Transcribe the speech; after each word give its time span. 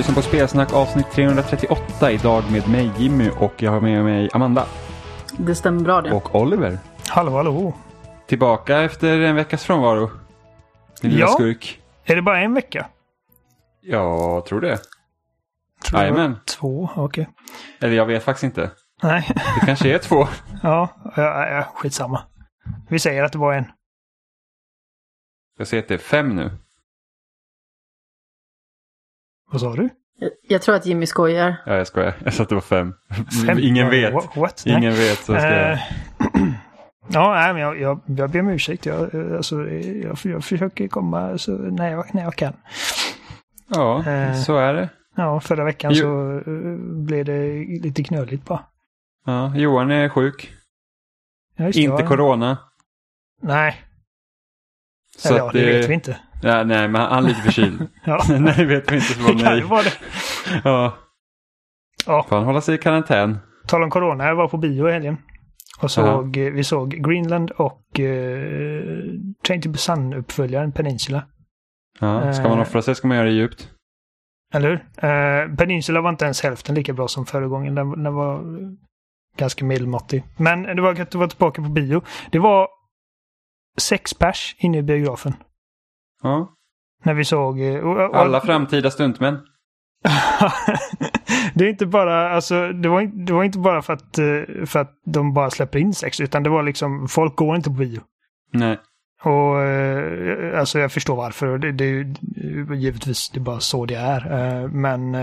Du 0.00 0.02
lyssnar 0.02 0.14
på 0.14 0.22
Spelsnack 0.22 0.72
avsnitt 0.72 1.10
338 1.12 2.12
idag 2.12 2.44
med 2.52 2.68
mig 2.68 2.90
Jimmy 2.98 3.30
och 3.30 3.62
jag 3.62 3.70
har 3.70 3.80
med 3.80 4.04
mig 4.04 4.28
Amanda. 4.32 4.66
Det 5.38 5.54
stämmer 5.54 5.80
bra 5.80 6.02
det. 6.02 6.12
Och 6.12 6.34
Oliver. 6.34 6.78
Hallå, 7.08 7.36
hallå. 7.36 7.74
Tillbaka 8.26 8.80
efter 8.80 9.20
en 9.20 9.36
veckas 9.36 9.64
frånvaro. 9.64 10.10
Din 11.00 11.10
lilla 11.10 11.20
Ja. 11.24 11.28
skurk. 11.28 11.80
Är 12.04 12.16
det 12.16 12.22
bara 12.22 12.40
en 12.40 12.54
vecka? 12.54 12.86
Jag 13.80 14.46
tror 14.46 14.60
det. 14.60 14.78
Tror. 15.84 16.00
Jajamän. 16.00 16.36
Två, 16.58 16.90
okej. 16.96 17.28
Eller 17.80 17.94
jag 17.96 18.06
vet 18.06 18.24
faktiskt 18.24 18.44
inte. 18.44 18.70
Nej, 19.02 19.26
Det 19.60 19.66
kanske 19.66 19.94
är 19.94 19.98
två. 19.98 20.28
ja, 20.62 20.88
ja, 21.16 21.48
ja, 21.48 21.64
skitsamma. 21.74 22.22
Vi 22.88 22.98
säger 22.98 23.22
att 23.24 23.32
det 23.32 23.38
var 23.38 23.54
en. 23.54 23.64
Jag 25.58 25.66
ser 25.66 25.78
att 25.78 25.88
det 25.88 25.94
är 25.94 25.98
fem 25.98 26.36
nu. 26.36 26.50
Vad 29.50 29.60
sa 29.60 29.72
du? 29.74 29.88
Jag- 30.18 30.30
Jag 30.48 30.62
tror 30.62 30.74
att 30.74 30.86
Jimmy 30.86 31.06
skojar. 31.06 31.56
Ja, 31.66 31.74
jag 31.74 31.86
skojar. 31.86 32.14
Jag 32.24 32.34
sa 32.34 32.42
att 32.42 32.48
det 32.48 32.54
var 32.54 32.62
fem. 32.62 32.94
Fem? 33.46 33.58
Ingen 33.60 33.90
vet. 33.90 34.14
What? 34.14 34.36
What? 34.36 34.62
Ingen 34.66 34.92
vet. 34.92 35.18
Så 35.18 35.32
ska 35.34 35.46
jag... 35.46 35.72
Eh, 35.72 35.78
ja, 37.08 37.34
nej, 37.34 37.52
men 37.52 37.62
jag, 37.62 37.80
jag, 37.80 38.00
jag 38.06 38.30
ber 38.30 38.40
om 38.40 38.48
ursäkt. 38.48 38.86
Jag, 38.86 39.14
eh, 39.14 39.36
alltså, 39.36 39.56
jag, 39.70 40.18
jag 40.22 40.44
försöker 40.44 40.88
komma 40.88 41.38
så 41.38 41.52
när, 41.52 41.90
jag, 41.90 42.14
när 42.14 42.22
jag 42.22 42.34
kan. 42.36 42.52
Ja, 43.68 44.06
eh. 44.06 44.34
så 44.34 44.56
är 44.56 44.74
det. 44.74 44.88
Ja, 45.16 45.40
förra 45.40 45.64
veckan 45.64 45.92
Jo. 45.94 46.00
så 46.02 46.38
eh, 46.50 46.76
blev 47.06 47.24
det 47.24 47.48
lite 47.82 48.02
knöligt 48.02 48.44
bara. 48.44 48.64
Ja, 49.26 49.56
Johan 49.56 49.90
är 49.90 50.08
sjuk. 50.08 50.52
Ja, 51.56 51.64
det, 51.64 51.76
Inte 51.76 52.02
ja. 52.02 52.08
corona. 52.08 52.58
Nej, 53.42 53.76
Så 55.18 55.28
eller 55.28 55.38
ja, 55.38 55.46
att 55.46 55.52
det 55.52 55.66
vet 55.66 55.88
vi 55.90 55.94
inte. 55.94 56.16
Ja, 56.42 56.64
nej, 56.64 56.88
men 56.88 57.00
han 57.00 57.24
är 57.24 57.28
lite 57.28 57.40
förkyld. 57.40 57.88
Ja, 58.04 58.22
nej, 58.38 58.64
vet 58.66 58.92
vi 58.92 58.94
inte. 58.94 59.06
Så 59.14 59.22
var 59.22 59.32
det 59.34 59.40
kan 59.44 59.56
ju 59.56 59.62
vara 59.62 59.82
det. 59.82 59.92
Ja, 60.64 60.96
Ja, 62.06 62.26
får 62.28 62.36
han 62.36 62.44
hålla 62.44 62.60
sig 62.60 62.74
i 62.74 62.78
karantän. 62.78 63.38
Tal 63.66 63.82
om 63.82 63.90
corona, 63.90 64.24
jag 64.26 64.34
var 64.36 64.48
på 64.48 64.56
bio 64.56 64.88
i 64.88 64.92
helgen. 64.92 65.16
Och 65.82 65.90
såg, 65.90 66.36
vi 66.36 66.64
såg 66.64 66.90
Greenland 66.90 67.50
och 67.50 68.00
eh, 68.00 68.82
Train 69.46 69.62
to 69.62 69.68
Busan-uppföljaren 69.68 70.72
Peninsula. 70.72 71.22
Ja, 72.00 72.32
ska 72.32 72.48
man 72.48 72.58
Eh. 72.58 72.62
offra 72.62 72.82
sig 72.82 72.94
ska 72.94 73.08
man 73.08 73.16
göra 73.16 73.26
det 73.26 73.32
djupt. 73.34 73.70
Eller 74.54 74.68
hur? 74.68 74.84
Eh, 75.08 75.56
Peninsula 75.56 76.00
var 76.00 76.10
inte 76.10 76.24
ens 76.24 76.42
hälften 76.42 76.74
lika 76.74 76.92
bra 76.92 77.08
som 77.08 77.26
förra 77.26 77.46
gången. 77.46 77.74
Den, 77.74 78.02
den 78.02 78.14
var 78.14 78.34
eh, 78.34 78.68
ganska 79.36 79.64
medelmåttig. 79.64 80.24
Men 80.36 80.62
det 80.62 80.82
var 80.82 80.94
gött 80.94 81.08
att 81.08 81.14
vara 81.14 81.28
tillbaka 81.28 81.62
på 81.62 81.68
bio. 81.68 82.02
Det 82.30 82.38
var 82.38 82.68
sex 83.80 84.14
pers 84.14 84.56
inne 84.58 84.78
i 84.78 84.82
biografen. 84.82 85.34
Ja. 86.22 86.54
När 87.04 87.14
vi 87.14 87.24
såg... 87.24 87.60
eh, 87.60 87.76
Och, 87.80 88.08
och, 88.10 88.16
Alla 88.16 88.40
framtida 88.40 88.90
stuntmän. 88.90 89.38
det 91.54 91.64
är 91.64 91.68
inte 91.68 91.86
bara, 91.86 92.30
alltså, 92.34 92.68
det 92.72 92.88
var, 92.88 93.00
inte- 93.00 93.16
det 93.18 93.32
var 93.32 93.44
inte 93.44 93.58
bara 93.58 93.82
för 93.82 93.92
att, 93.92 94.18
eh, 94.18 94.64
för 94.66 94.78
att 94.80 94.92
de 95.06 95.34
bara 95.34 95.50
släpper 95.50 95.78
in 95.78 95.94
sex, 95.94 96.20
utan 96.20 96.42
det 96.42 96.50
var 96.50 96.62
liksom, 96.62 97.08
folk 97.08 97.36
går 97.36 97.56
inte 97.56 97.70
på 97.70 97.76
bio. 97.76 98.00
Nej. 98.52 98.78
Och 99.22 99.60
eh, 99.62 100.58
alltså 100.60 100.78
jag 100.78 100.92
förstår 100.92 101.16
varför. 101.16 101.46
och 101.46 101.60
Det, 101.60 101.72
det 101.72 101.84
är 101.84 101.88
ju 101.88 102.14
givetvis 102.76 103.30
det 103.30 103.38
är 103.40 103.42
bara 103.42 103.60
så 103.60 103.86
det 103.86 103.94
är. 103.94 104.68
Men 104.68 105.14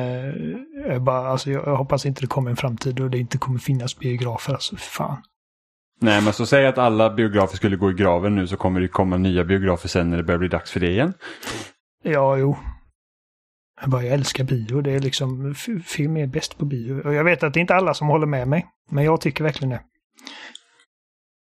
jag, 0.88 1.02
bara, 1.02 1.28
alltså, 1.30 1.50
jag, 1.52 1.76
hoppas 1.78 2.06
inte 2.06 2.22
det 2.22 2.28
kommer 2.28 2.50
en 2.50 2.56
framtid 2.58 2.96
då 2.96 3.08
det 3.08 3.18
inte 3.18 3.38
kommer 3.38 3.60
finnas 3.60 4.00
biografer. 4.00 4.54
Alltså 4.54 4.76
fan. 4.76 5.18
Nej, 6.00 6.22
men 6.22 6.34
så 6.34 6.46
säg 6.46 6.68
att 6.68 6.78
alla 6.78 7.10
biografer 7.10 7.58
skulle 7.58 7.76
gå 7.76 7.92
i 7.92 7.94
graven 7.94 8.36
nu 8.36 8.48
så 8.48 8.58
kommer 8.58 8.82
det 8.82 8.88
komma 8.88 9.18
nya 9.18 9.44
biografer 9.44 9.90
sen 9.90 10.10
när 10.10 10.18
det 10.18 10.24
börjar 10.24 10.40
bli 10.40 10.48
dags 10.48 10.72
för 10.72 10.80
det 10.80 10.90
igen. 10.90 11.14
Ja, 12.04 12.38
jo. 12.38 12.58
Jag, 13.82 13.90
bara, 13.90 14.04
jag 14.04 14.14
älskar 14.14 14.44
bio. 14.44 14.82
Det 14.82 14.92
är 14.92 15.00
liksom, 15.00 15.56
film 15.86 16.18
är 16.18 16.28
bäst 16.28 16.58
på 16.58 16.66
bio. 16.66 17.02
Och 17.08 17.14
jag 17.14 17.24
vet 17.24 17.44
att 17.44 17.54
det 17.54 17.60
är 17.60 17.62
inte 17.62 17.76
alla 17.76 17.94
som 17.94 18.08
håller 18.08 18.28
med 18.28 18.48
mig. 18.48 18.66
Men 18.90 19.04
jag 19.04 19.22
tycker 19.22 19.44
verkligen 19.44 19.70
det. 19.70 19.82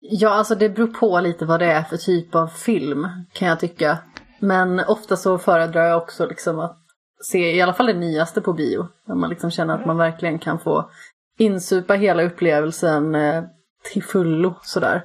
Ja, 0.01 0.31
alltså 0.31 0.55
det 0.55 0.69
beror 0.69 0.87
på 0.87 1.21
lite 1.21 1.45
vad 1.45 1.61
det 1.61 1.67
är 1.67 1.83
för 1.83 1.97
typ 1.97 2.35
av 2.35 2.47
film, 2.47 3.09
kan 3.33 3.49
jag 3.49 3.61
tycka. 3.61 3.99
Men 4.39 4.81
ofta 4.81 5.17
så 5.17 5.39
föredrar 5.39 5.85
jag 5.85 6.03
också 6.03 6.27
liksom 6.27 6.59
att 6.59 6.79
se 7.25 7.57
i 7.57 7.61
alla 7.61 7.75
fall 7.75 7.87
det 7.87 7.95
nyaste 7.95 8.41
på 8.41 8.53
bio. 8.53 8.89
Där 9.07 9.15
man 9.15 9.31
liksom 9.31 9.51
känner 9.51 9.75
att 9.75 9.87
man 9.87 9.97
verkligen 9.97 10.39
kan 10.39 10.59
få 10.59 10.91
insupa 11.39 11.95
hela 11.95 12.23
upplevelsen 12.23 13.15
eh, 13.15 13.45
till 13.93 14.03
fullo 14.03 14.55
sådär. 14.63 15.03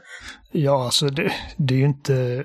Ja, 0.51 0.85
alltså 0.85 1.07
det, 1.07 1.31
det 1.57 1.73
är 1.73 1.77
ju 1.79 1.85
inte... 1.85 2.43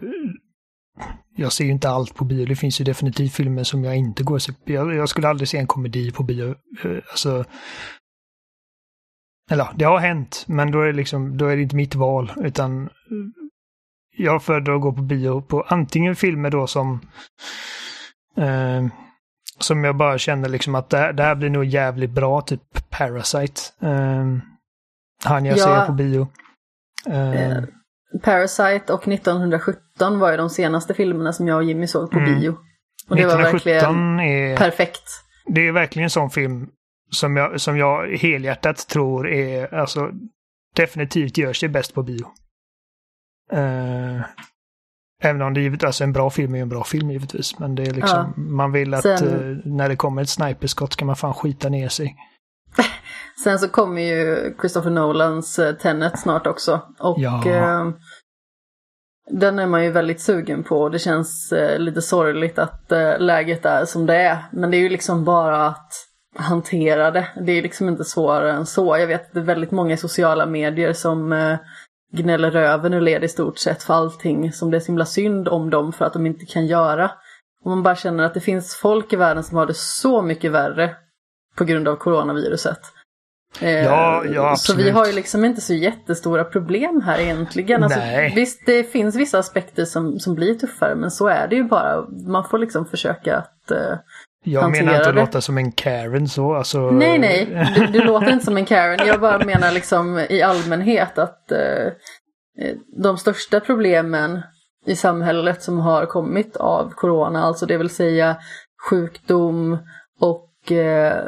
Jag 1.36 1.52
ser 1.52 1.64
ju 1.64 1.70
inte 1.70 1.88
allt 1.90 2.14
på 2.14 2.24
bio. 2.24 2.46
Det 2.46 2.56
finns 2.56 2.80
ju 2.80 2.84
definitivt 2.84 3.32
filmer 3.32 3.64
som 3.64 3.84
jag 3.84 3.96
inte 3.96 4.22
går 4.22 4.34
och 4.34 4.42
ser. 4.42 4.54
Jag, 4.64 4.94
jag 4.94 5.08
skulle 5.08 5.28
aldrig 5.28 5.48
se 5.48 5.58
en 5.58 5.66
komedi 5.66 6.12
på 6.12 6.22
bio. 6.22 6.48
Eh, 6.84 6.96
alltså... 7.10 7.44
Eller 9.50 9.68
det 9.74 9.84
har 9.84 9.98
hänt, 9.98 10.44
men 10.48 10.70
då 10.70 10.80
är 10.80 10.86
det 10.86 10.92
liksom, 10.92 11.36
då 11.36 11.46
är 11.46 11.56
det 11.56 11.62
inte 11.62 11.76
mitt 11.76 11.94
val, 11.94 12.32
utan 12.36 12.84
eh, 12.84 12.90
jag 14.16 14.42
föredrar 14.42 14.74
att 14.74 14.80
gå 14.82 14.92
på 14.92 15.02
bio 15.02 15.40
på 15.42 15.62
antingen 15.62 16.16
filmer 16.16 16.50
då 16.50 16.66
som 16.66 17.00
eh, 18.36 18.86
som 19.58 19.84
jag 19.84 19.96
bara 19.96 20.18
känner 20.18 20.48
liksom 20.48 20.74
att 20.74 20.90
det, 20.90 20.98
här- 20.98 21.12
det 21.12 21.22
här 21.22 21.34
blir 21.34 21.50
nog 21.50 21.64
jävligt 21.64 22.10
bra, 22.10 22.40
typ 22.40 22.90
Parasite. 22.90 23.60
Eh, 23.80 24.26
han 25.24 25.44
jag 25.44 25.58
Ja. 25.58 25.64
ser 25.64 25.86
på 25.86 25.92
bio. 25.92 26.28
Eh, 27.08 27.50
Eh, 27.50 27.62
Parasite 28.22 28.92
och 28.92 29.08
1917 29.08 30.18
var 30.18 30.30
ju 30.30 30.36
de 30.36 30.50
senaste 30.50 30.94
filmerna 30.94 31.32
som 31.32 31.48
jag 31.48 31.56
och 31.56 31.64
Jimmy 31.64 31.86
såg 31.86 32.10
på 32.10 32.18
Mm. 32.18 32.34
bio. 32.40 32.56
Och 33.08 33.16
det 33.16 33.26
var 33.26 33.36
verkligen 33.36 33.78
1917 33.78 34.20
är, 34.20 34.56
perfekt. 34.56 35.02
det 35.46 35.60
är 35.68 35.72
verkligen 35.72 36.04
en 36.04 36.10
sån 36.10 36.30
film 36.30 36.68
som 37.12 37.36
jag, 37.36 37.60
som 37.60 37.76
jag 37.76 38.16
helhjärtat 38.16 38.88
tror 38.88 39.28
är, 39.28 39.74
alltså 39.74 40.10
definitivt 40.76 41.38
gör 41.38 41.52
sig 41.52 41.68
bäst 41.68 41.94
på 41.94 42.02
bio. 42.02 42.26
Eh, 43.52 44.20
även 45.22 45.42
om 45.42 45.54
det 45.54 45.60
givetvis, 45.60 45.86
alltså 45.86 46.04
en 46.04 46.12
bra 46.12 46.30
film 46.30 46.54
är 46.54 46.62
en 46.62 46.68
bra 46.68 46.84
film 46.84 47.10
givetvis, 47.10 47.58
men 47.58 47.74
det 47.74 47.82
är 47.82 47.90
liksom, 47.94 48.32
man 48.36 48.72
vill 48.72 48.94
att 48.94 49.02
Sen- 49.02 49.50
eh, 49.64 49.72
när 49.72 49.88
det 49.88 49.96
kommer 49.96 50.22
ett 50.22 50.28
sniperskott 50.28 50.92
ska 50.92 51.04
man 51.04 51.16
fan 51.16 51.34
skita 51.34 51.68
ner 51.68 51.88
sig. 51.88 52.16
Sen 53.44 53.58
så 53.58 53.68
kommer 53.68 54.02
ju 54.02 54.54
Christopher 54.60 54.90
Nolans 54.90 55.58
eh, 55.58 55.74
Tenet 55.74 56.18
snart 56.18 56.46
också. 56.46 56.80
Och 56.98 57.18
Ja. 57.18 57.46
eh, 57.46 57.88
den 59.30 59.58
är 59.58 59.66
man 59.66 59.84
ju 59.84 59.90
väldigt 59.90 60.20
sugen 60.20 60.62
på. 60.64 60.88
Det 60.88 60.98
känns 60.98 61.52
eh, 61.52 61.78
lite 61.78 62.02
sorgligt 62.02 62.58
att 62.58 62.92
eh, 62.92 63.18
läget 63.18 63.64
är 63.66 63.84
som 63.84 64.06
det 64.06 64.16
är. 64.16 64.38
Men 64.52 64.70
det 64.70 64.76
är 64.76 64.80
ju 64.80 64.88
liksom 64.88 65.24
bara 65.24 65.66
att 65.66 65.92
hantera 66.38 67.10
det. 67.10 67.28
Det 67.46 67.52
är 67.52 67.62
liksom 67.62 67.88
inte 67.88 68.04
svårare 68.04 68.52
än 68.52 68.66
så. 68.66 68.96
Jag 68.98 69.06
vet 69.06 69.20
att 69.26 69.32
det 69.34 69.40
är 69.40 69.44
väldigt 69.44 69.70
många 69.70 69.96
sociala 69.96 70.46
medier 70.46 70.92
som 70.92 71.32
eh, 71.32 71.58
gnäller 72.12 72.50
röven 72.50 72.94
ur 72.94 73.00
led 73.00 73.24
i 73.24 73.28
stort 73.28 73.58
sett 73.58 73.82
för 73.82 73.94
allting 73.94 74.52
som 74.52 74.70
det 74.70 74.76
är 74.76 74.80
så 74.80 74.86
himla 74.86 75.04
synd 75.06 75.48
om 75.48 75.70
dem 75.70 75.92
för 75.92 76.04
att 76.04 76.12
de 76.12 76.26
inte 76.26 76.46
kan 76.46 76.66
göra. 76.66 77.10
Och 77.64 77.70
man 77.70 77.82
bara 77.82 77.96
känner 77.96 78.24
att 78.24 78.34
det 78.34 78.40
finns 78.40 78.76
folk 78.76 79.12
i 79.12 79.16
världen 79.16 79.44
som 79.44 79.56
har 79.56 79.66
det 79.66 79.76
så 79.76 80.22
mycket 80.22 80.52
värre 80.52 80.96
på 81.60 81.64
grund 81.64 81.88
av 81.88 81.96
coronaviruset. 81.96 82.78
Eh, 83.60 83.84
Ja, 83.84 84.24
ja, 84.24 84.56
så 84.56 84.74
vi 84.74 84.90
har 84.90 85.06
ju 85.06 85.12
liksom 85.12 85.44
inte 85.44 85.60
så 85.60 85.74
jättestora 85.74 86.44
problem 86.44 87.02
här 87.04 87.18
egentligen. 87.18 87.82
Alltså, 87.82 87.98
Nej. 87.98 88.32
visst, 88.36 88.66
det 88.66 88.84
finns 88.84 89.16
vissa 89.16 89.38
aspekter 89.38 89.84
som, 89.84 90.18
som 90.20 90.34
blir 90.34 90.54
tuffare, 90.54 90.94
men 90.94 91.10
så 91.10 91.28
är 91.28 91.48
det 91.48 91.56
ju 91.56 91.64
bara. 91.64 92.04
Man 92.26 92.44
får 92.48 92.58
liksom 92.58 92.86
försöka 92.86 93.36
att... 93.36 93.70
Eh, 93.70 93.98
Jag 94.44 94.70
menar 94.70 94.96
inte 94.96 95.08
att 95.08 95.14
låta 95.14 95.40
som 95.40 95.58
en 95.58 95.72
Karen 95.72 96.28
så, 96.28 96.54
alltså. 96.54 96.90
nej, 96.90 97.18
nej, 97.18 97.70
du, 97.74 97.86
du 97.86 98.04
låter 98.04 98.32
inte 98.32 98.44
som 98.44 98.56
en 98.56 98.66
Karen. 98.66 99.06
Jag 99.06 99.20
bara 99.20 99.44
menar 99.44 99.72
liksom 99.72 100.18
i 100.30 100.42
allmänhet 100.42 101.18
att 101.18 101.52
eh, 101.52 101.92
de 103.02 103.18
största 103.18 103.60
problemen 103.60 104.40
i 104.86 104.96
samhället 104.96 105.62
som 105.62 105.78
har 105.78 106.06
kommit 106.06 106.56
av 106.56 106.90
corona, 106.90 107.42
alltså 107.42 107.66
det 107.66 107.76
vill 107.76 107.90
säga 107.90 108.36
sjukdom 108.90 109.78
och 110.20 110.49
eh, 110.68 111.24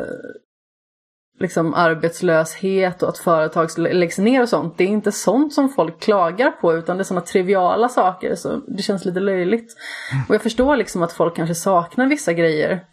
liksom 1.43 1.75
arbetslöshet 1.75 3.03
och 3.03 3.09
att 3.09 3.19
företag 3.19 3.69
läggs 3.79 4.19
ner 4.19 4.43
och 4.43 4.49
sånt. 4.49 4.79
Det 4.79 4.85
är 4.85 4.89
inte 4.89 5.13
sånt 5.13 5.55
som 5.55 5.69
folk 5.69 6.01
klagar 6.01 6.51
på 6.51 6.75
utan 6.75 6.97
det 6.97 7.03
är 7.03 7.05
sådana 7.05 7.27
triviala 7.27 7.89
saker 7.89 8.35
så 8.35 8.57
det 8.57 8.83
känns 8.83 9.05
lite 9.05 9.21
löjligt. 9.21 9.77
Och 10.29 10.35
jag 10.35 10.43
förstår 10.43 10.77
liksom 10.77 11.03
att 11.03 11.13
folk 11.13 11.37
kanske 11.37 11.55
saknar 11.55 12.07
vissa 12.07 12.33
grejer. 12.33 12.85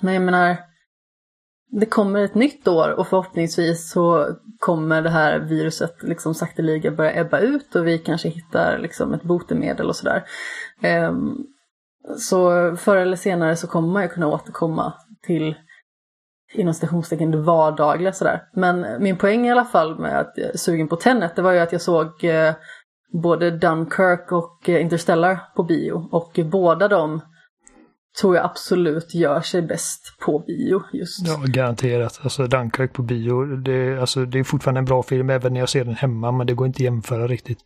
Men 0.00 0.14
jag 0.14 0.22
menar, 0.22 0.56
det 1.70 1.86
kommer 1.86 2.24
ett 2.24 2.34
nytt 2.34 2.68
år 2.68 2.90
och 2.90 3.08
förhoppningsvis 3.08 3.90
så 3.90 4.36
kommer 4.58 5.02
det 5.02 5.10
här 5.10 5.38
viruset 5.38 6.02
liksom 6.02 6.34
sakteliga 6.34 6.90
börja 6.90 7.20
ebba 7.20 7.38
ut 7.38 7.76
och 7.76 7.86
vi 7.86 7.98
kanske 7.98 8.28
hittar 8.28 8.78
liksom 8.78 9.14
ett 9.14 9.22
botemedel 9.22 9.88
och 9.88 9.96
sådär. 9.96 10.24
Ehm, 10.82 11.36
så 12.18 12.76
förr 12.76 12.96
eller 12.96 13.16
senare 13.16 13.56
så 13.56 13.66
kommer 13.66 13.88
man 13.88 14.02
ju 14.02 14.08
kunna 14.08 14.26
återkomma 14.26 14.92
till 15.22 15.54
inom 16.54 16.74
stationstecken 16.74 17.30
det 17.30 17.40
vardagliga 17.42 18.12
sådär. 18.12 18.42
Men 18.52 19.02
min 19.02 19.16
poäng 19.16 19.46
i 19.46 19.50
alla 19.50 19.64
fall 19.64 19.98
med 19.98 20.20
att 20.20 20.32
jag 20.36 20.46
är 20.46 20.56
sugen 20.56 20.88
på 20.88 20.96
Tenet, 20.96 21.36
det 21.36 21.42
var 21.42 21.52
ju 21.52 21.58
att 21.58 21.72
jag 21.72 21.80
såg 21.80 22.24
eh, 22.24 22.54
både 23.12 23.50
Dunkirk 23.50 24.32
och 24.32 24.68
eh, 24.68 24.82
Interstellar 24.82 25.38
på 25.56 25.62
bio. 25.62 26.08
Och 26.12 26.40
båda 26.44 26.88
de 26.88 27.20
tror 28.20 28.36
jag 28.36 28.44
absolut 28.44 29.14
gör 29.14 29.40
sig 29.40 29.62
bäst 29.62 30.18
på 30.20 30.38
bio 30.38 30.82
just. 30.92 31.28
Ja, 31.28 31.42
garanterat. 31.46 32.20
Alltså 32.22 32.46
Dunkirk 32.46 32.92
på 32.92 33.02
bio, 33.02 33.44
det, 33.44 34.00
alltså, 34.00 34.24
det 34.24 34.38
är 34.38 34.44
fortfarande 34.44 34.78
en 34.78 34.84
bra 34.84 35.02
film 35.02 35.30
även 35.30 35.52
när 35.52 35.60
jag 35.60 35.68
ser 35.68 35.84
den 35.84 35.94
hemma, 35.94 36.32
men 36.32 36.46
det 36.46 36.54
går 36.54 36.66
inte 36.66 36.76
att 36.76 36.80
jämföra 36.80 37.26
riktigt. 37.26 37.58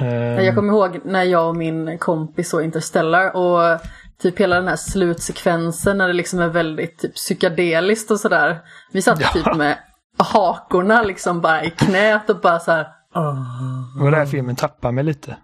Um... 0.00 0.44
Jag 0.44 0.54
kommer 0.54 0.72
ihåg 0.72 1.00
när 1.04 1.22
jag 1.22 1.48
och 1.48 1.56
min 1.56 1.98
kompis 1.98 2.50
såg 2.50 2.62
Interstellar 2.62 3.36
och 3.36 3.80
typ 4.22 4.40
hela 4.40 4.56
den 4.56 4.68
här 4.68 4.76
slutsekvensen 4.76 5.98
när 5.98 6.06
det 6.06 6.12
liksom 6.12 6.40
är 6.40 6.48
väldigt 6.48 6.98
typ 6.98 7.14
psykedeliskt 7.14 8.10
och 8.10 8.20
sådär. 8.20 8.60
Vi 8.92 9.02
satt 9.02 9.20
ja. 9.20 9.28
typ 9.28 9.56
med 9.56 9.78
hakorna 10.18 11.02
liksom 11.02 11.40
bara 11.40 11.64
i 11.64 11.70
knät 11.70 12.30
och 12.30 12.40
bara 12.40 12.58
så 12.58 12.72
här. 12.72 12.86
Oh. 13.14 14.02
Och 14.02 14.04
den 14.04 14.14
här 14.14 14.26
filmen 14.26 14.56
tappar 14.56 14.92
mig 14.92 15.04
lite. 15.04 15.36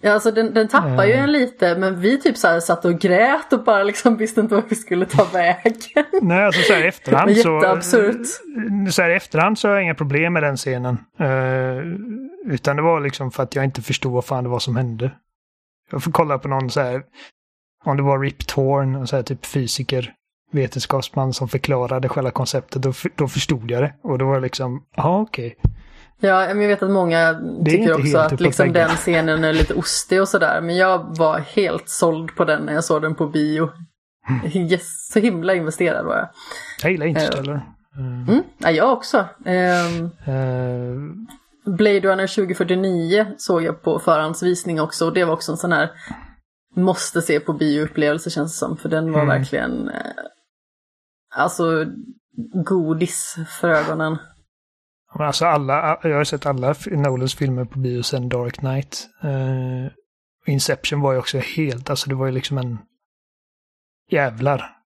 Ja, 0.00 0.12
alltså 0.12 0.30
den, 0.30 0.54
den 0.54 0.68
tappar 0.68 1.04
ju 1.04 1.12
en 1.12 1.32
lite, 1.32 1.76
men 1.76 2.00
vi 2.00 2.20
typ 2.20 2.36
så 2.36 2.48
här 2.48 2.60
satt 2.60 2.84
och 2.84 2.98
grät 3.00 3.52
och 3.52 3.64
bara 3.64 3.82
liksom 3.82 4.16
visste 4.16 4.40
inte 4.40 4.54
vart 4.54 4.72
vi 4.72 4.76
skulle 4.76 5.06
ta 5.06 5.24
vägen. 5.24 6.04
Nej, 6.22 6.44
alltså 6.44 6.62
så 6.62 6.72
här 6.72 6.84
i 6.84 6.88
efterhand 6.88 7.36
så... 7.36 7.54
Jätteabsurt. 7.54 8.26
Så 8.90 9.02
här 9.02 9.10
i 9.10 9.14
efterhand 9.14 9.58
så 9.58 9.68
har 9.68 9.74
jag 9.74 9.84
inga 9.84 9.94
problem 9.94 10.32
med 10.32 10.42
den 10.42 10.56
scenen. 10.56 10.98
Uh, 11.20 12.52
utan 12.52 12.76
det 12.76 12.82
var 12.82 13.00
liksom 13.00 13.30
för 13.30 13.42
att 13.42 13.54
jag 13.54 13.64
inte 13.64 13.82
förstod 13.82 14.12
vad 14.12 14.24
fan 14.24 14.44
det 14.44 14.50
var 14.50 14.58
som 14.58 14.76
hände. 14.76 15.10
Jag 15.90 16.02
får 16.02 16.12
kolla 16.12 16.38
på 16.38 16.48
någon 16.48 16.70
så 16.70 16.80
här, 16.80 17.02
om 17.84 17.96
det 17.96 18.02
var 18.02 18.18
Rip 18.18 18.46
Torn, 18.46 19.06
så 19.06 19.16
här 19.16 19.22
typ 19.22 19.46
fysiker, 19.46 20.12
vetenskapsman 20.52 21.32
som 21.32 21.48
förklarade 21.48 22.08
själva 22.08 22.30
konceptet, 22.30 22.82
då, 22.82 22.92
då 23.16 23.28
förstod 23.28 23.70
jag 23.70 23.82
det. 23.82 23.94
Och 24.02 24.18
då 24.18 24.26
var 24.26 24.34
det 24.34 24.40
liksom, 24.40 24.84
ja 24.96 25.20
okej. 25.20 25.56
Okay. 25.58 25.72
Ja, 26.20 26.48
jag 26.48 26.54
vet 26.54 26.82
att 26.82 26.90
många 26.90 27.40
tycker 27.64 27.94
också 27.94 28.18
att 28.18 28.40
liksom 28.40 28.72
den 28.72 28.88
scenen 28.88 29.44
är 29.44 29.52
lite 29.52 29.74
ostig 29.74 30.20
och 30.20 30.28
sådär. 30.28 30.60
Men 30.60 30.76
jag 30.76 31.18
var 31.18 31.38
helt 31.38 31.88
såld 31.88 32.36
på 32.36 32.44
den 32.44 32.62
när 32.62 32.72
jag 32.72 32.84
såg 32.84 33.02
den 33.02 33.14
på 33.14 33.26
bio. 33.26 33.70
Mm. 34.28 34.66
Yes, 34.70 35.10
så 35.12 35.18
himla 35.18 35.54
investerad 35.54 36.06
var 36.06 36.16
jag. 36.16 36.28
Jag 36.82 36.92
gillar 36.92 37.06
Interstellar. 37.06 37.54
Uh, 37.98 38.28
mm, 38.28 38.42
ja, 38.58 38.70
jag 38.70 38.92
också. 38.92 39.18
Um, 39.44 40.04
uh, 40.04 41.76
Blade 41.76 42.00
Runner 42.00 42.26
2049 42.26 43.26
såg 43.38 43.62
jag 43.62 43.82
på 43.82 43.98
förhandsvisning 43.98 44.80
också. 44.80 45.06
Och 45.06 45.12
det 45.12 45.24
var 45.24 45.32
också 45.32 45.52
en 45.52 45.58
sån 45.58 45.72
här 45.72 45.90
måste 46.76 47.22
se 47.22 47.40
på 47.40 47.52
bioupplevelse 47.52 48.30
känns 48.30 48.52
det 48.52 48.58
som. 48.58 48.76
För 48.76 48.88
den 48.88 49.12
var 49.12 49.22
mm. 49.22 49.38
verkligen 49.38 49.90
alltså 51.34 51.86
godis 52.66 53.36
för 53.60 53.68
ögonen. 53.68 54.18
Alltså 55.12 55.46
alla, 55.46 55.98
jag 56.02 56.16
har 56.16 56.24
sett 56.24 56.46
alla 56.46 56.74
Nolans 56.90 57.34
filmer 57.34 57.64
på 57.64 57.78
bio 57.78 58.02
sen 58.02 58.28
Dark 58.28 58.54
Knight. 58.54 59.08
Uh, 59.24 59.86
Inception 60.46 61.00
var 61.00 61.12
ju 61.12 61.18
också 61.18 61.38
helt, 61.38 61.90
alltså 61.90 62.08
det 62.08 62.14
var 62.14 62.26
ju 62.26 62.32
liksom 62.32 62.58
en 62.58 62.78
jävlar. 64.10 64.76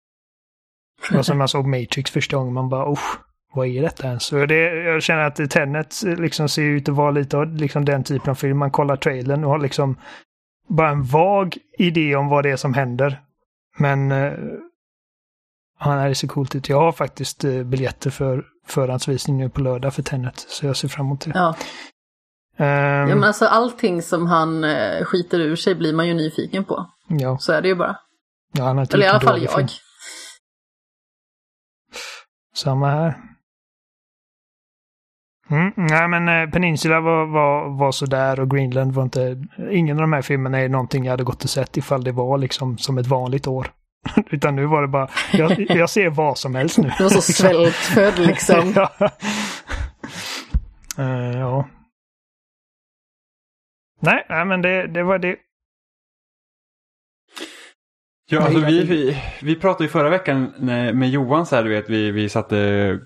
Det 1.08 1.16
var 1.16 1.22
som 1.22 1.38
man 1.38 1.48
såg 1.48 1.66
Matrix 1.66 2.10
första 2.10 2.36
gången, 2.36 2.54
man 2.54 2.68
bara 2.68 2.92
usch, 2.92 3.18
vad 3.54 3.66
är 3.66 3.82
detta 3.82 4.06
ens? 4.08 4.22
Så 4.22 4.46
det, 4.46 4.84
jag 4.84 5.02
känner 5.02 5.22
att 5.22 5.50
Tenet 5.50 6.02
liksom 6.02 6.48
ser 6.48 6.62
ut 6.62 6.88
att 6.88 6.94
vara 6.94 7.10
lite 7.10 7.36
av 7.36 7.54
liksom 7.54 7.84
den 7.84 8.04
typen 8.04 8.30
av 8.30 8.34
film. 8.34 8.58
Man 8.58 8.70
kollar 8.70 8.96
trailern 8.96 9.44
och 9.44 9.50
har 9.50 9.58
liksom 9.58 9.96
bara 10.68 10.90
en 10.90 11.02
vag 11.02 11.56
idé 11.78 12.16
om 12.16 12.28
vad 12.28 12.44
det 12.44 12.50
är 12.50 12.56
som 12.56 12.74
händer. 12.74 13.20
Men 13.78 14.12
uh, 14.12 14.32
han 15.78 15.98
är 15.98 16.14
så 16.14 16.28
coolt 16.28 16.54
ut. 16.54 16.68
Jag 16.68 16.80
har 16.80 16.92
faktiskt 16.92 17.44
uh, 17.44 17.64
biljetter 17.64 18.10
för 18.10 18.44
förhandsvisning 18.66 19.36
nu 19.36 19.50
på 19.50 19.60
lördag 19.60 19.94
för 19.94 20.02
Tenet. 20.02 20.46
Så 20.48 20.66
jag 20.66 20.76
ser 20.76 20.88
fram 20.88 21.06
emot 21.06 21.20
det. 21.20 21.32
Ja. 21.34 21.56
Um, 22.58 22.66
ja 23.08 23.14
men 23.14 23.24
alltså 23.24 23.46
allting 23.46 24.02
som 24.02 24.26
han 24.26 24.64
eh, 24.64 25.04
skiter 25.04 25.40
ur 25.40 25.56
sig 25.56 25.74
blir 25.74 25.92
man 25.92 26.06
ju 26.06 26.14
nyfiken 26.14 26.64
på. 26.64 26.90
Ja. 27.08 27.38
Så 27.38 27.52
är 27.52 27.62
det 27.62 27.68
ju 27.68 27.74
bara. 27.74 27.96
Ja, 28.52 28.64
han 28.64 28.78
Eller 28.78 29.04
i 29.04 29.06
alla 29.06 29.20
fall 29.20 29.42
jag. 29.42 29.52
Film. 29.52 29.68
Samma 32.54 32.90
här. 32.90 33.14
Mm, 35.50 35.72
nej 35.76 36.08
men 36.08 36.28
eh, 36.28 36.50
Peninsula 36.50 37.00
var, 37.00 37.26
var, 37.26 37.78
var 37.78 37.92
sådär 37.92 38.40
och 38.40 38.50
Greenland 38.50 38.92
var 38.92 39.02
inte... 39.02 39.44
Ingen 39.70 39.96
av 39.96 40.00
de 40.00 40.12
här 40.12 40.22
filmerna 40.22 40.58
är 40.58 40.68
någonting 40.68 41.04
jag 41.04 41.10
hade 41.10 41.24
gått 41.24 41.44
och 41.44 41.50
sett 41.50 41.76
ifall 41.76 42.04
det 42.04 42.12
var 42.12 42.38
liksom 42.38 42.78
som 42.78 42.98
ett 42.98 43.06
vanligt 43.06 43.46
år. 43.46 43.72
Utan 44.30 44.56
nu 44.56 44.66
var 44.66 44.82
det 44.82 44.88
bara, 44.88 45.08
jag, 45.32 45.70
jag 45.70 45.90
ser 45.90 46.10
vad 46.10 46.38
som 46.38 46.54
helst 46.54 46.78
nu. 46.78 46.92
Du 46.98 47.04
var 47.04 47.10
så 47.10 47.32
svältfödd 47.32 48.18
liksom. 48.18 48.72
ja. 48.76 48.90
Uh, 50.98 51.38
ja. 51.38 51.68
Nej, 54.00 54.26
nej, 54.28 54.44
men 54.44 54.62
det, 54.62 54.86
det 54.86 55.02
var 55.02 55.18
det. 55.18 55.36
Ja, 58.30 58.40
alltså 58.40 58.60
vi, 58.60 58.84
vi, 58.84 59.22
vi 59.42 59.56
pratade 59.56 59.84
ju 59.84 59.90
förra 59.90 60.10
veckan 60.10 60.52
med 60.94 61.10
Johan 61.10 61.46
så 61.46 61.56
här, 61.56 61.64
du 61.64 61.70
vet, 61.70 61.90
vi, 61.90 62.10
vi 62.10 62.28
satte 62.28 62.98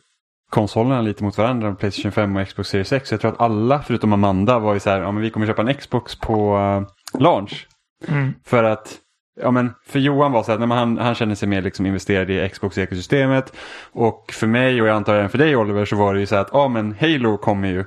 konsolerna 0.50 1.00
lite 1.00 1.24
mot 1.24 1.38
varandra, 1.38 1.74
Playstation 1.74 2.12
5 2.12 2.36
och 2.36 2.48
Xbox 2.48 2.68
Series 2.68 2.92
X. 2.92 3.10
Jag 3.10 3.20
tror 3.20 3.32
att 3.32 3.40
alla, 3.40 3.82
förutom 3.82 4.12
Amanda, 4.12 4.58
var 4.58 4.74
ju 4.74 4.80
så 4.80 4.90
här, 4.90 5.00
ja 5.00 5.12
men 5.12 5.22
vi 5.22 5.30
kommer 5.30 5.46
köpa 5.46 5.62
en 5.62 5.74
Xbox 5.74 6.18
på 6.20 6.56
uh, 6.56 7.20
launch. 7.20 7.68
Mm. 8.08 8.34
För 8.44 8.64
att 8.64 8.98
Ja 9.40 9.50
men 9.50 9.74
för 9.86 9.98
Johan 9.98 10.32
var 10.32 10.42
så 10.42 10.52
att 10.52 10.60
han, 10.60 10.98
han 10.98 11.14
kände 11.14 11.36
sig 11.36 11.48
mer 11.48 11.62
liksom 11.62 11.86
investerad 11.86 12.30
i 12.30 12.48
Xbox-ekosystemet. 12.48 13.52
Och 13.92 14.32
för 14.32 14.46
mig 14.46 14.82
och 14.82 14.88
jag 14.88 14.96
antar 14.96 15.14
även 15.14 15.30
för 15.30 15.38
dig 15.38 15.56
Oliver 15.56 15.84
så 15.84 15.96
var 15.96 16.14
det 16.14 16.20
ju 16.20 16.26
så 16.26 16.36
att 16.36 16.50
ja 16.52 16.68
men 16.68 16.94
Halo 17.00 17.36
kommer 17.36 17.68
ju. 17.68 17.84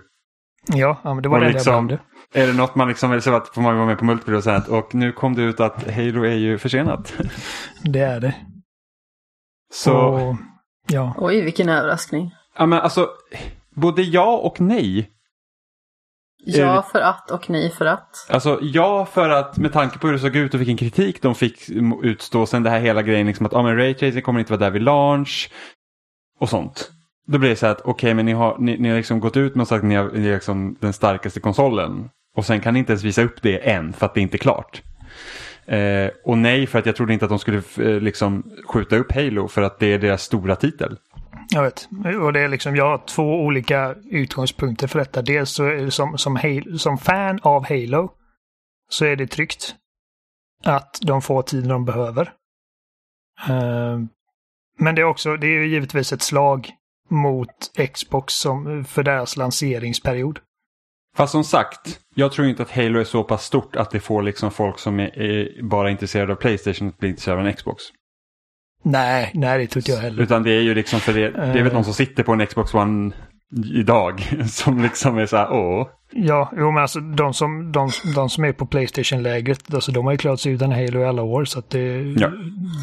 Ja, 0.68 0.98
ja 1.03 1.13
men 1.13 1.24
det 1.24 1.30
var 1.30 1.37
och 1.37 1.44
det 1.44 1.52
liksom, 1.52 1.73
jag 1.73 1.87
glömde. 1.87 1.99
Är 2.33 2.47
det 2.47 2.54
något 2.54 2.76
man 2.76 2.87
liksom 2.87 3.11
vill 3.11 3.21
säga 3.21 3.35
att 3.35 3.49
får 3.49 3.61
man 3.61 3.76
vara 3.76 3.85
med 3.85 3.97
på 3.97 4.06
multiplayer 4.06 4.73
och 4.73 4.95
nu 4.95 5.11
kom 5.11 5.35
det 5.35 5.42
ut 5.42 5.59
att 5.59 5.92
Halo 5.92 6.23
är 6.23 6.35
ju 6.35 6.57
försenat. 6.57 7.14
Det 7.83 7.99
är 7.99 8.19
det. 8.19 8.35
Så. 9.73 9.97
Och, 9.97 10.35
ja. 10.87 11.14
Oj 11.18 11.42
vilken 11.42 11.69
överraskning. 11.69 12.31
Ja 12.57 12.66
men 12.66 12.80
alltså 12.80 13.09
både 13.76 14.02
ja 14.02 14.37
och 14.37 14.61
nej. 14.61 15.09
Ja 16.45 16.86
för 16.92 17.02
att 17.02 17.31
och 17.31 17.50
nej 17.50 17.69
för 17.69 17.86
att. 17.86 18.28
Alltså 18.30 18.60
ja 18.62 19.06
för 19.06 19.30
att 19.30 19.57
med 19.57 19.74
tanke 19.74 20.00
på 20.00 20.07
hur 20.07 20.14
det 20.14 20.19
såg 20.19 20.36
ut 20.36 20.54
och 20.54 20.60
vilken 20.60 20.78
kritik 20.78 21.21
de 21.21 21.36
fick 21.36 21.69
utstå 22.04 22.45
sen 22.45 22.64
det 22.64 22.69
här 22.69 22.80
hela 22.80 23.02
grejen 23.02 23.28
liksom 23.28 23.45
att 23.45 23.54
ah, 23.54 23.64
men 23.64 23.78
Ray 23.78 23.94
Tracing 23.94 24.21
kommer 24.21 24.40
inte 24.40 24.52
vara 24.52 24.60
där 24.60 24.71
vid 24.71 24.81
launch 24.81 25.50
och 26.40 26.50
sånt. 26.50 26.92
Då 27.28 27.38
blir 27.38 27.50
det 27.50 27.56
så 27.56 27.68
att 27.68 27.81
okej 27.81 27.92
okay, 27.92 28.14
men 28.14 28.26
ni 28.26 28.31
har, 28.31 28.57
ni, 28.60 28.78
ni 28.78 28.90
har 28.90 28.98
liksom 28.98 29.19
gått 29.19 29.38
ut 29.38 29.56
med 29.56 29.62
och 29.62 29.68
sagt 29.68 29.83
att 29.83 29.90
ni 29.90 29.95
har, 29.95 30.12
ni 30.12 30.28
är 30.28 30.33
liksom 30.33 30.78
den 30.80 30.94
starkaste 30.94 31.40
konsolen. 31.40 32.10
Och 32.38 32.45
sen 32.45 32.60
kan 32.60 32.74
ni 32.74 32.80
inte 32.80 32.92
ens 32.92 33.04
visa 33.04 33.21
upp 33.21 33.42
det 33.42 33.57
än 33.57 33.94
för 33.94 34.06
att 34.06 34.14
det 34.14 34.21
inte 34.21 34.36
är 34.36 34.40
klart. 34.40 34.81
Eh, 35.66 36.10
och 36.24 36.38
nej 36.38 36.68
för 36.68 36.80
att 36.80 36.86
jag 36.86 36.95
trodde 36.95 37.14
inte 37.14 37.26
att 37.26 37.30
de 37.30 37.40
skulle 37.40 37.62
eh, 37.78 38.02
liksom 38.02 38.44
skjuta 38.68 38.95
upp 38.95 39.12
Halo 39.12 39.48
för 39.48 39.62
att 39.62 39.80
det 39.80 39.94
är 39.94 40.00
deras 40.00 40.24
stora 40.24 40.56
titel. 40.56 40.98
Jag 41.54 41.64
vet. 41.64 41.90
Och 42.22 42.34
det 42.34 42.40
är 42.40 42.48
liksom, 42.48 42.76
jag 42.76 42.90
har 42.90 43.06
två 43.06 43.42
olika 43.42 43.96
utgångspunkter 44.06 44.88
för 44.88 45.00
detta. 45.00 45.22
Dels 45.22 45.52
så 45.52 45.64
är 45.64 45.76
det 45.76 45.92
som, 45.92 46.18
som, 46.18 46.36
Halo, 46.36 46.78
som 46.78 46.98
fan 46.98 47.40
av 47.44 47.66
Halo 47.70 48.12
så 48.90 49.06
är 49.06 49.16
det 49.16 49.28
tryggt 49.28 49.76
att 50.64 51.00
de 51.02 51.22
får 51.22 51.42
tiden 51.42 51.70
de 51.70 51.86
behöver. 51.86 52.34
Uh, 53.50 54.00
men 54.78 54.96
det 54.96 55.02
är 55.02 55.06
också, 55.06 55.38
det 55.38 55.48
är 55.48 55.52
ju 55.52 55.68
givetvis 55.68 56.14
ett 56.14 56.22
slag 56.22 56.70
mot 57.10 57.72
Xbox 57.94 58.34
som, 58.34 58.86
för 58.86 59.04
deras 59.04 59.38
lanseringsperiod. 59.38 60.40
Fast 61.18 61.31
som 61.31 61.44
sagt, 61.44 62.00
jag 62.16 62.31
tror 62.31 62.48
inte 62.48 62.64
att 62.64 62.72
Halo 62.72 63.00
är 63.00 63.04
så 63.04 63.24
pass 63.24 63.46
stort 63.46 63.76
att 63.76 63.92
det 63.92 64.00
får 64.00 64.22
liksom 64.22 64.52
folk 64.52 64.80
som 64.80 65.00
är, 65.00 65.20
är 65.20 65.64
bara 65.64 65.90
intresserade 65.90 66.34
av 66.34 66.36
Playstation 66.36 66.88
att 66.88 66.98
bli 66.98 67.10
intresserade 67.10 67.42
av 67.42 67.48
en 67.48 67.54
Xbox. 67.54 67.84
Nej, 68.83 69.31
nej 69.33 69.57
det 69.57 69.68
tror 69.68 69.80
inte 69.80 69.92
jag 69.92 70.00
heller. 70.00 70.23
Utan 70.23 70.44
det 70.44 70.52
är 70.52 70.61
ju 70.61 70.76
liksom 70.76 71.00
för 71.00 71.14
det, 71.14 71.30
det 71.31 71.38
är 71.38 71.54
väl 71.54 71.68
uh, 71.68 71.73
någon 71.73 71.83
som 71.83 71.94
sitter 71.94 72.23
på 72.23 72.33
en 72.33 72.47
Xbox 72.47 72.73
One 72.73 73.11
idag 73.73 74.21
som 74.47 74.81
liksom 74.81 75.18
är 75.18 75.26
så 75.26 75.38
här, 75.38 75.52
åh. 75.52 75.88
Ja, 76.14 76.52
jo 76.57 76.71
men 76.71 76.81
alltså 76.81 77.00
de 77.00 77.33
som, 77.33 77.71
de, 77.71 77.90
de 78.16 78.30
som 78.30 78.44
är 78.44 78.54
på 78.54 78.66
Playstation-lägret, 78.66 79.73
alltså 79.73 79.92
de 79.92 80.06
har 80.06 80.11
ju 80.11 80.18
klarat 80.18 80.40
sig 80.40 80.52
utan 80.52 80.71
Halo 80.71 81.00
i 81.00 81.06
alla 81.06 81.21
år 81.21 81.45
så 81.45 81.59
att 81.59 81.69
det, 81.69 82.02
ja. 82.18 82.31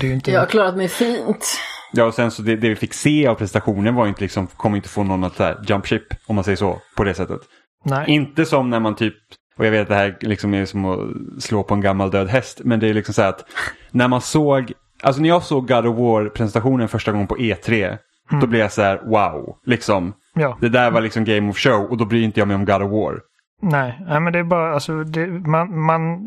det 0.00 0.06
är 0.06 0.08
ju 0.08 0.14
inte... 0.14 0.30
Jag 0.30 0.40
har 0.40 0.46
klarat 0.46 0.76
mig 0.76 0.88
fint. 0.88 1.46
Ja, 1.92 2.04
och 2.04 2.14
sen 2.14 2.30
så 2.30 2.42
det, 2.42 2.56
det 2.56 2.68
vi 2.68 2.76
fick 2.76 2.94
se 2.94 3.26
av 3.26 3.34
prestationen 3.34 3.94
var 3.94 4.06
inte 4.06 4.20
liksom, 4.20 4.46
kommer 4.46 4.76
inte 4.76 4.88
få 4.88 5.02
någon 5.02 5.24
att 5.24 5.36
så 5.36 5.42
här, 5.42 5.58
jump 5.66 5.86
ship, 5.86 6.02
om 6.26 6.34
man 6.34 6.44
säger 6.44 6.56
så, 6.56 6.80
på 6.96 7.04
det 7.04 7.14
sättet. 7.14 7.40
Nej. 7.84 8.04
Inte 8.10 8.44
som 8.44 8.70
när 8.70 8.80
man 8.80 8.96
typ, 8.96 9.14
och 9.56 9.66
jag 9.66 9.70
vet 9.70 9.82
att 9.82 9.88
det 9.88 9.94
här 9.94 10.16
liksom 10.20 10.54
är 10.54 10.64
som 10.64 10.84
att 10.84 10.98
slå 11.42 11.62
på 11.62 11.74
en 11.74 11.80
gammal 11.80 12.10
död 12.10 12.28
häst, 12.28 12.60
men 12.64 12.80
det 12.80 12.88
är 12.88 12.94
liksom 12.94 13.14
så 13.14 13.22
här 13.22 13.28
att 13.28 13.44
när 13.90 14.08
man 14.08 14.20
såg 14.20 14.72
Alltså 15.02 15.22
när 15.22 15.28
jag 15.28 15.42
såg 15.42 15.68
God 15.68 15.86
of 15.86 15.96
War-presentationen 15.96 16.88
första 16.88 17.12
gången 17.12 17.26
på 17.26 17.36
E3, 17.36 17.98
mm. 18.30 18.40
då 18.40 18.46
blev 18.46 18.60
jag 18.60 18.72
så 18.72 18.82
här 18.82 19.00
wow, 19.04 19.56
liksom. 19.66 20.12
Ja. 20.34 20.58
Det 20.60 20.68
där 20.68 20.90
var 20.90 21.00
liksom 21.00 21.24
Game 21.24 21.50
of 21.50 21.58
Show 21.58 21.90
och 21.90 21.96
då 21.96 22.04
bryr 22.04 22.22
inte 22.22 22.40
jag 22.40 22.48
mig 22.48 22.54
om 22.54 22.64
God 22.64 22.82
of 22.82 22.90
War. 22.90 23.20
Nej, 23.62 23.98
nej 24.06 24.20
men 24.20 24.32
det 24.32 24.38
är 24.38 24.44
bara 24.44 24.74
alltså, 24.74 25.04
det, 25.04 25.26
man, 25.26 25.80
man 25.80 26.26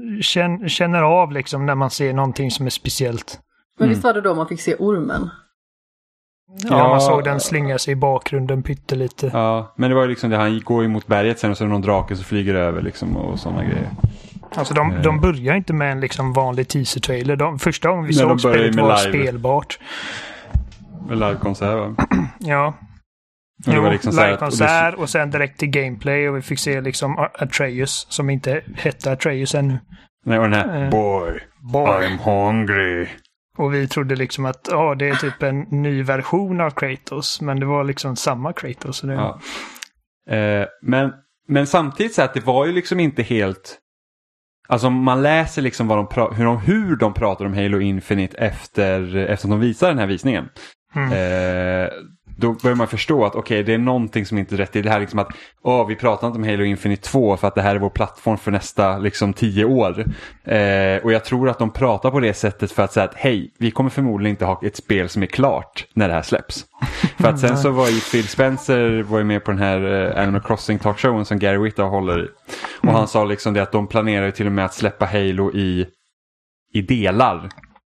känner 0.68 1.02
av 1.02 1.32
liksom 1.32 1.66
när 1.66 1.76
man 1.76 1.90
ser 1.90 2.14
någonting 2.14 2.52
som 2.52 2.66
är 2.66 2.70
speciellt. 2.70 3.40
Men 3.80 3.90
visst 3.90 4.04
var 4.04 4.14
det 4.14 4.22
då 4.22 4.36
man 4.36 4.48
fick 4.48 4.62
se 4.62 4.76
ormen? 4.76 5.30
Ja, 6.64 6.78
ja, 6.78 6.90
man 6.90 7.02
såg 7.02 7.24
den 7.24 7.40
slinga 7.40 7.78
sig 7.78 7.92
i 7.92 7.96
bakgrunden 7.96 8.64
pyttelite. 8.64 9.32
Ja, 9.34 9.74
men 9.76 9.90
det 9.90 9.96
var 9.96 10.02
ju 10.02 10.10
liksom 10.10 10.30
det, 10.30 10.38
han 10.38 10.60
går 10.60 10.84
ju 10.84 10.90
mot 10.90 11.08
berget 11.08 11.40
sen 11.40 11.52
och 11.52 11.58
så 11.58 11.64
är 11.64 11.66
det 11.66 11.72
någon 11.72 11.82
drake 11.82 12.16
som 12.16 12.26
flyger 12.26 12.56
över 12.56 12.82
liksom 12.82 13.18
och 13.18 13.40
sådana 13.40 13.64
grejer. 13.64 13.90
Alltså 14.56 14.74
de, 14.74 14.92
Eh. 14.92 15.02
de 15.02 15.20
börjar 15.20 15.56
inte 15.56 15.74
med 15.74 15.92
en 15.92 16.00
liksom 16.00 16.34
vanlig 16.34 16.68
teaser-trailer. 16.68 17.36
De, 17.36 17.60
första 17.60 17.90
gången 17.90 18.04
vi 18.06 18.16
Nej, 18.16 18.18
såg 18.20 18.40
spelet 18.40 18.76
var 18.76 18.98
live. 19.12 19.24
spelbart. 19.26 19.80
Med 21.08 21.18
livekonsert 21.18 21.76
va? 21.78 21.96
Ja, 22.40 22.74
Och 23.68 23.74
jo, 23.74 23.90
liksom 23.90 24.16
livekonsert 24.16 24.94
och 24.96 25.10
sen 25.10 25.32
direkt 25.32 25.60
till 25.60 25.70
gameplay 25.70 26.30
och 26.30 26.38
vi 26.38 26.42
fick 26.42 26.60
se 26.60 26.82
liksom 26.82 27.18
Atreus 27.40 28.06
som 28.10 28.30
inte 28.30 28.62
hette 28.76 29.12
Atreus 29.12 29.56
ännu. 29.56 29.80
Nej, 30.26 30.40
och 30.40 30.44
den 30.50 30.54
här 30.54 30.84
Eh. 30.84 30.90
Boy, 30.90 31.40
Boy. 31.74 31.86
I'm 32.08 32.18
hungry. 32.18 33.08
Och 33.58 33.74
vi 33.74 33.88
trodde 33.88 34.16
liksom 34.16 34.46
att 34.46 34.68
ja, 34.72 34.96
det 34.96 35.10
är 35.10 35.16
typ 35.16 35.44
en 35.44 35.60
ny 35.60 36.04
version 36.04 36.62
av 36.62 36.70
Kratos. 36.72 37.42
Men 37.42 37.60
det 37.60 37.66
var 37.66 37.84
liksom 37.84 38.16
samma 38.16 38.54
Kratos. 38.54 38.98
Så 38.98 39.08
det... 39.08 39.14
Ja. 39.14 39.40
Eh, 40.36 40.66
men, 40.82 41.12
men 41.48 41.68
samtidigt 41.68 42.14
så 42.14 42.22
att 42.22 42.34
det 42.34 42.46
var 42.46 42.66
ju 42.66 42.72
liksom 42.72 43.00
inte 43.00 43.24
helt... 43.24 43.78
Alltså 44.72 44.90
man 44.90 45.22
läser 45.22 45.62
liksom 45.62 45.88
vad 45.88 45.98
de 45.98 46.36
hur, 46.36 46.46
de, 46.46 46.58
hur 46.58 46.96
de 46.96 47.14
pratar 47.14 47.46
om 47.46 47.54
Halo 47.54 47.80
Infinite 47.80 48.38
efter, 48.38 49.16
efter 49.16 49.48
att 49.48 49.52
de 49.52 49.60
visar 49.60 49.90
den 49.90 50.00
här 50.00 50.08
visningen. 50.08 50.50
Mm. 50.96 51.12
Eh, 51.12 51.90
då 52.42 52.54
börjar 52.54 52.76
man 52.76 52.88
förstå 52.88 53.26
att 53.26 53.36
okej, 53.36 53.64
det 53.64 53.74
är 53.74 53.78
någonting 53.78 54.26
som 54.26 54.38
inte 54.38 54.56
är 54.56 54.58
rätt 54.58 54.76
i 54.76 54.82
det 54.82 54.90
här. 54.90 55.00
Liksom 55.00 55.20
att 55.20 55.28
åh, 55.64 55.88
vi 55.88 55.96
pratar 55.96 56.28
inte 56.28 56.38
om 56.38 56.44
Halo 56.44 56.64
Infinite 56.64 57.02
2 57.02 57.38
för 57.38 57.48
att 57.48 57.56
det 57.56 57.62
här 57.62 57.76
är 57.76 57.80
vår 57.80 57.90
plattform 57.90 58.38
för 58.38 58.52
nästa 58.52 58.98
liksom, 58.98 59.34
tio 59.34 59.66
år. 59.66 60.06
Eh, 60.44 61.04
och 61.04 61.12
jag 61.12 61.26
tror 61.26 61.50
att 61.50 61.60
de 61.60 61.74
pratar 61.74 62.12
på 62.12 62.20
det 62.20 62.34
sättet 62.34 62.72
för 62.72 62.84
att 62.84 62.94
säga 62.94 63.04
att 63.04 63.16
hej, 63.16 63.54
vi 63.60 63.72
kommer 63.72 63.90
förmodligen 63.90 64.34
inte 64.34 64.46
ha 64.46 64.62
ett 64.64 64.76
spel 64.76 65.10
som 65.10 65.24
är 65.24 65.28
klart 65.28 65.86
när 65.94 66.08
det 66.08 66.14
här 66.14 66.22
släpps. 66.22 66.66
för 67.18 67.28
att 67.28 67.40
sen 67.40 67.58
så 67.58 67.72
var 67.72 67.88
ju 67.88 68.00
Phil 68.00 68.28
Spencer 68.28 69.04
var 69.04 69.18
ju 69.18 69.24
med 69.24 69.44
på 69.44 69.52
den 69.52 69.60
här 69.60 70.08
eh, 70.18 70.24
Animal 70.24 70.42
Crossing 70.42 70.80
talkshowen 70.80 71.26
som 71.26 71.40
Gary 71.40 71.58
Whitta 71.58 71.84
håller 71.84 72.26
i. 72.26 72.28
Och 72.82 72.94
han 72.94 73.08
sa 73.08 73.26
liksom 73.26 73.54
det 73.54 73.62
att 73.62 73.72
de 73.72 73.88
planerar 73.88 74.32
till 74.32 74.46
och 74.46 74.52
med 74.52 74.66
att 74.66 74.74
släppa 74.74 75.06
Halo 75.06 75.52
i, 75.54 75.86
i 76.74 76.82
delar. 76.82 77.50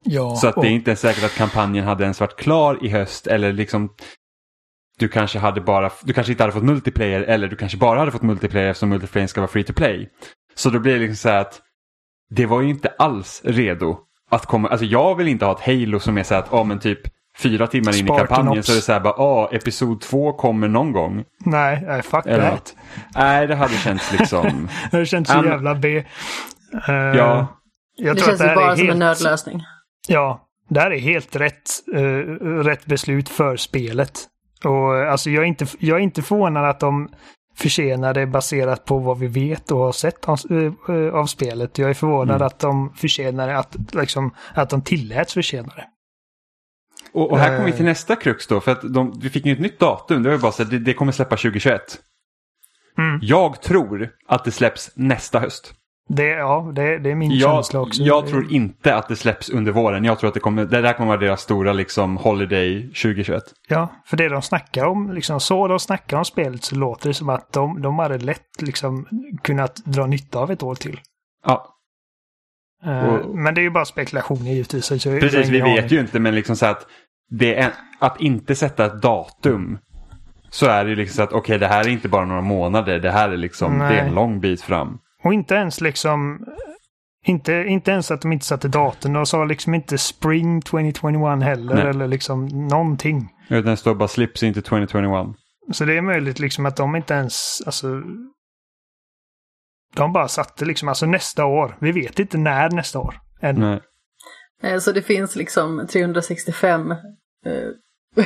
Ja, 0.05 0.37
Så 0.37 0.49
att 0.49 0.55
det 0.55 0.67
är 0.67 0.71
inte 0.71 0.97
säkert 0.97 1.25
att 1.25 1.35
kampanjen 1.35 1.85
hade 1.85 2.03
ens 2.05 2.21
varit 2.21 2.37
klar 2.37 2.79
i 2.83 2.89
höst 2.89 3.27
eller 3.27 3.53
liksom 3.53 3.91
du 4.99 5.09
kanske, 5.09 5.39
hade 5.39 5.61
bara, 5.61 5.91
du 6.03 6.13
kanske 6.13 6.33
inte 6.33 6.43
hade 6.43 6.53
fått 6.53 6.63
multiplayer 6.65 7.21
eller 7.21 7.49
du 7.49 7.57
kanske 7.57 7.79
bara 7.79 7.99
hade 7.99 8.11
fått 8.11 8.23
multiplayer 8.23 8.71
eftersom 8.71 8.89
multiplayer 8.89 9.27
ska 9.27 9.41
vara 9.41 9.51
free 9.51 9.65
to 9.65 9.73
play. 9.73 10.09
Så 10.55 10.71
då 10.71 10.79
blir 10.79 10.93
det 10.93 10.99
liksom 10.99 11.17
så 11.17 11.29
här 11.29 11.41
att 11.41 11.61
det 12.31 12.47
var 12.47 12.61
ju 12.61 12.69
inte 12.71 12.89
alls 12.99 13.43
redo 13.45 13.99
att 14.31 14.47
komma. 14.47 14.69
Alltså 14.69 14.87
jag 14.87 15.15
vill 15.15 15.29
inte 15.29 15.45
ha 15.45 15.53
ett 15.53 15.67
Halo 15.67 16.01
som 16.01 16.19
är 16.19 16.23
så 16.23 16.35
här 16.35 16.43
att, 16.43 16.49
ja 16.53 16.65
men 16.65 16.79
typ 16.79 17.01
fyra 17.39 17.67
timmar 17.67 17.93
in 17.99 18.05
i 18.05 18.09
Spartan 18.09 18.27
kampanjen 18.27 18.59
Ops. 18.59 18.67
så 18.67 18.73
är 18.73 18.77
det 18.77 18.83
så 18.83 18.93
här 18.93 19.01
bara, 19.01 19.15
ja 19.17 19.49
episod 19.53 20.01
två 20.01 20.33
kommer 20.33 20.69
någon 20.69 20.93
gång. 20.93 21.25
Nej, 21.45 21.83
nej, 21.87 22.03
fuck 22.03 22.27
Eller 22.27 22.51
that. 22.51 22.75
Nej, 23.15 23.47
det 23.47 23.55
hade 23.55 23.75
känts 23.75 24.13
liksom, 24.13 24.69
Det 24.91 25.07
känns 25.07 25.29
så 25.29 25.39
Um, 25.39 25.47
jävla 25.47 25.75
B. 25.75 25.97
Eh, 26.89 26.95
ja. 26.95 27.47
Jag 27.97 28.17
Det 28.17 28.21
tror 28.21 28.29
känns 28.31 28.41
att 28.41 28.49
det 28.49 28.55
bara 28.55 28.73
är 28.73 28.77
som 28.77 28.87
helt, 28.87 28.93
en 28.93 28.99
nödlösning. 28.99 29.63
Ja, 30.09 30.49
det 30.69 30.81
här 30.81 30.91
är 30.91 30.99
helt 30.99 31.37
rätt, 31.37 31.71
eh, 31.95 32.01
rätt 32.63 32.87
beslut 32.87 33.29
för 33.29 33.57
spelet. 33.57 34.29
Och 34.65 34.97
eh, 34.97 35.13
alltså 35.13 35.31
jag 35.31 35.43
är, 35.45 35.49
inte, 35.49 35.67
jag 35.79 35.99
är 35.99 36.03
inte 36.03 36.23
förvånad 36.23 36.65
att 36.65 36.81
de 36.81 37.09
försenar 37.57 38.15
det 38.15 38.27
baserat 38.27 38.85
på 38.85 38.99
vad 38.99 39.19
vi 39.19 39.27
vet 39.27 39.71
och 39.71 39.79
har 39.79 39.93
sett 39.93 40.29
av, 40.29 40.39
eh, 40.89 41.15
av 41.15 41.27
spelet. 41.27 41.79
Jag 41.79 41.91
är 41.91 41.95
förvånad 41.95 42.37
Mm. 42.37 42.47
att 42.47 42.59
de 42.59 42.93
försenar 42.95 43.49
det, 43.49 43.59
att, 43.59 43.77
liksom, 43.95 44.35
att 44.55 44.71
de 44.71 44.83
tilläts 44.83 45.35
försena 45.35 45.73
det. 45.77 45.87
Och, 47.13 47.31
och 47.31 47.39
här 47.39 47.57
kommer 47.57 47.71
vi 47.71 47.77
till 47.77 47.85
nästa 47.85 48.17
krux 48.17 48.47
då, 48.47 48.61
för 48.61 48.73
att 48.73 48.95
de, 48.95 49.21
vi 49.23 49.31
fick 49.31 49.47
ju 49.47 49.53
ett 49.53 49.61
nytt 49.61 49.79
datum. 49.79 50.23
Det 50.23 50.29
var 50.29 50.37
ju 50.37 50.43
bara 50.43 50.53
så 50.53 50.63
att 50.63 50.71
det, 50.71 50.79
det 50.79 50.95
kommer 50.95 51.13
släppa 51.13 51.37
2021. 51.37 51.81
Mm. 52.99 53.19
Jag 53.23 53.63
tror 53.63 54.11
att 54.27 54.45
det 54.45 54.51
släpps 54.51 54.91
nästa 54.95 55.39
höst. 55.39 55.75
Det, 56.09 56.29
ja, 56.29 56.73
det, 56.75 56.99
det 56.99 57.11
är 57.11 57.15
min 57.15 57.31
Jag, 57.31 57.55
känsla 57.55 57.81
också. 57.81 58.03
jag 58.03 58.27
tror 58.27 58.53
inte 58.53 58.95
att 58.97 59.09
det 59.09 59.17
släpps 59.17 59.51
under 59.51 59.73
våren. 59.73 60.05
Jag 60.05 60.19
tror 60.19 60.29
att 60.29 60.35
det, 60.35 60.41
kommer, 60.41 60.65
det 60.65 60.81
där 60.83 60.93
kommer 60.93 61.09
vara 61.09 61.21
deras 61.21 61.41
stora 61.41 61.73
liksom, 61.73 62.17
holiday 62.17 62.83
2021. 62.83 63.43
Ja, 63.69 63.89
för 64.07 64.17
det 64.17 64.29
de 64.29 64.43
snackar 64.43 64.85
om, 64.87 65.13
liksom 65.13 65.41
så 65.41 65.69
de 65.69 65.79
snackar 65.79 66.17
om 66.17 66.25
spelet 66.25 66.65
så 66.65 66.77
låter 66.77 67.09
det 67.09 67.15
som 67.15 67.29
att 67.29 67.53
de, 67.53 67.83
de 67.83 67.99
hade 67.99 68.19
lätt 68.19 68.63
liksom 68.63 69.07
kunnat 69.43 69.77
dra 69.77 70.07
nytta 70.07 70.39
av 70.39 70.51
ett 70.51 70.63
år 70.63 70.75
till. 70.75 71.01
Ja, 71.47 71.71
Och- 72.85 73.37
Men 73.39 73.55
det 73.55 73.61
är 73.61 73.63
ju 73.63 73.71
bara 73.71 73.85
spekulationer 73.85 74.51
givetvis. 74.51 74.89
Precis. 74.89 75.49
Vi 75.49 75.61
vet 75.61 75.93
ju 75.93 76.01
inte, 76.01 76.21
men 76.21 76.35
liksom 76.35 76.57
så 76.57 76.67
att, 76.67 76.87
det 77.31 77.55
är, 77.55 77.71
att 77.99 78.21
inte 78.21 78.55
sätta 78.55 78.85
ett 78.87 79.03
datum 79.03 79.79
så 80.51 80.67
är 80.67 80.85
det 80.85 80.91
ju 80.91 80.97
liksom 80.97 81.17
så 81.17 81.23
att 81.23 81.33
okej, 81.33 81.59
det 81.59 81.67
här 81.67 81.81
är 81.85 81.89
inte 81.89 82.09
bara 82.09 82.25
några 82.25 82.41
månader. 82.43 82.99
Det 82.99 83.11
här 83.11 83.29
är 83.29 83.37
liksom, 83.37 83.79
det 83.79 83.85
är 83.85 84.07
en 84.07 84.15
lång 84.15 84.41
bit 84.41 84.63
fram. 84.63 84.99
Och 85.25 85.35
inte 85.35 85.55
ens 85.55 85.81
liksom... 85.81 86.45
Inte, 87.27 87.53
inte 87.53 87.91
ens 87.91 88.11
att 88.11 88.23
de 88.23 88.33
inte 88.33 88.47
satte 88.47 88.69
datum. 88.69 89.13
De 89.13 89.27
sa 89.27 89.45
liksom 89.45 89.75
inte 89.75 89.99
Spring 89.99 90.63
2021 90.63 91.43
heller. 91.43 91.75
Nej. 91.75 91.87
Eller 91.87 92.09
liksom 92.09 92.47
någonting. 92.47 93.29
Utan 93.49 93.71
det 93.71 93.77
står 93.77 93.95
bara 93.95 94.09
slips 94.09 94.43
into 94.43 94.63
2021. 94.63 95.37
Så 95.73 95.85
det 95.85 95.97
är 95.97 96.03
möjligt 96.03 96.39
liksom 96.39 96.67
att 96.67 96.77
de 96.77 96.97
inte 96.97 97.15
ens... 97.15 97.63
Alltså, 97.67 98.03
de 99.97 100.13
bara 100.13 100.29
satte 100.29 100.65
liksom 100.65 100.89
alltså 100.89 101.07
nästa 101.07 101.45
år. 101.45 101.77
Vi 101.81 101.93
vet 101.93 102.19
inte 102.19 102.39
när 102.39 102.71
nästa 102.71 102.99
år. 102.99 103.15
Än. 103.41 103.81
Nej. 104.63 104.81
Så 104.81 104.93
det 104.93 105.03
finns 105.03 105.37
liksom 105.37 105.87
365 105.93 106.91
eh, 106.91 106.97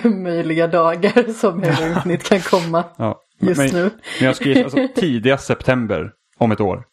möjliga 0.10 0.66
dagar 0.66 1.32
som 1.32 1.64
Infinite 1.94 2.24
kan 2.24 2.40
komma 2.40 2.84
Ja. 2.96 3.20
just 3.40 3.58
men, 3.58 3.70
nu. 3.70 3.90
Men 4.18 4.26
jag 4.26 4.36
skulle 4.36 4.64
alltså 4.64 4.88
tidigast 4.94 5.46
september 5.46 6.12
om 6.38 6.52
ett 6.52 6.60
år. 6.60 6.84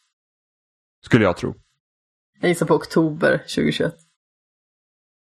Skulle 1.06 1.24
jag 1.26 1.38
tro. 1.38 1.56
Jag 2.42 2.50
gissar 2.50 2.66
på 2.66 2.74
oktober 2.76 3.38
2021. 3.38 3.94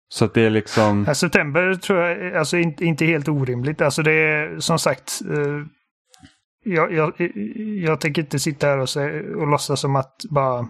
Så 0.09 0.25
att 0.25 0.33
det 0.33 0.41
är 0.41 0.49
liksom... 0.49 1.03
Ja, 1.07 1.15
september 1.15 1.75
tror 1.75 1.99
jag 1.99 2.35
alltså 2.35 2.57
inte, 2.57 2.85
inte 2.85 3.05
helt 3.05 3.27
orimligt. 3.27 3.81
Alltså 3.81 4.03
det 4.03 4.11
är 4.11 4.59
som 4.59 4.79
sagt. 4.79 5.11
Eh, 5.31 5.65
jag, 6.65 6.93
jag, 6.93 7.13
jag 7.83 8.01
tänker 8.01 8.21
inte 8.21 8.39
sitta 8.39 8.67
här 8.67 8.77
och, 8.77 8.89
se, 8.89 9.19
och 9.21 9.47
låtsas 9.47 9.79
som 9.81 9.95
att 9.95 10.15
bara... 10.29 10.67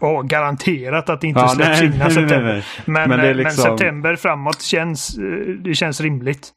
Åh, 0.00 0.22
garanterat 0.22 1.08
att 1.10 1.20
det 1.20 1.26
inte 1.26 1.40
Ja, 1.40 1.48
släpps 1.48 1.80
nej, 1.80 1.86
innan 1.86 1.98
nej, 1.98 2.06
nej, 2.06 2.14
september. 2.14 2.52
nej. 2.52 2.64
Men, 2.86 3.08
Men 3.08 3.20
är 3.20 3.24
eh, 3.24 3.28
men 3.28 3.36
liksom- 3.36 3.64
september 3.64 4.16
framåt 4.16 4.62
känns, 4.62 5.18
eh, 5.18 5.24
det 5.64 5.74
känns 5.74 6.00
rimligt. 6.00 6.52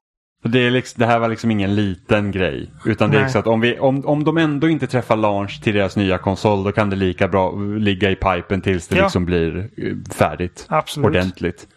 Det, 0.48 0.60
är 0.60 0.72
liksom, 0.72 1.00
det 1.00 1.06
här 1.06 1.20
var 1.20 1.28
liksom 1.30 1.52
ingen 1.52 1.76
liten 1.76 2.32
grej. 2.32 2.72
Utan 2.86 3.10
det 3.10 3.16
är 3.16 3.20
Nej. 3.20 3.26
liksom 3.26 3.40
att 3.40 3.48
om, 3.48 3.62
vi, 3.62 3.80
om, 3.80 4.06
om 4.06 4.24
de 4.24 4.38
ändå 4.38 4.70
inte 4.70 4.88
träffar 4.88 5.16
launch 5.16 5.64
till 5.64 5.74
deras 5.74 5.96
nya 5.98 6.18
konsol 6.18 6.64
då 6.64 6.72
kan 6.72 6.90
det 6.90 6.96
lika 6.96 7.28
bra 7.28 7.56
ligga 7.56 8.12
i 8.12 8.16
pipen 8.16 8.62
tills 8.62 8.88
det 8.88 8.98
Ja. 8.98 9.04
liksom 9.04 9.26
blir 9.26 9.70
eh, 9.78 10.14
färdigt. 10.14 10.66
Absolut. 10.70 11.08
Ordentligt. 11.08 11.68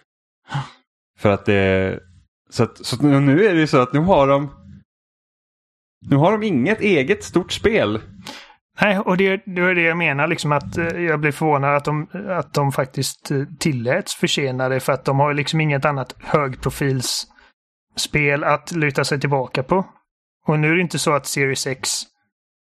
För 1.18 1.30
att 1.30 1.44
det... 1.46 1.98
Så, 2.50 2.62
att, 2.62 2.86
så 2.86 2.96
att 2.96 3.02
nu 3.02 3.46
är 3.46 3.54
det 3.54 3.60
ju 3.60 3.66
så 3.66 3.78
att 3.78 3.92
nu 3.92 4.00
har 4.00 4.26
de... 4.26 4.50
Nu 6.06 6.16
har 6.16 6.32
de 6.32 6.42
inget 6.42 6.80
eget 6.80 7.24
stort 7.24 7.52
spel. 7.52 8.00
Nej, 8.80 8.98
och 8.98 9.16
det, 9.16 9.42
det 9.46 9.62
är 9.62 9.74
det 9.74 9.82
jag 9.82 9.96
menar, 9.98 10.26
liksom 10.26 10.52
att 10.52 10.78
eh, 10.78 10.86
jag 10.86 11.20
blir 11.20 11.32
förvånad 11.32 11.76
att 11.76 11.84
de, 11.84 12.06
att 12.28 12.54
de 12.54 12.72
faktiskt 12.72 13.30
eh, 13.30 13.42
tilläts 13.58 14.14
försena 14.14 14.68
det 14.68 14.80
för 14.80 14.92
att 14.92 15.04
de 15.04 15.18
har 15.18 15.34
liksom 15.34 15.60
inget 15.60 15.84
annat 15.84 16.16
högprofilsspel 17.96 18.44
att 18.44 18.72
luta 18.72 19.04
sig 19.04 19.20
tillbaka 19.20 19.62
på. 19.62 19.86
Och 20.46 20.58
nu 20.58 20.70
är 20.70 20.74
det 20.74 20.80
inte 20.80 20.98
så 20.98 21.12
att 21.12 21.26
Series 21.26 21.66
X 21.66 21.90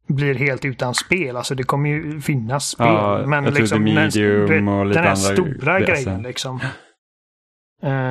blir 0.08 0.36
helt 0.36 0.66
utan 0.66 0.94
spel, 0.96 1.38
alltså 1.38 1.56
det 1.56 1.64
kommer 1.64 1.90
ju 1.90 2.22
finnas 2.22 2.68
spel. 2.70 2.88
Ja, 2.88 3.24
men 3.28 3.44
liksom 3.46 3.86
The 3.86 3.94
den, 3.94 3.96
Medium 3.96 4.68
och 4.68 4.86
lite 4.86 5.00
den 5.00 5.08
här 5.08 5.16
stora 5.16 5.80
grejer 5.80 5.88
grejen 5.88 6.04
sen. 6.04 6.22
liksom. 6.24 6.60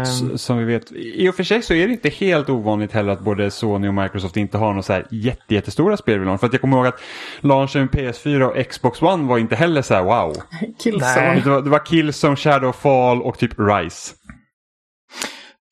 S- 0.03 0.43
Som 0.43 0.59
vi 0.59 0.65
vet, 0.65 0.93
i 0.93 1.29
och 1.29 1.35
för 1.35 1.43
sig 1.45 1.63
så 1.63 1.75
är 1.75 1.87
det 1.87 1.93
inte 1.93 2.09
helt 2.09 2.49
ovanligt 2.51 2.93
heller 2.93 3.13
att 3.13 3.21
både 3.21 3.51
Sony 3.51 3.89
och 3.89 3.95
Microsoft 3.95 4.37
inte 4.37 4.59
har 4.59 4.69
några 4.69 4.83
så 4.83 4.93
här 4.93 5.07
jätte, 5.11 5.55
jättestora 5.55 5.97
spel 5.97 6.19
vid 6.19 6.27
launch. 6.27 6.41
För 6.41 6.47
att 6.47 6.53
jag 6.53 6.61
kommer 6.61 6.77
ihåg 6.77 6.87
att 6.87 7.01
launchen 7.41 7.89
PS4 7.89 8.43
och 8.43 8.67
Xbox 8.71 9.03
One 9.03 9.29
var 9.29 9.39
inte 9.39 9.57
heller 9.57 9.83
så 9.83 9.95
här 9.95 10.03
wow. 10.03 10.35
Killzone. 10.79 11.15
Nej. 11.15 11.41
Det 11.45 11.51
var, 11.51 11.63
det 11.63 11.71
var 11.71 11.87
Killzone, 11.87 12.37
Shadowfall 12.37 13.23
och 13.23 13.39
typ 13.39 13.53
Rise. 13.59 14.15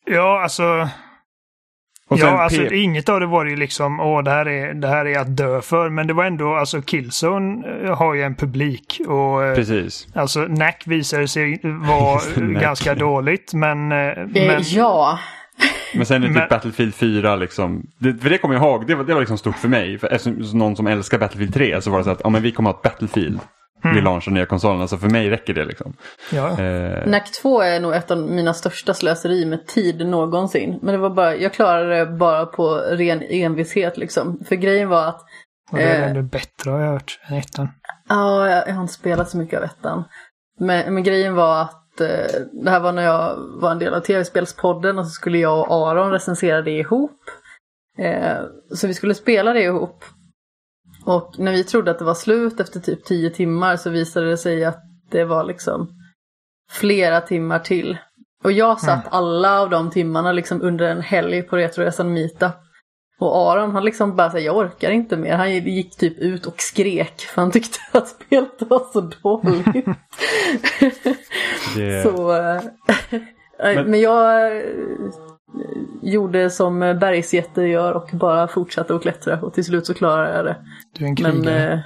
ja, 0.07 0.43
alltså 0.43 0.89
ja, 2.09 2.43
alltså 2.43 2.61
P- 2.61 2.77
inget 2.77 3.09
av 3.09 3.21
det 3.21 3.27
var 3.27 3.45
ju 3.45 3.57
liksom, 3.57 4.01
åh, 4.01 4.23
det 4.23 4.31
här, 4.31 4.49
är, 4.49 4.75
det 4.75 4.89
här 4.89 5.07
är 5.07 5.19
att 5.19 5.37
dö 5.37 5.61
för. 5.63 5.89
Men 5.91 6.07
det 6.07 6.13
var 6.13 6.25
ändå, 6.25 6.55
alltså 6.55 6.83
Killzone 6.83 7.67
eh, 7.85 7.97
har 7.99 8.15
ju 8.15 8.23
en 8.23 8.35
publik. 8.35 9.01
Och 9.09 9.45
eh, 9.45 9.55
Precis. 9.55 10.07
alltså 10.15 10.47
Knack 10.47 10.83
visade 10.87 11.29
sig 11.29 11.61
vara 11.63 12.21
ganska 12.61 12.95
dåligt. 12.95 13.55
Men, 13.55 13.93
Eh, 13.93 14.09
men 14.33 14.63
Ja, 14.65 15.19
Men 15.95 16.07
sen 16.07 16.17
är 16.17 16.21
det 16.21 16.27
typ 16.27 16.37
Men- 16.37 16.49
Battlefield 16.49 16.95
4 16.95 17.37
liksom. 17.37 17.83
Det, 17.99 18.15
för 18.23 18.31
det 18.31 18.39
kommer 18.39 18.55
jag 18.55 18.65
ihåg, 18.65 18.87
det 18.87 18.95
var, 18.95 19.05
det 19.05 19.13
var 19.15 19.21
liksom 19.21 19.39
stort 19.39 19.57
för 19.59 19.69
mig. 19.69 19.99
För 19.99 20.13
eftersom 20.13 20.59
någon 20.59 20.77
som 20.77 20.87
älskar 20.87 21.19
Battlefield 21.19 21.55
3 21.55 21.81
så 21.81 21.91
var 21.91 21.99
det 21.99 22.05
så 22.05 22.11
att 22.11 22.21
ja, 22.25 22.31
men 22.31 22.43
vi 22.43 22.53
kommer 22.53 22.71
ha 22.71 22.77
ett 22.77 22.83
Battlefield 22.83 23.41
vid 23.95 24.05
launch 24.05 24.29
av 24.29 24.35
nya 24.35 24.47
konsolen. 24.47 24.81
Alltså 24.81 24.99
för 24.99 25.09
mig 25.09 25.31
räcker 25.31 25.55
det 25.55 25.65
liksom. 25.65 25.97
ja. 26.33 26.61
Eh, 26.61 27.07
NAC 27.09 27.31
2 27.43 27.61
är 27.61 27.81
nog 27.81 27.95
ett 27.95 28.11
av 28.11 28.19
mina 28.19 28.55
största 28.55 28.95
slöseri 28.95 29.45
med 29.45 29.67
tid 29.67 30.07
någonsin. 30.07 30.79
Men 30.83 30.93
det 30.93 30.99
var 30.99 31.11
bara, 31.11 31.37
jag 31.37 31.53
klarade 31.53 31.99
det 31.99 32.07
bara 32.07 32.47
på 32.47 32.75
ren 32.75 33.23
envishet 33.23 33.97
liksom. 33.97 34.41
För 34.49 34.57
grejen 34.57 34.89
var 34.89 35.05
att 35.07 35.21
Och 35.73 35.79
det 35.79 35.85
är 35.85 36.17
Eh. 36.17 36.23
bättre 36.23 36.71
har 36.71 36.81
jag 36.81 36.93
hört 36.93 37.21
än 37.29 37.37
ettan. 37.37 37.69
Ja, 38.09 38.49
jag, 38.51 38.69
jag 38.69 38.75
har 38.75 38.83
inte 38.83 38.95
spelat 38.95 39.31
så 39.31 39.39
mycket 39.39 39.59
av 39.59 39.65
ettan. 39.65 40.05
Men, 40.61 40.95
men 40.95 41.03
grejen 41.03 41.35
var 41.35 41.63
att 41.63 42.01
eh, 42.01 42.41
det 42.53 42.71
här 42.71 42.81
var 42.81 42.93
när 42.93 43.03
jag 43.03 43.37
var 43.61 43.71
en 43.71 43.79
del 43.79 43.95
av 43.95 44.01
tv-spelspodden 44.01 44.99
och 44.99 45.07
så 45.07 45.11
skulle 45.11 45.39
jag 45.39 45.71
och 45.71 45.89
Aron 45.91 46.11
recensera 46.11 46.63
det 46.63 46.71
ihop. 46.79 47.21
Eh, 47.99 48.37
så 48.75 48.87
vi 48.87 48.95
skulle 48.95 49.15
spela 49.15 49.53
det 49.53 49.63
ihop. 49.63 50.05
Och 51.09 51.35
när 51.39 51.53
vi 51.53 51.65
trodde 51.65 51.91
att 51.91 51.99
det 51.99 52.05
var 52.05 52.15
slut 52.15 52.61
efter 52.61 52.81
typ 52.81 53.05
tio 53.05 53.31
timmar 53.31 53.77
så 53.77 53.91
visade 53.91 54.31
det 54.31 54.37
sig 54.37 54.65
att 54.65 54.81
det 55.11 55.25
var 55.25 55.45
liksom 55.45 55.89
flera 56.71 57.21
timmar 57.21 57.59
till. 57.59 57.99
Och 58.45 58.53
jag 58.53 58.81
satt 58.81 59.07
alla 59.11 59.61
av 59.61 59.71
de 59.71 59.91
timmarna 59.91 60.33
liksom 60.33 60.63
under 60.63 60.89
en 60.89 61.01
helg 61.01 61.43
på 61.43 61.57
Retroresan 61.57 62.13
Meetup. 62.13 62.53
Och 63.21 63.37
Aron 63.37 63.71
han 63.71 63.85
liksom 63.85 64.17
bara 64.17 64.31
säger 64.31 64.47
jag 64.47 64.57
orkar 64.57 64.91
inte 64.91 65.17
mer. 65.17 65.37
Han 65.37 65.53
gick 65.55 65.97
typ 65.97 66.19
ut 66.19 66.47
och 66.47 66.61
skrek 66.61 67.21
för 67.21 67.43
han 67.43 67.51
tyckte 67.51 67.79
att 67.99 68.09
spelet 68.09 68.63
var 68.63 68.93
så 68.93 69.01
dåligt. 69.01 69.87
Det, 71.77 72.03
så, 72.03 72.33
eh, 72.37 72.63
Men- 73.75 73.91
men, 73.91 74.01
jag 74.01 74.53
gjorde 76.03 76.51
som 76.51 76.79
bergsjätter 76.81 77.63
gör 77.63 77.93
och 77.93 78.09
bara 78.13 78.49
fortsatte 78.49 78.95
att 78.95 79.03
klättra 79.03 79.41
och 79.41 79.55
till 79.55 79.65
slut 79.65 79.87
så 79.87 79.95
klarade 79.95 80.37
jag 80.37 80.45
det. 80.45 80.57
Du 80.95 81.05
är 81.05 81.09
en 81.09 81.17
Men 81.23 81.43
krigare. 81.43 81.73
eh, 81.73 81.81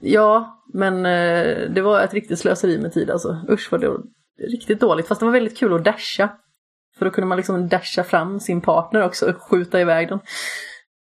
ja, 0.00 0.60
men 0.72 0.96
eh, 1.06 1.70
det 1.70 1.80
var 1.82 2.00
ett 2.00 2.14
riktigt 2.14 2.38
slöseri 2.38 2.78
med 2.78 2.92
tid 2.92 3.10
alltså. 3.10 3.40
Usch 3.50 3.68
vad 3.72 3.80
det 3.80 3.88
var 3.88 4.00
riktigt 4.50 4.80
dåligt. 4.80 5.08
Fast 5.08 5.20
det 5.20 5.24
var 5.26 5.32
väldigt 5.32 5.58
kul 5.58 5.74
att 5.74 5.84
dasha. 5.84 6.28
För 6.98 7.04
då 7.04 7.10
kunde 7.10 7.28
man 7.28 7.36
liksom 7.36 7.68
dasha 7.68 8.04
fram 8.04 8.40
sin 8.40 8.60
partner 8.60 9.02
också 9.02 9.30
och 9.30 9.42
skjuta 9.42 9.80
iväg 9.80 10.08
den. 10.08 10.20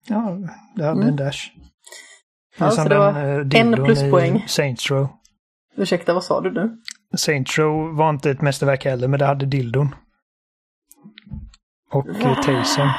Ja, 0.07 0.37
det 0.75 0.83
hade 0.83 0.95
Mm. 1.01 1.07
en 1.09 1.15
dash. 1.15 1.39
Det 2.57 2.63
är 2.63 2.67
Ja, 2.67 2.71
som 2.71 2.83
så 2.83 2.89
det 2.89 2.97
var 2.97 3.09
eh, 3.09 3.61
en 3.61 3.85
pluspoäng. 3.85 4.45
Saints 4.47 4.91
Row. 4.91 5.07
Ursäkta, 5.77 6.13
vad 6.13 6.23
sa 6.23 6.41
du 6.41 6.51
nu? 6.51 6.77
Saints 7.17 7.57
Row 7.59 7.95
var 7.97 8.09
inte 8.09 8.31
ett 8.31 8.41
mästerverk 8.41 8.85
heller, 8.85 9.07
men 9.07 9.19
det 9.19 9.25
hade 9.25 9.45
dildon. 9.45 9.95
Och 11.91 12.07
eh, 12.21 12.35
tasern. 12.41 12.89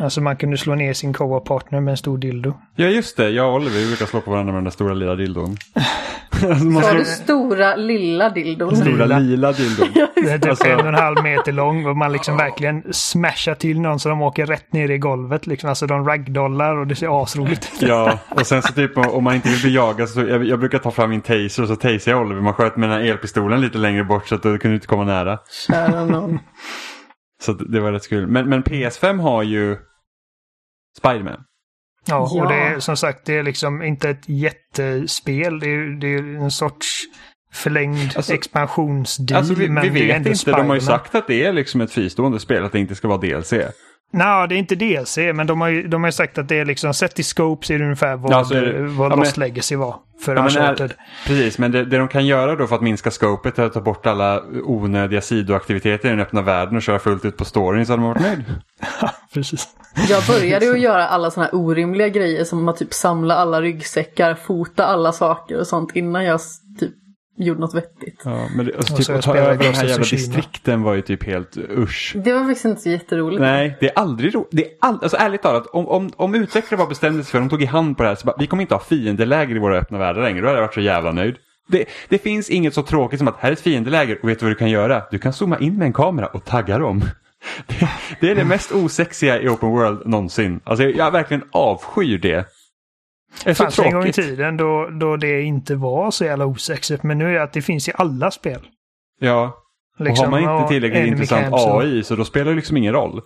Alltså 0.00 0.20
man 0.20 0.36
kunde 0.36 0.58
slå 0.58 0.74
ner 0.74 0.92
sin 0.92 1.12
co-op-partner 1.12 1.80
med 1.80 1.90
en 1.92 1.96
stor 1.96 2.18
dildo. 2.18 2.54
ja 2.76 2.86
just 2.86 3.16
det, 3.16 3.30
jag 3.30 3.48
och 3.48 3.54
Oliver 3.54 3.78
vi 3.78 3.86
brukar 3.86 4.06
slå 4.06 4.20
på 4.20 4.30
varandra 4.30 4.52
med 4.52 4.58
den 4.58 4.64
där 4.64 4.70
stora 4.70 4.94
lilla 4.94 5.14
dildon. 5.14 5.56
alltså, 6.30 6.64
man 6.64 6.82
slår, 6.82 6.98
du 6.98 7.04
stora 7.04 7.76
lilla 7.76 8.30
dildon? 8.30 8.76
stora 8.76 8.90
Lila. 9.04 9.18
lila 9.18 9.52
dildon. 9.52 9.88
Det 10.14 10.30
är 10.30 10.38
typ 10.38 10.50
Alltså- 10.50 10.66
en 10.68 10.80
och 10.80 10.86
en 10.86 10.94
halv 10.94 11.22
meter 11.22 11.52
lång 11.52 11.86
och 11.86 11.96
man 11.96 12.12
liksom 12.12 12.36
verkligen 12.36 12.82
smashar 12.92 13.54
till 13.54 13.80
någon 13.80 14.00
så 14.00 14.08
de 14.08 14.22
åker 14.22 14.46
rätt 14.46 14.72
ner 14.72 14.90
i 14.90 14.98
golvet. 14.98 15.46
Liksom. 15.46 15.68
Alltså 15.68 15.86
de 15.86 16.06
ragdollar 16.08 16.76
och 16.76 16.86
det 16.86 16.94
ser 16.94 17.22
asroligt 17.22 17.70
ut. 17.74 17.88
Ja, 17.88 18.18
och 18.28 18.46
sen 18.46 18.62
så 18.62 18.72
typ 18.72 18.98
om 18.98 19.24
man 19.24 19.34
inte 19.34 19.48
vill 19.48 19.60
bli 19.62 19.74
jagad 19.74 20.08
så 20.08 20.20
jag, 20.20 20.44
jag 20.44 20.58
brukar 20.58 20.78
ta 20.78 20.90
fram 20.90 21.10
min 21.10 21.20
taser 21.20 21.62
och 21.62 21.68
så 21.68 21.76
taser 21.76 22.10
jag 22.10 22.20
Oliver. 22.20 22.40
Man 22.40 22.54
sköt 22.54 22.76
med 22.76 22.88
den 22.90 22.98
här 23.00 23.06
elpistolen 23.10 23.60
lite 23.60 23.78
längre 23.78 24.04
bort 24.04 24.28
så 24.28 24.34
att 24.34 24.42
då 24.42 24.48
kunde 24.48 24.68
du 24.68 24.74
inte 24.74 24.86
komma 24.86 25.04
nära. 25.04 25.38
Kära 25.66 26.04
någon. 26.04 26.38
Så 27.40 27.52
det 27.52 27.80
var 27.80 27.92
rätt 27.92 28.08
kul. 28.08 28.26
Men, 28.26 28.48
men 28.48 28.62
PS5 28.62 29.20
har 29.20 29.42
ju 29.42 29.76
Spiderman. 30.98 31.44
Ja, 32.06 32.18
och 32.18 32.30
Ja. 32.36 32.48
det 32.48 32.54
är 32.54 32.78
som 32.80 32.96
sagt 32.96 33.26
det 33.26 33.38
är 33.38 33.42
liksom 33.42 33.82
inte 33.82 34.10
ett 34.10 34.28
jättespel. 34.28 35.58
Det 35.60 35.66
är, 35.68 36.00
det 36.00 36.06
är 36.14 36.18
en 36.22 36.50
sorts 36.50 37.02
förlängd 37.52 38.12
Alltså- 38.16 38.34
expansionsdeal. 38.34 39.38
Alltså 39.38 39.54
vi, 39.54 39.68
men 39.68 39.82
vi 39.82 39.88
det 40.00 40.10
är 40.12 40.18
vet 40.18 40.26
inte, 40.26 40.50
de 40.52 40.68
har 40.68 40.74
ju 40.74 40.80
sagt 40.80 41.14
att 41.14 41.26
det 41.26 41.44
är 41.44 41.52
liksom 41.52 41.80
ett 41.80 41.92
fristående 41.92 42.40
spel, 42.40 42.64
att 42.64 42.72
det 42.72 42.78
inte 42.78 42.94
ska 42.94 43.08
vara 43.08 43.18
DLC. 43.18 43.52
Nej, 44.12 44.48
det 44.48 44.54
är 44.54 44.56
inte 44.56 44.74
DLC, 44.74 45.16
men 45.34 45.46
de 45.46 45.60
har 45.60 45.68
ju, 45.68 45.88
de 45.88 46.02
har 46.02 46.08
ju 46.08 46.12
sagt 46.12 46.38
att 46.38 46.48
det 46.48 46.58
är 46.58 46.64
liksom, 46.64 46.94
sett 46.94 47.18
i 47.18 47.22
scope 47.22 47.66
så 47.66 47.72
är 47.72 47.78
det 47.78 47.84
ungefär 47.84 48.16
vad, 48.16 48.32
Ja, 48.32 48.44
så 48.44 48.54
är 48.54 48.60
det. 48.62 48.82
vad 48.86 49.12
Ja, 49.12 49.16
Lost 49.16 49.36
men- 49.36 49.46
Legacy 49.48 49.76
var 49.76 49.96
för 50.24 50.36
Ja, 50.36 50.42
Uncharted. 50.44 50.94
Precis, 51.26 51.58
men 51.58 51.72
det, 51.72 51.84
det 51.84 51.98
de 51.98 52.08
kan 52.08 52.26
göra 52.26 52.56
då 52.56 52.66
för 52.66 52.74
att 52.76 52.82
minska 52.82 53.10
scopet 53.10 53.58
är 53.58 53.62
att 53.64 53.72
ta 53.72 53.80
bort 53.80 54.06
alla 54.06 54.42
onödiga 54.64 55.20
sidoaktiviteter 55.20 56.08
i 56.08 56.10
den 56.10 56.20
öppna 56.20 56.42
världen 56.42 56.76
och 56.76 56.82
köra 56.82 56.98
fullt 56.98 57.24
ut 57.24 57.36
på 57.36 57.44
storyn 57.44 57.86
så 57.86 57.92
hade 57.92 58.02
man 58.02 58.10
varit 58.12 58.22
nöjd. 58.22 58.44
Precis. 59.34 59.68
Jag 60.08 60.22
började 60.26 60.64
ju 60.66 60.76
göra 60.78 61.06
alla 61.08 61.30
såna 61.30 61.46
här 61.46 61.54
orimliga 61.54 62.08
grejer 62.08 62.44
som 62.44 62.68
att 62.68 62.76
typ 62.76 62.94
samla 62.94 63.34
alla 63.34 63.60
ryggsäckar, 63.62 64.34
fota 64.34 64.86
alla 64.86 65.12
saker 65.12 65.60
och 65.60 65.66
sånt 65.66 65.96
innan 65.96 66.24
jag 66.24 66.40
gjorde 67.44 67.60
något 67.60 67.74
vettigt. 67.74 68.22
Ja, 68.24 68.48
men 68.56 68.66
det, 68.66 68.76
alltså, 68.76 68.96
typ 68.96 69.06
så 69.06 69.12
att 69.12 69.22
ta 69.22 69.36
över 69.36 69.56
de 69.58 69.64
här 69.64 69.84
jävla 69.84 70.04
distrikten 70.04 70.82
var 70.82 70.94
ju 70.94 71.02
typ 71.02 71.24
helt 71.24 71.56
usch. 71.56 72.16
Det 72.24 72.32
var 72.32 72.44
faktiskt 72.44 72.64
inte 72.64 72.82
så 72.82 72.88
jätteroligt. 72.88 73.40
Nej, 73.40 73.76
det 73.80 73.86
är 73.86 73.98
aldrig 73.98 74.34
roligt. 74.34 74.48
Det 74.50 74.64
är 74.64 74.70
all... 74.80 74.98
alltså, 75.02 75.16
ärligt 75.16 75.42
talat, 75.42 75.66
om, 75.66 75.88
om, 75.88 76.10
om 76.16 76.34
utvecklare 76.34 76.78
bara 76.78 76.88
bestämde 76.88 77.24
sig 77.24 77.30
för, 77.30 77.38
de 77.38 77.48
tog 77.48 77.62
i 77.62 77.66
hand 77.66 77.96
på 77.96 78.02
det 78.02 78.08
här, 78.08 78.16
så 78.16 78.26
bara, 78.26 78.36
vi 78.38 78.46
kommer 78.46 78.62
inte 78.62 78.74
ha 78.74 78.80
fiendeläger 78.80 79.56
i 79.56 79.58
våra 79.58 79.78
öppna 79.78 79.98
världar 79.98 80.22
längre, 80.22 80.40
då 80.40 80.46
hade 80.46 80.58
jag 80.58 80.66
varit 80.66 80.74
så 80.74 80.80
jävla 80.80 81.12
nöjd. 81.12 81.36
Det, 81.68 81.84
det 82.08 82.18
finns 82.18 82.50
inget 82.50 82.74
så 82.74 82.82
tråkigt 82.82 83.18
som 83.18 83.28
att 83.28 83.36
här 83.38 83.48
är 83.48 83.52
ett 83.52 83.60
fiendeläger 83.60 84.18
och 84.22 84.28
vet 84.28 84.38
du 84.38 84.44
vad 84.44 84.50
du 84.50 84.56
kan 84.56 84.70
göra? 84.70 85.02
Du 85.10 85.18
kan 85.18 85.32
zooma 85.32 85.58
in 85.58 85.78
med 85.78 85.86
en 85.86 85.92
kamera 85.92 86.26
och 86.26 86.44
tagga 86.44 86.78
dem. 86.78 87.02
Det, 87.66 87.88
det 88.20 88.30
är 88.30 88.34
det 88.34 88.44
mest 88.44 88.72
osexiga 88.72 89.40
i 89.40 89.48
open 89.48 89.68
world 89.68 90.06
någonsin. 90.06 90.60
Alltså 90.64 90.84
jag, 90.84 90.96
jag 90.96 91.10
verkligen 91.10 91.42
avskyr 91.52 92.18
det. 92.18 92.48
Det 93.44 93.54
fanns 93.54 93.78
en 93.78 93.92
gång 93.92 94.06
i 94.06 94.12
tiden 94.12 94.56
då, 94.56 94.88
då 95.00 95.16
det 95.16 95.42
inte 95.42 95.74
var 95.74 96.10
så 96.10 96.24
jävla 96.24 96.46
osexigt, 96.46 97.02
men 97.02 97.18
nu 97.18 97.28
är 97.28 97.32
det 97.32 97.42
att 97.42 97.52
det 97.52 97.62
finns 97.62 97.88
i 97.88 97.92
alla 97.94 98.30
spel. 98.30 98.60
Ja, 99.20 99.56
och 99.98 100.04
Liksom, 100.04 100.24
har 100.24 100.30
man 100.30 100.40
inte 100.40 100.64
och 100.64 100.68
tillräckligt 100.68 101.06
intressant 101.06 101.52
och- 101.54 101.82
AI 101.82 102.02
så 102.04 102.16
då 102.16 102.24
spelar 102.24 102.50
det 102.50 102.56
liksom 102.56 102.76
ingen 102.76 102.92
roll. 102.92 103.20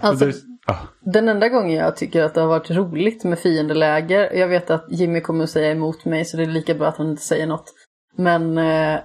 Alltså, 0.00 0.24
Och 0.26 0.32
det- 0.32 0.38
ah. 0.72 0.76
den 1.00 1.28
enda 1.28 1.48
gången 1.48 1.76
jag 1.76 1.96
tycker 1.96 2.22
att 2.24 2.34
det 2.34 2.40
har 2.40 2.48
varit 2.48 2.70
roligt 2.70 3.24
med 3.24 3.38
fiendeläger, 3.38 4.32
jag 4.34 4.48
vet 4.48 4.70
att 4.70 4.84
Jimmy 4.88 5.20
kommer 5.20 5.44
att 5.44 5.50
säga 5.50 5.70
emot 5.70 6.04
mig 6.04 6.24
så 6.24 6.36
det 6.36 6.42
är 6.42 6.46
lika 6.46 6.74
bra 6.74 6.88
att 6.88 6.96
han 6.96 7.10
inte 7.10 7.22
säger 7.22 7.46
något. 7.46 7.72
Men 8.16 8.58
eh, 8.58 8.98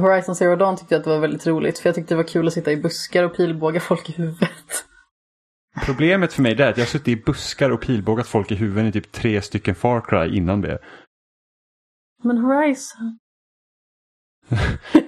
Horizon 0.00 0.34
Zero 0.36 0.56
Dawn 0.56 0.76
tyckte 0.76 0.94
jag 0.94 0.98
att 0.98 1.04
det 1.04 1.10
var 1.10 1.18
väldigt 1.18 1.46
roligt 1.46 1.78
för 1.78 1.88
jag 1.88 1.94
tyckte 1.94 2.14
det 2.14 2.16
var 2.16 2.28
kul 2.28 2.46
att 2.46 2.52
sitta 2.52 2.72
i 2.72 2.76
buskar 2.76 3.22
och 3.24 3.36
pilbåga 3.36 3.80
folk 3.80 4.08
i 4.10 4.12
huvudet. 4.12 4.84
Problemet 5.84 6.32
för 6.32 6.42
mig 6.42 6.52
är 6.52 6.70
att 6.70 6.76
jag 6.76 6.84
har 6.84 6.88
suttit 6.88 7.08
i 7.08 7.16
buskar 7.16 7.70
och 7.70 7.80
pilbågat 7.80 8.26
folk 8.26 8.50
i 8.50 8.54
huvudet 8.54 8.96
i 8.96 9.00
typ 9.00 9.12
tre 9.12 9.42
stycken 9.42 9.74
Far 9.74 10.00
Cry 10.00 10.36
innan 10.36 10.60
det. 10.60 10.78
Men 12.24 12.38
Horizon... 12.38 13.18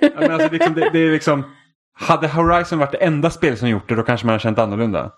Ja, 0.00 0.10
men 0.20 0.30
alltså, 0.30 0.48
liksom, 0.50 0.74
det, 0.74 0.90
det 0.92 0.98
är 0.98 1.12
liksom, 1.12 1.44
hade 1.94 2.28
Horizon 2.28 2.78
varit 2.78 2.92
det 2.92 2.98
enda 2.98 3.30
spel 3.30 3.56
som 3.56 3.68
gjort 3.68 3.88
det 3.88 3.94
då 3.94 4.02
kanske 4.02 4.26
man 4.26 4.32
hade 4.32 4.42
känt 4.42 4.58
annorlunda. 4.58 5.12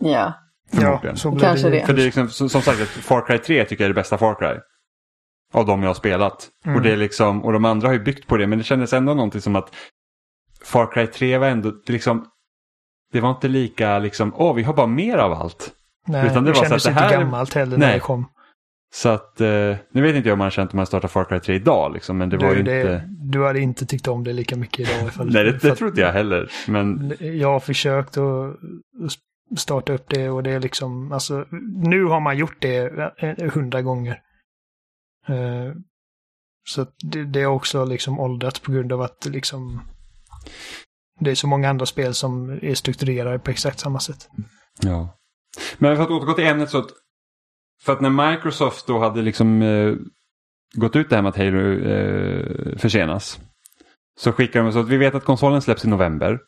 Ja. 0.00 0.34
Förmodligen. 0.70 1.00
Ja, 1.02 1.16
så 1.16 1.30
blir 1.30 1.40
Kanske 1.40 1.70
det. 1.70 1.76
det. 1.76 1.86
För 1.86 1.92
det 1.92 2.02
är 2.02 2.04
liksom, 2.04 2.28
som, 2.28 2.48
som 2.48 2.62
sagt, 2.62 2.82
att 2.82 2.88
Far 2.88 3.26
Cry 3.26 3.38
3 3.38 3.64
tycker 3.64 3.84
jag 3.84 3.86
är 3.86 3.94
det 3.94 4.00
bästa 4.00 4.18
Far 4.18 4.34
Cry. 4.34 4.60
Av 5.52 5.66
de 5.66 5.82
jag 5.82 5.88
har 5.88 5.94
spelat. 5.94 6.48
Mm. 6.64 6.76
Och, 6.76 6.82
det 6.82 6.92
är 6.92 6.96
liksom, 6.96 7.44
och 7.44 7.52
de 7.52 7.64
andra 7.64 7.88
har 7.88 7.92
ju 7.92 8.00
byggt 8.00 8.26
på 8.26 8.36
det 8.36 8.46
men 8.46 8.58
det 8.58 8.64
kändes 8.64 8.92
ändå 8.92 9.14
någonting 9.14 9.40
som 9.40 9.56
att 9.56 9.74
Far 10.64 10.92
Cry 10.92 11.06
3 11.06 11.38
var 11.38 11.46
ändå 11.46 11.72
liksom 11.86 12.26
det 13.16 13.22
var 13.22 13.30
inte 13.30 13.48
lika 13.48 13.98
liksom, 13.98 14.32
åh 14.36 14.54
vi 14.54 14.62
har 14.62 14.74
bara 14.74 14.86
mer 14.86 15.18
av 15.18 15.32
allt. 15.32 15.72
Nej, 16.08 16.26
Utan 16.26 16.44
det 16.44 16.50
det 16.50 16.58
var 16.58 16.64
så 16.64 16.68
kändes 16.68 16.86
att 16.86 16.94
det 16.94 17.00
inte 17.02 17.14
här- 17.14 17.20
gammalt 17.24 17.54
heller 17.54 17.76
Nej. 17.78 17.86
när 17.88 17.94
det 17.94 18.00
kom. 18.00 18.28
Så 18.94 19.08
att, 19.08 19.40
eh, 19.40 19.76
nu 19.92 20.02
vet 20.02 20.14
inte 20.16 20.28
jag 20.28 20.32
om 20.32 20.38
man 20.38 20.44
har 20.46 20.50
känt 20.50 20.72
om 20.72 20.76
man 20.76 20.86
startar 20.86 21.08
Far 21.08 21.24
Cry 21.24 21.40
3 21.40 21.54
idag 21.54 21.92
liksom, 21.94 22.18
men 22.18 22.28
det 22.28 22.36
var 22.36 22.50
Du, 22.50 22.56
ju 22.56 22.62
det, 22.62 22.80
inte... 22.80 23.08
du 23.08 23.44
hade 23.46 23.60
inte 23.60 23.86
tyckt 23.86 24.08
om 24.08 24.24
det 24.24 24.32
lika 24.32 24.56
mycket 24.56 24.80
idag. 24.80 25.08
Ifall, 25.08 25.26
Nej, 25.32 25.44
det, 25.44 25.58
det 25.58 25.74
tror 25.76 25.90
inte 25.90 26.00
jag 26.00 26.12
heller. 26.12 26.50
Men 26.68 27.12
Jag 27.20 27.48
har 27.52 27.60
försökt 27.60 28.16
att 28.16 28.56
starta 29.58 29.92
upp 29.92 30.04
det 30.08 30.30
och 30.30 30.42
det 30.42 30.50
är 30.50 30.60
liksom, 30.60 31.12
alltså, 31.12 31.46
nu 31.82 32.04
har 32.04 32.20
man 32.20 32.36
gjort 32.36 32.56
det 32.60 32.78
eh, 33.18 33.50
hundra 33.52 33.82
gånger. 33.82 34.20
Eh, 35.28 35.72
Så 36.68 36.86
det, 37.04 37.24
det 37.24 37.40
är 37.40 37.46
också 37.46 37.84
liksom 37.84 38.20
åldrats 38.20 38.60
på 38.60 38.72
grund 38.72 38.92
av 38.92 39.00
att 39.02 39.26
liksom 39.26 39.80
det 41.20 41.30
är 41.30 41.34
så 41.34 41.46
många 41.46 41.70
andra 41.70 41.86
spel 41.86 42.14
som 42.14 42.58
är 42.62 42.74
strukturerade 42.74 43.38
på 43.38 43.50
exakt 43.50 43.78
samma 43.80 44.00
sätt. 44.00 44.28
Ja. 44.82 45.16
Men 45.78 45.96
för 45.96 46.02
att 46.02 46.10
återgå 46.10 46.32
till 46.32 46.46
ämnet 46.46 46.70
så 46.70 46.78
att 46.78 46.88
för 47.82 47.92
att 47.92 48.00
när 48.00 48.30
Microsoft 48.30 48.86
då 48.86 48.98
hade 48.98 49.22
liksom 49.22 49.62
eh, 49.62 49.94
gått 50.74 50.96
ut 50.96 51.08
det 51.10 51.16
här 51.16 51.22
med 51.22 51.30
att 51.30 51.36
Halo 51.36 51.72
eh, 51.88 52.78
försenas. 52.78 53.40
Så 54.18 54.32
skickar 54.32 54.62
de 54.62 54.72
så 54.72 54.78
att 54.78 54.88
vi 54.88 54.96
vet 54.96 55.14
att 55.14 55.24
konsolen 55.24 55.62
släpps 55.62 55.84
i 55.84 55.88
november. 55.88 56.38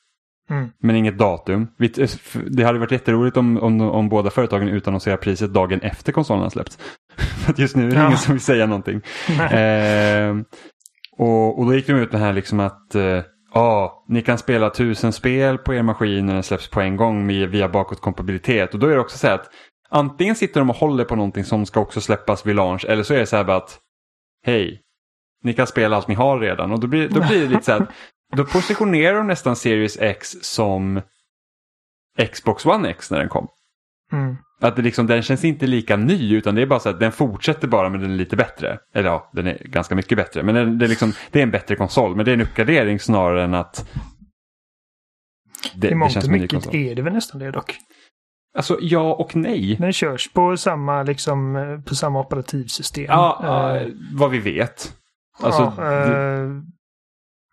Mm. 0.51 0.69
Men 0.79 0.97
inget 0.97 1.19
datum. 1.19 1.63
Eh, 1.79 2.09
det 2.47 2.63
hade 2.65 2.79
varit 2.79 2.93
jätteroligt 2.93 3.37
om, 3.37 3.59
om, 3.59 3.81
om 3.81 4.09
båda 4.09 4.31
företagen 4.31 4.69
utannonserar 4.69 5.17
priset 5.17 5.53
dagen 5.53 5.81
efter 5.81 6.13
konsolen 6.13 6.43
har 6.43 6.51
släppts. 6.51 6.79
för 7.17 7.53
att 7.53 7.59
just 7.59 7.77
nu 7.77 7.87
är 7.87 7.91
det 7.91 7.97
Ja. 7.97 8.07
ingen 8.07 8.19
som 8.19 8.35
vill 8.35 8.43
säga 8.43 8.67
någonting. 8.67 9.01
Eh, 9.51 10.37
och, 11.19 11.59
och 11.59 11.67
då 11.67 11.75
gick 11.75 11.87
de 11.87 11.93
ut 11.93 12.13
med 12.13 12.21
här 12.21 12.33
liksom 12.33 12.61
att 12.61 12.95
eh, 12.95 13.23
ja, 13.55 14.05
ni 14.09 14.23
kan 14.23 14.39
spela 14.39 14.71
tusen 14.71 15.13
spel 15.13 15.59
på 15.59 15.75
er 15.75 15.83
maskin 15.83 16.27
när 16.27 16.35
den 16.35 16.43
släpps 16.43 16.69
på 16.69 16.81
en 16.81 16.97
gång 16.97 17.27
via 17.27 17.69
bakåtkompatibilitet. 17.69 18.75
Och 18.75 18.81
då 18.81 18.87
är 18.87 18.95
det 18.95 19.01
också 19.01 19.19
så 19.19 19.27
här 19.27 19.35
att 19.35 19.51
antingen 19.89 20.35
sitter 20.35 20.61
de 20.61 20.71
och 20.71 20.77
håller 20.77 21.05
på 21.05 21.17
någonting 21.17 21.45
som 21.45 21.67
ska 21.67 21.81
också 21.81 22.01
släppas 22.01 22.47
vid 22.47 22.57
launch 22.57 22.85
eller 22.85 23.03
så 23.03 23.15
är 23.15 23.19
det 23.19 23.27
så 23.27 23.37
här 23.37 23.45
bara 23.45 23.57
att 23.57 23.79
hej, 24.47 24.83
ni 25.43 25.53
kan 25.53 25.67
spela 25.67 25.97
allt 25.97 26.09
ni 26.09 26.15
har 26.15 26.41
redan. 26.41 26.73
Och 26.73 26.81
då 26.81 26.87
blir, 26.87 27.09
då 27.09 27.21
blir 27.21 27.41
det 27.41 27.49
lite 27.49 27.65
så 27.65 27.73
här 27.73 27.81
att 27.81 27.91
då 28.37 28.45
positionerar 28.45 29.17
de 29.17 29.27
nästan 29.27 29.57
Series 29.57 29.99
X 30.01 30.37
som 30.41 31.01
Xbox 32.33 32.67
One 32.67 32.91
X 32.91 33.11
när 33.11 33.19
den 33.19 33.29
kom. 33.29 33.49
Mm. 34.13 34.37
Att 34.61 34.77
det 34.77 34.83
liksom, 34.83 35.07
den 35.07 35.23
känns 35.23 35.45
inte 35.45 35.67
lika 35.67 35.97
ny 35.97 36.37
utan 36.37 36.55
det 36.55 36.63
är 36.63 36.67
bara 36.67 36.81
så 36.81 36.89
att 36.89 37.01
den 37.01 37.13
fortsätter 37.13 37.69
bara 37.69 37.89
men 37.89 38.01
den 38.01 38.11
är 38.11 38.17
lite 38.17 38.37
bättre. 38.37 38.79
Eller 38.95 39.09
ja, 39.09 39.31
den 39.33 39.47
är 39.47 39.59
ganska 39.65 39.95
mycket 39.95 40.19
bättre. 40.19 40.43
Men 40.43 40.55
den, 40.55 40.79
det, 40.79 40.87
är 40.87 40.89
liksom, 40.89 41.13
det 41.31 41.39
är 41.39 41.43
en 41.43 41.51
bättre 41.51 41.77
konsol. 41.77 42.17
Men 42.17 42.25
det 42.25 42.31
är 42.31 42.33
en 42.33 42.41
uppgradering 42.41 43.01
snarare 43.01 43.45
än 43.45 43.55
att 43.55 43.89
det, 45.75 45.91
I 45.91 45.95
mångt 45.95 46.17
och 46.17 46.31
mycket 46.31 46.75
är 46.75 46.95
det 46.95 47.03
väl 47.03 47.13
nästan 47.13 47.41
det 47.41 47.51
dock. 47.51 47.77
Alltså 48.57 48.79
ja 48.81 49.15
och 49.15 49.37
nej. 49.37 49.77
Den 49.81 49.93
körs 49.93 50.33
på 50.33 50.57
samma, 50.57 51.03
liksom, 51.03 51.57
eh, 51.57 51.81
på 51.81 51.95
samma 51.95 52.21
operativsystem. 52.21 53.07
Ja, 53.09 53.81
uh, 53.83 53.93
vad 54.13 54.31
vi 54.31 54.39
vet. 54.39 54.95
Alltså, 55.41 55.73
ja, 55.77 56.45
uh, 56.45 56.63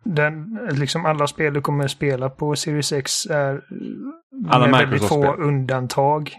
den, 0.04 0.60
liksom 0.72 1.06
alla 1.06 1.28
spel 1.28 1.54
du 1.54 1.62
kommer 1.62 1.86
att 1.86 1.92
spela 1.92 2.30
på 2.30 2.56
Series 2.56 2.92
X 2.92 3.26
är 3.26 3.62
alla 4.50 4.68
med 4.68 4.80
väldigt 4.80 5.08
få 5.08 5.34
undantag 5.34 6.34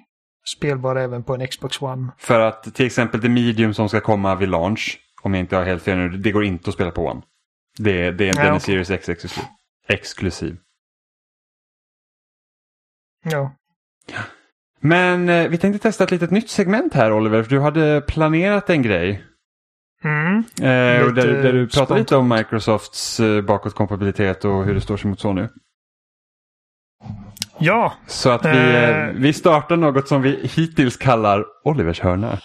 spelbara 0.48 1.02
även 1.02 1.22
på 1.22 1.34
en 1.34 1.46
Xbox 1.46 1.82
One. 1.82 2.12
För 2.18 2.40
att 2.40 2.74
till 2.74 2.86
exempel 2.86 3.20
The 3.20 3.28
Medium 3.28 3.74
som 3.74 3.88
ska 3.88 4.00
komma 4.00 4.34
vid 4.34 4.48
launch, 4.48 4.98
om 5.22 5.34
jag 5.34 5.40
inte 5.40 5.56
har 5.56 5.64
helt 5.64 5.82
fel 5.82 5.98
nu, 5.98 6.08
det 6.08 6.32
går 6.32 6.44
inte 6.44 6.70
att 6.70 6.74
spela 6.74 6.90
på 6.90 7.06
One. 7.06 7.22
Det, 7.78 8.10
det, 8.10 8.26
ja, 8.26 8.32
den 8.42 8.54
är 8.54 8.58
Series 8.58 8.90
X 8.90 9.08
exklusiv. 9.08 9.44
exklusiv. 9.88 10.56
Ja. 13.24 13.52
Men 14.80 15.28
eh, 15.28 15.48
vi 15.48 15.58
tänkte 15.58 15.78
testa 15.78 16.04
ett 16.04 16.10
litet 16.10 16.30
nytt 16.30 16.50
segment 16.50 16.94
här 16.94 17.12
Oliver, 17.12 17.42
för 17.42 17.50
du 17.50 17.60
hade 17.60 18.00
planerat 18.00 18.70
en 18.70 18.82
grej. 18.82 19.24
Mm. 20.04 20.38
Eh, 20.38 21.12
där, 21.14 21.42
där, 21.42 21.52
du 21.52 21.68
pratade 21.68 22.00
lite 22.00 22.16
om 22.16 22.28
Microsofts 22.28 23.20
eh, 23.20 23.42
bakåtkompatibilitet 23.42 24.44
och 24.44 24.64
hur 24.64 24.74
det 24.74 24.80
står 24.80 24.96
sig 24.96 25.10
mot 25.10 25.20
så 25.20 25.32
nu. 25.32 25.48
Ja. 27.58 27.92
Så 28.06 28.30
att 28.30 28.44
vi, 28.44 28.74
eh, 28.74 29.06
vi 29.14 29.32
startar 29.32 29.76
något 29.76 30.08
som 30.08 30.22
vi 30.22 30.50
hittills 30.54 30.96
kallar 30.96 31.44
Olivers 31.64 32.00
hörna. 32.00 32.38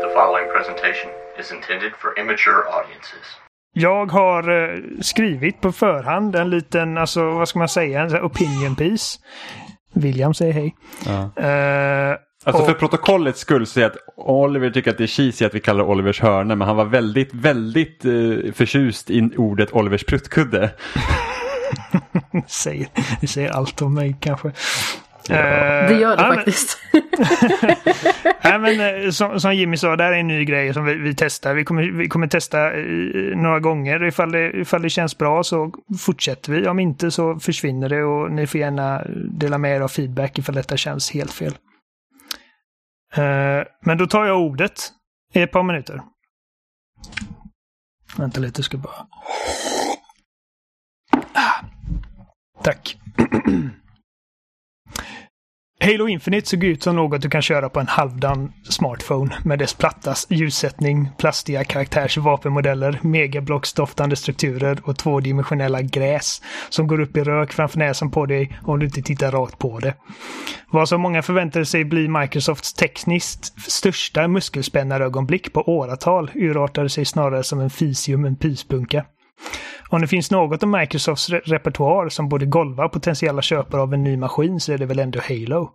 The 0.00 0.08
following 0.14 0.48
presentation 0.56 1.10
is 1.40 1.52
intended 1.52 1.92
for 1.98 2.18
immature 2.18 2.62
audiences. 2.78 3.26
Jag 3.72 4.06
har 4.06 4.50
eh, 4.50 4.78
skrivit 5.00 5.60
på 5.60 5.72
förhand 5.72 6.36
en 6.36 6.50
liten, 6.50 6.98
alltså 6.98 7.30
vad 7.30 7.48
ska 7.48 7.58
man 7.58 7.68
säga, 7.68 8.00
en 8.00 8.16
opinion 8.16 8.76
piece. 8.76 9.18
William 9.94 10.34
säger 10.34 10.52
hej. 10.52 10.76
Ja. 11.06 11.12
Uh, 11.12 12.16
alltså 12.46 12.62
och... 12.62 12.68
för 12.68 12.74
protokollets 12.74 13.40
skull 13.40 13.66
så 13.66 13.80
är 13.80 13.84
att 13.84 13.96
Oliver 14.16 14.70
tycker 14.70 14.90
att 14.90 14.98
det 14.98 15.04
är 15.04 15.08
cheesy 15.08 15.44
att 15.44 15.54
vi 15.54 15.60
kallar 15.60 15.84
Olivers 15.84 16.20
hörna 16.20 16.54
men 16.54 16.68
han 16.68 16.76
var 16.76 16.84
väldigt, 16.84 17.34
väldigt 17.34 18.04
uh, 18.04 18.52
förtjust 18.52 19.10
i 19.10 19.30
ordet 19.36 19.72
Olivers 19.72 20.04
pruttkudde. 20.04 20.70
säger, 22.46 22.88
det 23.20 23.26
säger 23.26 23.50
allt 23.50 23.82
om 23.82 23.94
mig 23.94 24.16
kanske. 24.20 24.52
Ja. 25.28 25.36
det 25.88 25.94
gör 25.94 26.16
det 26.16 26.22
ja, 26.22 26.34
faktiskt. 26.34 26.78
Nej, 28.44 28.58
men, 28.58 29.04
eh, 29.04 29.10
som, 29.10 29.40
som, 29.40 29.54
Jimmy 29.54 29.76
sa, 29.76 29.96
det 29.96 30.04
här 30.04 30.12
är 30.12 30.16
en 30.16 30.28
ny 30.28 30.44
grej 30.44 30.74
som 30.74 30.84
vi, 30.84 30.94
vi 30.94 31.14
testar. 31.14 31.54
Vi 31.54 31.64
kommer, 31.64 31.82
vi 31.82 32.08
kommer 32.08 32.26
testa 32.26 32.72
eh, 32.72 32.82
några 33.36 33.60
gånger. 33.60 34.04
Ifall 34.04 34.32
det, 34.32 34.50
ifall 34.50 34.82
det 34.82 34.90
känns 34.90 35.18
bra 35.18 35.42
så 35.42 35.72
fortsätter 35.98 36.52
vi. 36.52 36.68
Om 36.68 36.78
inte 36.78 37.10
så 37.10 37.38
försvinner 37.38 37.88
det 37.88 38.04
och 38.04 38.32
ni 38.32 38.46
får 38.46 38.60
gärna 38.60 39.02
dela 39.30 39.58
med 39.58 39.76
er 39.76 39.80
av 39.80 39.88
feedback 39.88 40.38
ifall 40.38 40.54
detta 40.54 40.76
känns 40.76 41.10
helt 41.10 41.32
fel. 41.32 41.54
Eh, 43.16 43.66
men 43.80 43.98
då 43.98 44.06
tar 44.06 44.24
jag 44.24 44.40
ordet 44.40 44.92
i 45.34 45.42
ett 45.42 45.52
par 45.52 45.62
minuter. 45.62 46.00
Vänta 48.16 48.40
lite, 48.40 48.62
ska 48.62 48.78
bara... 48.78 49.06
Ah. 51.34 51.64
Tack. 52.62 52.96
Halo 55.86 56.08
Infinite 56.08 56.48
såg 56.48 56.64
ut 56.64 56.82
som 56.82 56.96
något 56.96 57.22
du 57.22 57.30
kan 57.30 57.42
köra 57.42 57.68
på 57.68 57.80
en 57.80 57.86
halvdan 57.88 58.52
smartphone 58.62 59.36
med 59.44 59.58
dess 59.58 59.74
platta 59.74 60.14
ljussättning, 60.28 61.08
plastiga 61.18 61.64
karaktärs 61.64 62.16
vapenmodeller, 62.16 62.98
megablocksdoftande 63.02 64.16
strukturer 64.16 64.78
och 64.84 64.98
tvådimensionella 64.98 65.82
gräs 65.82 66.42
som 66.68 66.86
går 66.86 67.00
upp 67.00 67.16
i 67.16 67.20
rök 67.20 67.52
framför 67.52 67.78
näsan 67.78 68.10
på 68.10 68.26
dig 68.26 68.58
om 68.62 68.78
du 68.78 68.86
inte 68.86 69.02
tittar 69.02 69.30
rakt 69.30 69.58
på 69.58 69.78
det. 69.78 69.94
Vad 70.70 70.88
som 70.88 71.00
många 71.00 71.22
förväntade 71.22 71.66
sig 71.66 71.84
bli 71.84 72.08
Microsofts 72.08 72.74
tekniskt 72.74 73.70
största 73.70 74.28
muskelspännarögonblick 74.28 75.52
på 75.52 75.60
åratal 75.60 76.30
urartade 76.34 76.88
sig 76.88 77.04
snarare 77.04 77.42
som 77.42 77.60
en 77.60 77.70
fisium 77.70 78.24
en 78.24 78.36
pyspunka. 78.36 79.04
Om 79.88 80.00
det 80.00 80.06
finns 80.06 80.30
något 80.30 80.62
av 80.62 80.68
Microsofts 80.68 81.30
re 81.30 81.40
repertoar 81.44 82.08
som 82.08 82.28
borde 82.28 82.46
golva 82.46 82.88
potentiella 82.88 83.42
köpare 83.42 83.80
av 83.80 83.94
en 83.94 84.04
ny 84.04 84.16
maskin 84.16 84.60
så 84.60 84.72
är 84.72 84.78
det 84.78 84.86
väl 84.86 84.98
ändå 84.98 85.20
Halo. 85.28 85.70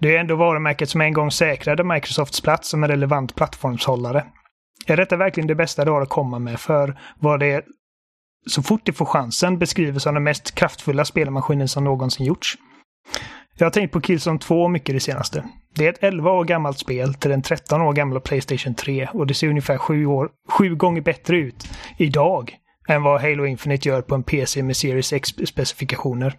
Det 0.00 0.16
är 0.16 0.20
ändå 0.20 0.36
varumärket 0.36 0.90
som 0.90 1.00
en 1.00 1.12
gång 1.12 1.30
säkrade 1.30 1.84
Microsofts 1.84 2.40
plats 2.40 2.68
som 2.68 2.84
en 2.84 2.90
relevant 2.90 3.34
plattformshållare. 3.34 4.24
Är 4.86 4.96
detta 4.96 5.16
verkligen 5.16 5.46
det 5.46 5.54
bästa 5.54 5.84
du 5.84 5.90
har 5.90 6.02
att 6.02 6.08
komma 6.08 6.38
med 6.38 6.60
för 6.60 6.98
vad 7.18 7.40
det 7.40 7.64
så 8.46 8.62
fort 8.62 8.80
det 8.84 8.92
får 8.92 9.04
chansen 9.04 9.58
beskrivs 9.58 10.02
som 10.02 10.14
den 10.14 10.22
mest 10.22 10.54
kraftfulla 10.54 11.04
spelmaskinen 11.04 11.68
som 11.68 11.84
någonsin 11.84 12.26
gjorts? 12.26 12.56
Jag 13.58 13.66
har 13.66 13.70
tänkt 13.70 13.92
på 13.92 14.00
Killzone 14.00 14.38
2 14.38 14.68
mycket 14.68 14.94
det 14.94 15.00
senaste. 15.00 15.44
Det 15.74 15.86
är 15.86 15.92
ett 15.92 16.02
11 16.02 16.30
år 16.30 16.44
gammalt 16.44 16.78
spel 16.78 17.14
till 17.14 17.30
den 17.30 17.42
13 17.42 17.80
år 17.80 17.92
gamla 17.92 18.20
Playstation 18.20 18.74
3 18.74 19.08
och 19.12 19.26
det 19.26 19.34
ser 19.34 19.48
ungefär 19.48 19.78
7, 19.78 20.06
år, 20.06 20.30
7 20.48 20.76
gånger 20.76 21.00
bättre 21.00 21.36
ut 21.36 21.68
idag 21.96 22.56
än 22.88 23.02
vad 23.02 23.20
Halo 23.20 23.46
Infinite 23.46 23.88
gör 23.88 24.02
på 24.02 24.14
en 24.14 24.22
PC 24.22 24.62
med 24.62 24.76
Series 24.76 25.12
X-specifikationer. 25.12 26.34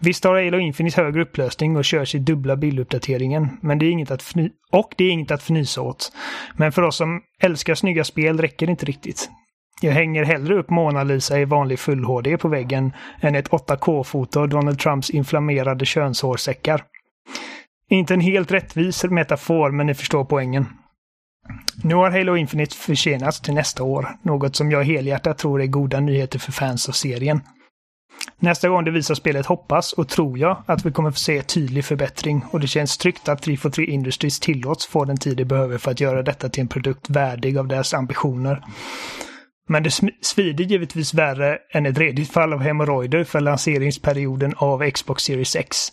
Visst 0.00 0.24
har 0.24 0.44
Halo 0.44 0.58
Infinite 0.58 1.02
högre 1.02 1.22
upplösning 1.22 1.76
och 1.76 1.84
körs 1.84 2.14
i 2.14 2.18
dubbla 2.18 2.56
bilduppdateringen, 2.56 3.48
men 3.60 3.78
det 3.78 3.86
är 3.86 3.90
inget 3.90 4.10
att 4.10 4.22
fny 4.22 4.50
och 4.72 4.94
det 4.96 5.04
är 5.04 5.10
inget 5.10 5.30
att 5.30 5.42
fnysa 5.42 5.82
åt. 5.82 6.12
Men 6.56 6.72
för 6.72 6.82
oss 6.82 6.96
som 6.96 7.20
älskar 7.40 7.74
snygga 7.74 8.04
spel 8.04 8.40
räcker 8.40 8.66
det 8.66 8.70
inte 8.70 8.86
riktigt. 8.86 9.30
Jag 9.80 9.92
hänger 9.92 10.24
hellre 10.24 10.54
upp 10.54 10.70
Mona 10.70 11.04
Lisa 11.04 11.40
i 11.40 11.44
vanlig 11.44 11.78
full 11.78 12.04
HD 12.04 12.36
på 12.38 12.48
väggen 12.48 12.92
än 13.20 13.34
ett 13.34 13.48
8K-foto 13.48 14.40
av 14.40 14.48
Donald 14.48 14.78
Trumps 14.78 15.10
inflammerade 15.10 15.86
könshårsäckar. 15.86 16.84
Inte 17.90 18.14
en 18.14 18.20
helt 18.20 18.52
rättvis 18.52 19.04
metafor, 19.04 19.70
men 19.70 19.86
ni 19.86 19.94
förstår 19.94 20.24
poängen. 20.24 20.66
Nu 21.82 21.94
har 21.94 22.10
Halo 22.10 22.36
Infinite 22.36 22.76
försenats 22.76 23.40
till 23.40 23.54
nästa 23.54 23.82
år, 23.82 24.08
något 24.22 24.56
som 24.56 24.70
jag 24.70 24.84
helhjärtat 24.84 25.38
tror 25.38 25.62
är 25.62 25.66
goda 25.66 26.00
nyheter 26.00 26.38
för 26.38 26.52
fans 26.52 26.88
av 26.88 26.92
serien. 26.92 27.40
Nästa 28.38 28.68
gång 28.68 28.84
det 28.84 28.90
visar 28.90 29.14
spelet 29.14 29.46
hoppas 29.46 29.92
och 29.92 30.08
tror 30.08 30.38
jag 30.38 30.62
att 30.66 30.86
vi 30.86 30.92
kommer 30.92 31.10
få 31.10 31.18
se 31.18 31.42
tydlig 31.42 31.84
förbättring 31.84 32.44
och 32.50 32.60
det 32.60 32.66
känns 32.66 32.98
tryggt 32.98 33.28
att 33.28 33.42
343 33.42 33.84
Industries 33.84 34.40
tillåts 34.40 34.86
få 34.86 35.04
den 35.04 35.16
tid 35.16 35.36
de 35.36 35.44
behöver 35.44 35.78
för 35.78 35.90
att 35.90 36.00
göra 36.00 36.22
detta 36.22 36.48
till 36.48 36.60
en 36.60 36.68
produkt 36.68 37.10
värdig 37.10 37.58
av 37.58 37.68
deras 37.68 37.94
ambitioner. 37.94 38.64
Men 39.68 39.82
det 39.82 39.90
svider 40.22 40.64
givetvis 40.64 41.14
värre 41.14 41.58
än 41.72 41.86
ett 41.86 41.98
redigt 41.98 42.32
fall 42.32 42.52
av 42.52 42.60
hemorrojder 42.60 43.24
för 43.24 43.40
lanseringsperioden 43.40 44.54
av 44.56 44.90
Xbox 44.90 45.22
Series 45.22 45.56
X. 45.56 45.92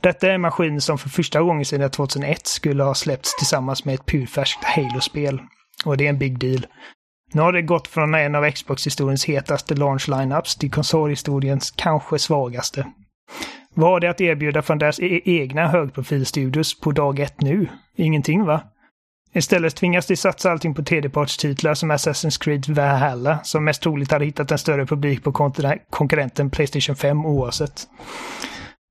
Detta 0.00 0.28
är 0.28 0.30
en 0.30 0.40
maskin 0.40 0.80
som 0.80 0.98
för 0.98 1.08
första 1.08 1.42
gången 1.42 1.64
sedan 1.64 1.90
2001 1.90 2.46
skulle 2.46 2.82
ha 2.82 2.94
släppts 2.94 3.36
tillsammans 3.36 3.84
med 3.84 3.94
ett 3.94 4.06
purfärskt 4.06 4.64
Halo-spel. 4.64 5.40
Och 5.84 5.96
det 5.96 6.04
är 6.04 6.08
en 6.08 6.18
big 6.18 6.38
deal. 6.38 6.66
Nu 7.32 7.42
har 7.42 7.52
det 7.52 7.62
gått 7.62 7.88
från 7.88 8.14
en 8.14 8.34
av 8.34 8.50
Xbox-historiens 8.50 9.24
hetaste 9.24 9.74
launch 9.74 10.08
lineups 10.08 10.56
till 10.56 10.70
konsolhistoriens 10.70 11.70
kanske 11.70 12.18
svagaste. 12.18 12.86
Vad 13.74 13.90
har 13.90 14.00
det 14.00 14.10
att 14.10 14.20
erbjuda 14.20 14.62
från 14.62 14.78
deras 14.78 15.00
e 15.00 15.20
egna 15.24 15.68
högprofilstudios 15.68 16.80
på 16.80 16.92
dag 16.92 17.18
ett 17.18 17.40
nu? 17.40 17.68
Ingenting 17.96 18.44
va? 18.44 18.60
Istället 19.34 19.76
tvingas 19.76 20.06
de 20.06 20.16
satsa 20.16 20.50
allting 20.50 20.74
på 20.74 20.82
tredjepartstitlar 20.82 21.74
som 21.74 21.92
Assassin's 21.92 22.42
Creed 22.44 22.68
Valhalla, 22.68 23.38
som 23.42 23.64
mest 23.64 23.82
troligt 23.82 24.12
hade 24.12 24.24
hittat 24.24 24.50
en 24.50 24.58
större 24.58 24.86
publik 24.86 25.24
på 25.24 25.32
konkurrenten 25.90 26.50
Playstation 26.50 26.96
5 26.96 27.26
oavsett. 27.26 27.88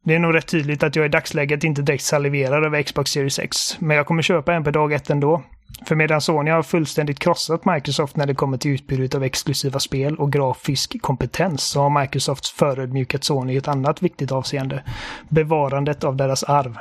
Det 0.05 0.15
är 0.15 0.19
nog 0.19 0.35
rätt 0.35 0.47
tydligt 0.47 0.83
att 0.83 0.95
jag 0.95 1.05
i 1.05 1.09
dagsläget 1.09 1.63
inte 1.63 1.81
direkt 1.81 2.03
saliverar 2.03 2.61
över 2.65 2.83
Xbox 2.83 3.11
Series 3.11 3.39
X, 3.39 3.77
men 3.79 3.97
jag 3.97 4.05
kommer 4.05 4.21
köpa 4.21 4.53
en 4.53 4.63
på 4.63 4.71
dag 4.71 4.93
ett 4.93 5.09
ändå. 5.09 5.43
För 5.85 5.95
medan 5.95 6.21
Sony 6.21 6.51
har 6.51 6.63
fullständigt 6.63 7.19
krossat 7.19 7.65
Microsoft 7.65 8.15
när 8.15 8.25
det 8.25 8.35
kommer 8.35 8.57
till 8.57 8.71
utbudet 8.71 9.15
av 9.15 9.23
exklusiva 9.23 9.79
spel 9.79 10.15
och 10.15 10.31
grafisk 10.31 11.01
kompetens 11.01 11.63
så 11.63 11.81
har 11.81 12.01
Microsoft 12.01 12.47
förödmjukat 12.47 13.23
Sony 13.23 13.53
i 13.53 13.57
ett 13.57 13.67
annat 13.67 14.01
viktigt 14.01 14.31
avseende. 14.31 14.83
Bevarandet 15.29 16.03
av 16.03 16.15
deras 16.15 16.43
arv. 16.43 16.77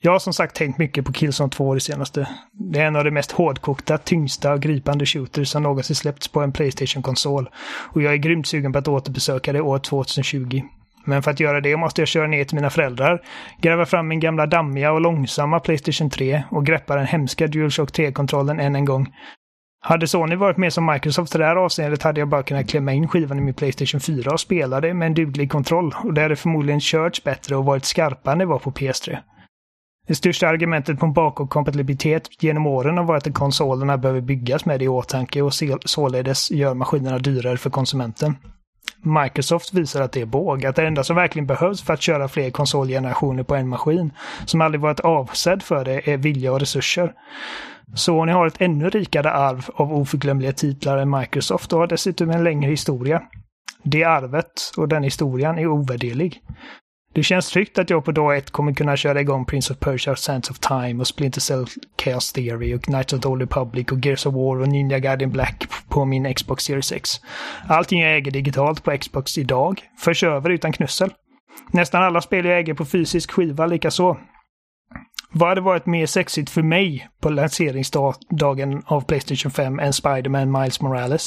Jag 0.00 0.12
har 0.12 0.18
som 0.18 0.32
sagt 0.32 0.56
tänkt 0.56 0.78
mycket 0.78 1.04
på 1.04 1.12
Killzone 1.12 1.50
2 1.50 1.74
det 1.74 1.80
senaste. 1.80 2.28
Det 2.72 2.80
är 2.80 2.86
en 2.86 2.96
av 2.96 3.04
de 3.04 3.10
mest 3.10 3.32
hårdkokta, 3.32 3.98
tyngsta 3.98 4.52
och 4.52 4.60
gripande 4.60 5.06
shooters 5.06 5.48
som 5.48 5.62
någonsin 5.62 5.96
släppts 5.96 6.28
på 6.28 6.40
en 6.40 6.52
Playstation-konsol. 6.52 7.50
Och 7.92 8.02
jag 8.02 8.12
är 8.12 8.16
grymt 8.16 8.46
sugen 8.46 8.72
på 8.72 8.78
att 8.78 8.88
återbesöka 8.88 9.52
det 9.52 9.60
år 9.60 9.78
2020. 9.78 10.62
Men 11.06 11.22
för 11.22 11.30
att 11.30 11.40
göra 11.40 11.60
det 11.60 11.76
måste 11.76 12.00
jag 12.00 12.08
köra 12.08 12.26
ner 12.26 12.44
till 12.44 12.54
mina 12.54 12.70
föräldrar, 12.70 13.22
gräva 13.60 13.86
fram 13.86 14.08
min 14.08 14.20
gamla 14.20 14.46
dammiga 14.46 14.92
och 14.92 15.00
långsamma 15.00 15.60
Playstation 15.60 16.10
3 16.10 16.42
och 16.50 16.66
greppa 16.66 16.96
den 16.96 17.06
hemska 17.06 17.46
DualShock 17.46 17.90
3-kontrollen 17.90 18.60
än 18.60 18.76
en 18.76 18.84
gång. 18.84 19.08
Hade 19.80 20.06
Sony 20.06 20.36
varit 20.36 20.56
med 20.56 20.72
som 20.72 20.86
Microsoft 20.86 21.34
i 21.34 21.38
det 21.38 21.44
här 21.44 21.56
avseendet 21.56 22.02
hade 22.02 22.20
jag 22.20 22.28
bara 22.28 22.42
kunnat 22.42 22.68
klämma 22.68 22.92
in 22.92 23.08
skivan 23.08 23.38
i 23.38 23.40
min 23.40 23.54
Playstation 23.54 24.00
4 24.00 24.30
och 24.30 24.40
spela 24.40 24.80
det 24.80 24.94
med 24.94 25.06
en 25.06 25.14
duglig 25.14 25.50
kontroll. 25.50 25.94
Och 26.04 26.14
det 26.14 26.22
hade 26.22 26.36
förmodligen 26.36 26.80
körts 26.80 27.24
bättre 27.24 27.56
och 27.56 27.64
varit 27.64 27.84
skarpare 27.84 28.32
än 28.32 28.38
det 28.38 28.46
var 28.46 28.58
på 28.58 28.70
PS3. 28.70 29.18
Det 30.08 30.14
största 30.14 30.48
argumentet 30.48 30.98
på 30.98 31.06
bakåtkompatibilitet 31.06 32.42
genom 32.42 32.66
åren 32.66 32.96
har 32.96 33.04
varit 33.04 33.26
att 33.26 33.34
konsolerna 33.34 33.98
behöver 33.98 34.20
byggas 34.20 34.64
med 34.64 34.80
det 34.80 34.84
i 34.84 34.88
åtanke 34.88 35.42
och 35.42 35.54
således 35.84 36.50
gör 36.50 36.74
maskinerna 36.74 37.18
dyrare 37.18 37.56
för 37.56 37.70
konsumenten. 37.70 38.36
Microsoft 39.06 39.74
visar 39.74 40.00
att 40.00 40.12
det 40.12 40.20
är 40.20 40.26
båg, 40.26 40.66
att 40.66 40.76
det 40.76 40.86
enda 40.86 41.04
som 41.04 41.16
verkligen 41.16 41.46
behövs 41.46 41.82
för 41.82 41.94
att 41.94 42.02
köra 42.02 42.28
fler 42.28 42.50
konsolgenerationer 42.50 43.42
på 43.42 43.54
en 43.54 43.68
maskin, 43.68 44.12
som 44.44 44.60
aldrig 44.60 44.80
varit 44.80 45.00
avsedd 45.00 45.62
för 45.62 45.84
det, 45.84 46.12
är 46.12 46.16
vilja 46.16 46.52
och 46.52 46.60
resurser. 46.60 47.12
Sony 47.94 48.32
har 48.32 48.46
ett 48.46 48.60
ännu 48.60 48.90
rikare 48.90 49.30
arv 49.30 49.70
av 49.74 49.92
oförglömliga 49.92 50.52
titlar 50.52 50.98
än 50.98 51.10
Microsoft 51.10 51.72
och 51.72 51.78
har 51.78 51.86
dessutom 51.86 52.30
en 52.30 52.44
längre 52.44 52.70
historia. 52.70 53.22
Det 53.82 54.04
arvet 54.04 54.72
och 54.76 54.88
den 54.88 55.02
historien 55.02 55.58
är 55.58 55.66
ovärderlig. 55.66 56.40
Det 57.16 57.22
känns 57.22 57.50
tryggt 57.50 57.78
att 57.78 57.90
jag 57.90 58.04
på 58.04 58.12
dag 58.12 58.36
ett 58.36 58.50
kommer 58.50 58.72
kunna 58.72 58.96
köra 58.96 59.20
igång 59.20 59.44
Prince 59.44 59.72
of 59.72 59.78
Persia, 59.78 60.16
Sands 60.16 60.50
of 60.50 60.58
Time 60.58 61.00
och 61.00 61.06
Splinter 61.06 61.40
Cell 61.40 61.66
Chaos 62.02 62.32
Theory 62.32 62.74
och 62.74 62.82
Knights 62.82 63.12
of 63.12 63.20
the 63.20 63.28
Old 63.28 63.40
Republic 63.40 63.92
och 63.92 64.06
Gears 64.06 64.26
of 64.26 64.34
War 64.34 64.60
och 64.60 64.68
Ninja 64.68 64.98
Gaiden 64.98 65.30
Black 65.30 65.64
på 65.88 66.04
min 66.04 66.34
Xbox 66.34 66.64
Series 66.64 66.92
X. 66.92 67.10
Allting 67.68 68.00
jag 68.00 68.16
äger 68.16 68.30
digitalt 68.30 68.84
på 68.84 68.98
Xbox 68.98 69.38
idag 69.38 69.80
förs 69.98 70.24
över 70.24 70.50
utan 70.50 70.72
knussel. 70.72 71.10
Nästan 71.72 72.02
alla 72.02 72.20
spel 72.20 72.44
jag 72.44 72.58
äger 72.58 72.74
på 72.74 72.84
fysisk 72.84 73.30
skiva 73.30 73.66
likaså. 73.66 74.16
Vad 75.32 75.48
hade 75.48 75.60
varit 75.60 75.86
mer 75.86 76.06
sexigt 76.06 76.50
för 76.50 76.62
mig 76.62 77.08
på 77.20 77.28
lanseringsdagen 77.30 78.82
av 78.86 79.00
Playstation 79.00 79.52
5 79.52 79.78
än 79.78 79.92
Spiderman 79.92 80.52
Miles 80.52 80.80
Morales? 80.80 81.24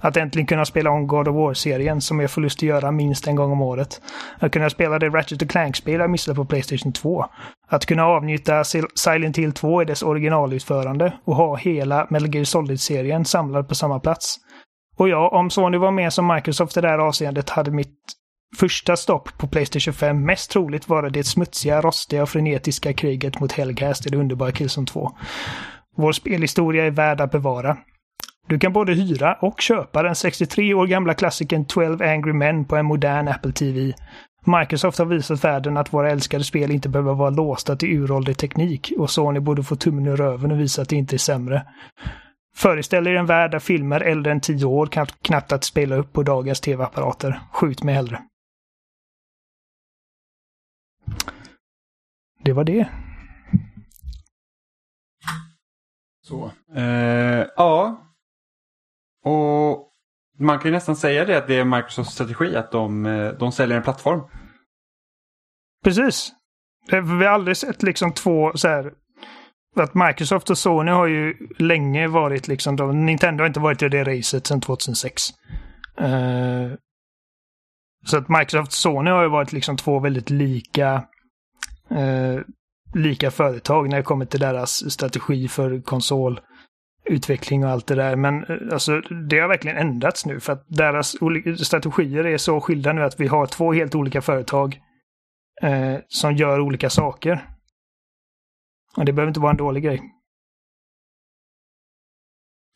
Att 0.00 0.16
äntligen 0.16 0.46
kunna 0.46 0.64
spela 0.64 0.90
om 0.90 1.06
God 1.06 1.28
of 1.28 1.34
War-serien 1.34 2.00
som 2.00 2.20
jag 2.20 2.30
får 2.30 2.40
lust 2.40 2.58
att 2.58 2.62
göra 2.62 2.90
minst 2.90 3.26
en 3.26 3.36
gång 3.36 3.52
om 3.52 3.62
året. 3.62 4.00
Att 4.38 4.52
kunna 4.52 4.70
spela 4.70 4.98
det 4.98 5.08
Ratchet 5.08 5.50
Clank-spel 5.50 6.00
jag 6.00 6.10
missade 6.10 6.36
på 6.36 6.44
Playstation 6.44 6.92
2. 6.92 7.24
Att 7.68 7.86
kunna 7.86 8.06
avnjuta 8.06 8.64
Silent 8.94 9.38
Hill 9.38 9.52
2 9.52 9.82
i 9.82 9.84
dess 9.84 10.02
originalutförande 10.02 11.12
och 11.24 11.36
ha 11.36 11.56
hela 11.56 12.06
Metal 12.10 12.34
Gear 12.34 12.44
Solid-serien 12.44 13.24
samlad 13.24 13.68
på 13.68 13.74
samma 13.74 14.00
plats. 14.00 14.36
Och 14.96 15.08
ja, 15.08 15.28
om 15.28 15.50
Sony 15.50 15.78
var 15.78 15.90
med 15.90 16.12
som 16.12 16.26
Microsoft 16.34 16.76
i 16.76 16.80
det 16.80 16.88
här 16.88 16.98
avseendet 16.98 17.50
hade 17.50 17.70
mitt 17.70 17.98
första 18.54 18.96
stopp 18.96 19.38
på 19.38 19.46
Playstation 19.46 19.94
5 19.94 20.24
mest 20.24 20.50
troligt 20.50 20.88
vara 20.88 21.10
det 21.10 21.24
smutsiga, 21.24 21.80
rostiga 21.80 22.22
och 22.22 22.28
frenetiska 22.28 22.92
kriget 22.92 23.40
mot 23.40 23.52
Hellcast 23.52 24.06
i 24.06 24.08
det 24.08 24.16
underbara 24.16 24.52
Killzone 24.52 24.86
2. 24.86 25.10
Vår 25.96 26.12
spelhistoria 26.12 26.84
är 26.84 26.90
värd 26.90 27.20
att 27.20 27.30
bevara. 27.30 27.76
Du 28.48 28.58
kan 28.58 28.72
både 28.72 28.92
hyra 28.94 29.34
och 29.40 29.60
köpa 29.60 30.02
den 30.02 30.14
63 30.14 30.74
år 30.74 30.86
gamla 30.86 31.14
klassikern 31.14 31.64
12 31.64 32.02
Angry 32.02 32.32
Men 32.32 32.64
på 32.64 32.76
en 32.76 32.86
modern 32.86 33.28
Apple 33.28 33.52
TV. 33.52 33.92
Microsoft 34.46 34.98
har 34.98 35.06
visat 35.06 35.44
världen 35.44 35.76
att 35.76 35.92
våra 35.92 36.10
älskade 36.10 36.44
spel 36.44 36.70
inte 36.70 36.88
behöver 36.88 37.14
vara 37.14 37.30
låsta 37.30 37.76
till 37.76 37.88
uråldrig 37.88 38.38
teknik 38.38 38.92
och 38.98 39.10
Sony 39.10 39.40
borde 39.40 39.62
få 39.62 39.76
tummen 39.76 40.06
ur 40.06 40.16
röven 40.16 40.52
och 40.52 40.60
visa 40.60 40.82
att 40.82 40.88
det 40.88 40.96
inte 40.96 41.16
är 41.16 41.18
sämre. 41.18 41.62
Föreställ 42.56 43.06
er 43.06 43.14
en 43.14 43.26
värld 43.26 43.50
där 43.50 43.58
filmer 43.58 44.00
äldre 44.00 44.32
än 44.32 44.40
10 44.40 44.64
år 44.64 44.86
kan 44.86 45.06
knappt 45.22 45.52
att 45.52 45.64
spela 45.64 45.96
upp 45.96 46.12
på 46.12 46.22
dagens 46.22 46.60
tv-apparater. 46.60 47.40
Skjut 47.52 47.82
mig 47.82 47.94
hellre. 47.94 48.18
Det 52.44 52.52
var 52.52 52.64
det. 52.64 52.88
Så. 56.22 56.50
Eh, 56.76 57.46
ja, 57.56 58.00
och 59.24 59.90
man 60.38 60.58
kan 60.58 60.70
ju 60.70 60.70
nästan 60.70 60.96
säga 60.96 61.24
det 61.24 61.38
att 61.38 61.46
det 61.46 61.54
är 61.54 61.64
Microsofts 61.64 62.14
strategi 62.14 62.56
att 62.56 62.72
de, 62.72 63.06
eh, 63.06 63.32
de 63.32 63.52
säljer 63.52 63.76
en 63.76 63.82
plattform. 63.82 64.20
Precis. 65.84 66.32
Vi 66.90 67.24
har 67.24 67.32
aldrig 67.32 67.56
sett 67.56 67.82
liksom 67.82 68.12
två 68.12 68.52
så 68.54 68.68
här 68.68 68.92
att 69.76 69.94
Microsoft 69.94 70.50
och 70.50 70.58
Sony 70.58 70.90
har 70.90 71.06
ju 71.06 71.48
länge 71.58 72.08
varit 72.08 72.48
liksom, 72.48 72.76
de, 72.76 73.06
Nintendo 73.06 73.42
har 73.42 73.46
inte 73.46 73.60
varit 73.60 73.82
i 73.82 73.88
det 73.88 74.04
racet 74.04 74.46
sedan 74.46 74.60
2006. 74.60 75.22
Uh, 76.00 76.06
eh, 76.06 76.72
så 78.06 78.16
att 78.18 78.28
Microsoft 78.28 78.68
och 78.68 78.72
Sony 78.72 79.10
har 79.10 79.22
ju 79.22 79.28
varit 79.28 79.52
liksom 79.52 79.76
två 79.76 79.98
väldigt 79.98 80.30
lika 80.30 81.04
Eh, 81.94 82.40
lika 82.94 83.30
företag 83.30 83.88
när 83.88 83.96
det 83.96 84.02
kommer 84.02 84.24
till 84.24 84.40
deras 84.40 84.92
strategi 84.92 85.48
för 85.48 85.80
konsolutveckling 85.80 87.64
och 87.64 87.70
allt 87.70 87.86
det 87.86 87.94
där. 87.94 88.16
Men 88.16 88.44
eh, 88.44 88.56
alltså, 88.72 89.00
det 89.00 89.38
har 89.38 89.48
verkligen 89.48 89.76
ändrats 89.76 90.26
nu 90.26 90.40
för 90.40 90.52
att 90.52 90.64
deras 90.68 91.16
strategier 91.64 92.26
är 92.26 92.38
så 92.38 92.60
skilda 92.60 92.92
nu 92.92 93.02
att 93.02 93.20
vi 93.20 93.26
har 93.26 93.46
två 93.46 93.72
helt 93.72 93.94
olika 93.94 94.22
företag 94.22 94.80
eh, 95.62 95.96
som 96.08 96.36
gör 96.36 96.60
olika 96.60 96.90
saker. 96.90 97.48
Och 98.96 99.04
det 99.04 99.12
behöver 99.12 99.30
inte 99.30 99.40
vara 99.40 99.50
en 99.50 99.56
dålig 99.56 99.82
grej. 99.82 100.02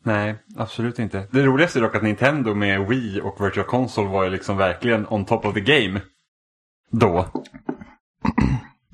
Nej, 0.03 0.35
absolut 0.57 0.99
inte. 0.99 1.27
Det 1.31 1.43
roligaste 1.43 1.79
är 1.79 1.81
dock 1.81 1.95
att 1.95 2.03
Nintendo 2.03 2.53
med 2.53 2.87
Wii 2.87 3.21
och 3.21 3.45
Virtual 3.45 3.65
Console 3.65 4.09
var 4.09 4.23
ju 4.23 4.29
liksom 4.29 4.57
verkligen 4.57 5.07
on 5.07 5.25
top 5.25 5.45
of 5.45 5.53
the 5.53 5.61
game. 5.61 6.01
Då. 6.91 7.25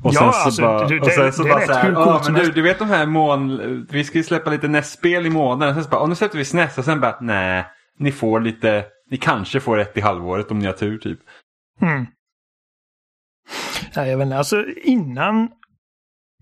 Och 0.03 0.13
ja, 0.13 0.19
sen 0.19 0.41
alltså, 0.45 0.61
bara, 0.61 0.87
det, 0.87 0.99
och 0.99 1.07
sen 1.07 1.33
så 1.33 1.43
det 1.43 1.49
bara 1.49 1.65
så 1.65 1.73
här, 1.73 1.91
ja, 1.91 2.21
men 2.25 2.33
du, 2.33 2.51
du 2.51 2.61
vet 2.61 2.79
de 2.79 2.89
här 2.89 3.05
mån... 3.05 3.87
Vi 3.89 4.03
ska 4.03 4.17
ju 4.17 4.23
släppa 4.23 4.49
lite 4.49 4.67
NES-spel 4.67 5.25
i 5.25 5.29
månaden. 5.29 5.75
Sen 5.75 5.83
så 5.83 5.89
bara, 5.89 6.05
nu 6.05 6.15
släpper 6.15 6.37
vi 6.37 6.45
SNES 6.45 6.77
och 6.77 6.85
sen 6.85 6.99
bara, 6.99 7.17
nej, 7.21 7.65
ni 7.99 8.11
får 8.11 8.39
lite, 8.39 8.85
ni 9.11 9.17
kanske 9.17 9.59
får 9.59 9.79
ett 9.79 9.97
i 9.97 10.01
halvåret 10.01 10.51
om 10.51 10.59
ni 10.59 10.65
har 10.65 10.73
tur 10.73 10.97
typ. 10.97 11.19
Mm. 11.81 12.05
Ja, 13.95 14.05
jag 14.05 14.17
vet 14.17 14.25
inte, 14.25 14.37
alltså 14.37 14.65
innan 14.83 15.49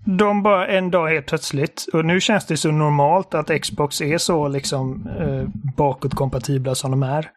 de 0.05 0.43
bara 0.43 0.67
en 0.67 0.91
dag 0.91 1.07
helt 1.09 1.25
plötsligt, 1.25 1.85
och 1.93 2.05
nu 2.05 2.21
känns 2.21 2.45
det 2.45 2.57
så 2.57 2.71
normalt 2.71 3.33
att 3.33 3.61
Xbox 3.61 4.01
är 4.01 4.17
så 4.17 4.47
liksom 4.47 5.07
eh, 5.19 5.47
bakåtkompatibla 5.75 6.75
som 6.75 6.91
de 6.91 7.03
är. 7.03 7.29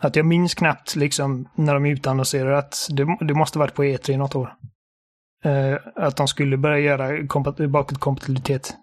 Att 0.00 0.16
jag 0.16 0.26
minns 0.26 0.54
knappt 0.54 0.96
liksom 0.96 1.48
när 1.54 1.74
de 1.74 1.86
utannonserar 1.86 2.52
att 2.52 2.88
det, 2.90 3.16
det 3.20 3.34
måste 3.34 3.58
varit 3.58 3.74
på 3.74 3.84
E3 3.84 4.18
något 4.18 4.34
år 4.34 4.54
eh, 5.44 5.78
att 5.96 6.16
de 6.16 6.28
skulle 6.28 6.56
börja 6.56 6.78
göra 6.78 7.68
bakåtkompatibilitet. 7.68 8.74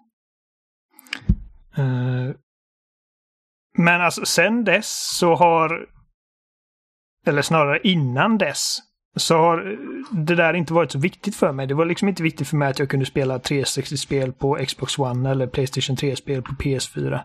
Eh, 1.76 2.34
men 3.78 4.00
alltså 4.00 4.24
sen 4.24 4.64
dess 4.64 5.16
så 5.18 5.34
har, 5.34 5.86
eller 7.26 7.42
snarare 7.42 7.80
innan 7.84 8.38
dess, 8.38 8.78
så 9.16 9.36
har 9.36 9.78
det 10.10 10.34
där 10.34 10.54
inte 10.54 10.72
varit 10.72 10.92
så 10.92 10.98
viktigt 10.98 11.36
för 11.36 11.52
mig. 11.52 11.66
Det 11.66 11.74
var 11.74 11.84
liksom 11.84 12.08
inte 12.08 12.22
viktigt 12.22 12.48
för 12.48 12.56
mig 12.56 12.68
att 12.70 12.78
jag 12.78 12.88
kunde 12.88 13.06
spela 13.06 13.38
360-spel 13.38 14.32
på 14.32 14.58
Xbox 14.66 14.98
One 14.98 15.30
eller 15.30 15.46
Playstation 15.46 15.96
3-spel 15.96 16.42
på 16.42 16.52
PS4. 16.52 17.20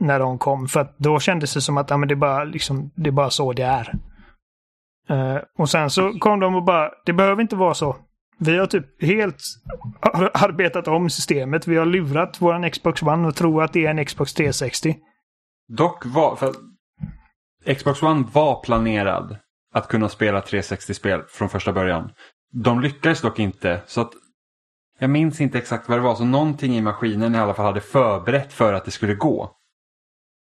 När 0.00 0.18
de 0.18 0.38
kom. 0.38 0.68
För 0.68 0.80
att 0.80 0.98
då 0.98 1.20
kändes 1.20 1.54
det 1.54 1.60
som 1.60 1.76
att 1.76 1.90
ja, 1.90 1.96
men 1.96 2.08
det, 2.08 2.14
är 2.14 2.16
bara, 2.16 2.44
liksom, 2.44 2.90
det 2.96 3.08
är 3.08 3.12
bara 3.12 3.30
så 3.30 3.52
det 3.52 3.62
är. 3.62 3.94
Uh, 5.10 5.38
och 5.58 5.70
sen 5.70 5.90
så 5.90 6.12
kom 6.18 6.40
de 6.40 6.54
och 6.54 6.64
bara, 6.64 6.90
det 7.06 7.12
behöver 7.12 7.42
inte 7.42 7.56
vara 7.56 7.74
så. 7.74 7.96
Vi 8.42 8.58
har 8.58 8.66
typ 8.66 9.02
helt 9.02 9.42
arbetat 10.34 10.88
om 10.88 11.10
systemet. 11.10 11.66
Vi 11.66 11.76
har 11.76 11.86
lurat 11.86 12.40
våran 12.40 12.70
Xbox 12.70 13.02
One 13.02 13.28
och 13.28 13.36
tror 13.36 13.62
att 13.62 13.72
det 13.72 13.86
är 13.86 13.90
en 13.90 14.04
Xbox 14.04 14.34
360. 14.34 14.96
Dock 15.68 16.06
var, 16.06 16.36
för 16.36 16.54
Xbox 17.74 18.02
One 18.02 18.24
var 18.32 18.62
planerad 18.64 19.36
att 19.74 19.88
kunna 19.88 20.08
spela 20.08 20.40
360-spel 20.40 21.22
från 21.28 21.48
första 21.48 21.72
början. 21.72 22.10
De 22.52 22.80
lyckades 22.80 23.20
dock 23.20 23.38
inte, 23.38 23.82
så 23.86 24.00
att 24.00 24.12
jag 24.98 25.10
minns 25.10 25.40
inte 25.40 25.58
exakt 25.58 25.88
vad 25.88 25.98
det 25.98 26.02
var, 26.02 26.14
så 26.14 26.24
någonting 26.24 26.76
i 26.76 26.80
maskinen 26.80 27.34
i 27.34 27.38
alla 27.38 27.54
fall 27.54 27.66
hade 27.66 27.80
förberett 27.80 28.52
för 28.52 28.72
att 28.72 28.84
det 28.84 28.90
skulle 28.90 29.14
gå. 29.14 29.56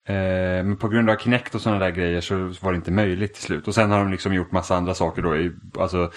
Eh, 0.08 0.63
men 0.63 0.78
på 0.78 0.88
grund 0.88 1.10
av 1.10 1.15
Kinect 1.15 1.56
och 1.56 1.62
sådana 1.62 1.80
där 1.80 1.91
grejer 1.91 2.21
så 2.21 2.36
var 2.62 2.71
det 2.71 2.76
inte 2.76 2.91
möjligt 2.91 3.34
till 3.34 3.43
slut. 3.43 3.67
Och 3.67 3.76
sen 3.76 3.91
har 3.91 4.00
de 4.00 4.12
liksom 4.12 4.34
gjort 4.34 4.52
massa 4.52 4.76
andra 4.76 4.93
saker 4.93 5.21
då. 5.21 5.52
Alltså 5.82 6.12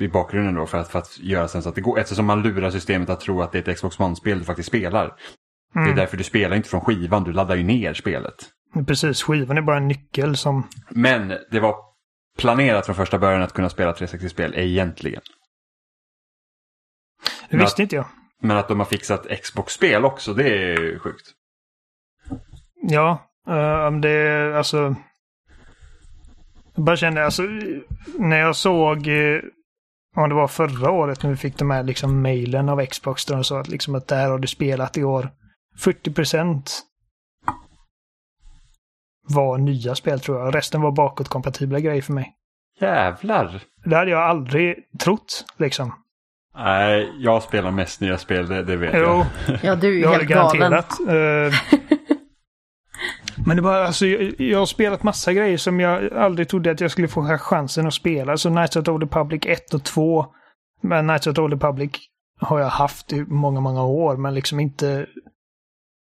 i 0.00 0.08
bakgrunden 0.08 0.54
då 0.54 0.66
för 0.66 0.78
att, 0.78 0.88
för 0.88 0.98
att 0.98 1.18
göra 1.18 1.48
sen 1.48 1.62
så 1.62 1.68
att 1.68 1.74
det 1.74 1.80
går. 1.80 1.98
Eftersom 1.98 2.26
man 2.26 2.42
lurar 2.42 2.70
systemet 2.70 3.10
att 3.10 3.20
tro 3.20 3.42
att 3.42 3.52
det 3.52 3.58
är 3.58 3.70
ett 3.70 3.76
Xbox 3.76 4.00
One-spel 4.00 4.38
du 4.38 4.44
faktiskt 4.44 4.68
spelar. 4.68 5.04
Mm. 5.04 5.14
Det 5.72 5.80
är 5.80 5.84
mm. 5.84 5.96
därför 5.96 6.16
du 6.16 6.24
spelar 6.24 6.56
inte 6.56 6.68
från 6.68 6.80
skivan, 6.80 7.24
du 7.24 7.32
laddar 7.32 7.56
ju 7.56 7.62
ner 7.62 7.94
spelet. 7.94 8.34
Precis, 8.86 9.22
skivan 9.22 9.58
är 9.58 9.62
bara 9.62 9.76
en 9.76 9.88
nyckel 9.88 10.36
som... 10.36 10.68
Men 10.90 11.28
det 11.50 11.60
var 11.60 11.76
planerat 12.38 12.86
från 12.86 12.94
första 12.94 13.18
början 13.18 13.42
att 13.42 13.52
kunna 13.52 13.70
spela 13.70 13.92
360-spel 13.92 14.54
egentligen. 14.56 15.22
Det 17.50 17.56
visste 17.56 17.74
att, 17.74 17.78
inte 17.78 17.96
jag. 17.96 18.06
Men 18.40 18.56
att 18.56 18.68
de 18.68 18.78
har 18.78 18.86
fixat 18.86 19.26
Xbox-spel 19.42 20.04
också, 20.04 20.34
det 20.34 20.48
är 20.48 20.98
sjukt. 20.98 21.26
Ja, 22.82 23.30
uh, 23.48 24.00
det 24.00 24.10
är 24.10 24.52
alltså... 24.52 24.94
Jag 26.74 26.84
bara 26.84 26.96
kände, 26.96 27.24
alltså, 27.24 27.42
när 28.18 28.38
jag 28.38 28.56
såg 28.56 29.06
uh, 29.06 29.40
om 30.16 30.28
det 30.28 30.34
var 30.34 30.48
förra 30.48 30.90
året 30.90 31.22
när 31.22 31.30
vi 31.30 31.36
fick 31.36 31.58
de 31.58 31.70
här 31.70 31.82
liksom 31.82 32.22
mejlen 32.22 32.68
av 32.68 32.86
Xbox 32.86 33.24
där 33.26 33.34
de 33.34 33.44
sa 33.44 33.60
att, 33.60 33.68
liksom 33.68 33.94
att 33.94 34.08
där 34.08 34.30
har 34.30 34.38
du 34.38 34.48
spelat 34.48 34.96
i 34.96 35.04
år 35.04 35.30
40 35.78 36.12
procent 36.12 36.82
var 39.28 39.58
nya 39.58 39.94
spel 39.94 40.20
tror 40.20 40.38
jag. 40.40 40.54
Resten 40.54 40.80
var 40.80 40.92
bakåtkompatibla 40.92 41.80
grejer 41.80 42.02
för 42.02 42.12
mig. 42.12 42.32
Jävlar! 42.80 43.60
Det 43.84 43.96
hade 43.96 44.10
jag 44.10 44.22
aldrig 44.22 44.76
trott 45.00 45.44
liksom. 45.58 45.94
Nej, 46.56 47.12
jag 47.18 47.42
spelar 47.42 47.70
mest 47.70 48.00
nya 48.00 48.18
spel, 48.18 48.48
det, 48.48 48.62
det 48.62 48.76
vet 48.76 48.90
Jo, 48.94 49.00
jag. 49.46 49.58
Ja, 49.62 49.74
du 49.76 49.88
är 49.88 49.92
ju 49.92 50.02
det 50.02 50.08
helt 50.08 50.22
galen. 50.28 50.60
garanterat. 50.60 50.98
Men 53.46 53.56
det 53.56 53.62
var 53.62 53.74
alltså, 53.74 54.06
jag, 54.06 54.40
jag 54.40 54.58
har 54.58 54.66
spelat 54.66 55.02
massa 55.02 55.32
grejer 55.32 55.56
som 55.56 55.80
jag 55.80 56.12
aldrig 56.12 56.48
trodde 56.48 56.70
att 56.70 56.80
jag 56.80 56.90
skulle 56.90 57.08
få 57.08 57.38
chansen 57.38 57.86
att 57.86 57.94
spela. 57.94 58.36
Så 58.36 58.50
Knights 58.50 58.76
of 58.76 58.84
the 58.84 58.90
Old 58.90 59.02
Republic 59.02 59.42
1 59.46 59.74
och 59.74 59.84
2. 59.84 60.26
Men 60.80 61.06
Knights 61.06 61.26
of 61.26 61.34
the 61.34 61.40
Old 61.40 61.52
Republic 61.52 61.90
har 62.40 62.60
jag 62.60 62.68
haft 62.68 63.12
i 63.12 63.24
många, 63.28 63.60
många 63.60 63.84
år. 63.84 64.16
Men 64.16 64.34
liksom 64.34 64.60
inte 64.60 65.06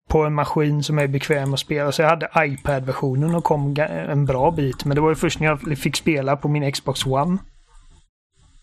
på 0.09 0.25
en 0.25 0.35
maskin 0.35 0.83
som 0.83 0.99
är 0.99 1.09
bekväm 1.09 1.55
att 1.55 1.61
spela. 1.61 1.93
Så 1.93 2.03
jag 2.03 2.09
hade 2.09 2.31
iPad-versionen 2.37 3.35
och 3.35 3.45
kom 3.45 3.77
en 3.79 4.25
bra 4.25 4.51
bit. 4.51 4.85
Men 4.85 4.95
det 4.95 5.01
var 5.01 5.09
ju 5.09 5.15
först 5.15 5.41
när 5.41 5.47
jag 5.47 5.79
fick 5.79 5.97
spela 5.97 6.37
på 6.37 6.49
min 6.49 6.73
Xbox 6.73 7.07
One. 7.07 7.39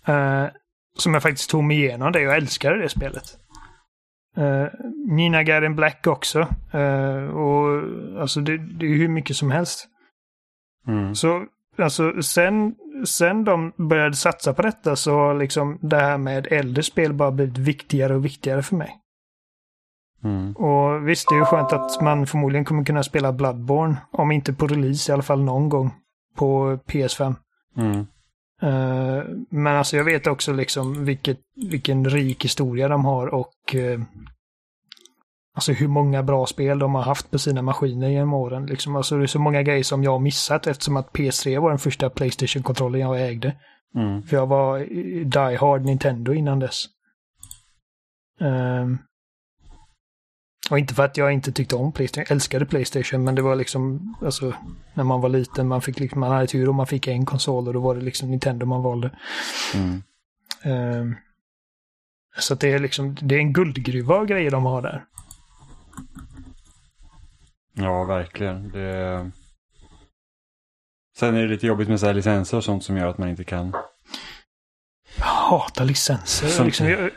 eh, 0.08 0.45
som 0.97 1.13
jag 1.13 1.23
faktiskt 1.23 1.49
tog 1.49 1.63
mig 1.63 1.78
igenom 1.78 2.12
det. 2.12 2.21
Jag 2.21 2.36
älskade 2.36 2.82
det 2.82 2.89
spelet. 2.89 3.23
Uh, 4.38 4.67
Nina 5.08 5.43
Garen 5.43 5.76
Black 5.76 6.08
också. 6.08 6.39
Eh, 6.72 7.24
och 7.24 7.84
alltså 8.22 8.41
det, 8.41 8.58
det 8.58 8.86
är 8.86 8.98
hur 8.98 9.08
mycket 9.08 9.36
som 9.36 9.52
helst. 9.52 9.88
Mm. 10.88 11.15
Så 11.15 11.46
alltså 11.78 12.22
sen, 12.22 12.76
sen 13.06 13.43
de 13.43 13.72
började 13.78 14.15
satsa 14.15 14.54
på 14.54 14.62
detta 14.62 14.96
så 14.96 15.12
har 15.12 15.34
liksom 15.34 15.80
det 15.82 15.98
här 15.98 16.17
med 16.17 16.48
äldre 16.52 16.84
spel 16.84 17.13
bara 17.13 17.32
blivit 17.32 17.58
viktigare 17.58 18.15
och 18.15 18.26
viktigare 18.26 18.63
för 18.63 18.76
mig. 18.76 19.00
Mm. 20.24 20.54
Och 20.54 21.08
visst, 21.08 21.30
det 21.30 21.36
är 21.36 21.39
ju 21.39 21.46
skönt 21.46 21.74
att 21.74 22.02
man 22.02 22.28
förmodligen 22.28 22.65
kommer 22.65 22.84
kunna 22.84 23.04
spela 23.04 23.34
Bloodborne. 23.34 23.96
Om 24.12 24.32
inte 24.32 24.54
på 24.54 24.67
release 24.67 25.12
i 25.12 25.13
alla 25.13 25.24
fall 25.24 25.43
någon 25.43 25.69
gång. 25.69 25.91
På 26.36 26.80
PS5. 26.88 27.36
Mm. 27.78 28.08
Eh, 28.63 29.23
men 29.49 29.76
alltså 29.76 29.97
jag 29.97 30.04
vet 30.04 30.28
också 30.28 30.54
liksom 30.54 31.06
vilket, 31.06 31.39
vilken 31.56 32.10
rik 32.10 32.45
historia 32.45 32.88
de 32.88 33.06
har 33.06 33.28
och 33.28 33.76
eh, 33.76 34.02
alltså 35.56 35.71
hur 35.71 35.88
många 35.88 36.23
bra 36.23 36.45
spel 36.45 36.80
de 36.80 36.95
har 36.95 37.02
haft 37.02 37.32
på 37.32 37.39
sina 37.39 37.62
maskiner 37.62 38.10
genom 38.10 38.34
åren. 38.34 38.65
Liksom, 38.65 38.95
alltså 38.95 39.17
det 39.17 39.23
är 39.23 39.28
så 39.28 39.39
många 39.39 39.63
grejer 39.63 39.84
som 39.84 40.04
jag 40.04 40.12
har 40.12 40.19
missat 40.19 40.67
eftersom 40.67 40.97
att 40.97 41.12
PS3 41.12 41.62
var 41.62 41.69
den 41.69 41.80
första 41.80 42.10
Playstation-kontrollen 42.10 43.02
jag 43.02 43.28
ägde. 43.28 43.56
Mm. 43.95 44.23
För 44.23 44.38
jag 44.38 44.47
var 44.47 44.80
die 45.26 45.58
hard 45.58 45.86
Nintendo 45.86 46.34
innan 46.34 46.60
dess. 46.60 46.86
Ehm, 48.41 48.97
och 50.69 50.80
inte 50.80 50.93
för 50.93 51.06
att 51.06 51.17
jag 51.17 51.32
inte 51.34 51.52
tyckte 51.52 51.76
om 51.76 51.91
Playstation, 51.91 52.26
jag 52.30 52.32
älskade 52.32 52.65
Playstation, 52.65 53.23
men 53.23 53.36
det 53.36 53.41
var 53.41 53.56
liksom, 53.56 54.15
alltså, 54.21 54.54
när 54.93 55.04
man 55.04 55.21
var 55.21 55.30
liten, 55.30 55.67
man, 55.67 55.82
fick, 55.82 55.99
liksom- 55.99 56.19
man 56.19 56.32
hade 56.32 56.47
tur 56.47 56.69
om 56.69 56.76
man 56.76 56.88
fick 56.88 57.08
en 57.08 57.26
konsol 57.26 57.67
och 57.67 57.73
då 57.73 57.80
var 57.80 57.95
det 57.95 58.02
liksom 58.02 58.32
Nintendo 58.32 58.65
man 58.65 58.84
valde. 58.84 59.12
Mm. 59.76 60.04
Ehm, 60.63 61.15
så 62.39 62.56
det 62.56 62.71
är 62.71 62.80
liksom, 62.80 63.15
det 63.21 63.36
är 63.36 63.39
en 63.39 63.54
guldgruva 63.54 64.15
av 64.15 64.26
grejer 64.26 64.52
de 64.52 64.63
har 64.65 64.82
där. 64.82 65.06
Ja, 67.73 68.04
verkligen. 68.04 68.69
Det... 68.71 69.32
Sen 71.17 71.36
är 71.36 71.41
det 71.41 71.47
lite 71.47 71.67
jobbigt 71.67 71.88
med 71.89 71.99
så 71.99 72.06
här 72.06 72.13
licenser 72.13 72.58
och 72.58 72.63
sånt 72.63 72.84
som 72.84 72.97
gör 72.97 73.08
att 73.08 73.17
man 73.17 73.30
inte 73.30 73.43
kan. 73.43 73.73
Jag 75.17 75.26
hatar 75.26 75.86
licenser. 75.86 76.47
Som- 76.47 76.65
Liksom, 76.73 76.89
jag, 76.89 77.10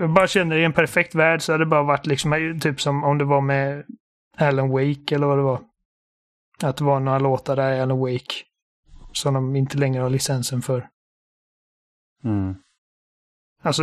jag 0.00 0.10
bara 0.10 0.26
känner 0.26 0.56
i 0.56 0.64
en 0.64 0.72
perfekt 0.72 1.14
värld 1.14 1.42
så 1.42 1.52
hade 1.52 1.64
det 1.64 1.68
bara 1.68 1.82
varit 1.82 2.06
liksom 2.06 2.58
typ 2.62 2.80
som 2.80 3.04
om 3.04 3.18
det 3.18 3.24
var 3.24 3.40
med 3.40 3.84
Alan 4.36 4.70
Wake 4.70 5.14
eller 5.14 5.26
vad 5.26 5.38
det 5.38 5.42
var. 5.42 5.60
Att 6.62 6.76
det 6.76 6.84
var 6.84 7.00
några 7.00 7.18
låtar 7.18 7.56
där 7.56 7.72
i 7.72 7.80
Alan 7.80 7.98
Wake. 7.98 8.34
Som 9.12 9.34
de 9.34 9.56
inte 9.56 9.78
längre 9.78 10.02
har 10.02 10.10
licensen 10.10 10.62
för. 10.62 10.88
Mm. 12.24 12.54
Alltså, 13.62 13.82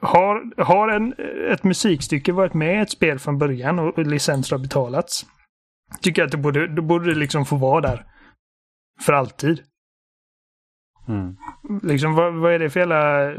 har, 0.00 0.62
har 0.62 0.88
en, 0.88 1.14
ett 1.50 1.64
musikstycke 1.64 2.32
varit 2.32 2.54
med 2.54 2.74
i 2.74 2.80
ett 2.80 2.90
spel 2.90 3.18
från 3.18 3.38
början 3.38 3.78
och, 3.78 3.98
och 3.98 4.06
licens 4.06 4.50
har 4.50 4.58
betalats. 4.58 5.26
Tycker 6.00 6.22
jag 6.22 6.26
att 6.26 6.32
det 6.32 6.38
borde, 6.38 6.66
då 6.66 6.82
borde 6.82 7.14
det 7.14 7.18
liksom 7.18 7.46
få 7.46 7.56
vara 7.56 7.80
där. 7.80 8.06
För 9.00 9.12
alltid. 9.12 9.62
Mm. 11.08 11.36
Liksom 11.82 12.14
vad, 12.14 12.34
vad 12.34 12.52
är 12.52 12.58
det 12.58 12.70
för 12.70 12.80
jävla... 12.80 13.34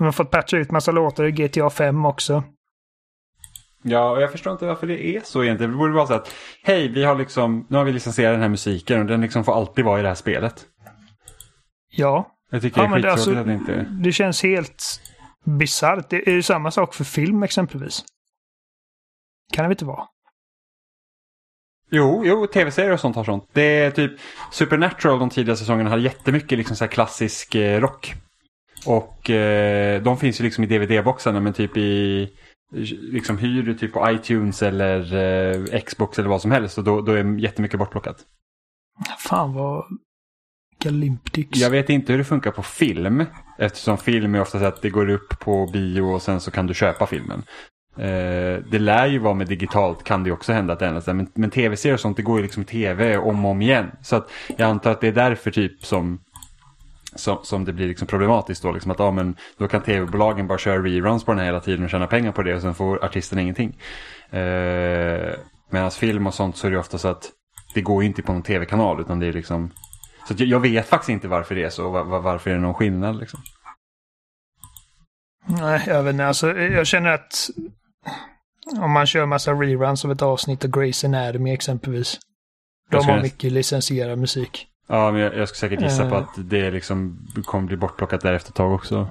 De 0.00 0.04
har 0.04 0.12
fått 0.12 0.30
patcha 0.30 0.56
ut 0.56 0.70
massa 0.70 0.92
låtar 0.92 1.24
i 1.24 1.30
GTA 1.32 1.70
5 1.70 2.04
också. 2.04 2.44
Ja, 3.82 4.10
och 4.10 4.22
jag 4.22 4.32
förstår 4.32 4.52
inte 4.52 4.66
varför 4.66 4.86
det 4.86 5.06
är 5.06 5.20
så 5.24 5.44
egentligen. 5.44 5.72
Det 5.72 5.78
borde 5.78 5.92
vara 5.92 6.06
så 6.06 6.14
att 6.14 6.34
hej, 6.62 6.88
vi 6.88 7.04
har 7.04 7.14
liksom, 7.14 7.66
nu 7.68 7.76
har 7.76 7.84
vi 7.84 7.92
licensierat 7.92 8.34
den 8.34 8.40
här 8.42 8.48
musiken 8.48 9.00
och 9.00 9.06
den 9.06 9.20
liksom 9.20 9.44
får 9.44 9.54
alltid 9.56 9.84
vara 9.84 9.98
i 9.98 10.02
det 10.02 10.08
här 10.08 10.14
spelet. 10.14 10.66
Ja. 11.90 12.36
Jag 12.50 12.62
tycker 12.62 12.80
ja 12.80 12.88
det 12.88 12.92
är 12.92 12.96
skittråkigt 12.96 13.12
alltså, 13.12 13.40
att 13.40 13.46
det 13.46 13.52
inte... 13.52 13.86
det 13.90 14.12
känns 14.12 14.42
helt 14.42 14.84
bisarrt. 15.44 16.10
Det 16.10 16.28
är 16.28 16.32
ju 16.32 16.42
samma 16.42 16.70
sak 16.70 16.94
för 16.94 17.04
film 17.04 17.42
exempelvis. 17.42 18.04
Kan 19.52 19.62
det 19.62 19.68
väl 19.68 19.74
inte 19.74 19.84
vara? 19.84 20.04
Jo, 21.90 22.22
jo, 22.24 22.46
tv-serier 22.46 22.92
och 22.92 23.00
sånt 23.00 23.16
har 23.16 23.24
sånt. 23.24 23.48
Det 23.52 23.78
är 23.78 23.90
typ 23.90 24.12
Supernatural 24.52 25.18
de 25.18 25.30
tidiga 25.30 25.56
säsongerna 25.56 25.90
hade 25.90 26.02
jättemycket 26.02 26.58
liksom 26.58 26.76
så 26.76 26.84
här 26.84 26.90
klassisk 26.90 27.54
eh, 27.54 27.80
rock. 27.80 28.14
Och 28.86 29.30
eh, 29.30 30.02
de 30.02 30.18
finns 30.18 30.40
ju 30.40 30.44
liksom 30.44 30.64
i 30.64 30.66
DVD-boxarna 30.66 31.40
men 31.40 31.52
typ 31.52 31.76
i 31.76 32.28
liksom 33.12 33.38
hyr 33.38 33.62
du 33.62 33.74
typ 33.74 33.92
på 33.92 34.10
iTunes 34.10 34.62
eller 34.62 35.14
eh, 35.14 35.80
Xbox 35.80 36.18
eller 36.18 36.28
vad 36.28 36.42
som 36.42 36.50
helst 36.50 36.78
och 36.78 36.84
då, 36.84 37.00
då 37.00 37.12
är 37.12 37.38
jättemycket 37.38 37.78
bortplockat. 37.78 38.16
Fan 39.18 39.52
vad... 39.52 39.84
Galimptyx. 40.82 41.58
Jag 41.58 41.70
vet 41.70 41.90
inte 41.90 42.12
hur 42.12 42.18
det 42.18 42.24
funkar 42.24 42.50
på 42.50 42.62
film 42.62 43.24
eftersom 43.58 43.98
film 43.98 44.34
är 44.34 44.40
ofta 44.40 44.58
så 44.58 44.64
att 44.64 44.82
det 44.82 44.90
går 44.90 45.08
upp 45.08 45.38
på 45.40 45.66
bio 45.72 46.02
och 46.02 46.22
sen 46.22 46.40
så 46.40 46.50
kan 46.50 46.66
du 46.66 46.74
köpa 46.74 47.06
filmen. 47.06 47.42
Eh, 47.96 48.62
det 48.70 48.78
lär 48.78 49.06
ju 49.06 49.18
vara 49.18 49.34
med 49.34 49.46
digitalt 49.46 50.04
kan 50.04 50.24
det 50.24 50.32
också 50.32 50.52
hända 50.52 50.72
att 50.72 50.78
det 50.78 50.86
ändras. 50.86 51.06
Men, 51.06 51.30
men 51.34 51.50
tv-serier 51.50 51.94
och 51.94 52.00
sånt 52.00 52.16
det 52.16 52.22
går 52.22 52.36
ju 52.36 52.42
liksom 52.42 52.62
i 52.62 52.66
tv 52.66 53.16
om 53.16 53.44
och 53.44 53.50
om 53.50 53.62
igen. 53.62 53.90
Så 54.02 54.16
att 54.16 54.30
jag 54.56 54.70
antar 54.70 54.90
att 54.90 55.00
det 55.00 55.08
är 55.08 55.12
därför 55.12 55.50
typ 55.50 55.84
som 55.84 56.20
som, 57.14 57.38
som 57.42 57.64
det 57.64 57.72
blir 57.72 57.88
liksom 57.88 58.06
problematiskt 58.06 58.62
då. 58.62 58.72
Liksom 58.72 58.90
att 58.90 58.98
ja, 58.98 59.10
men 59.10 59.36
då 59.58 59.68
kan 59.68 59.82
tv-bolagen 59.82 60.46
bara 60.46 60.58
köra 60.58 60.82
reruns 60.82 61.24
på 61.24 61.32
den 61.32 61.38
här 61.38 61.46
hela 61.46 61.60
tiden 61.60 61.84
och 61.84 61.90
tjäna 61.90 62.06
pengar 62.06 62.32
på 62.32 62.42
det 62.42 62.54
och 62.54 62.62
sen 62.62 62.74
får 62.74 63.04
artisten 63.04 63.38
ingenting. 63.38 63.78
Eh, 64.30 65.34
Medan 65.70 65.90
film 65.90 66.26
och 66.26 66.34
sånt 66.34 66.56
så 66.56 66.66
är 66.66 66.70
det 66.70 66.78
ofta 66.78 66.98
så 66.98 67.08
att 67.08 67.30
det 67.74 67.80
går 67.80 68.02
ju 68.02 68.08
inte 68.08 68.22
på 68.22 68.32
någon 68.32 68.42
tv-kanal 68.42 69.00
utan 69.00 69.20
det 69.20 69.26
är 69.26 69.32
liksom 69.32 69.70
så 70.28 70.34
jag, 70.36 70.48
jag 70.48 70.60
vet 70.60 70.88
faktiskt 70.88 71.10
inte 71.10 71.28
varför 71.28 71.54
det 71.54 71.62
är 71.62 71.70
så, 71.70 71.90
var, 71.90 72.04
var, 72.04 72.20
varför 72.20 72.50
är 72.50 72.54
det 72.54 72.60
någon 72.60 72.74
skillnad 72.74 73.18
liksom. 73.18 73.40
Nej, 75.46 75.84
jag 75.86 76.02
vet 76.02 76.12
inte. 76.12 76.26
Alltså, 76.26 76.58
jag 76.58 76.86
känner 76.86 77.10
att 77.10 77.50
om 78.80 78.90
man 78.90 79.06
kör 79.06 79.26
massa 79.26 79.52
reruns 79.52 80.04
av 80.04 80.12
ett 80.12 80.22
avsnitt 80.22 80.64
av 80.64 80.70
Grey's 80.70 81.06
Anatomy 81.06 81.52
exempelvis. 81.52 82.18
De 82.90 83.04
har 83.04 83.22
mycket 83.22 83.52
licensierad 83.52 84.18
musik. 84.18 84.66
Ja, 84.90 85.10
men 85.12 85.20
jag, 85.20 85.36
jag 85.36 85.48
skulle 85.48 85.70
säkert 85.70 85.82
gissa 85.84 86.08
på 86.08 86.14
Eh. 86.14 86.20
att 86.20 86.28
det 86.36 86.70
liksom 86.70 87.26
kommer 87.44 87.66
bli 87.66 87.76
bortplockat 87.76 88.20
där 88.20 88.32
efter 88.32 88.50
ett 88.50 88.56
tag 88.56 88.72
också. 88.72 89.08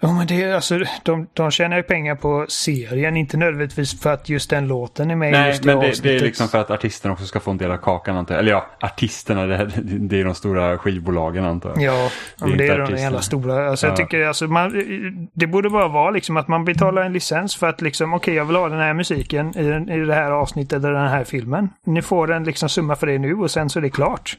Ja, 0.00 0.12
men 0.12 0.26
det 0.26 0.42
är 0.42 0.54
alltså, 0.54 0.78
de, 1.02 1.26
de 1.32 1.50
tjänar 1.50 1.76
ju 1.76 1.82
pengar 1.82 2.14
på 2.14 2.46
serien, 2.48 3.16
inte 3.16 3.36
nödvändigtvis 3.36 4.00
för 4.00 4.12
att 4.12 4.28
just 4.28 4.50
den 4.50 4.68
låten 4.68 5.10
är 5.10 5.16
med 5.16 5.32
Nej, 5.32 5.48
just 5.48 5.64
i 5.64 5.66
men 5.66 5.78
det, 5.80 6.02
det 6.02 6.16
är 6.16 6.20
liksom 6.20 6.48
för 6.48 6.60
att 6.60 6.70
artisterna 6.70 7.12
också 7.12 7.26
ska 7.26 7.40
få 7.40 7.50
en 7.50 7.56
del 7.58 7.70
av 7.70 7.76
kakan 7.76 8.16
antar 8.16 8.34
jag. 8.34 8.40
Eller 8.40 8.52
ja, 8.52 8.66
artisterna, 8.80 9.46
det, 9.46 9.70
det 9.82 10.20
är 10.20 10.24
de 10.24 10.34
stora 10.34 10.78
skivbolagen 10.78 11.44
antar 11.44 11.68
jag. 11.76 11.82
Ja, 11.82 11.92
Det 11.92 11.96
är 11.98 12.10
ja 12.40 12.46
men 12.46 12.58
det 12.58 12.66
är 12.66 12.78
de 12.78 12.96
jävla 12.96 13.20
stora. 13.20 13.70
Alltså, 13.70 13.86
jag 13.86 13.92
Ja. 13.92 13.96
tycker 13.96 14.26
alltså, 14.26 14.46
man, 14.46 14.72
det 15.34 15.46
borde 15.46 15.70
bara 15.70 15.88
vara 15.88 16.10
liksom 16.10 16.36
att 16.36 16.48
man 16.48 16.64
betalar 16.64 17.02
en 17.02 17.12
licens 17.12 17.56
för 17.56 17.66
att 17.68 17.80
liksom, 17.80 18.14
okej, 18.14 18.34
jag 18.34 18.44
vill 18.44 18.56
ha 18.56 18.68
den 18.68 18.78
här 18.78 18.94
musiken 18.94 19.58
i, 19.58 19.62
den, 19.68 19.88
i 19.88 20.04
det 20.04 20.14
här 20.14 20.30
avsnittet 20.30 20.78
eller 20.84 20.92
den 20.92 21.08
här 21.08 21.24
filmen. 21.24 21.68
Ni 21.86 22.02
får 22.02 22.32
en 22.32 22.44
liksom 22.44 22.68
summa 22.68 22.96
för 22.96 23.06
det 23.06 23.18
nu 23.18 23.34
och 23.34 23.50
sen 23.50 23.70
så 23.70 23.78
är 23.78 23.82
det 23.82 23.90
klart. 23.90 24.36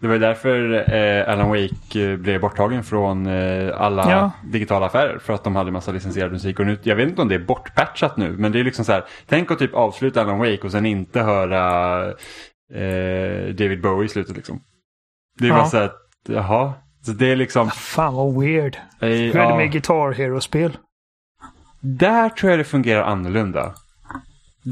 Det 0.00 0.06
var 0.08 0.18
därför 0.18 0.72
eh, 0.94 1.28
Alan 1.32 1.48
Wake 1.48 2.02
eh, 2.02 2.16
blev 2.16 2.40
borttagen 2.40 2.84
från 2.84 3.26
eh, 3.26 3.80
alla 3.80 4.10
Ja. 4.10 4.30
digitala 4.52 4.86
affärer. 4.86 5.18
För 5.18 5.32
att 5.32 5.44
de 5.44 5.56
hade 5.56 5.70
massa 5.70 5.92
licensierad 5.92 6.32
musik. 6.32 6.60
Och 6.60 6.66
nu, 6.66 6.78
jag 6.82 6.96
vet 6.96 7.08
inte 7.08 7.22
om 7.22 7.28
det 7.28 7.34
är 7.34 7.38
bortpatchat 7.38 8.16
nu. 8.16 8.36
Men 8.38 8.52
det 8.52 8.60
är 8.60 8.64
liksom 8.64 8.84
så 8.84 8.92
här. 8.92 9.04
Tänk 9.26 9.50
att 9.50 9.58
typ 9.58 9.74
avsluta 9.74 10.20
Alan 10.20 10.38
Wake 10.38 10.60
och 10.62 10.70
sen 10.72 10.86
inte 10.86 11.20
höra 11.22 12.02
eh, 12.74 13.54
David 13.54 13.80
Bowie 13.82 14.04
i 14.06 14.08
slutet 14.08 14.36
liksom. 14.36 14.60
Det 15.38 15.44
är 15.44 15.48
Ja. 15.48 15.54
bara 15.54 15.66
så 15.66 15.76
här 15.76 15.84
att, 15.84 15.96
jaha. 16.28 16.72
Så 17.02 17.12
det 17.12 17.30
är 17.32 17.36
liksom... 17.36 17.70
Fan 17.70 18.14
vad 18.14 18.40
weird. 18.40 18.76
Hur 19.00 19.36
är 19.36 19.50
det 19.50 19.56
med 19.56 19.72
Guitar 19.72 20.12
Hero-spel? 20.12 20.76
där 21.80 22.28
tror 22.28 22.50
jag 22.50 22.60
det 22.60 22.64
fungerar 22.64 23.02
annorlunda. 23.02 23.74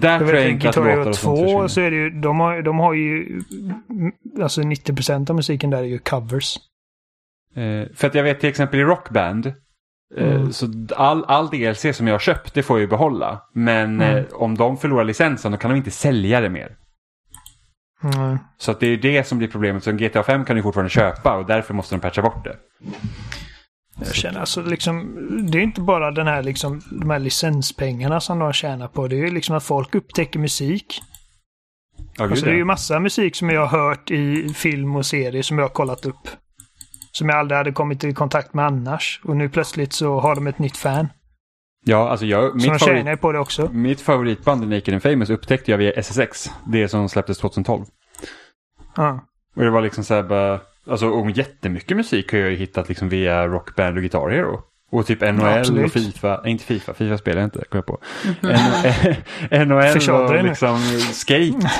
Där 0.01 0.11
Jag 0.11 0.29
tror 0.29 0.35
jag 0.41 0.51
inte 0.51 0.69
att 0.69 0.77
låtar 0.77 0.97
och 1.09 1.17
sånt 1.17 1.37
2 1.39 1.43
försvinner. 1.45 1.69
så 1.69 1.81
är 1.81 1.91
det 1.91 1.97
ju, 1.97 2.11
de 2.11 2.41
har, 2.41 2.63
de 2.63 2.79
har 2.79 2.95
ju, 2.95 3.41
alltså 4.43 4.61
90% 4.63 5.31
av 5.31 5.37
musiken 5.37 5.71
där 5.71 5.79
är 5.79 5.83
ju 5.83 5.99
covers. 5.99 6.57
Eh, 7.57 7.95
för 7.95 8.07
att 8.07 8.15
jag 8.15 8.23
vet 8.23 8.41
till 8.41 8.49
exempel 8.49 8.81
i 8.81 8.85
Rockband. 8.85 9.47
Eh, 9.47 9.53
Mm. 10.17 10.53
Så 10.53 10.67
all, 10.97 11.25
all 11.25 11.49
DLC 11.51 11.97
som 11.97 12.07
jag 12.07 12.15
har 12.15 12.19
köpt 12.19 12.55
det 12.55 12.63
får 12.63 12.77
jag 12.79 12.81
ju 12.81 12.87
behålla. 12.89 13.43
Men 13.53 14.01
Mm. 14.01 14.17
eh, 14.19 14.25
om 14.33 14.55
de 14.55 14.77
förlorar 14.77 15.05
licensen 15.05 15.53
då 15.53 15.59
kan 15.59 15.71
de 15.71 15.77
inte 15.77 15.91
sälja 15.91 16.41
det 16.41 16.51
mer. 16.51 16.77
Mm. 18.03 18.39
Så 18.59 18.71
att 18.71 18.81
det 18.81 18.87
är 18.87 18.97
det 18.97 19.27
som 19.27 19.39
blir 19.39 19.49
problemet. 19.49 19.85
Så 19.85 19.93
GTA 19.93 20.23
5 20.23 20.45
kan 20.45 20.57
du 20.57 20.63
fortfarande 20.63 20.91
köpa 20.91 21.37
och 21.37 21.47
därför 21.47 21.75
måste 21.75 21.95
de 21.95 22.01
patcha 22.01 22.23
bort 22.23 22.45
det. 22.45 22.57
Jag 23.99 24.15
känner 24.15 24.41
alltså 24.41 24.63
liksom, 24.63 25.17
det 25.51 25.59
är 25.59 25.63
inte 25.63 25.81
bara 25.81 26.11
den 26.11 26.27
här 26.27 26.43
liksom, 26.43 26.83
de 26.91 27.11
här 27.11 27.19
licenspengarna 27.19 28.21
som 28.21 28.39
de 28.39 28.53
tjänar 28.53 28.89
på. 28.89 29.09
Det 29.09 29.17
är 29.17 29.27
ju 29.27 29.31
liksom 29.31 29.57
att 29.57 29.65
folk 29.65 29.95
upptäcker 29.95 30.39
musik. 30.39 31.01
Ja, 32.17 32.25
Alltså, 32.25 32.45
det 32.45 32.51
är 32.51 32.55
ju 32.57 32.65
massa 32.65 33.01
musik 33.01 33.37
som 33.37 33.51
jag 33.51 33.67
har 33.67 33.79
hört 33.89 34.11
i 34.11 34.55
film 34.55 34.97
och 34.97 35.07
serier 35.07 35.43
som 35.43 35.59
jag 35.59 35.65
har 35.65 35.71
kollat 35.75 36.07
upp. 36.07 36.29
Som 37.13 37.29
jag 37.29 37.39
aldrig 37.39 37.59
hade 37.59 37.73
kommit 37.73 38.05
i 38.05 38.13
kontakt 38.15 38.55
med 38.55 38.67
annars. 38.67 39.21
Och 39.25 39.37
nu 39.37 39.49
plötsligt 39.49 39.93
så 39.93 40.21
har 40.21 40.35
de 40.35 40.47
ett 40.47 40.59
nytt 40.59 40.77
fan. 40.77 41.09
ja, 41.85 42.09
alltså 42.11 42.27
jag, 42.27 42.51
Så 42.51 42.57
mitt, 42.57 42.65
tjänar 42.65 42.79
favorit, 43.03 43.21
på 43.21 43.33
det 43.33 43.39
också. 43.39 43.69
mitt 43.73 44.01
favoritband 44.01 44.69
Naked 44.69 44.95
and 44.95 45.03
Famous 45.03 45.31
upptäckte 45.31 45.71
jag 45.71 45.79
via 45.79 45.93
SSX. 45.93 46.51
Det 46.67 46.89
som 46.89 47.09
släpptes 47.09 47.39
2012. 47.39 47.85
Ja. 48.97 49.21
Och 49.57 49.63
det 49.63 49.71
var 49.71 49.81
liksom 49.83 50.05
så 50.05 50.15
här 50.15 50.23
bara, 50.23 50.61
alltså 50.87 51.09
och 51.09 51.31
jättemycket 51.31 51.97
musik 51.97 52.33
har 52.33 52.39
jag 52.39 52.51
ju 52.51 52.57
hittat 52.57 52.89
liksom 52.89 53.09
via 53.09 53.47
Rockband 53.47 53.97
och 53.97 54.03
Guitar 54.03 54.29
Hero. 54.31 54.61
Och 54.91 55.07
typ 55.07 55.21
NHL 55.21 55.45
absolut. 55.45 55.85
och 55.85 55.93
Fifa, 55.93 56.41
nej 56.43 56.53
inte 56.53 56.65
Fifa, 56.65 56.95
Fifa 56.95 57.19
spelar 57.19 57.41
jag 57.41 57.47
inte, 57.47 57.65
kom 57.69 57.79
jag 57.79 57.87
på. 57.87 57.99
NHL 59.67 59.93
Försåt 59.93 60.29
dig 60.29 60.39
och 60.39 60.45
liksom 60.45 60.79
skate. 61.13 61.71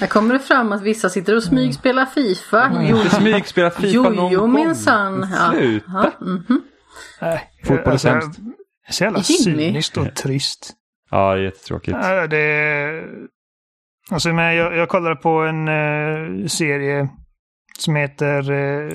Här 0.00 0.06
kommer 0.06 0.34
det 0.34 0.40
fram 0.40 0.72
att 0.72 0.82
vissa 0.82 1.08
sitter 1.08 1.36
och 1.36 1.42
smygspelar 1.42 2.06
Fifa. 2.06 2.70
Jo, 2.88 2.96
Inte 2.96 3.10
smygspelat 3.10 3.74
Fifa 3.74 3.88
Jo, 3.88 4.02
någon 4.02 4.32
jo, 4.32 4.40
gång. 4.40 4.52
minsann. 4.52 5.28
Ja. 5.32 5.50
Sluta. 5.52 5.84
Ja, 6.20 6.26
mhm. 6.26 6.62
Nej, 7.20 7.42
Fotboll 7.64 7.86
är 7.86 7.90
alltså, 7.90 8.08
sämst. 8.08 8.40
Så 8.90 9.04
jävla 9.04 9.20
Jimmy. 9.24 9.72
cyniskt 9.72 9.96
och 9.96 10.14
trist. 10.14 10.72
Ja, 11.10 11.38
jättetråkigt. 11.38 11.96
Ja, 12.02 12.26
det... 12.26 13.02
Alltså, 14.10 14.28
men 14.32 14.54
jag, 14.54 14.76
jag 14.76 14.88
kollade 14.88 15.16
på 15.16 15.30
en 15.30 15.68
eh, 15.68 16.46
serie 16.46 17.08
som 17.78 17.96
heter 17.96 18.50
eh, 18.50 18.90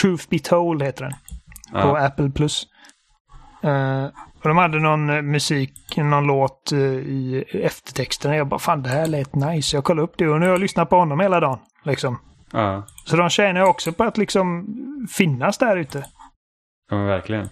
Truth 0.00 0.24
Be 0.30 0.38
Told 0.38 0.82
heter 0.82 1.04
den. 1.04 1.12
På 1.82 1.88
Ja. 1.88 2.06
Apple 2.06 2.30
Plus. 2.30 2.66
Eh, 3.62 4.04
och 4.42 4.48
de 4.48 4.56
hade 4.56 4.78
någon 4.78 5.10
eh, 5.10 5.22
musik, 5.22 5.96
någon 5.96 6.26
låt 6.26 6.72
eh, 6.72 6.78
i 6.80 7.44
eftertexterna. 7.52 8.36
Jag 8.36 8.48
bara 8.48 8.60
fan 8.60 8.82
det 8.82 8.88
här 8.88 9.06
lät 9.06 9.34
nice. 9.34 9.76
Jag 9.76 9.84
kollade 9.84 10.02
upp 10.04 10.14
det 10.18 10.28
och 10.28 10.40
nu 10.40 10.46
har 10.46 10.52
jag 10.52 10.60
lyssnat 10.60 10.90
på 10.90 10.96
honom 10.96 11.20
hela 11.20 11.40
dagen. 11.40 11.58
Liksom. 11.84 12.18
Ja, 12.52 12.86
Så 13.04 13.16
de 13.16 13.30
tjänar 13.30 13.60
ju 13.60 13.66
också 13.66 13.92
på 13.92 14.04
att 14.04 14.18
liksom 14.18 14.66
finnas 15.12 15.58
där 15.58 15.76
ute. 15.76 15.98
ja 16.90 16.96
men 16.96 17.06
verkligen. 17.06 17.48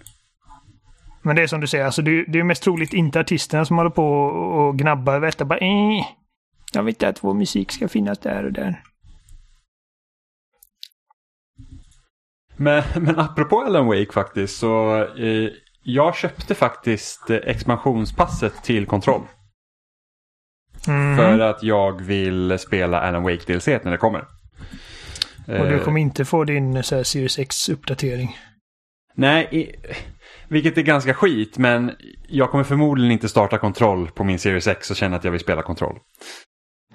Men 1.23 1.35
det 1.35 1.41
är 1.43 1.47
som 1.47 1.61
du 1.61 1.67
säger, 1.67 1.85
alltså 1.85 2.01
det, 2.01 2.23
det 2.27 2.39
är 2.39 2.43
mest 2.43 2.63
troligt 2.63 2.93
inte 2.93 3.19
artisterna 3.19 3.65
som 3.65 3.77
håller 3.77 3.89
på 3.89 4.05
och, 4.05 4.67
och 4.67 4.77
gnabbar 4.77 5.13
över 5.13 5.25
detta. 5.27 5.45
Bara, 5.45 5.59
eh, 5.59 6.05
jag 6.73 6.83
vill 6.83 6.93
inte 6.95 7.07
att 7.07 7.23
vår 7.23 7.33
musik 7.33 7.71
ska 7.71 7.87
finnas 7.87 8.19
där 8.19 8.45
och 8.45 8.53
där. 8.53 8.83
Men, 12.61 12.83
men 12.95 13.19
apropå 13.19 13.61
Alan 13.61 13.85
Wake 13.85 14.11
faktiskt 14.13 14.57
så 14.57 15.03
eh, 15.17 15.49
jag 15.83 16.15
köpte 16.15 16.55
faktiskt 16.55 17.29
eh, 17.29 17.37
expansionspasset 17.37 18.63
till 18.63 18.85
kontroll. 18.85 19.21
Mhm. 20.87 21.17
För 21.17 21.39
att 21.39 21.63
jag 21.63 22.01
vill 22.01 22.59
spela 22.59 22.99
Alan 23.01 23.23
Wake 23.23 23.53
DLC 23.53 23.67
när 23.67 23.91
det 23.91 23.97
kommer. 23.97 24.19
Och 25.47 25.67
du 25.67 25.75
Eh, 25.75 25.83
kommer 25.83 26.01
inte 26.01 26.25
få 26.25 26.43
din 26.43 26.83
så 26.83 26.95
här, 26.95 27.03
Series 27.03 27.39
X-uppdatering. 27.39 28.37
Nej, 29.15 29.75
vilket 30.47 30.77
är 30.77 30.81
ganska 30.81 31.13
skit 31.13 31.57
men 31.57 31.91
jag 32.27 32.49
kommer 32.51 32.63
förmodligen 32.63 33.11
inte 33.11 33.29
starta 33.29 33.57
kontroll 33.57 34.11
på 34.11 34.23
min 34.23 34.39
Series 34.39 34.67
X 34.67 34.89
och 34.91 34.95
känna 34.97 35.15
att 35.15 35.23
jag 35.23 35.31
vill 35.31 35.39
spela 35.41 35.61
kontroll. 35.61 35.99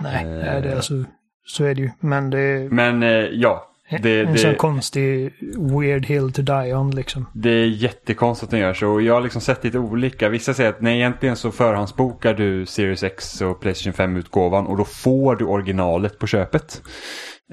Nej, 0.01 0.25
Eh. 0.25 0.31
det 0.63 0.71
är 0.71 0.77
alltså, 0.77 1.05
så 1.47 1.65
är 1.65 1.75
det 1.75 1.81
ju. 1.83 1.91
Men 2.01 2.31
det 2.31 2.69
Men 2.73 3.03
eh, 3.03 3.09
ja, 3.11 3.73
det, 3.91 4.21
en 4.21 4.39
sån 4.39 4.51
det, 4.51 4.57
konstig 4.57 5.33
weird 5.57 6.07
hill 6.07 6.33
to 6.33 6.43
die 6.43 6.75
on 6.75 6.91
liksom. 6.91 7.27
det 7.33 7.51
är 7.51 7.67
jättekonstigt 7.67 8.45
att 8.45 8.51
den 8.51 8.61
gör 8.61 8.75
så. 8.75 8.89
Och 8.89 9.03
jag 9.03 9.15
har 9.15 9.21
liksom 9.21 9.41
sett 9.41 9.65
lite 9.65 9.79
olika. 9.79 10.29
Vissa 10.29 10.55
säger 10.55 10.71
att 10.71 10.81
nej, 10.81 10.97
egentligen 10.97 11.37
så 11.37 11.51
förhandsbokar 11.51 12.35
du 12.35 12.67
Series 12.67 13.03
X 13.03 13.41
och 13.41 13.61
Playstation 13.61 13.93
5-utgåvan 13.93 14.67
och 14.67 14.77
då 14.77 14.85
får 14.85 15.37
du 15.37 15.45
originalet 15.45 16.19
på 16.19 16.27
köpet. 16.27 16.83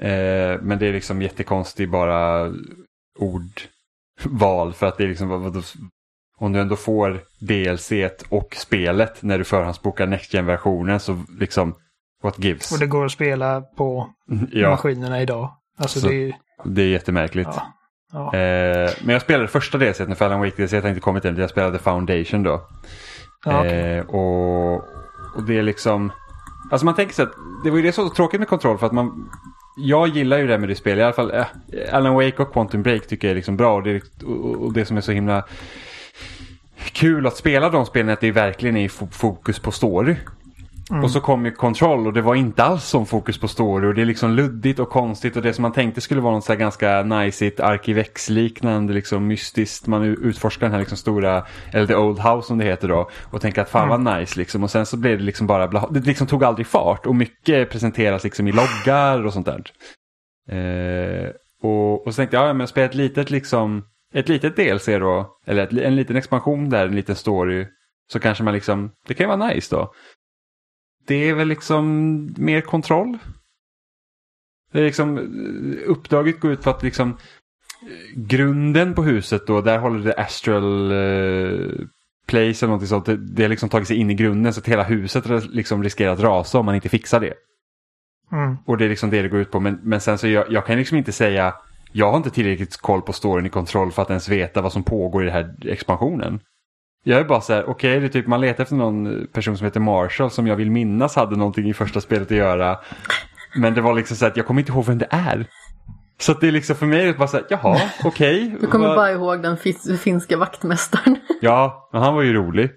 Eh, 0.00 0.60
men 0.62 0.78
det 0.78 0.86
är 0.86 0.92
liksom 0.92 1.22
jättekonstigt 1.22 1.90
bara 1.90 2.52
ordval 3.18 4.72
för 4.72 4.86
att 4.86 4.98
det 4.98 5.04
är 5.04 5.08
liksom 5.08 5.62
om 6.36 6.52
du 6.52 6.60
ändå 6.60 6.76
får 6.76 7.20
DLC 7.40 7.92
och 8.28 8.56
spelet 8.56 9.22
när 9.22 9.38
du 9.38 9.44
förhandsbokar 9.44 10.06
Next 10.06 10.34
Gen-versionen 10.34 11.00
så 11.00 11.24
liksom 11.38 11.74
what 12.22 12.44
gives? 12.44 12.72
Och 12.72 12.78
det 12.78 12.86
går 12.86 13.04
att 13.04 13.12
spela 13.12 13.60
på 13.60 14.10
ja, 14.52 14.70
maskinerna 14.70 15.22
idag. 15.22 15.50
Alltså 15.78 16.00
Så- 16.00 16.08
det 16.08 16.28
är... 16.28 16.34
det 16.64 16.82
är 16.82 16.86
jättemärkligt. 16.88 17.48
Ja. 17.52 17.72
Ja. 18.12 18.38
Eh, 18.38 18.90
men 19.02 19.12
jag 19.12 19.22
spelade 19.22 19.48
första 19.48 19.78
DLC 19.78 19.98
när 20.00 20.14
Fallon 20.14 20.40
Wake 20.40 20.62
DLC 20.66 20.72
har 20.72 20.88
inte 20.88 21.00
kommit 21.00 21.24
än. 21.24 21.36
Jag 21.36 21.50
spelade 21.50 21.78
Foundation 21.78 22.42
då. 22.42 22.66
Ja, 23.44 23.60
okej. 23.60 23.96
eh, 23.98 24.06
och, 24.06 24.74
och 25.36 25.42
det 25.46 25.58
är 25.58 25.62
liksom... 25.62 26.12
Alltså 26.70 26.84
man 26.84 26.94
tänker 26.94 27.14
sig 27.14 27.22
att 27.22 27.32
det 27.64 27.70
var 27.70 27.76
ju 27.76 27.82
det 27.82 27.92
som 27.92 28.04
var 28.04 28.08
så 28.08 28.14
tråkigt 28.14 28.40
med 28.40 28.48
kontroll 28.48 28.78
för 28.78 28.86
att 28.86 28.92
man... 28.92 29.30
Jag 29.76 30.08
gillar 30.08 30.38
ju 30.38 30.46
det 30.46 30.58
med 30.58 30.68
det 30.68 30.74
spel. 30.74 30.98
I 30.98 31.02
alla 31.02 31.12
fall 31.12 31.30
eh, 31.34 31.44
Alan 31.92 32.14
Wake 32.14 32.42
och 32.42 32.52
Quantum 32.52 32.82
Break 32.82 33.06
tycker 33.06 33.28
jag 33.28 33.30
är 33.30 33.36
liksom 33.36 33.56
bra. 33.56 33.74
Och 33.74 33.82
det, 33.82 34.02
och, 34.24 34.56
och 34.64 34.72
det 34.72 34.84
som 34.84 34.96
är 34.96 35.00
så 35.00 35.12
himla 35.12 35.44
kul 36.92 37.26
att 37.26 37.36
spela 37.36 37.70
de 37.70 37.86
spelen 37.86 38.08
är 38.08 38.12
att 38.12 38.20
det 38.20 38.30
verkligen 38.30 38.76
är 38.76 38.88
fo- 38.88 39.10
fokus 39.10 39.58
på 39.58 39.70
story. 39.72 40.16
Och 40.90 41.10
så 41.10 41.20
kom 41.20 41.44
ju 41.44 41.50
Control 41.50 42.06
och 42.06 42.12
det 42.12 42.22
var 42.22 42.34
inte 42.34 42.62
alls 42.64 42.84
som 42.84 43.06
fokus 43.06 43.38
på 43.38 43.48
story 43.48 43.86
och 43.86 43.94
det 43.94 44.02
är 44.02 44.06
liksom 44.06 44.30
luddigt 44.30 44.78
och 44.78 44.90
konstigt 44.90 45.36
och 45.36 45.42
det 45.42 45.52
som 45.52 45.62
man 45.62 45.72
tänkte 45.72 46.00
skulle 46.00 46.20
vara 46.20 46.34
något 46.34 46.44
så 46.44 46.52
här 46.52 46.58
ganska 46.58 47.02
najsigt 47.02 47.60
Arkivex-liknande 47.60 48.92
liksom 48.92 49.26
mystiskt. 49.26 49.86
Man 49.86 50.02
utforskar 50.02 50.66
den 50.66 50.72
här 50.72 50.78
liksom 50.78 50.98
stora, 50.98 51.46
eller 51.72 51.86
The 51.86 51.94
Old 51.94 52.18
House 52.18 52.46
som 52.46 52.58
det 52.58 52.64
heter 52.64 52.88
då 52.88 53.10
och 53.30 53.40
tänker 53.40 53.62
att 53.62 53.70
fan 53.70 53.88
vad 53.88 54.18
nice 54.18 54.38
liksom 54.38 54.62
och 54.62 54.70
sen 54.70 54.86
så 54.86 54.96
blev 54.96 55.18
det 55.18 55.24
liksom 55.24 55.46
bara, 55.46 55.68
bla, 55.68 55.88
det 55.90 56.00
liksom 56.00 56.26
tog 56.26 56.44
aldrig 56.44 56.66
fart 56.66 57.06
och 57.06 57.14
mycket 57.14 57.70
presenteras 57.70 58.24
liksom 58.24 58.48
i 58.48 58.52
loggar 58.52 59.26
och 59.26 59.32
sånt 59.32 59.46
där. 59.46 59.62
Eh, 60.50 61.30
och, 61.62 62.06
och 62.06 62.14
så 62.14 62.16
tänkte 62.16 62.36
jag, 62.36 62.48
ja 62.48 62.52
men 62.52 62.60
jag 62.60 62.68
spelar 62.68 62.88
ett 62.88 62.94
litet 62.94 63.30
liksom, 63.30 63.84
ett 64.14 64.28
litet 64.28 64.56
DLC 64.56 64.86
då, 64.86 65.38
eller 65.46 65.62
ett, 65.62 65.72
en 65.72 65.96
liten 65.96 66.16
expansion 66.16 66.70
där, 66.70 66.86
en 66.86 66.96
liten 66.96 67.16
story. 67.16 67.66
Så 68.12 68.20
kanske 68.20 68.44
man 68.44 68.54
liksom, 68.54 68.90
det 69.08 69.14
kan 69.14 69.24
ju 69.24 69.36
vara 69.36 69.48
nice 69.48 69.76
då. 69.76 69.92
Det 71.06 71.28
är 71.28 71.34
väl 71.34 71.48
liksom 71.48 71.94
mer 72.36 72.60
kontroll. 72.60 73.18
Det 74.72 74.78
är 74.80 74.84
liksom, 74.84 75.18
uppdraget 75.86 76.40
går 76.40 76.52
ut 76.52 76.62
på 76.62 76.70
att 76.70 76.82
liksom 76.82 77.16
grunden 78.14 78.94
på 78.94 79.02
huset 79.02 79.46
då, 79.46 79.60
där 79.60 79.78
håller 79.78 80.04
det 80.04 80.14
Astral 80.14 80.90
eh, 80.90 81.86
Place 82.26 82.64
eller 82.64 82.66
någonting 82.66 82.88
sånt. 82.88 83.06
Det, 83.06 83.16
det 83.16 83.42
har 83.42 83.48
liksom 83.48 83.68
tagit 83.68 83.88
sig 83.88 83.96
in 83.96 84.10
i 84.10 84.14
grunden 84.14 84.52
så 84.54 84.60
att 84.60 84.68
hela 84.68 84.82
huset 84.82 85.24
liksom 85.44 85.82
riskerar 85.82 86.12
att 86.12 86.20
rasa 86.20 86.58
om 86.58 86.66
man 86.66 86.74
inte 86.74 86.88
fixar 86.88 87.20
det. 87.20 87.34
Mm. 88.32 88.56
Och 88.66 88.78
det 88.78 88.84
är 88.84 88.88
liksom 88.88 89.10
det 89.10 89.22
det 89.22 89.28
går 89.28 89.40
ut 89.40 89.50
på. 89.50 89.60
Men, 89.60 89.80
men 89.82 90.00
sen 90.00 90.18
så 90.18 90.28
jag, 90.28 90.52
jag 90.52 90.66
kan 90.66 90.78
liksom 90.78 90.98
inte 90.98 91.12
säga, 91.12 91.54
jag 91.92 92.10
har 92.10 92.16
inte 92.16 92.30
tillräckligt 92.30 92.76
koll 92.76 93.02
på 93.02 93.12
storyn 93.12 93.46
i 93.46 93.48
kontroll 93.48 93.92
för 93.92 94.02
att 94.02 94.10
ens 94.10 94.28
veta 94.28 94.62
vad 94.62 94.72
som 94.72 94.82
pågår 94.82 95.22
i 95.22 95.24
den 95.24 95.34
här 95.34 95.54
expansionen. 95.68 96.40
Jag 97.06 97.20
är 97.20 97.24
bara 97.24 97.40
så 97.40 97.52
här, 97.52 97.68
okej, 97.70 98.00
det 98.00 98.06
är 98.06 98.08
typ 98.08 98.26
man 98.26 98.40
letar 98.40 98.62
efter 98.62 98.76
någon 98.76 99.26
person 99.32 99.56
som 99.56 99.64
heter 99.64 99.80
Marshall 99.80 100.30
som 100.30 100.46
jag 100.46 100.56
vill 100.56 100.70
minnas 100.70 101.16
hade 101.16 101.36
någonting 101.36 101.68
i 101.68 101.74
första 101.74 102.00
spelet 102.00 102.30
att 102.30 102.36
göra. 102.36 102.78
Men 103.56 103.74
det 103.74 103.80
var 103.80 103.94
liksom 103.94 104.16
så 104.16 104.26
att 104.26 104.36
jag 104.36 104.46
kommer 104.46 104.60
inte 104.60 104.72
ihåg 104.72 104.86
vem 104.86 104.98
det 104.98 105.06
är. 105.10 105.46
Så 106.18 106.32
att 106.32 106.40
det 106.40 106.48
är 106.48 106.52
liksom 106.52 106.76
för 106.76 106.86
mig 106.86 107.02
är 107.02 107.06
det 107.06 107.12
bara 107.14 107.28
så 107.28 107.36
här, 107.36 107.46
jaha, 107.48 107.80
okej. 108.04 108.56
Du 108.60 108.66
kommer 108.66 108.88
bara 108.88 109.12
ihåg 109.12 109.42
den 109.42 109.56
fin- 109.56 109.98
finska 109.98 110.36
vaktmästaren. 110.36 111.16
Ja, 111.40 111.88
men 111.92 112.02
han 112.02 112.14
var 112.14 112.22
ju 112.22 112.32
rolig. 112.32 112.70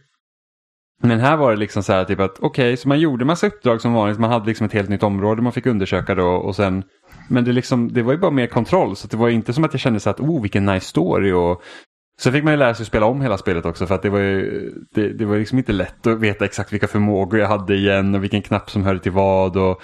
Men 1.04 1.20
här 1.20 1.38
var 1.38 1.52
det 1.52 1.58
liksom 1.58 1.84
så 1.84 1.94
här 1.94 2.06
typ 2.06 2.20
att 2.20 2.40
okej, 2.40 2.78
så 2.78 2.88
man 2.88 3.00
gjorde 3.00 3.26
massa 3.26 3.48
uppdrag 3.48 3.82
som 3.82 3.94
vanligt. 3.94 4.20
Man 4.20 4.32
hade 4.32 4.46
liksom 4.46 4.66
ett 4.66 4.74
helt 4.74 4.90
nytt 4.90 5.04
område 5.04 5.42
man 5.42 5.52
fick 5.54 5.66
undersöka 5.66 6.16
då 6.16 6.28
och 6.28 6.56
sen 6.56 6.84
men 7.30 7.44
det, 7.44 7.52
liksom, 7.52 7.94
det 7.94 8.02
var 8.02 8.14
ju 8.14 8.20
bara 8.20 8.32
mer 8.32 8.48
kontroll 8.48 8.96
så 8.96 9.08
det 9.08 9.18
var 9.18 9.30
inte 9.30 9.54
som 9.54 9.64
att 9.64 9.74
jag 9.74 9.80
kände 9.80 10.00
så 10.00 10.10
att 10.10 10.20
oh 10.20 10.42
vilken 10.42 10.66
nice 10.66 10.86
story 10.86 11.32
och 11.32 11.62
så 12.22 12.32
fick 12.32 12.44
man 12.44 12.54
ju 12.54 12.58
lära 12.58 12.74
sig 12.74 12.84
att 12.84 12.88
spela 12.88 13.06
om 13.06 13.22
hela 13.22 13.38
spelet 13.38 13.66
också 13.66 13.88
för 13.88 13.96
att 13.96 14.02
det 14.02 14.10
var 14.10 14.20
ju 14.20 14.74
det, 14.92 15.14
det 15.14 15.26
var 15.26 15.38
liksom 15.38 15.58
inte 15.58 15.72
lätt 15.72 16.08
att 16.08 16.20
veta 16.20 16.46
exakt 16.46 16.74
vilka 16.74 16.88
förmågor 16.88 17.40
jag 17.40 17.48
hade 17.48 17.76
igen 17.76 18.16
och 18.16 18.24
vilken 18.24 18.42
knapp 18.42 18.70
som 18.70 18.84
hörde 18.84 19.00
till 19.00 19.12
vad 19.12 19.58
och, 19.58 19.82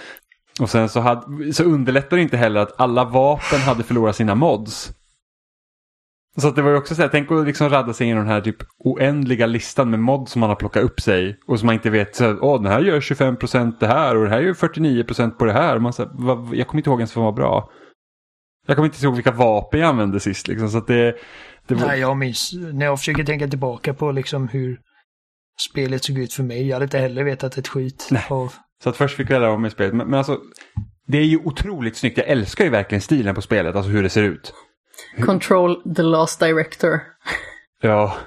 och 0.59 0.69
sen 0.69 0.89
så, 0.89 0.99
hade, 0.99 1.53
så 1.53 1.63
underlättade 1.63 2.15
det 2.15 2.21
inte 2.21 2.37
heller 2.37 2.59
att 2.59 2.81
alla 2.81 3.03
vapen 3.05 3.59
hade 3.59 3.83
förlorat 3.83 4.15
sina 4.15 4.35
mods. 4.35 4.91
Så 6.37 6.47
att 6.47 6.55
det 6.55 6.61
var 6.61 6.71
ju 6.71 6.77
också 6.77 6.95
så 6.95 7.01
här, 7.01 7.09
tänk 7.09 7.31
att 7.31 7.45
liksom 7.45 7.69
radda 7.69 7.93
sig 7.93 8.05
igenom 8.05 8.23
den 8.23 8.33
här 8.33 8.41
typ 8.41 8.57
oändliga 8.79 9.45
listan 9.45 9.89
med 9.89 9.99
mods 9.99 10.31
som 10.31 10.39
man 10.39 10.49
har 10.49 10.55
plockat 10.55 10.83
upp 10.83 10.99
sig. 10.99 11.39
Och 11.47 11.59
som 11.59 11.65
man 11.65 11.75
inte 11.75 11.89
vet, 11.89 12.15
så 12.15 12.23
här, 12.23 12.37
åh 12.41 12.61
den 12.61 12.71
här 12.71 12.79
gör 12.81 12.99
25% 12.99 13.73
det 13.79 13.87
här 13.87 14.15
och 14.15 14.23
det 14.23 14.29
här 14.29 14.41
gör 14.41 14.53
49% 14.53 15.31
på 15.31 15.45
det 15.45 15.53
här. 15.53 15.75
Och 15.75 15.81
man, 15.81 15.93
så 15.93 16.03
här, 16.03 16.11
jag 16.55 16.67
kommer 16.67 16.79
inte 16.79 16.89
ihåg 16.89 16.99
ens 16.99 17.15
vad 17.15 17.25
var 17.25 17.31
bra. 17.31 17.69
Jag 18.67 18.75
kommer 18.75 18.89
inte 18.89 19.05
ihåg 19.05 19.15
vilka 19.15 19.31
vapen 19.31 19.79
jag 19.79 19.89
använde 19.89 20.19
sist 20.19 20.47
liksom. 20.47 20.69
Så 20.69 20.77
att 20.77 20.87
det, 20.87 21.15
det 21.67 21.75
var, 21.75 21.87
Nej, 21.87 21.99
jag 21.99 22.17
minns 22.17 22.53
när 22.73 22.85
jag 22.85 22.99
försöker 22.99 23.23
tänka 23.23 23.47
tillbaka 23.47 23.93
på 23.93 24.11
liksom 24.11 24.47
hur 24.47 24.79
spelet 25.59 26.03
såg 26.03 26.17
ut 26.17 26.33
för 26.33 26.43
mig. 26.43 26.67
Jag 26.67 26.75
hade 26.75 26.83
inte 26.83 26.97
heller 26.97 27.23
vetat 27.23 27.57
ett 27.57 27.67
skit 27.67 28.07
Nej. 28.11 28.25
av 28.29 28.53
Så 28.83 28.89
att 28.89 28.97
först 28.97 29.17
fick 29.17 29.29
vi 29.29 29.33
lära 29.33 29.51
om 29.51 29.65
i 29.65 29.69
spelet. 29.69 29.93
Men, 29.93 30.07
men 30.07 30.17
alltså, 30.17 30.39
det 31.07 31.17
är 31.17 31.23
ju 31.23 31.37
otroligt 31.37 31.97
snyggt. 31.97 32.17
Jag 32.17 32.27
älskar 32.27 32.63
ju 32.63 32.69
verkligen 32.69 33.01
stilen 33.01 33.35
på 33.35 33.41
spelet, 33.41 33.75
alltså 33.75 33.91
hur 33.91 34.03
det 34.03 34.09
ser 34.09 34.23
ut. 34.23 34.53
Control 35.25 35.95
the 35.95 36.01
last 36.01 36.39
director. 36.39 36.99
Ja. 37.81 38.17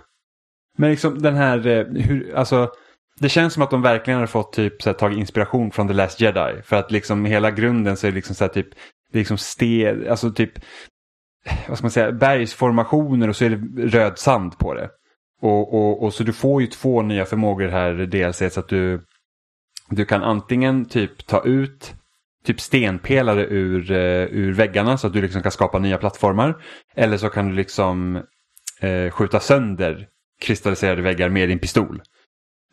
Men 0.79 0.91
liksom 0.91 1.23
den 1.23 1.35
här, 1.35 1.67
eh, 1.67 1.85
hur, 1.85 2.35
alltså. 2.35 2.71
Det 3.19 3.29
känns 3.29 3.55
som 3.55 3.63
att 3.63 3.71
de 3.71 3.83
verkligen 3.83 4.21
har 4.21 4.27
fått 4.27 4.53
typ 4.53 4.83
så 4.83 4.91
här, 4.91 4.95
tagit 4.95 5.19
inspiration 5.19 5.71
från 5.71 5.89
The 5.89 5.95
Last 5.95 6.21
Jedi. 6.21 6.63
För 6.65 6.77
att 6.77 6.91
liksom 6.91 7.25
hela 7.25 7.51
grunden 7.51 7.97
så 7.97 8.07
är 8.07 8.11
det 8.11 8.15
liksom 8.15 8.35
så 8.35 8.45
här 8.45 8.49
typ, 8.49 8.69
liksom 9.17 9.39
sten, 9.39 10.09
alltså 10.11 10.31
typ, 10.31 10.53
vad 11.69 11.79
ska 11.79 11.85
man 11.85 11.91
säga, 11.91 12.13
bergsformationer 12.13 13.29
och 13.29 13.37
så 13.37 13.45
är 13.45 13.51
det 13.51 13.87
röd 13.89 14.19
sand 14.19 14.59
på 14.59 14.75
det. 14.75 14.91
Och, 15.43 15.75
och, 15.75 16.03
och 16.03 16.15
så 16.15 16.23
du 16.23 16.33
får 16.33 16.61
ju 16.61 16.67
två 16.67 17.03
nya 17.03 17.25
förmågor 17.25 17.69
här 17.69 17.93
DLC 17.93 18.55
så 18.55 18.61
att 18.61 18.69
du, 18.69 19.05
du 19.91 20.05
kan 20.05 20.23
antingen 20.23 20.85
typ 20.85 21.27
ta 21.27 21.45
ut 21.45 21.95
typ 22.45 22.61
stenpelare 22.61 23.47
ur, 23.47 23.91
uh, 23.91 24.29
ur 24.31 24.53
väggarna 24.53 24.99
så 24.99 25.07
att 25.07 25.13
du 25.13 25.23
liksom 25.23 25.43
kan 25.43 25.53
skapa 25.53 25.79
nya 25.79 25.99
plattformar. 25.99 26.57
Eller 26.95 27.17
så 27.17 27.29
kan 27.29 27.49
du 27.49 27.55
liksom 27.55 28.17
uh, 28.85 29.11
skjuta 29.11 29.41
sönder 29.41 30.09
kristalliserade 30.41 31.03
väggar 31.03 31.29
med 31.29 31.49
din 31.49 31.59
pistol. 31.59 32.03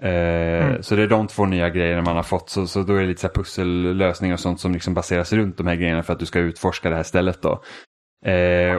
Uh, 0.04 0.10
mm. 0.10 0.84
Så 0.84 0.96
det 0.96 1.04
är 1.04 1.08
de 1.08 1.28
två 1.28 1.46
nya 1.46 1.70
grejerna 1.70 2.02
man 2.02 2.16
har 2.16 2.24
fått. 2.24 2.50
Så, 2.50 2.68
så 2.68 2.84
då 2.84 2.96
är 2.96 3.02
det 3.02 3.08
lite 3.08 3.22
så 3.22 3.30
pussellösningar 3.30 4.34
och 4.34 4.40
sånt 4.40 4.60
som 4.60 4.72
liksom 4.72 4.94
baseras 4.94 5.34
runt 5.34 5.58
de 5.58 5.68
här 5.68 5.76
grejerna 5.76 6.04
för 6.04 6.14
att 6.14 6.20
du 6.20 6.26
ska 6.26 6.40
utforska 6.40 6.90
det 6.90 6.96
här 6.96 7.04
stället. 7.04 7.42
då. 7.42 7.64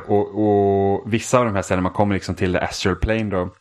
och, 0.07 0.45
och 0.45 1.12
vissa 1.12 1.39
av 1.39 1.45
de 1.45 1.55
här 1.55 1.62
ställena, 1.62 1.83
man 1.83 1.93
kommer 1.93 2.15
liksom 2.15 2.35
till 2.35 2.57
astral 2.57 2.97
plane 2.97 3.31
då. 3.31 3.55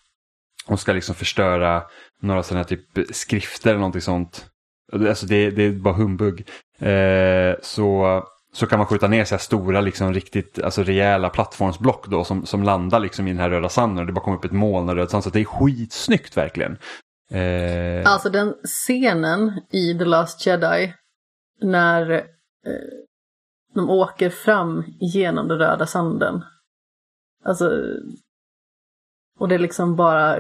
Och 0.68 0.80
ska 0.80 0.93
liksom 0.93 1.16
förstöra 1.16 1.84
några 2.22 2.43
sådana 2.43 2.64
typ 2.64 2.86
skrifter 3.12 3.70
eller 3.70 3.80
någonting 3.80 4.01
sånt. 4.01 4.45
Alltså 4.93 5.26
det, 5.26 5.49
det 5.49 5.64
är 5.64 5.72
bara 5.72 5.93
humbug. 5.93 6.47
Eh, 6.80 7.56
så, 7.62 8.24
så 8.54 8.68
kan 8.68 8.80
man 8.80 8.88
skjuta 8.88 9.08
ner 9.08 9.26
så 9.26 9.36
här 9.36 9.39
stora, 9.39 9.82
liksom 9.82 10.14
riktigt 10.14 10.64
alltså 10.64 10.84
rejäla 10.84 11.30
plattformsblock 11.30 12.08
då 12.08 12.24
som, 12.24 12.45
som 12.45 12.64
landar 12.64 12.99
liksom 12.99 13.28
i 13.28 13.32
den 13.32 13.39
här 13.39 13.49
röda 13.49 13.70
sanden. 13.70 13.99
Och 13.99 14.06
det 14.06 14.14
bara 14.14 14.24
kommer 14.24 14.38
upp 14.38 14.45
ett 14.45 14.51
moln 14.51 14.89
av 14.89 14.95
röd 14.95 15.10
sand. 15.10 15.24
Så 15.24 15.30
det 15.30 15.39
är 15.39 15.45
skitsnyggt 15.45 16.38
verkligen. 16.38 16.78
Eh... 17.32 18.11
Alltså 18.11 18.30
den 18.30 18.53
scenen 18.63 19.61
i 19.71 19.97
The 19.97 20.05
Last 20.05 20.45
Jedi 20.45 20.93
när 21.61 22.11
eh, 22.11 22.24
de 23.74 23.89
åker 23.89 24.30
fram 24.30 24.84
genom 24.99 25.47
den 25.47 25.57
röda 25.57 25.86
sanden. 25.86 26.43
Alltså, 27.45 27.71
och 29.39 29.47
det 29.47 29.57
liksom 29.57 29.95
bara 29.95 30.39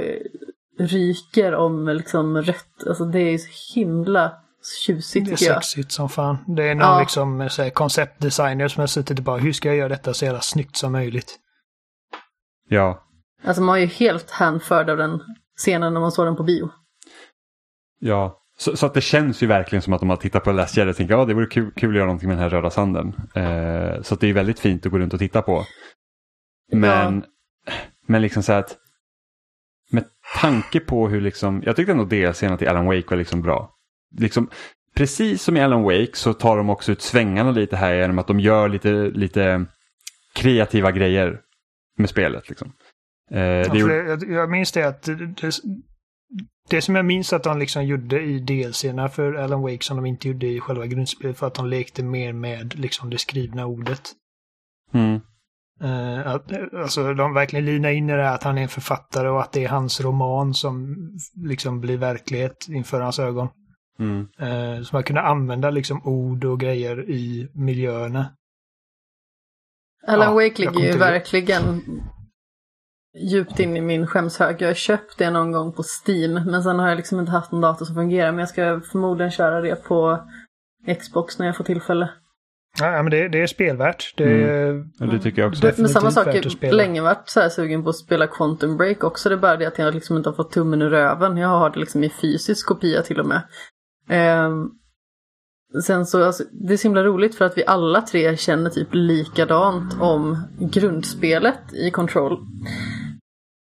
ryker 0.79 1.55
om 1.55 1.87
liksom 1.87 2.41
rött. 2.41 2.87
Alltså 2.87 3.05
det 3.05 3.19
är 3.19 3.37
så 3.37 3.73
himla 3.75 4.33
tjusigt 4.85 5.29
tycker 5.29 5.45
jag. 5.45 5.53
Det 5.53 5.57
är 5.57 5.61
sexigt 5.61 5.91
som 5.91 6.09
fan. 6.09 6.37
Det 6.47 6.63
är 6.63 6.75
någon 6.75 6.87
ja. 6.87 6.99
liksom 6.99 7.49
konceptdesigner 7.73 8.67
som 8.67 8.79
har 8.79 8.87
suttit 8.87 9.17
och 9.17 9.23
bara 9.23 9.37
hur 9.37 9.53
ska 9.53 9.67
jag 9.67 9.77
göra 9.77 9.89
detta 9.89 10.13
så 10.13 10.25
jävla 10.25 10.41
snyggt 10.41 10.75
som 10.75 10.91
möjligt. 10.91 11.39
Ja. 12.69 13.03
Alltså 13.43 13.61
man 13.61 13.73
var 13.73 13.77
ju 13.77 13.85
helt 13.85 14.31
hänförd 14.31 14.89
av 14.89 14.97
den 14.97 15.23
scenen 15.57 15.93
när 15.93 16.01
man 16.01 16.11
såg 16.11 16.25
den 16.25 16.35
på 16.35 16.43
bio. 16.43 16.69
Ja, 17.99 18.39
så, 18.57 18.77
så, 18.77 18.85
att 18.85 18.93
det 18.93 19.01
känns 19.01 19.43
ju 19.43 19.47
verkligen 19.47 19.81
som 19.81 19.93
att 19.93 19.99
de 19.99 20.09
har 20.09 20.17
tittat 20.17 20.43
på 20.43 20.51
Last 20.51 20.77
Jedi 20.77 20.91
och 20.91 20.95
tänkt 20.95 21.11
att 21.11 21.19
ja, 21.19 21.25
det 21.25 21.33
vore 21.33 21.45
kul, 21.45 21.71
kul 21.71 21.89
att 21.89 21.95
göra 21.95 22.05
någonting 22.05 22.29
med 22.29 22.37
den 22.37 22.43
här 22.43 22.49
röda 22.49 22.69
sanden. 22.69 23.13
Eh, 23.35 24.01
så 24.01 24.13
att 24.13 24.19
det 24.19 24.27
är 24.27 24.33
väldigt 24.33 24.59
fint 24.59 24.85
att 24.85 24.91
gå 24.91 24.97
runt 24.99 25.13
och 25.13 25.19
titta 25.19 25.41
på. 25.41 25.65
Men, 26.71 27.23
ja. 27.65 27.73
men 28.07 28.21
liksom 28.21 28.43
så 28.43 28.53
att 28.53 28.77
med 29.91 30.05
tanke 30.41 30.79
på 30.79 31.09
hur 31.09 31.21
liksom, 31.21 31.63
jag 31.65 31.75
tyckte 31.75 31.91
ändå 31.91 32.05
DLCn 32.05 32.57
till 32.57 32.67
Alan 32.67 32.85
Wake 32.85 33.09
var 33.09 33.17
liksom 33.17 33.41
bra 33.41 33.73
liksom, 34.17 34.49
precis 34.95 35.43
som 35.43 35.57
i 35.57 35.61
Alan 35.61 35.83
Wake 35.83 36.11
så 36.13 36.33
tar 36.33 36.57
de 36.57 36.69
också 36.69 36.91
ut 36.91 37.01
svängarna 37.01 37.51
lite 37.51 37.75
här 37.75 37.93
genom 37.93 38.19
att 38.19 38.27
de 38.27 38.39
gör 38.39 38.69
lite, 38.69 38.91
lite 38.93 39.65
kreativa 40.33 40.91
grejer 40.91 41.41
med 41.97 42.09
spelet. 42.09 42.49
Liksom. 42.49 42.73
Eh, 43.33 43.41
ja, 43.41 43.75
jag, 43.75 44.31
jag 44.31 44.49
minns 44.49 44.71
det 44.71 44.83
att 44.83 45.03
det, 45.03 45.51
det, 46.69 46.81
som 46.81 46.95
jag 46.95 47.05
minns 47.05 47.33
att 47.33 47.43
de 47.43 47.59
liksom 47.59 47.85
gjorde 47.85 48.21
i 48.21 48.39
DLCerna 48.39 49.09
för 49.09 49.33
Alan 49.33 49.61
Wake 49.61 49.83
som 49.83 49.97
de 49.97 50.05
inte 50.05 50.27
gjorde 50.27 50.47
i 50.47 50.59
själva 50.59 50.85
grundspelet 50.85 51.37
för 51.37 51.47
att 51.47 51.53
de 51.53 51.67
lekte 51.67 52.03
mer 52.03 52.33
med 52.33 52.79
liksom 52.79 53.09
det 53.09 53.17
skrivna 53.17 53.65
ordet. 53.65 54.11
Mm. 54.93 55.21
Uh, 55.83 56.27
att, 56.27 56.51
alltså 56.73 57.13
de 57.13 57.33
verkligen 57.33 57.65
linar 57.65 57.89
in 57.89 58.09
i 58.09 58.13
det 58.13 58.23
här 58.23 58.35
att 58.35 58.43
han 58.43 58.57
är 58.57 58.61
en 58.61 58.69
författare 58.69 59.29
och 59.29 59.41
att 59.41 59.51
det 59.51 59.63
är 59.63 59.69
hans 59.69 60.01
roman 60.01 60.53
som 60.53 60.97
liksom 61.35 61.81
blir 61.81 61.97
verklighet 61.97 62.65
inför 62.69 63.01
hans 63.01 63.19
ögon. 63.19 63.47
Mm. 63.99 64.27
Eh, 64.39 64.83
så 64.83 64.95
man 64.95 65.03
kunde 65.03 65.21
använda 65.21 65.69
liksom 65.69 66.01
ord 66.07 66.45
och 66.45 66.59
grejer 66.59 67.09
i 67.09 67.49
miljöerna. 67.53 68.25
Alan 70.07 70.27
ja, 70.27 70.33
Wake 70.33 70.61
ligger 70.61 70.93
ju 70.93 70.97
verkligen 70.97 71.81
djupt 73.17 73.59
in 73.59 73.77
i 73.77 73.81
min 73.81 74.07
skämshög. 74.07 74.61
Jag 74.61 74.69
har 74.69 74.73
köpt 74.73 75.17
det 75.17 75.29
någon 75.29 75.51
gång 75.51 75.73
på 75.73 75.83
Steam 75.83 76.33
men 76.33 76.63
sen 76.63 76.79
har 76.79 76.89
jag 76.89 76.95
liksom 76.95 77.19
inte 77.19 77.31
haft 77.31 77.51
någon 77.51 77.61
dator 77.61 77.85
som 77.85 77.95
fungerar. 77.95 78.31
Men 78.31 78.39
jag 78.39 78.49
ska 78.49 78.81
förmodligen 78.91 79.31
köra 79.31 79.61
det 79.61 79.75
på 79.75 80.19
Xbox 80.99 81.39
när 81.39 81.45
jag 81.45 81.57
får 81.57 81.63
tillfälle. 81.63 82.09
Ja, 82.79 83.03
men 83.03 83.11
det, 83.11 83.27
det 83.27 83.41
är 83.41 83.47
spelvärt. 83.47 84.13
Det, 84.17 84.69
mm. 84.69 84.91
ja, 84.99 85.05
det 85.05 85.19
tycker 85.19 85.41
jag 85.41 85.49
också. 85.49 85.71
Men 85.77 85.89
samma 85.89 86.11
sak, 86.11 86.27
jag 86.27 86.43
har 86.43 86.71
länge 86.71 87.01
varit 87.01 87.29
så 87.29 87.39
här 87.39 87.49
sugen 87.49 87.83
på 87.83 87.89
att 87.89 87.95
spela 87.95 88.27
Quantum 88.27 88.77
Break 88.77 89.03
också. 89.03 89.29
Det 89.29 89.35
är 89.35 89.39
bara 89.39 89.57
det 89.57 89.65
att 89.65 89.77
jag 89.77 89.93
liksom 89.93 90.17
inte 90.17 90.29
har 90.29 90.35
fått 90.35 90.51
tummen 90.51 90.81
ur 90.81 90.89
röven. 90.89 91.37
Jag 91.37 91.47
har 91.47 91.69
det 91.69 91.79
liksom 91.79 92.03
i 92.03 92.09
fysisk 92.09 92.67
kopia 92.67 93.01
till 93.01 93.19
och 93.19 93.25
med. 93.25 93.41
Eh, 94.09 94.49
sen 95.81 96.05
så, 96.05 96.23
alltså, 96.23 96.43
det 96.51 96.73
är 96.73 96.77
så 96.77 96.87
himla 96.87 97.03
roligt 97.03 97.35
för 97.35 97.45
att 97.45 97.57
vi 97.57 97.65
alla 97.65 98.01
tre 98.01 98.37
känner 98.37 98.69
typ 98.69 98.87
likadant 98.91 100.01
om 100.01 100.37
grundspelet 100.59 101.73
i 101.73 101.91
Control. 101.91 102.37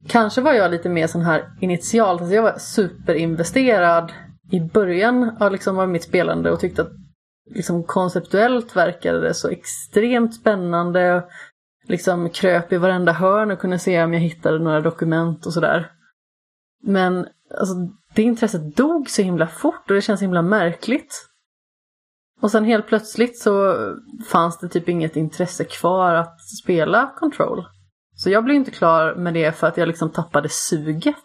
Kanske 0.08 0.42
var 0.42 0.54
jag 0.54 0.72
lite 0.72 0.90
mer 0.90 1.08
sån 1.08 1.22
här 1.22 1.52
initialt, 1.62 2.22
alltså 2.22 2.36
jag 2.36 2.44
var 2.44 2.58
superinvesterad 2.58 4.12
i 4.52 4.60
början 4.60 5.38
av, 5.40 5.52
liksom, 5.52 5.80
av 5.80 5.90
mitt 5.90 6.04
spelande 6.04 6.52
och 6.52 6.60
tyckte 6.60 6.82
att 6.82 6.92
liksom, 7.56 7.84
konceptuellt 7.84 8.76
verkade 8.76 9.22
det 9.22 9.34
så 9.34 9.50
extremt 9.50 10.36
spännande. 10.36 11.24
Liksom 11.88 12.30
kröp 12.30 12.74
i 12.74 12.78
varenda 12.78 13.12
hörn 13.12 13.52
och 13.52 13.60
kunde 13.60 13.80
se 13.80 14.04
om 14.04 14.14
jag 14.14 14.22
hittade 14.22 14.60
några 14.60 14.82
dokument 14.82 15.46
och 15.46 15.54
sådär. 15.54 15.92
Men 16.84 17.28
alltså, 17.58 17.74
det 18.14 18.22
intresset 18.22 18.76
dog 18.76 19.10
så 19.10 19.22
himla 19.22 19.48
fort 19.48 19.90
och 19.90 19.96
det 19.96 20.02
känns 20.02 20.22
himla 20.22 20.42
märkligt. 20.42 21.29
Och 22.42 22.52
sen 22.52 22.66
helt 22.66 22.88
plötsligt 22.88 23.40
så 23.40 23.76
fanns 24.28 24.60
det 24.60 24.70
typ 24.70 24.90
inget 24.90 25.16
intresse 25.16 25.64
kvar 25.64 26.14
att 26.14 26.42
spela 26.64 27.14
Control. 27.20 27.66
Så 28.16 28.30
jag 28.30 28.44
blev 28.44 28.56
inte 28.56 28.72
klar 28.72 29.16
med 29.16 29.34
det 29.34 29.52
för 29.52 29.68
att 29.68 29.78
jag 29.78 29.88
liksom 29.88 30.10
tappade 30.10 30.50
suget. 30.50 31.16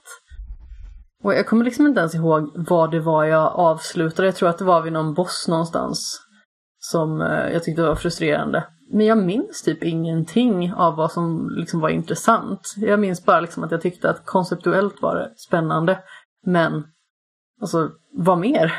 Och 1.22 1.34
jag 1.34 1.46
kommer 1.46 1.64
liksom 1.64 1.86
inte 1.86 2.00
ens 2.00 2.14
ihåg 2.14 2.52
vad 2.54 2.90
det 2.90 3.00
var 3.00 3.24
jag 3.24 3.52
avslutade. 3.54 4.28
Jag 4.28 4.36
tror 4.36 4.48
att 4.48 4.58
det 4.58 4.64
var 4.64 4.82
vid 4.82 4.92
någon 4.92 5.14
boss 5.14 5.48
någonstans. 5.48 6.20
Som 6.78 7.20
eh, 7.20 7.52
jag 7.52 7.64
tyckte 7.64 7.82
var 7.82 7.94
frustrerande. 7.94 8.64
Men 8.92 9.06
jag 9.06 9.18
minns 9.18 9.62
typ 9.62 9.82
ingenting 9.82 10.72
av 10.72 10.96
vad 10.96 11.12
som 11.12 11.50
liksom 11.56 11.80
var 11.80 11.88
intressant. 11.88 12.74
Jag 12.76 13.00
minns 13.00 13.24
bara 13.24 13.40
liksom 13.40 13.64
att 13.64 13.70
jag 13.70 13.82
tyckte 13.82 14.10
att 14.10 14.26
konceptuellt 14.26 15.02
var 15.02 15.16
det 15.16 15.32
spännande. 15.36 15.98
Men, 16.46 16.84
alltså, 17.60 17.90
vad 18.12 18.38
mer? 18.38 18.72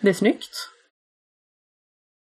Det 0.00 0.08
är 0.08 0.14
snyggt. 0.14 0.70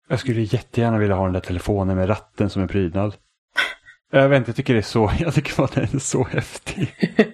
Jag 0.09 0.21
skulle 0.21 0.41
jättegärna 0.41 0.99
vilja 0.99 1.17
ha 1.17 1.25
den 1.25 1.33
där 1.33 1.41
telefonen 1.41 1.97
med 1.97 2.09
ratten 2.09 2.51
som 2.51 2.63
en 2.63 2.69
prydnad. 2.69 3.15
Jag 4.13 4.29
vet 4.29 4.39
inte, 4.39 4.49
jag 4.49 4.57
tycker 4.57 4.75
det 4.75 4.81
är 4.81 4.83
så, 4.83 5.13
jag 5.19 5.35
tycker 5.35 5.63
att 5.65 5.73
den 5.73 5.85
är 5.85 5.99
så 5.99 6.25
häftig. 6.25 6.95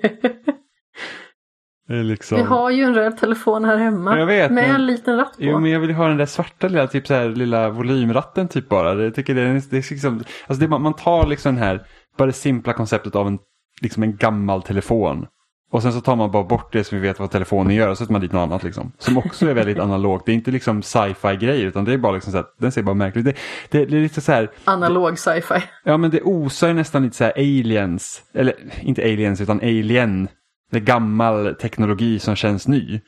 Liksom... 1.88 2.38
Vi 2.38 2.44
har 2.44 2.70
ju 2.70 2.82
en 2.82 2.94
röd 2.94 3.16
telefon 3.16 3.64
här 3.64 3.76
hemma. 3.76 4.18
Jag 4.18 4.26
vet, 4.26 4.52
med 4.52 4.64
men... 4.64 4.74
en 4.74 4.86
liten 4.86 5.16
ratt 5.16 5.36
på. 5.36 5.42
Jo, 5.44 5.58
men 5.58 5.70
jag 5.70 5.80
vill 5.80 5.94
ha 5.94 6.08
den 6.08 6.16
där 6.16 6.26
svarta 6.26 6.68
lilla, 6.68 6.86
typ 6.86 7.06
så 7.06 7.14
här, 7.14 7.28
lilla 7.28 7.70
volymratten 7.70 8.48
typ 8.48 8.68
bara. 8.68 9.02
Jag 9.02 9.14
tycker 9.14 9.34
det 9.34 9.40
är, 9.40 9.62
det 9.70 9.76
är 9.76 9.90
liksom, 9.90 10.24
alltså 10.46 10.60
det, 10.66 10.78
man 10.78 10.94
tar 10.94 11.26
liksom 11.26 11.54
den 11.54 11.64
här, 11.64 11.86
bara 12.16 12.26
det 12.26 12.32
simpla 12.32 12.72
konceptet 12.72 13.14
av 13.14 13.26
en, 13.26 13.38
liksom 13.80 14.02
en 14.02 14.16
gammal 14.16 14.62
telefon. 14.62 15.26
Och 15.72 15.82
sen 15.82 15.92
så 15.92 16.00
tar 16.00 16.16
man 16.16 16.30
bara 16.30 16.42
bort 16.42 16.72
det 16.72 16.84
som 16.84 16.98
vi 16.98 17.08
vet 17.08 17.18
vad 17.18 17.30
telefonen 17.30 17.74
gör 17.74 17.88
och 17.88 17.96
så 17.96 18.04
sätter 18.04 18.12
man 18.12 18.20
dit 18.20 18.32
något 18.32 18.42
annat 18.42 18.62
liksom. 18.62 18.92
Som 18.98 19.18
också 19.18 19.48
är 19.48 19.54
väldigt 19.54 19.78
analogt. 19.78 20.26
Det 20.26 20.32
är 20.32 20.34
inte 20.34 20.50
liksom 20.50 20.82
sci-fi 20.82 21.36
grejer 21.36 21.66
utan 21.66 21.84
det 21.84 21.92
är 21.92 21.98
bara 21.98 22.12
liksom 22.12 22.32
så 22.32 22.38
att 22.38 22.54
den 22.58 22.72
ser 22.72 22.82
bara 22.82 22.94
märkligt 22.94 23.24
det, 23.24 23.34
det, 23.70 23.84
det, 23.84 23.96
är 23.96 24.00
lite 24.00 24.20
så 24.20 24.32
här. 24.32 24.50
Analog 24.64 25.18
sci-fi. 25.18 25.62
Ja 25.84 25.96
men 25.96 26.10
det 26.10 26.22
osar 26.22 26.72
nästan 26.72 27.02
lite 27.02 27.16
så 27.16 27.24
här 27.24 27.32
aliens. 27.36 28.22
Eller 28.32 28.54
inte 28.82 29.02
aliens 29.02 29.40
utan 29.40 29.60
alien. 29.60 30.28
Det 30.70 30.76
är 30.76 30.80
gammal 30.80 31.54
teknologi 31.54 32.18
som 32.18 32.36
känns 32.36 32.68
ny. 32.68 33.00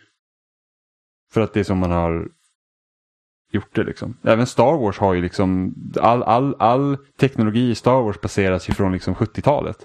För 1.33 1.41
att 1.41 1.55
det 1.55 1.61
är 1.61 1.65
som 1.65 1.79
man 1.79 1.91
har 1.91 2.29
gjort 3.53 3.75
det 3.75 3.85
liksom. 3.85 4.17
Även 4.23 4.47
Star 4.47 4.79
Wars 4.79 4.99
har 4.99 5.15
ju 5.15 5.23
liksom 5.23 5.75
all, 6.01 6.23
all, 6.23 6.57
all 6.59 6.97
teknologi 7.19 7.71
i 7.71 7.75
Star 7.75 8.03
Wars 8.03 8.21
baseras 8.21 8.69
ju 8.69 8.75
från 8.75 8.93
liksom 8.93 9.15
70-talet. 9.15 9.77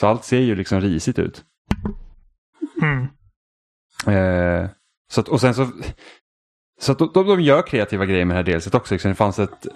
Så 0.00 0.06
allt 0.06 0.24
ser 0.24 0.40
ju 0.40 0.54
liksom 0.54 0.80
risigt 0.80 1.18
ut. 1.18 1.44
Mm. 2.82 3.06
Eh, 4.06 4.70
Så 5.10 5.20
att, 5.20 5.28
och 5.28 5.40
sen 5.40 5.54
så, 5.54 5.68
så 6.80 6.92
att 6.92 6.98
de, 6.98 7.10
de, 7.14 7.40
gör 7.40 7.62
kreativa 7.62 8.06
grejer 8.06 8.24
med 8.24 8.36
det 8.36 8.38
här 8.38 8.52
delset 8.52 8.74
också. 8.74 8.94
Liksom 8.94 9.10
det, 9.10 9.14
fanns 9.14 9.38
ett, 9.38 9.66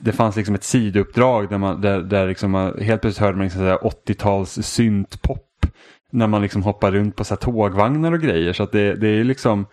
det 0.00 0.12
fanns 0.12 0.36
liksom 0.36 0.54
ett 0.54 0.64
sidouppdrag 0.64 1.48
där, 1.48 1.58
man, 1.58 1.80
där, 1.80 2.00
där 2.00 2.26
liksom 2.26 2.50
man, 2.50 2.78
helt 2.80 3.00
plötsligt 3.00 3.20
hörde 3.20 3.36
man 3.36 3.44
liksom 3.44 3.62
80-tals 3.62 4.66
syntpop 4.66 5.66
när 6.12 6.26
man 6.26 6.42
liksom 6.42 6.62
hoppar 6.62 6.92
runt 6.92 7.16
på 7.16 7.24
så 7.24 7.36
tågvagnar 7.36 8.12
och 8.12 8.20
grejer. 8.20 8.52
Så 8.52 8.62
att 8.62 8.72
det, 8.72 8.94
det 8.94 9.08
är 9.08 9.24
liksom 9.24 9.66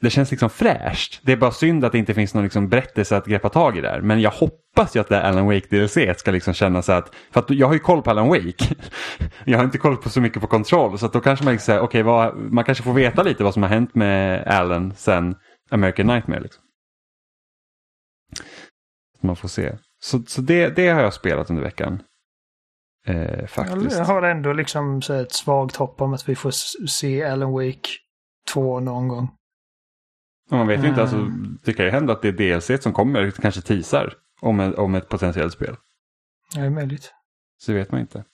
det 0.00 0.10
känns 0.10 0.30
liksom 0.30 0.50
fräscht. 0.50 1.20
Det 1.22 1.32
är 1.32 1.36
bara 1.36 1.50
synd 1.50 1.84
att 1.84 1.92
det 1.92 1.98
inte 1.98 2.14
finns 2.14 2.34
någon 2.34 2.44
liksom 2.44 2.68
berättelse 2.68 3.16
att 3.16 3.26
greppa 3.26 3.48
tag 3.48 3.78
i 3.78 3.80
där. 3.80 4.00
Men 4.00 4.20
jag 4.20 4.30
hoppas 4.30 4.56
ju 4.94 5.00
att 5.00 5.08
det 5.08 5.22
Alan 5.22 5.46
Wake 5.46 5.66
DLC 5.70 6.18
ska 6.18 6.30
liksom 6.30 6.54
känna 6.54 6.82
så 6.82 6.92
att, 6.92 7.14
för 7.30 7.40
att 7.40 7.50
jag 7.50 7.66
har 7.66 7.74
ju 7.74 7.80
koll 7.80 8.02
på 8.02 8.10
Alan 8.10 8.28
Wake. 8.28 8.74
Jag 9.44 9.58
har 9.58 9.64
inte 9.64 9.78
koll 9.78 9.96
på 9.96 10.10
så 10.10 10.20
mycket 10.20 10.40
på 10.40 10.46
kontroll 10.46 10.98
så 10.98 11.06
att 11.06 11.12
då 11.12 11.20
kanske 11.20 11.44
man 11.44 11.58
säger, 11.58 11.80
okej, 11.80 12.04
okay, 12.04 12.32
man 12.50 12.64
kanske 12.64 12.84
får 12.84 12.92
veta 12.92 13.22
lite 13.22 13.44
vad 13.44 13.54
som 13.54 13.62
har 13.62 13.70
hänt 13.70 13.94
med 13.94 14.46
Alan 14.46 14.94
sen 14.96 15.36
American 15.70 16.06
Nightmare. 16.06 16.40
Liksom. 16.40 16.62
Man 19.20 19.36
får 19.36 19.48
se. 19.48 19.76
Så, 20.02 20.22
så 20.26 20.40
det, 20.40 20.76
det 20.76 20.88
har 20.88 21.02
jag 21.02 21.14
spelat 21.14 21.50
under 21.50 21.62
veckan. 21.62 22.02
Eh, 23.06 23.46
faktiskt. 23.46 23.98
Jag 23.98 24.04
har 24.04 24.22
ändå 24.22 24.52
liksom 24.52 25.02
så 25.02 25.12
ett 25.12 25.32
svagt 25.32 25.76
hopp 25.76 26.00
om 26.00 26.14
att 26.14 26.28
vi 26.28 26.34
får 26.34 26.50
se 26.86 27.24
Alan 27.24 27.52
Wake 27.52 27.88
2 28.52 28.80
någon 28.80 29.08
gång. 29.08 29.30
Man 30.50 30.66
vet 30.66 30.84
ju 30.84 30.88
inte, 30.88 31.02
alltså, 31.02 31.30
det 31.64 31.72
kan 31.72 31.84
ju 31.84 31.90
hända 31.90 32.12
att 32.12 32.22
det 32.22 32.28
är 32.28 32.32
DLC 32.32 32.82
som 32.82 32.92
kommer, 32.92 33.30
kanske 33.30 33.60
teasar 33.60 34.14
om, 34.40 34.60
en, 34.60 34.74
om 34.74 34.94
ett 34.94 35.08
potentiellt 35.08 35.52
spel. 35.52 35.76
Ja, 36.54 36.60
det 36.60 36.66
är 36.66 36.70
möjligt. 36.70 37.12
Så 37.58 37.72
vet 37.72 37.90
man 37.90 38.00
inte. 38.00 38.24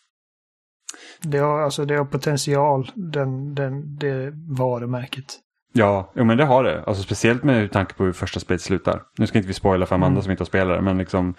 Det 1.22 1.38
har, 1.38 1.61
alltså, 1.61 1.84
det 1.84 1.94
har 1.94 2.05
potential, 2.05 2.90
den, 2.94 3.55
den, 3.55 3.96
det 3.96 4.32
varumärket. 4.59 5.38
Ja, 5.72 6.12
jo, 6.14 6.24
men 6.24 6.36
det 6.36 6.44
har 6.44 6.64
det. 6.64 6.84
Alltså, 6.84 7.03
speciellt 7.03 7.42
med 7.42 7.72
tanke 7.72 7.94
på 7.94 8.05
hur 8.05 8.12
första 8.12 8.40
spelet 8.40 8.61
slutar. 8.61 9.03
Nu 9.18 9.26
ska 9.26 9.38
inte 9.38 9.48
vi 9.48 9.55
spoila 9.55 9.86
för 9.86 9.94
Amanda 9.94 10.12
mm. 10.12 10.22
som 10.22 10.30
inte 10.30 10.40
har 10.40 10.46
spelat 10.46 10.78
det, 10.78 10.82
men 10.82 10.98
liksom, 10.98 11.34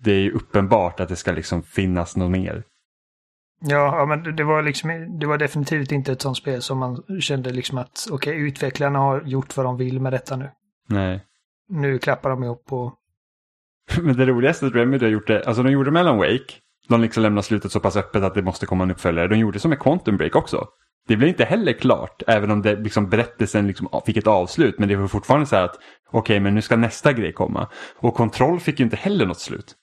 det 0.00 0.12
är 0.12 0.20
ju 0.20 0.30
uppenbart 0.32 1.00
att 1.00 1.08
det 1.08 1.16
ska 1.16 1.32
liksom 1.32 1.62
finnas 1.62 2.16
något 2.16 2.30
mer. 2.30 2.64
Ja, 3.60 4.06
men 4.06 4.36
det 4.36 4.44
var, 4.44 4.62
liksom, 4.62 5.18
det 5.18 5.26
var 5.26 5.38
definitivt 5.38 5.92
inte 5.92 6.12
ett 6.12 6.22
sånt 6.22 6.36
spel 6.36 6.62
som 6.62 6.78
man 6.78 7.02
kände 7.20 7.50
liksom 7.50 7.78
att 7.78 8.06
okej, 8.10 8.30
okay, 8.32 8.46
utvecklarna 8.46 8.98
har 8.98 9.22
gjort 9.22 9.56
vad 9.56 9.66
de 9.66 9.76
vill 9.76 10.00
med 10.00 10.12
detta 10.12 10.36
nu. 10.36 10.50
Nej. 10.88 11.24
Nu 11.68 11.98
klappar 11.98 12.30
de 12.30 12.44
ihop 12.44 12.72
och... 12.72 12.94
men 14.02 14.16
det 14.16 14.26
roligaste 14.26 14.66
att 14.66 14.74
Remedy 14.74 15.04
har 15.04 15.10
gjort 15.10 15.26
det, 15.26 15.44
alltså 15.46 15.62
de 15.62 15.72
gjorde 15.72 15.90
Melon 15.90 16.18
Wake, 16.18 16.54
de 16.88 17.00
liksom 17.00 17.22
lämnar 17.22 17.42
slutet 17.42 17.72
så 17.72 17.80
pass 17.80 17.96
öppet 17.96 18.22
att 18.22 18.34
det 18.34 18.42
måste 18.42 18.66
komma 18.66 18.84
en 18.84 18.90
uppföljare. 18.90 19.28
De 19.28 19.38
gjorde 19.38 19.60
som 19.60 19.68
med 19.68 19.78
Quantum 19.78 20.16
Break 20.16 20.36
också. 20.36 20.66
Det 21.08 21.16
blev 21.16 21.28
inte 21.28 21.44
heller 21.44 21.72
klart, 21.72 22.22
även 22.26 22.50
om 22.50 22.62
det 22.62 22.76
liksom 22.76 23.10
berättelsen 23.10 23.66
liksom 23.66 23.88
fick 24.06 24.16
ett 24.16 24.26
avslut. 24.26 24.78
Men 24.78 24.88
det 24.88 24.96
var 24.96 25.08
fortfarande 25.08 25.46
så 25.46 25.56
här 25.56 25.64
att 25.64 25.76
okej, 26.06 26.18
okay, 26.18 26.40
men 26.40 26.54
nu 26.54 26.62
ska 26.62 26.76
nästa 26.76 27.12
grej 27.12 27.32
komma. 27.32 27.68
Och 27.96 28.14
Kontroll 28.14 28.60
fick 28.60 28.78
ju 28.78 28.84
inte 28.84 28.96
heller 28.96 29.26
något 29.26 29.40
slut. 29.40 29.74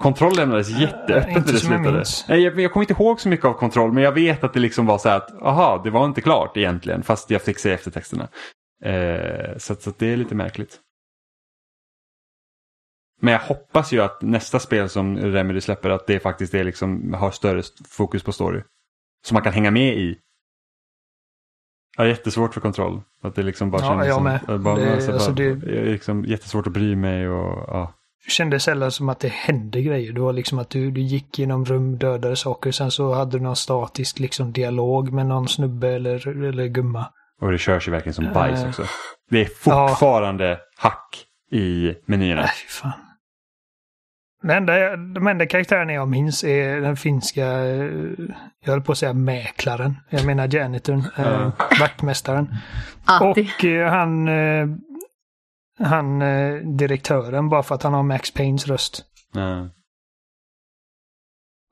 Kontroll 0.00 0.36
lämnades 0.36 0.70
äh, 0.70 0.80
jätteöppet 0.80 1.46
när 1.46 1.52
det 1.52 1.58
slutade. 1.58 2.04
Jag, 2.28 2.40
jag, 2.40 2.60
jag 2.60 2.72
kommer 2.72 2.84
inte 2.84 3.02
ihåg 3.02 3.20
så 3.20 3.28
mycket 3.28 3.46
av 3.46 3.52
kontroll 3.52 3.92
men 3.92 4.02
jag 4.02 4.12
vet 4.12 4.44
att 4.44 4.52
det 4.52 4.60
liksom 4.60 4.86
var 4.86 4.98
så 4.98 5.08
här 5.08 5.16
att 5.16 5.42
aha, 5.42 5.80
det 5.84 5.90
var 5.90 6.04
inte 6.04 6.20
klart 6.20 6.56
egentligen 6.56 7.02
fast 7.02 7.30
jag 7.30 7.42
fick 7.42 7.58
se 7.58 7.70
eftertexterna. 7.72 8.28
Eh, 8.84 9.58
så, 9.58 9.74
så 9.74 9.92
det 9.98 10.12
är 10.12 10.16
lite 10.16 10.34
märkligt. 10.34 10.78
Men 13.20 13.32
jag 13.32 13.40
hoppas 13.40 13.92
ju 13.92 14.00
att 14.00 14.22
nästa 14.22 14.58
spel 14.58 14.88
som 14.88 15.18
Remedy 15.18 15.60
släpper 15.60 15.90
att 15.90 16.06
det 16.06 16.20
faktiskt 16.20 16.54
är 16.54 16.64
liksom, 16.64 17.14
har 17.14 17.30
större 17.30 17.62
fokus 17.88 18.22
på 18.22 18.32
story. 18.32 18.62
Som 19.26 19.34
man 19.34 19.42
kan 19.42 19.52
hänga 19.52 19.70
med 19.70 19.98
i. 19.98 20.18
Jag 21.96 22.04
har 22.04 22.08
jättesvårt 22.08 22.54
för 22.54 22.60
kontroll. 22.60 23.02
Att 23.22 23.34
det 23.34 23.42
liksom 23.42 23.70
bara 23.70 23.82
ja, 23.82 23.88
känns 23.88 24.06
jag 24.06 24.14
som, 24.14 24.24
med. 24.24 24.60
Bara, 24.60 24.76
det, 24.76 24.94
alltså, 24.94 25.12
alltså, 25.12 25.32
bara, 25.32 25.54
det... 25.54 25.84
liksom, 25.84 26.24
jättesvårt 26.24 26.66
att 26.66 26.72
bry 26.72 26.96
mig 26.96 27.28
och 27.28 27.64
ja 27.68 27.94
kändes 28.28 28.62
sällan 28.62 28.90
som 28.90 29.08
att 29.08 29.20
det 29.20 29.28
hände 29.28 29.82
grejer. 29.82 30.12
Det 30.12 30.20
var 30.20 30.32
liksom 30.32 30.58
att 30.58 30.70
du, 30.70 30.90
du 30.90 31.00
gick 31.00 31.38
genom 31.38 31.64
rum, 31.64 31.98
dödade 31.98 32.36
saker, 32.36 32.72
sen 32.72 32.90
så 32.90 33.14
hade 33.14 33.38
du 33.38 33.42
någon 33.42 33.56
statisk 33.56 34.18
liksom 34.18 34.52
dialog 34.52 35.12
med 35.12 35.26
någon 35.26 35.48
snubbe 35.48 35.88
eller, 35.88 36.44
eller 36.48 36.66
gumma. 36.66 37.06
Och 37.40 37.52
det 37.52 37.58
körs 37.58 37.88
ju 37.88 37.92
verkligen 37.92 38.14
som 38.14 38.32
bajs 38.32 38.62
uh, 38.62 38.68
också. 38.68 38.84
Det 39.30 39.40
är 39.40 39.44
fortfarande 39.44 40.48
ja. 40.48 40.58
hack 40.76 41.24
i 41.52 41.94
menyerna. 42.06 42.40
Nej, 42.40 42.50
fan. 42.68 42.92
Den 44.42 44.50
enda, 44.50 44.96
de 44.96 45.26
enda 45.26 45.46
karaktärerna 45.46 45.92
jag 45.92 46.08
minns 46.08 46.44
är 46.44 46.80
den 46.80 46.96
finska, 46.96 47.46
jag 48.60 48.72
höll 48.72 48.80
på 48.80 48.92
att 48.92 48.98
säga 48.98 49.12
mäklaren. 49.12 49.96
Jag 50.08 50.26
menar 50.26 50.54
janitorn, 50.54 51.02
äh, 51.16 51.52
vaktmästaren. 51.80 52.54
Och 53.20 53.64
äh, 53.64 53.90
han 53.90 54.28
han 55.80 56.22
eh, 56.22 56.54
direktören 56.54 57.48
bara 57.48 57.62
för 57.62 57.74
att 57.74 57.82
han 57.82 57.94
har 57.94 58.02
Max 58.02 58.30
Paynes 58.30 58.66
röst. 58.66 59.04
Mm. 59.34 59.70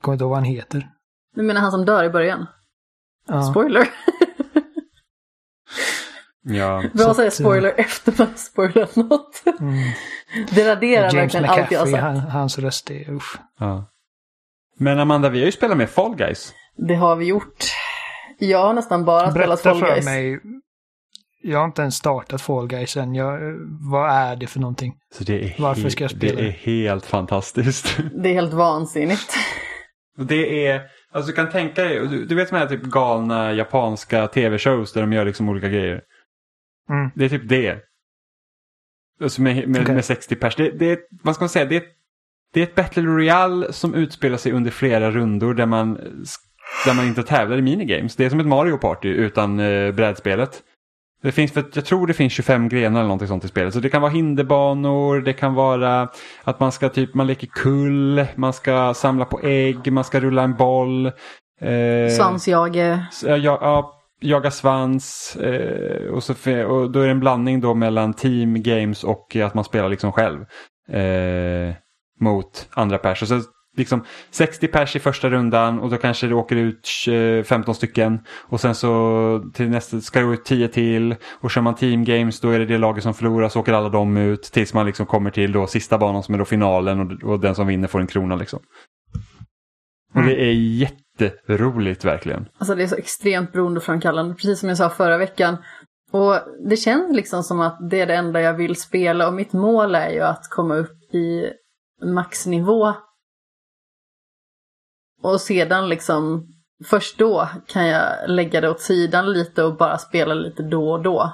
Kommer 0.02 0.14
inte 0.14 0.22
ihåg 0.22 0.30
vad 0.30 0.38
han 0.38 0.44
heter. 0.44 0.88
Du 1.34 1.42
menar 1.42 1.60
han 1.60 1.70
som 1.70 1.84
dör 1.84 2.04
i 2.04 2.10
början? 2.10 2.46
Ja. 3.26 3.42
Spoiler! 3.42 3.88
ja. 6.48 6.82
Bra 6.94 7.10
att 7.10 7.16
säga 7.16 7.30
spoiler 7.30 7.68
uh, 7.68 7.80
efter 7.80 8.14
man 8.18 8.36
spoilat 8.36 8.96
något. 8.96 9.42
Mm. 9.60 9.74
Det 10.50 10.70
raderar 10.70 11.12
verkligen 11.12 11.44
allt 11.44 11.70
jag 11.70 11.78
har 11.78 11.86
sagt. 11.86 12.02
Han, 12.02 12.16
hans 12.16 12.58
röst 12.58 12.90
är 12.90 13.10
usch. 13.10 13.36
Ja. 13.58 13.90
Men 14.78 14.98
Amanda, 14.98 15.28
vi 15.28 15.38
har 15.38 15.46
ju 15.46 15.52
spelat 15.52 15.76
med 15.76 15.90
Fall 15.90 16.16
Guys. 16.16 16.54
Det 16.76 16.94
har 16.94 17.16
vi 17.16 17.24
gjort. 17.24 17.64
Jag 18.38 18.58
har 18.58 18.72
nästan 18.72 19.04
bara 19.04 19.30
Berätta 19.30 19.56
spelat 19.56 19.78
Fall 19.78 19.90
Guys. 19.90 20.04
För 20.04 20.12
mig 20.12 20.40
jag 21.42 21.58
har 21.58 21.64
inte 21.64 21.82
ens 21.82 21.94
startat 21.94 22.40
Fall 22.40 22.66
Guys 22.66 22.96
än. 22.96 23.14
Jag, 23.14 23.38
vad 23.90 24.10
är 24.10 24.36
det 24.36 24.46
för 24.46 24.60
någonting? 24.60 24.94
Så 25.14 25.24
det 25.24 25.44
är 25.44 25.54
Varför 25.58 25.88
ska 25.88 26.04
jag 26.04 26.10
spela? 26.10 26.40
Det 26.40 26.46
är 26.46 26.50
helt 26.50 27.06
fantastiskt. 27.06 27.98
Det 28.22 28.28
är 28.28 28.34
helt 28.34 28.52
vansinnigt. 28.52 29.36
Det 30.18 30.66
är, 30.66 30.82
alltså 31.12 31.30
du 31.30 31.36
kan 31.36 31.50
tänka 31.50 31.82
dig, 31.84 32.08
du, 32.08 32.24
du 32.24 32.34
vet 32.34 32.50
de 32.50 32.56
här 32.56 32.66
typ 32.66 32.82
galna 32.82 33.52
japanska 33.52 34.26
tv-shows 34.26 34.92
där 34.92 35.00
de 35.00 35.12
gör 35.12 35.24
liksom 35.24 35.48
olika 35.48 35.68
grejer. 35.68 36.00
Mm. 36.90 37.10
Det 37.14 37.24
är 37.24 37.28
typ 37.28 37.48
det. 37.48 37.78
Alltså 39.22 39.42
med, 39.42 39.68
med, 39.68 39.82
okay. 39.82 39.94
med 39.94 40.04
60 40.04 40.36
pers. 40.36 40.56
Det, 40.56 40.70
det 40.70 40.90
är, 40.90 40.98
vad 41.22 41.34
ska 41.34 41.42
man 41.42 41.48
säga, 41.48 41.64
det 41.64 41.84
det 42.52 42.60
är 42.60 42.64
ett 42.64 42.74
Battle 42.74 43.02
Royale 43.02 43.72
som 43.72 43.94
utspelar 43.94 44.36
sig 44.36 44.52
under 44.52 44.70
flera 44.70 45.10
rundor 45.10 45.54
där 45.54 45.66
man, 45.66 45.94
där 46.86 46.94
man 46.94 47.06
inte 47.06 47.22
tävlar 47.22 47.56
i 47.56 47.62
minigames. 47.62 48.16
Det 48.16 48.24
är 48.24 48.30
som 48.30 48.40
ett 48.40 48.46
Mario 48.46 48.76
Party 48.76 49.08
utan 49.08 49.60
eh, 49.60 49.92
brädspelet. 49.92 50.62
Det 51.22 51.32
finns, 51.32 51.52
för 51.52 51.64
jag 51.74 51.84
tror 51.84 52.06
det 52.06 52.14
finns 52.14 52.32
25 52.32 52.68
grenar 52.68 53.00
eller 53.00 53.08
någonting 53.08 53.28
sånt 53.28 53.44
i 53.44 53.48
spelet. 53.48 53.74
Så 53.74 53.80
det 53.80 53.88
kan 53.88 54.02
vara 54.02 54.12
hinderbanor, 54.12 55.20
det 55.20 55.32
kan 55.32 55.54
vara 55.54 56.08
att 56.44 56.60
man 56.60 56.72
ska 56.72 56.88
typ, 56.88 57.14
man 57.14 57.26
leker 57.26 57.46
kull, 57.46 58.26
man 58.34 58.52
ska 58.52 58.94
samla 58.94 59.24
på 59.24 59.40
ägg, 59.42 59.92
man 59.92 60.04
ska 60.04 60.20
rulla 60.20 60.42
en 60.42 60.56
boll. 60.56 61.06
Eh, 61.60 62.10
Svansjage. 62.16 62.98
Ja, 63.22 63.36
ja, 63.36 63.97
jaga 64.20 64.50
svans. 64.50 65.36
Eh, 65.36 66.06
och, 66.06 66.22
så, 66.22 66.32
och 66.66 66.90
då 66.90 67.00
är 67.00 67.04
det 67.04 67.10
en 67.10 67.20
blandning 67.20 67.60
då 67.60 67.74
mellan 67.74 68.14
team 68.14 68.62
games 68.62 69.04
och 69.04 69.36
att 69.36 69.54
man 69.54 69.64
spelar 69.64 69.88
liksom 69.88 70.12
själv. 70.12 70.40
Eh, 70.88 71.74
mot 72.20 72.68
andra 72.70 72.98
personer 72.98 73.42
liksom 73.78 74.04
60 74.30 74.68
pers 74.68 74.96
i 74.96 74.98
första 74.98 75.30
rundan 75.30 75.80
och 75.80 75.90
då 75.90 75.96
kanske 75.96 76.26
det 76.26 76.34
åker 76.34 76.56
ut 76.56 76.88
15 77.46 77.74
stycken. 77.74 78.20
Och 78.30 78.60
sen 78.60 78.74
så 78.74 79.50
till 79.54 79.68
nästa 79.68 80.00
ska 80.00 80.20
det 80.20 80.34
ut 80.34 80.44
10 80.44 80.68
till. 80.68 81.14
Och 81.40 81.50
kör 81.50 81.60
man 81.60 81.74
team 81.74 82.04
games 82.04 82.40
då 82.40 82.50
är 82.50 82.58
det 82.58 82.66
det 82.66 82.78
laget 82.78 83.02
som 83.02 83.14
förlorar 83.14 83.48
så 83.48 83.60
åker 83.60 83.72
alla 83.72 83.88
de 83.88 84.16
ut. 84.16 84.42
Tills 84.42 84.74
man 84.74 84.86
liksom 84.86 85.06
kommer 85.06 85.30
till 85.30 85.52
då 85.52 85.66
sista 85.66 85.98
banan 85.98 86.22
som 86.22 86.34
är 86.34 86.38
då 86.38 86.44
finalen 86.44 87.00
och, 87.00 87.30
och 87.30 87.40
den 87.40 87.54
som 87.54 87.66
vinner 87.66 87.88
får 87.88 88.00
en 88.00 88.06
krona 88.06 88.36
liksom. 88.36 88.58
Och 90.14 90.22
det 90.22 90.42
är 90.42 90.52
jätteroligt 91.20 92.04
verkligen. 92.04 92.48
Alltså 92.58 92.74
det 92.74 92.82
är 92.82 92.86
så 92.86 92.96
extremt 92.96 93.52
beroendeframkallande, 93.52 94.34
precis 94.34 94.60
som 94.60 94.68
jag 94.68 94.78
sa 94.78 94.90
förra 94.90 95.18
veckan. 95.18 95.56
Och 96.10 96.34
det 96.68 96.76
känns 96.76 97.16
liksom 97.16 97.42
som 97.42 97.60
att 97.60 97.90
det 97.90 98.00
är 98.00 98.06
det 98.06 98.14
enda 98.14 98.40
jag 98.40 98.54
vill 98.54 98.76
spela 98.76 99.28
och 99.28 99.34
mitt 99.34 99.52
mål 99.52 99.94
är 99.94 100.10
ju 100.10 100.20
att 100.20 100.50
komma 100.50 100.74
upp 100.74 101.14
i 101.14 101.50
maxnivå 102.02 102.94
och 105.22 105.40
sedan 105.40 105.88
liksom, 105.88 106.46
först 106.84 107.18
då 107.18 107.48
kan 107.66 107.86
jag 107.86 108.30
lägga 108.30 108.60
det 108.60 108.70
åt 108.70 108.80
sidan 108.80 109.32
lite 109.32 109.64
och 109.64 109.76
bara 109.76 109.98
spela 109.98 110.34
lite 110.34 110.62
då 110.62 110.90
och 110.90 111.02
då. 111.02 111.32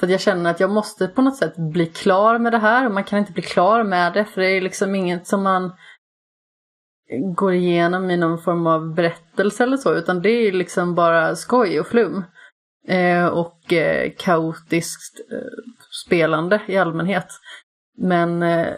För 0.00 0.06
jag 0.06 0.20
känner 0.20 0.50
att 0.50 0.60
jag 0.60 0.70
måste 0.70 1.08
på 1.08 1.22
något 1.22 1.36
sätt 1.36 1.56
bli 1.56 1.86
klar 1.86 2.38
med 2.38 2.52
det 2.52 2.58
här 2.58 2.86
och 2.86 2.92
man 2.92 3.04
kan 3.04 3.18
inte 3.18 3.32
bli 3.32 3.42
klar 3.42 3.84
med 3.84 4.12
det 4.12 4.24
för 4.24 4.40
det 4.40 4.56
är 4.56 4.60
liksom 4.60 4.94
inget 4.94 5.26
som 5.26 5.42
man 5.42 5.72
går 7.18 7.52
igenom 7.52 8.10
i 8.10 8.16
någon 8.16 8.38
form 8.38 8.66
av 8.66 8.94
berättelse 8.94 9.62
eller 9.62 9.76
så 9.76 9.94
utan 9.94 10.22
det 10.22 10.30
är 10.30 10.52
liksom 10.52 10.94
bara 10.94 11.36
skoj 11.36 11.80
och 11.80 11.86
flum. 11.86 12.24
Eh, 12.88 13.26
och 13.26 13.72
eh, 13.72 14.12
kaotiskt 14.18 15.20
eh, 15.32 15.72
spelande 16.04 16.60
i 16.66 16.76
allmänhet. 16.76 17.26
Men 17.98 18.42
eh, 18.42 18.68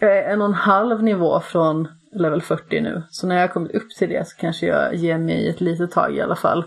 en 0.00 0.40
och 0.40 0.48
en 0.48 0.54
halv 0.54 1.02
nivå 1.02 1.40
från 1.40 1.88
level 2.12 2.42
40 2.42 2.80
nu. 2.80 3.02
Så 3.10 3.26
när 3.26 3.40
jag 3.40 3.52
kommit 3.52 3.74
upp 3.74 3.90
till 3.98 4.08
det 4.08 4.28
så 4.28 4.36
kanske 4.36 4.66
jag 4.66 4.94
ger 4.94 5.18
mig 5.18 5.48
ett 5.48 5.60
litet 5.60 5.90
tag 5.90 6.16
i 6.16 6.20
alla 6.20 6.36
fall. 6.36 6.64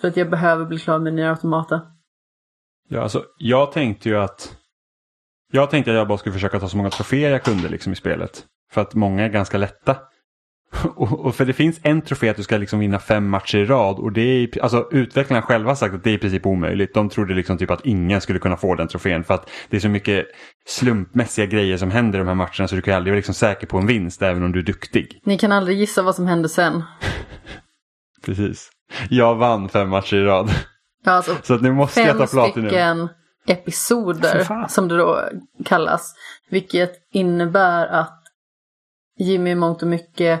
För 0.00 0.08
att 0.08 0.16
jag 0.16 0.30
behöver 0.30 0.64
bli 0.64 0.78
klar 0.78 0.98
med 0.98 1.14
nya 1.14 1.30
automater. 1.30 1.80
Ja, 2.88 3.02
alltså, 3.02 3.24
jag 3.38 3.72
tänkte 3.72 4.08
ju 4.08 4.18
att 4.18 4.56
jag 5.52 5.70
tänkte 5.70 5.90
att 5.90 5.96
jag 5.96 6.08
bara 6.08 6.18
skulle 6.18 6.32
försöka 6.32 6.60
ta 6.60 6.68
så 6.68 6.76
många 6.76 6.90
troféer 6.90 7.30
jag 7.30 7.42
kunde 7.42 7.68
liksom, 7.68 7.92
i 7.92 7.96
spelet. 7.96 8.44
För 8.72 8.80
att 8.80 8.94
många 8.94 9.24
är 9.24 9.28
ganska 9.28 9.58
lätta. 9.58 9.96
Och, 10.96 11.26
och, 11.26 11.34
för 11.34 11.44
det 11.44 11.52
finns 11.52 11.80
en 11.82 12.02
trofé 12.02 12.28
att 12.28 12.36
du 12.36 12.42
ska 12.42 12.56
liksom 12.56 12.78
vinna 12.78 12.98
fem 12.98 13.30
matcher 13.30 13.58
i 13.58 13.64
rad 13.64 13.98
och 13.98 14.12
det 14.12 14.20
är, 14.20 14.62
alltså 14.62 14.88
utvecklarna 14.90 15.42
själva 15.42 15.70
har 15.70 15.76
sagt 15.76 15.94
att 15.94 16.04
det 16.04 16.10
är 16.10 16.14
i 16.14 16.18
princip 16.18 16.46
omöjligt. 16.46 16.94
De 16.94 17.08
trodde 17.08 17.34
liksom 17.34 17.58
typ 17.58 17.70
att 17.70 17.86
ingen 17.86 18.20
skulle 18.20 18.38
kunna 18.38 18.56
få 18.56 18.74
den 18.74 18.88
trofén 18.88 19.24
för 19.24 19.34
att 19.34 19.50
det 19.68 19.76
är 19.76 19.80
så 19.80 19.88
mycket 19.88 20.26
slumpmässiga 20.66 21.46
grejer 21.46 21.76
som 21.76 21.90
händer 21.90 22.18
i 22.18 22.20
de 22.20 22.28
här 22.28 22.34
matcherna 22.34 22.68
så 22.68 22.74
du 22.74 22.82
kan 22.82 22.94
aldrig 22.94 23.12
vara 23.12 23.16
liksom 23.16 23.34
säker 23.34 23.66
på 23.66 23.78
en 23.78 23.86
vinst 23.86 24.22
även 24.22 24.42
om 24.42 24.52
du 24.52 24.58
är 24.58 24.64
duktig. 24.64 25.20
Ni 25.24 25.38
kan 25.38 25.52
aldrig 25.52 25.78
gissa 25.78 26.02
vad 26.02 26.14
som 26.14 26.26
hände 26.26 26.48
sen. 26.48 26.82
Precis. 28.24 28.70
Jag 29.10 29.34
vann 29.34 29.68
fem 29.68 29.88
matcher 29.88 30.16
i 30.16 30.24
rad. 30.24 30.50
Ja, 31.04 31.12
alltså, 31.12 31.36
så 31.42 31.54
att 31.54 31.62
nu 31.62 31.72
måste 31.72 32.00
jag 32.00 32.18
ta 32.18 32.26
platinum. 32.26 32.68
stycken 32.68 33.08
episoder 33.46 34.68
som 34.68 34.88
det 34.88 34.96
då 34.96 35.28
kallas. 35.64 36.14
Vilket 36.50 36.92
innebär 37.12 37.86
att 37.86 38.22
Jimmy 39.18 39.50
i 39.50 39.54
mångt 39.54 39.82
och 39.82 39.88
mycket 39.88 40.40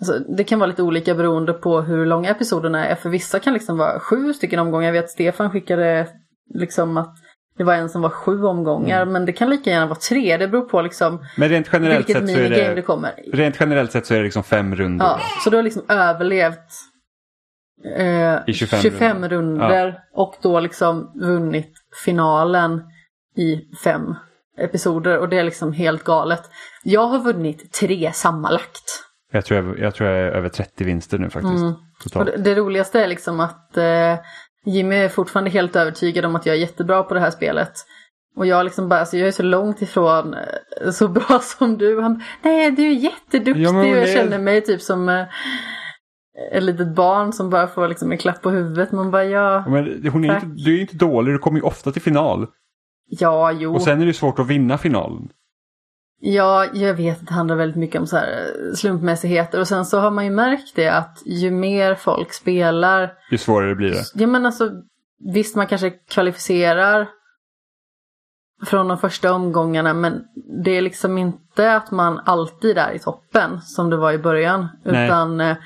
Alltså, 0.00 0.18
det 0.18 0.44
kan 0.44 0.58
vara 0.58 0.66
lite 0.66 0.82
olika 0.82 1.14
beroende 1.14 1.52
på 1.52 1.80
hur 1.80 2.06
långa 2.06 2.30
episoderna 2.30 2.86
är. 2.86 2.94
För 2.94 3.08
vissa 3.08 3.38
kan 3.38 3.54
liksom 3.54 3.78
vara 3.78 4.00
sju 4.00 4.32
stycken 4.32 4.58
omgångar. 4.58 4.86
Jag 4.86 4.92
vet 4.92 5.04
att 5.04 5.10
Stefan 5.10 5.50
skickade 5.50 6.08
liksom 6.54 6.96
att 6.96 7.16
det 7.60 7.64
var 7.64 7.74
en 7.74 7.88
som 7.88 8.02
var 8.02 8.10
sju 8.10 8.44
omgångar. 8.44 9.02
Mm. 9.02 9.12
Men 9.12 9.26
det 9.26 9.32
kan 9.32 9.50
lika 9.50 9.70
gärna 9.70 9.86
vara 9.86 9.98
tre. 9.98 10.36
Det 10.36 10.48
beror 10.48 10.62
på 10.62 10.82
liksom 10.82 11.24
men 11.36 11.48
rent 11.48 11.68
generellt 11.72 12.08
vilket 12.08 12.28
sett 12.28 12.36
så 12.36 12.42
är 12.42 12.50
det, 12.50 12.74
det 12.74 12.82
kommer. 12.82 13.14
Rent 13.32 13.60
generellt 13.60 13.92
sett 13.92 14.06
så 14.06 14.14
är 14.14 14.18
det 14.18 14.24
liksom 14.24 14.42
fem 14.42 14.76
runder. 14.76 15.06
Ja, 15.06 15.20
så 15.44 15.50
du 15.50 15.56
har 15.56 15.62
liksom 15.62 15.82
överlevt 15.88 16.72
eh, 17.96 18.38
I 18.46 18.52
25, 18.52 18.80
25 18.80 19.28
runder. 19.28 19.86
Ja. 19.86 20.22
Och 20.22 20.34
då 20.42 20.60
liksom 20.60 21.12
vunnit 21.14 21.72
finalen 22.04 22.82
i 23.36 23.60
fem 23.84 24.14
episoder. 24.58 25.18
Och 25.18 25.28
det 25.28 25.38
är 25.38 25.44
liksom 25.44 25.72
helt 25.72 26.04
galet. 26.04 26.42
Jag 26.84 27.06
har 27.06 27.18
vunnit 27.18 27.72
tre 27.72 28.12
sammanlagt. 28.12 29.09
Jag 29.30 29.44
tror 29.44 29.64
jag, 29.64 29.78
jag, 29.78 29.94
tror 29.94 30.08
jag 30.08 30.18
är 30.18 30.32
över 30.32 30.48
30 30.48 30.84
vinster 30.84 31.18
nu 31.18 31.30
faktiskt. 31.30 31.62
Mm. 31.62 31.74
Och 32.14 32.24
det, 32.24 32.36
det, 32.36 32.54
roligaste 32.54 33.00
är 33.00 33.08
liksom 33.08 33.40
att 33.40 33.76
eh, 33.76 34.18
Jimmy 34.64 34.96
är 34.96 35.08
fortfarande 35.08 35.50
helt 35.50 35.76
övertygad 35.76 36.24
om 36.24 36.36
att 36.36 36.46
jag 36.46 36.56
är 36.56 36.60
jättebra 36.60 37.02
på 37.02 37.14
det 37.14 37.20
här 37.20 37.30
spelet. 37.30 37.72
Och 38.36 38.46
jag 38.46 38.64
liksom 38.64 38.88
bara, 38.88 39.00
alltså 39.00 39.16
jag 39.16 39.28
är 39.28 39.32
så 39.32 39.42
långt 39.42 39.82
ifrån 39.82 40.34
eh, 40.34 40.90
så 40.90 41.08
bra 41.08 41.38
som 41.42 41.78
du. 41.78 42.00
Han 42.00 42.22
nej 42.42 42.70
du 42.70 42.82
är 42.82 42.94
jätteduktig 42.94 43.64
ja, 43.64 43.80
och 43.80 43.86
jag 43.86 44.02
det... 44.02 44.12
känner 44.12 44.38
mig 44.38 44.60
typ 44.60 44.82
som 44.82 45.08
eh, 45.08 45.26
ett 46.52 46.62
litet 46.62 46.94
barn 46.94 47.32
som 47.32 47.50
bara 47.50 47.66
får 47.66 47.88
liksom 47.88 48.12
en 48.12 48.18
klapp 48.18 48.42
på 48.42 48.50
huvudet. 48.50 48.92
Man 48.92 49.10
bara 49.10 49.24
ja. 49.24 49.64
Men 49.68 50.08
hon 50.12 50.24
är 50.24 50.34
inte, 50.34 50.46
du 50.46 50.76
är 50.76 50.80
inte 50.80 50.96
dålig, 50.96 51.34
du 51.34 51.38
kommer 51.38 51.58
ju 51.58 51.64
ofta 51.64 51.92
till 51.92 52.02
final. 52.02 52.46
Ja, 53.06 53.52
jo. 53.52 53.74
Och 53.74 53.82
sen 53.82 54.02
är 54.02 54.06
det 54.06 54.12
svårt 54.12 54.38
att 54.38 54.46
vinna 54.46 54.78
finalen. 54.78 55.28
Ja, 56.22 56.66
jag 56.72 56.94
vet 56.94 57.20
att 57.20 57.26
det 57.26 57.34
handlar 57.34 57.56
väldigt 57.56 57.76
mycket 57.76 58.00
om 58.00 58.06
så 58.06 58.16
här 58.16 58.52
slumpmässigheter 58.74 59.60
och 59.60 59.68
sen 59.68 59.84
så 59.84 59.98
har 59.98 60.10
man 60.10 60.24
ju 60.24 60.30
märkt 60.30 60.72
det 60.74 60.88
att 60.88 61.22
ju 61.24 61.50
mer 61.50 61.94
folk 61.94 62.32
spelar 62.32 63.12
ju 63.30 63.38
svårare 63.38 63.74
blir 63.74 63.90
det. 63.90 64.04
Ja 64.14 64.26
men 64.26 64.46
alltså 64.46 64.70
visst 65.34 65.56
man 65.56 65.66
kanske 65.66 65.90
kvalificerar 65.90 67.08
från 68.66 68.88
de 68.88 68.98
första 68.98 69.32
omgångarna 69.32 69.94
men 69.94 70.24
det 70.64 70.70
är 70.70 70.82
liksom 70.82 71.18
inte 71.18 71.74
att 71.74 71.90
man 71.90 72.20
alltid 72.24 72.78
är 72.78 72.92
i 72.92 72.98
toppen 72.98 73.60
som 73.60 73.90
det 73.90 73.96
var 73.96 74.12
i 74.12 74.18
början. 74.18 74.68
Nej. 74.84 75.06
Utan 75.06 75.40
eh, 75.40 75.56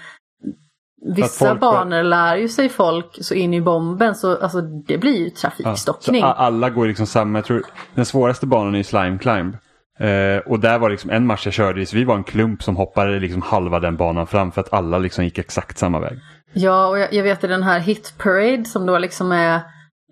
vissa 1.14 1.48
folk... 1.48 1.60
banor 1.60 2.02
lär 2.02 2.36
ju 2.36 2.48
sig 2.48 2.68
folk 2.68 3.18
så 3.24 3.34
in 3.34 3.54
i 3.54 3.60
bomben 3.60 4.14
så 4.14 4.36
alltså, 4.36 4.60
det 4.60 4.98
blir 4.98 5.24
ju 5.24 5.30
trafikstockning. 5.30 6.20
Ja, 6.20 6.32
alla 6.32 6.70
går 6.70 6.86
liksom 6.86 7.06
samma, 7.06 7.38
jag 7.38 7.44
tror 7.44 7.62
den 7.94 8.06
svåraste 8.06 8.46
banan 8.46 8.74
är 8.74 8.82
Slime 8.82 9.18
Climb. 9.18 9.56
Eh, 9.98 10.38
och 10.38 10.60
där 10.60 10.78
var 10.78 10.90
liksom 10.90 11.10
en 11.10 11.26
match 11.26 11.46
jag 11.46 11.54
körde 11.54 11.80
i, 11.80 11.86
så 11.86 11.96
vi 11.96 12.04
var 12.04 12.16
en 12.16 12.24
klump 12.24 12.62
som 12.62 12.76
hoppade 12.76 13.20
liksom 13.20 13.42
halva 13.42 13.80
den 13.80 13.96
banan 13.96 14.26
fram 14.26 14.52
för 14.52 14.60
att 14.60 14.72
alla 14.72 14.98
liksom 14.98 15.24
gick 15.24 15.38
exakt 15.38 15.78
samma 15.78 16.00
väg. 16.00 16.18
Ja, 16.52 16.86
och 16.86 16.98
jag, 16.98 17.12
jag 17.12 17.22
vet 17.22 17.44
i 17.44 17.46
den 17.46 17.62
här 17.62 17.80
Hit 17.80 18.14
Parade 18.18 18.64
som 18.64 18.86
då 18.86 18.98
liksom 18.98 19.32
är 19.32 19.54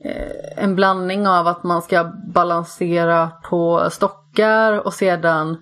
eh, 0.05 0.64
en 0.64 0.74
blandning 0.74 1.26
av 1.26 1.47
att 1.47 1.64
man 1.64 1.83
ska 1.83 2.12
balansera 2.35 3.30
på 3.51 3.89
stockar 3.91 4.87
och 4.87 4.95
sedan 4.95 5.57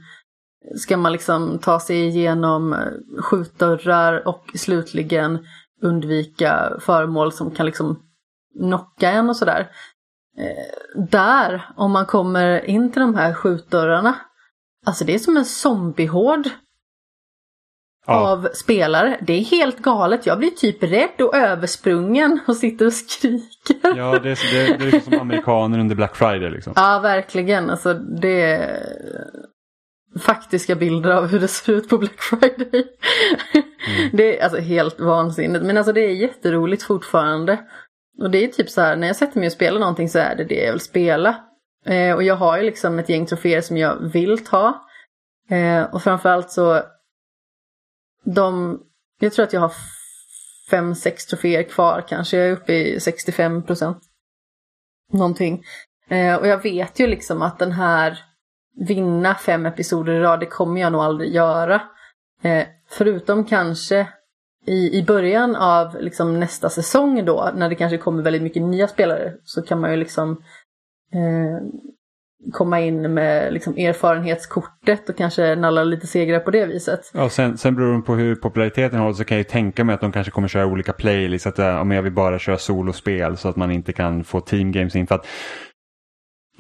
ska 0.77 0.97
man 0.97 1.13
liksom 1.13 1.59
ta 1.59 1.81
sig 1.81 2.07
igenom 2.07 2.73
eh, 2.73 3.23
skjutdörrar 3.23 4.29
och 4.29 4.45
slutligen 4.55 5.39
undvika 5.83 6.73
föremål 6.81 7.33
som 7.33 7.51
kan 7.51 7.67
liksom 7.67 8.03
knocka 8.59 9.11
en 9.11 9.29
och 9.29 9.37
sådär. 9.37 9.69
Där, 10.95 11.63
om 11.77 11.93
man 11.93 12.07
kommer 12.07 12.65
in 12.65 12.93
till 12.93 13.01
de 13.01 13.15
här 13.15 13.35
skjutdörrarna, 13.35 14.15
alltså 14.87 15.05
det 15.05 15.15
är 15.15 15.19
som 15.19 15.37
en 15.37 15.45
zombiehord 15.45 16.49
ja. 18.07 18.31
av 18.31 18.49
spelare. 18.55 19.19
Det 19.23 19.33
är 19.33 19.45
helt 19.45 19.79
galet. 19.79 20.27
Jag 20.27 20.39
blir 20.39 20.51
typ 20.51 20.83
rädd 20.83 21.21
och 21.21 21.35
översprungen 21.35 22.41
och 22.47 22.57
sitter 22.57 22.87
och 22.87 22.93
skriker. 22.93 23.97
Ja, 23.97 24.19
det 24.19 24.31
är, 24.31 24.69
det, 24.69 24.79
det 24.79 24.87
är 24.87 24.91
liksom 24.91 25.13
som 25.13 25.21
amerikaner 25.21 25.79
under 25.79 25.97
Black 25.97 26.17
Friday 26.17 26.51
liksom. 26.51 26.73
Ja, 26.77 26.99
verkligen. 27.03 27.71
Alltså 27.71 27.95
det 27.95 28.43
är 28.43 28.87
faktiska 30.21 30.75
bilder 30.75 31.11
av 31.11 31.27
hur 31.27 31.41
det 31.41 31.49
ser 31.49 31.73
ut 31.73 31.89
på 31.89 31.99
Black 31.99 32.23
Friday. 32.23 32.87
Mm. 33.89 34.11
Det 34.13 34.39
är 34.39 34.45
alltså 34.45 34.59
helt 34.59 35.01
vansinnigt. 35.01 35.65
Men 35.65 35.77
alltså 35.77 35.93
det 35.93 36.01
är 36.01 36.15
jätteroligt 36.15 36.83
fortfarande. 36.83 37.59
Och 38.21 38.31
det 38.31 38.45
är 38.45 38.49
typ 38.49 38.71
så 38.71 38.81
här, 38.81 38.97
när 38.97 39.07
jag 39.07 39.17
sätter 39.17 39.39
mig 39.39 39.47
och 39.47 39.53
spelar 39.53 39.81
någonting 39.81 40.09
så 40.09 40.19
är 40.19 40.35
det 40.35 40.45
det 40.45 40.65
jag 40.65 40.73
vill 40.73 40.81
spela. 40.81 41.45
Eh, 41.87 42.15
och 42.15 42.23
jag 42.23 42.37
har 42.37 42.59
ju 42.59 42.63
liksom 42.63 42.99
ett 42.99 43.09
gäng 43.09 43.27
troféer 43.27 43.61
som 43.61 43.77
jag 43.77 43.97
vill 44.13 44.45
ta. 44.45 44.87
Eh, 45.51 45.83
och 45.83 46.03
framförallt 46.03 46.51
så, 46.51 46.83
de, 48.25 48.79
jag 49.21 49.33
tror 49.33 49.45
att 49.45 49.53
jag 49.53 49.61
har 49.61 49.73
fem, 50.71 50.95
sex 50.95 51.27
troféer 51.27 51.63
kvar 51.63 52.05
kanske. 52.09 52.37
Jag 52.37 52.49
är 52.49 52.53
uppe 52.53 52.73
i 52.73 53.01
65 53.01 53.63
procent. 53.63 53.99
Någonting. 55.13 55.65
Eh, 56.09 56.35
och 56.35 56.47
jag 56.47 56.63
vet 56.63 57.01
ju 57.01 57.07
liksom 57.07 57.43
att 57.43 57.59
den 57.59 57.73
här 57.73 58.19
vinna 58.89 59.35
fem 59.35 59.67
episoder 59.67 60.13
i 60.13 60.21
rad, 60.21 60.41
det 60.41 60.47
kommer 60.47 60.81
jag 60.81 60.93
nog 60.93 61.01
aldrig 61.01 61.35
göra. 61.35 61.83
Eh, 62.43 62.67
förutom 62.89 63.45
kanske 63.45 64.09
i, 64.71 64.99
i 64.99 65.03
början 65.03 65.57
av 65.57 65.97
liksom 66.01 66.41
nästa 66.41 66.69
säsong 66.69 67.25
då, 67.25 67.51
när 67.55 67.69
det 67.69 67.75
kanske 67.75 67.99
kommer 67.99 68.23
väldigt 68.23 68.43
mycket 68.43 68.63
nya 68.63 68.89
spelare, 68.89 69.33
så 69.45 69.63
kan 69.63 69.81
man 69.81 69.91
ju 69.91 69.97
liksom 69.97 70.31
eh, 71.15 71.67
komma 72.53 72.81
in 72.81 73.15
med 73.15 73.53
liksom 73.53 73.77
erfarenhetskortet 73.77 75.09
och 75.09 75.17
kanske 75.17 75.57
nalla 75.57 75.85
lite 75.85 76.07
segrar 76.07 76.41
på 76.41 76.51
det 76.51 76.67
viset. 76.67 77.11
Ja, 77.15 77.29
sen, 77.29 77.59
sen 77.59 77.75
beror 77.75 77.97
det 77.97 78.03
på 78.03 78.15
hur 78.15 78.35
populariteten 78.35 78.99
håller 78.99 79.13
så 79.13 79.25
kan 79.25 79.37
jag 79.37 79.41
ju 79.41 79.51
tänka 79.51 79.85
mig 79.85 79.95
att 79.95 80.01
de 80.01 80.13
kanske 80.13 80.31
kommer 80.31 80.49
köra 80.49 80.67
olika 80.67 80.93
playlists. 80.93 81.47
Att 81.47 81.59
eh, 81.59 81.67
ja, 81.67 81.95
jag 81.95 82.03
vill 82.03 82.13
bara 82.13 82.39
köra 82.39 82.59
solospel 82.59 83.37
så 83.37 83.49
att 83.49 83.57
man 83.57 83.71
inte 83.71 83.93
kan 83.93 84.25
få 84.25 84.41
team 84.41 84.73
games 84.73 84.97
in. 84.97 85.07
För 85.07 85.15
att 85.15 85.27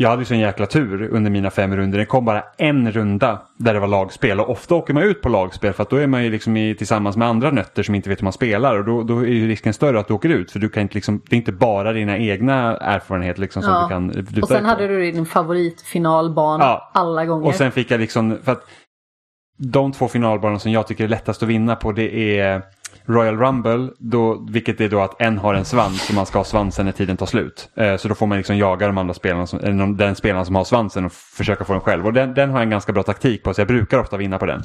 jag 0.00 0.10
hade 0.10 0.22
ju 0.22 0.26
sån 0.26 0.38
jäkla 0.38 0.66
tur 0.66 1.08
under 1.12 1.30
mina 1.30 1.50
fem 1.50 1.76
runder. 1.76 1.98
Det 1.98 2.06
kom 2.06 2.24
bara 2.24 2.44
en 2.56 2.92
runda 2.92 3.42
där 3.56 3.74
det 3.74 3.80
var 3.80 3.88
lagspel 3.88 4.40
och 4.40 4.50
ofta 4.50 4.74
åker 4.74 4.94
man 4.94 5.02
ut 5.02 5.22
på 5.22 5.28
lagspel 5.28 5.72
för 5.72 5.82
att 5.82 5.90
då 5.90 5.96
är 5.96 6.06
man 6.06 6.24
ju 6.24 6.30
liksom 6.30 6.56
i, 6.56 6.74
tillsammans 6.74 7.16
med 7.16 7.28
andra 7.28 7.50
nötter 7.50 7.82
som 7.82 7.94
inte 7.94 8.08
vet 8.08 8.18
hur 8.20 8.24
man 8.24 8.32
spelar 8.32 8.78
och 8.78 8.84
då, 8.84 9.02
då 9.02 9.18
är 9.18 9.26
ju 9.26 9.48
risken 9.48 9.74
större 9.74 10.00
att 10.00 10.08
du 10.08 10.14
åker 10.14 10.28
ut 10.28 10.50
för 10.50 10.58
du 10.58 10.68
kan 10.68 10.82
inte 10.82 10.94
liksom, 10.94 11.22
det 11.28 11.36
är 11.36 11.38
inte 11.38 11.52
bara 11.52 11.92
dina 11.92 12.18
egna 12.18 12.76
erfarenheter 12.76 13.40
liksom 13.40 13.62
som 13.62 13.72
ja. 13.72 13.82
du 13.82 13.88
kan 13.88 14.42
Och 14.42 14.48
sen 14.48 14.64
hade 14.64 14.88
du 14.88 15.12
din 15.12 15.26
favoritfinalbana 15.26 16.64
ja. 16.64 16.90
alla 16.94 17.26
gånger. 17.26 17.46
Och 17.46 17.54
sen 17.54 17.72
fick 17.72 17.90
jag 17.90 18.00
liksom, 18.00 18.38
för 18.42 18.52
att 18.52 18.62
de 19.58 19.92
två 19.92 20.08
finalbanorna 20.08 20.58
som 20.58 20.72
jag 20.72 20.86
tycker 20.86 21.04
är 21.04 21.08
lättast 21.08 21.42
att 21.42 21.48
vinna 21.48 21.76
på 21.76 21.92
det 21.92 22.38
är 22.38 22.62
Royal 23.06 23.38
Rumble, 23.38 23.90
då, 23.98 24.46
vilket 24.50 24.80
är 24.80 24.88
då 24.88 25.00
att 25.00 25.20
en 25.20 25.38
har 25.38 25.54
en 25.54 25.64
svans 25.64 26.08
och 26.08 26.14
man 26.14 26.26
ska 26.26 26.38
ha 26.38 26.44
svansen 26.44 26.86
när 26.86 26.92
tiden 26.92 27.16
tar 27.16 27.26
slut. 27.26 27.68
Eh, 27.76 27.96
så 27.96 28.08
då 28.08 28.14
får 28.14 28.26
man 28.26 28.38
liksom 28.38 28.56
jaga 28.56 28.86
de 28.86 28.98
andra 28.98 29.14
spelarna, 29.14 29.46
som, 29.46 29.96
den 29.96 30.16
spelaren 30.16 30.46
som 30.46 30.54
har 30.54 30.64
svansen 30.64 31.04
och 31.04 31.12
försöka 31.12 31.64
få 31.64 31.72
den 31.72 31.82
själv. 31.82 32.06
Och 32.06 32.12
den, 32.12 32.34
den 32.34 32.50
har 32.50 32.56
jag 32.56 32.62
en 32.62 32.70
ganska 32.70 32.92
bra 32.92 33.02
taktik 33.02 33.42
på 33.42 33.54
så 33.54 33.60
jag 33.60 33.68
brukar 33.68 33.98
ofta 33.98 34.16
vinna 34.16 34.38
på 34.38 34.46
den. 34.46 34.62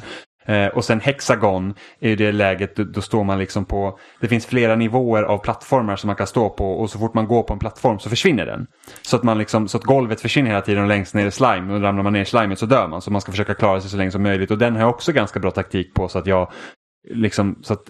Eh, 0.48 0.68
och 0.68 0.86
sen 0.86 1.00
Hexagon 1.00 1.74
är 2.00 2.10
ju 2.10 2.16
det 2.16 2.32
läget, 2.32 2.76
då, 2.76 2.84
då, 2.84 3.02
står 3.02 3.24
man 3.24 3.40
liksom 3.40 3.66
på, 3.66 4.00
det 4.22 4.28
finns 4.28 4.46
flera 4.46 4.76
nivåer 4.76 5.24
av 5.24 5.38
plattformar 5.38 5.96
som 5.96 6.08
man 6.08 6.16
kan 6.16 6.28
stå 6.28 6.50
på 6.50 6.72
och 6.72 6.90
så 6.90 7.00
fort 7.00 7.14
man 7.14 7.28
går 7.28 7.44
på 7.44 7.54
en 7.54 7.60
plattform 7.60 8.00
så 8.00 8.10
försvinner 8.10 8.46
den. 8.46 8.68
Så 9.02 9.16
att, 9.16 9.24
man 9.24 9.38
liksom, 9.38 9.68
så 9.68 9.78
att 9.78 9.84
golvet 9.84 10.22
försvinner 10.22 10.50
hela 10.50 10.62
tiden 10.62 10.84
och 10.84 10.90
längst 10.90 11.14
ner 11.14 11.26
är 11.26 11.30
slime 11.30 11.74
och 11.74 11.82
ramlar 11.82 12.04
man 12.04 12.14
ner 12.14 12.22
i 12.22 12.26
slimet 12.26 12.60
så 12.60 12.66
dör 12.66 12.88
man. 12.88 13.02
Så 13.02 13.12
man 13.12 13.22
ska 13.22 13.32
försöka 13.32 13.54
klara 13.54 13.82
sig 13.82 13.90
så 13.90 13.98
länge 13.98 14.12
som 14.12 14.24
möjligt 14.24 14.52
och 14.52 14.58
den 14.58 14.74
har 14.74 14.82
jag 14.82 14.90
också 14.90 15.12
ganska 15.12 15.40
bra 15.40 15.52
taktik 15.52 15.94
på 15.94 16.08
så 16.08 16.20
att 16.20 16.28
jag 16.28 16.52
liksom, 17.14 17.60
så 17.62 17.74
att 17.74 17.84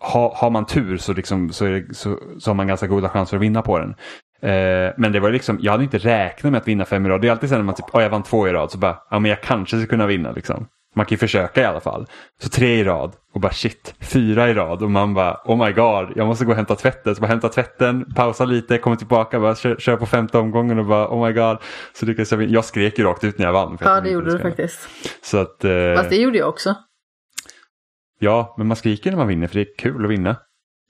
ha, 0.00 0.34
har 0.36 0.50
man 0.50 0.66
tur 0.66 0.96
så, 0.96 1.12
liksom, 1.12 1.52
så, 1.52 1.64
det, 1.64 1.96
så, 1.96 2.18
så, 2.38 2.50
har 2.50 2.54
man 2.54 2.66
ganska 2.66 2.86
goda 2.86 3.08
chanser 3.08 3.36
att 3.36 3.42
vinna 3.42 3.62
på 3.62 3.78
den. 3.78 3.94
Eh, 4.42 4.92
men 4.96 5.12
det 5.12 5.20
var 5.20 5.30
liksom, 5.30 5.58
jag 5.60 5.72
hade 5.72 5.84
inte 5.84 5.98
räknat 5.98 6.52
med 6.52 6.60
att 6.60 6.68
vinna 6.68 6.84
fem 6.84 7.06
i 7.06 7.08
rad. 7.08 7.20
Det 7.20 7.28
är 7.28 7.32
alltid 7.32 7.48
så 7.48 7.56
när 7.56 7.62
man 7.62 7.74
typ, 7.74 7.94
oh, 7.94 8.02
jag 8.02 8.10
vann 8.10 8.22
två 8.22 8.48
i 8.48 8.52
rad 8.52 8.70
så 8.70 8.78
bara, 8.78 8.98
ja 9.10 9.18
men 9.18 9.28
jag 9.28 9.40
kanske 9.40 9.78
ska 9.78 9.86
kunna 9.86 10.06
vinna 10.06 10.32
liksom. 10.32 10.66
Man 10.94 11.06
kan 11.06 11.14
ju 11.14 11.18
försöka 11.18 11.60
i 11.62 11.64
alla 11.64 11.80
fall. 11.80 12.06
Så 12.42 12.48
tre 12.48 12.80
i 12.80 12.84
rad 12.84 13.12
och 13.34 13.40
bara 13.40 13.52
shit, 13.52 13.94
fyra 14.00 14.50
i 14.50 14.54
rad 14.54 14.82
och 14.82 14.90
man 14.90 15.14
bara 15.14 15.40
oh 15.44 15.66
my 15.66 15.72
god, 15.72 16.12
jag 16.16 16.26
måste 16.26 16.44
gå 16.44 16.50
och 16.50 16.56
hämta 16.56 16.74
tvätten. 16.74 17.14
Så 17.14 17.20
bara 17.20 17.26
hämta 17.26 17.48
tvätten, 17.48 18.14
pausa 18.14 18.44
lite, 18.44 18.78
kommer 18.78 18.96
tillbaka, 18.96 19.40
bara 19.40 19.54
kör, 19.54 19.76
kör 19.76 19.96
på 19.96 20.06
femte 20.06 20.38
omgången 20.38 20.78
och 20.78 20.86
bara 20.86 21.08
oh 21.08 21.26
my 21.26 21.32
god. 21.32 21.58
Så 21.92 22.06
lyckades 22.06 22.32
jag, 22.32 22.42
jag 22.42 22.64
skrek 22.64 22.98
ju 22.98 23.04
rakt 23.04 23.24
ut 23.24 23.38
när 23.38 23.46
jag 23.46 23.52
vann. 23.52 23.78
Ja, 23.80 24.00
det 24.00 24.10
gjorde 24.10 24.32
du 24.32 24.38
faktiskt. 24.38 24.88
Så 25.22 25.38
att, 25.38 25.64
eh, 25.64 25.94
Fast 25.96 26.10
det 26.10 26.16
gjorde 26.16 26.38
jag 26.38 26.48
också. 26.48 26.74
Ja, 28.20 28.54
men 28.58 28.66
man 28.66 28.76
skriker 28.76 29.10
när 29.10 29.18
man 29.18 29.28
vinner 29.28 29.46
för 29.46 29.54
det 29.54 29.60
är 29.60 29.76
kul 29.78 30.04
att 30.04 30.10
vinna. 30.10 30.36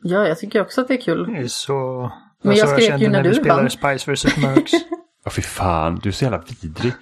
Ja, 0.02 0.28
jag 0.28 0.38
tycker 0.38 0.60
också 0.60 0.80
att 0.80 0.88
det 0.88 0.94
är 0.94 1.00
kul. 1.00 1.32
Det 1.32 1.38
är 1.38 1.46
så... 1.46 2.10
Men 2.42 2.56
så 2.56 2.60
jag 2.60 2.68
skrek 2.68 3.00
ju 3.00 3.08
när 3.08 3.22
du 3.22 3.28
du 3.28 3.34
spelade 3.34 3.60
vann. 3.60 3.70
Spice 3.70 4.12
vs. 4.12 4.36
Mercs. 4.36 4.72
Ja, 5.24 5.30
fy 5.30 5.42
fan, 5.42 6.00
du 6.02 6.08
är 6.08 6.12
så 6.12 6.24
jävla 6.24 6.42
vidrig. 6.62 6.92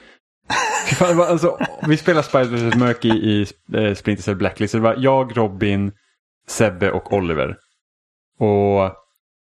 Fy 0.89 0.95
fan, 0.95 1.21
alltså, 1.21 1.59
vi 1.87 1.97
spelar 1.97 2.23
Spice 2.23 2.45
vs. 2.45 2.77
Murk 2.77 3.05
i, 3.05 3.09
i 3.09 3.47
eh, 3.75 3.95
Splinter 3.95 4.23
Cell 4.23 4.37
Blacklist. 4.37 4.75
Det 4.75 4.81
var 4.81 4.95
jag, 4.99 5.37
Robin, 5.37 5.93
Sebbe 6.49 6.91
och 6.91 7.13
Oliver. 7.13 7.57
Och 8.39 8.93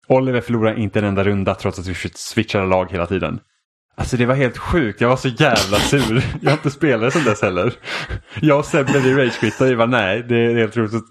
Oliver 0.07 0.41
förlorade 0.41 0.81
inte 0.81 0.99
en 0.99 1.05
enda 1.05 1.23
runda 1.23 1.55
trots 1.55 1.79
att 1.79 1.87
vi 1.87 1.95
switchade 2.15 2.65
lag 2.65 2.91
hela 2.91 3.05
tiden. 3.05 3.39
Alltså 4.01 4.17
det 4.17 4.25
var 4.25 4.35
helt 4.35 4.57
sjukt, 4.57 5.01
jag 5.01 5.09
var 5.09 5.15
så 5.15 5.27
jävla 5.27 5.77
sur. 5.77 6.23
Jag 6.41 6.51
har 6.51 6.57
inte 6.57 6.71
spelat 6.71 7.13
sen 7.13 7.23
dess 7.23 7.41
heller. 7.41 7.73
Jag 8.41 8.59
och 8.59 8.65
Sebbe 8.65 8.99
vi 8.99 9.13
ragequittade, 9.13 9.69
vi 9.69 9.75
var 9.75 9.87
nej, 9.87 10.25
det 10.29 10.35
är 10.35 10.55
helt 10.55 10.77
roligt. 10.77 11.03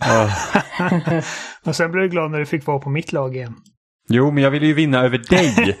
Ja. 0.00 0.30
Och 1.64 1.76
sen 1.76 1.90
blev 1.90 2.02
du 2.02 2.08
glad 2.08 2.30
när 2.30 2.38
du 2.38 2.46
fick 2.46 2.66
vara 2.66 2.78
på 2.78 2.90
mitt 2.90 3.12
lag 3.12 3.36
igen. 3.36 3.54
Jo, 4.08 4.30
men 4.30 4.42
jag 4.42 4.50
ville 4.50 4.66
ju 4.66 4.74
vinna 4.74 5.04
över 5.04 5.18
dig. 5.18 5.78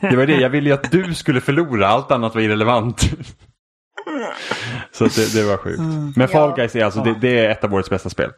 Det 0.00 0.16
var 0.16 0.26
det, 0.26 0.36
jag 0.36 0.50
ville 0.50 0.68
ju 0.68 0.74
att 0.74 0.90
du 0.90 1.14
skulle 1.14 1.40
förlora, 1.40 1.88
allt 1.88 2.10
annat 2.10 2.34
var 2.34 2.42
irrelevant. 2.42 3.10
Så 4.92 5.04
det, 5.04 5.34
det 5.34 5.44
var 5.44 5.56
sjukt. 5.56 5.80
Men 6.16 6.28
Fall. 6.28 6.56
Guys 6.56 6.76
är 6.76 6.84
alltså, 6.84 7.00
det, 7.00 7.14
det 7.20 7.38
är 7.38 7.50
ett 7.50 7.64
av 7.64 7.74
årets 7.74 7.90
bästa 7.90 8.10
spel. 8.10 8.30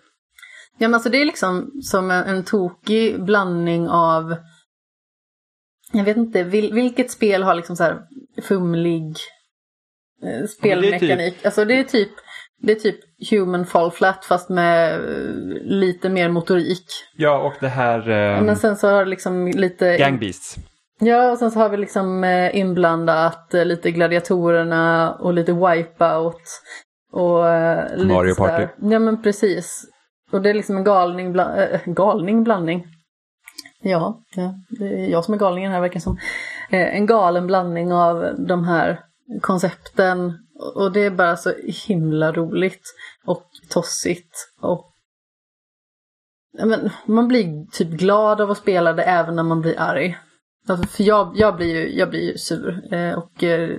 Ja, 0.79 0.89
men 0.89 0.95
alltså 0.95 1.11
det 1.11 1.21
är 1.21 1.25
liksom 1.25 1.71
som 1.83 2.11
en, 2.11 2.25
en 2.25 2.45
tokig 2.45 3.25
blandning 3.25 3.89
av... 3.89 4.37
Jag 5.93 6.05
vet 6.05 6.17
inte, 6.17 6.43
vil, 6.43 6.73
vilket 6.73 7.11
spel 7.11 7.43
har 7.43 7.55
liksom 7.55 7.77
så 7.77 7.85
här 7.85 7.99
fumlig 8.43 9.17
eh, 10.25 10.47
spelmekanik? 10.47 11.45
Alltså 11.45 11.65
det 11.65 11.79
är 11.79 11.85
typ 11.85 12.11
det 12.63 12.73
är 12.73 12.77
typ 12.77 13.01
Human 13.31 13.67
Fall 13.67 13.91
Flat 13.91 14.25
fast 14.25 14.49
med 14.49 14.95
eh, 14.95 15.35
lite 15.63 16.09
mer 16.09 16.29
motorik. 16.29 16.85
Ja, 17.17 17.39
och 17.39 17.55
det 17.61 17.69
här... 17.69 18.09
ehm, 18.11 18.45
Men 18.47 18.57
sen 18.57 18.77
så 18.77 18.89
har 18.89 19.05
det 19.05 19.11
liksom 19.11 19.47
lite... 19.49 19.97
Gang 19.97 20.19
Beasts. 20.19 20.57
Ja, 21.01 21.31
och 21.31 21.39
sen 21.39 21.51
så 21.51 21.59
har 21.59 21.69
vi 21.69 21.77
liksom 21.77 22.25
eh, 22.25 22.57
inblandat 22.57 23.55
eh, 23.55 23.65
lite 23.65 23.91
gladiatorerna 23.91 25.15
och 25.15 25.35
lite 25.35 25.53
wipeout. 25.53 26.43
Och 27.13 27.49
eh, 27.49 27.97
lite 27.97 28.15
Mario. 28.15 28.35
Party. 28.35 28.67
Ja 28.81 28.99
men 28.99 29.23
precis. 29.23 29.85
Och 30.33 30.43
det 30.43 30.51
är 30.51 30.55
liksom 30.55 30.77
en 30.77 30.85
galning, 30.85 31.33
bla- 31.37 31.57
äh, 31.75 31.81
galning 31.87 32.45
blandning. 32.45 32.87
Ja, 33.83 34.23
ja, 34.37 34.55
det 34.69 34.85
är 34.85 35.09
jag 35.09 35.25
som 35.25 35.35
är 35.35 35.39
galningen 35.39 35.73
här 35.73 35.81
verkar 35.81 35.95
det 35.95 36.01
som. 36.01 36.19
Eh, 36.71 36.97
en 36.97 37.07
galen 37.07 37.47
blandning 37.47 37.93
av 37.93 38.35
de 38.39 38.65
här 38.65 39.05
koncepten. 39.41 40.39
Och 40.75 40.93
det 40.93 41.01
är 41.01 41.11
bara 41.11 41.37
så 41.37 41.53
himla 41.89 42.33
roligt. 42.33 42.83
Och 43.25 43.47
tossigt. 43.69 44.53
Och 44.61 44.87
men, 46.59 46.91
man 47.07 47.29
blir 47.29 47.67
typ 47.71 47.89
glad 47.89 48.41
av 48.41 48.51
att 48.51 48.59
spela 48.59 48.93
det 48.93 49.03
även 49.03 49.37
när 49.37 49.43
man 49.43 49.61
blir 49.61 49.81
arg. 49.81 50.19
Alltså, 50.69 50.87
för 50.87 51.05
jag, 51.05 51.33
jag, 51.35 51.57
blir 51.57 51.75
ju, 51.75 51.99
jag 51.99 52.11
blir 52.11 52.33
ju 52.33 52.39
sur. 52.39 52.95
Eh, 52.95 53.19
och 53.19 53.45
eh, 53.45 53.79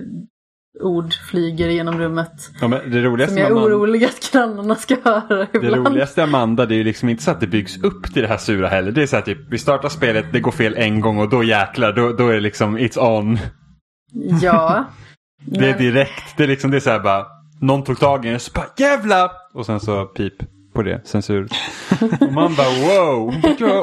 ord 0.80 1.14
flyger 1.30 1.68
genom 1.68 1.98
rummet. 1.98 2.32
Ja, 2.60 2.68
men 2.68 2.78
det 2.90 2.90
Som 2.92 3.02
roligaste 3.02 3.34
jag 3.40 3.46
är 3.46 3.50
Amanda, 3.50 3.66
orolig 3.76 4.04
att 4.04 4.32
grannarna 4.32 4.74
ska 4.74 4.96
höra 5.04 5.36
det 5.36 5.48
ibland. 5.54 5.86
roligaste 5.88 6.20
med 6.20 6.24
Amanda 6.28 6.66
det 6.66 6.74
är 6.74 6.76
ju 6.76 6.84
liksom 6.84 7.08
inte 7.08 7.22
så 7.22 7.30
att 7.30 7.40
det 7.40 7.46
byggs 7.46 7.82
upp 7.82 8.12
till 8.12 8.22
det 8.22 8.28
här 8.28 8.36
sura 8.36 8.68
heller. 8.68 8.92
Det 8.92 9.02
är 9.02 9.06
så 9.06 9.16
här 9.16 9.22
typ, 9.22 9.38
vi 9.50 9.58
startar 9.58 9.88
spelet, 9.88 10.26
det 10.32 10.40
går 10.40 10.52
fel 10.52 10.74
en 10.76 11.00
gång 11.00 11.18
och 11.18 11.28
då 11.28 11.44
jäklar, 11.44 11.92
då, 11.92 12.12
då 12.12 12.28
är 12.28 12.34
det 12.34 12.40
liksom 12.40 12.78
it's 12.78 12.98
on. 13.18 13.38
Ja. 14.42 14.84
Det 15.44 15.66
är 15.66 15.70
Men- 15.70 15.78
direkt, 15.78 16.36
det 16.36 16.42
är 16.42 16.48
liksom 16.48 16.70
det 16.70 16.76
är 16.76 16.80
så 16.80 16.90
här 16.90 17.00
bara, 17.00 17.26
någon 17.60 17.84
tog 17.84 17.98
tag 18.00 18.26
i 18.26 18.28
en 18.28 18.40
så 18.40 18.50
bara 18.54 18.66
jävlar! 18.76 19.30
Och 19.54 19.66
sen 19.66 19.80
så 19.80 20.04
pip 20.04 20.34
på 20.74 20.82
det, 20.82 21.00
censur. 21.04 21.48
Och 22.20 22.32
man 22.32 22.54
bara 22.54 22.68
wow! 22.68 23.34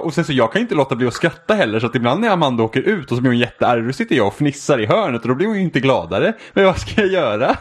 Och 0.03 0.13
sen 0.13 0.25
så 0.25 0.33
jag 0.33 0.51
kan 0.51 0.61
inte 0.61 0.75
låta 0.75 0.95
bli 0.95 1.07
att 1.07 1.13
skratta 1.13 1.53
heller 1.53 1.79
så 1.79 1.85
att 1.85 1.95
ibland 1.95 2.21
när 2.21 2.29
Amanda 2.29 2.63
åker 2.63 2.81
ut 2.81 3.11
och 3.11 3.17
så 3.17 3.21
blir 3.21 3.31
hon 3.31 3.39
jättearg 3.39 3.87
då 3.87 3.93
sitter 3.93 4.15
jag 4.15 4.27
och 4.27 4.33
fnissar 4.33 4.79
i 4.79 4.85
hörnet 4.85 5.21
och 5.21 5.27
då 5.27 5.35
blir 5.35 5.47
hon 5.47 5.55
ju 5.55 5.61
inte 5.61 5.79
gladare. 5.79 6.33
Men 6.53 6.65
vad 6.65 6.79
ska 6.79 7.01
jag 7.01 7.11
göra? 7.11 7.57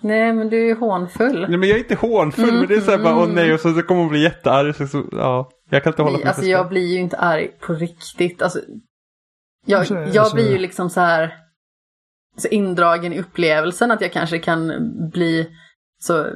Nej 0.00 0.32
men 0.32 0.48
du 0.48 0.60
är 0.60 0.64
ju 0.66 0.74
hånfull. 0.74 1.46
Nej, 1.48 1.58
men 1.58 1.68
jag 1.68 1.78
är 1.78 1.82
inte 1.82 1.94
hånfull 1.94 2.52
men 2.52 2.66
det 2.66 2.74
är 2.74 2.80
så 2.80 2.90
här 2.90 2.98
bara 2.98 3.16
åh 3.16 3.28
nej 3.28 3.54
och 3.54 3.60
så, 3.60 3.74
så 3.74 3.82
kommer 3.82 4.00
hon 4.00 4.10
bli 4.10 4.22
jättearg. 4.22 4.76
Så, 4.76 4.86
så, 4.86 5.04
ja, 5.12 5.50
jag 5.70 5.82
kan 5.82 5.92
inte 5.92 6.02
hålla 6.02 6.18
mig 6.18 6.26
Alltså 6.26 6.44
jag 6.44 6.68
blir 6.68 6.86
ju 6.86 6.98
inte 6.98 7.16
arg 7.16 7.50
på 7.60 7.72
riktigt. 7.72 8.42
Alltså, 8.42 8.60
jag, 9.66 9.78
Alltså, 9.78 9.94
jag 9.94 10.16
alltså- 10.16 10.34
blir 10.34 10.50
ju 10.50 10.58
liksom 10.58 10.90
så 10.90 11.00
här 11.00 11.34
så 12.36 12.48
indragen 12.48 13.12
i 13.12 13.18
upplevelsen 13.20 13.90
att 13.90 14.00
jag 14.00 14.12
kanske 14.12 14.38
kan 14.38 14.72
bli 15.12 15.50
så 15.98 16.26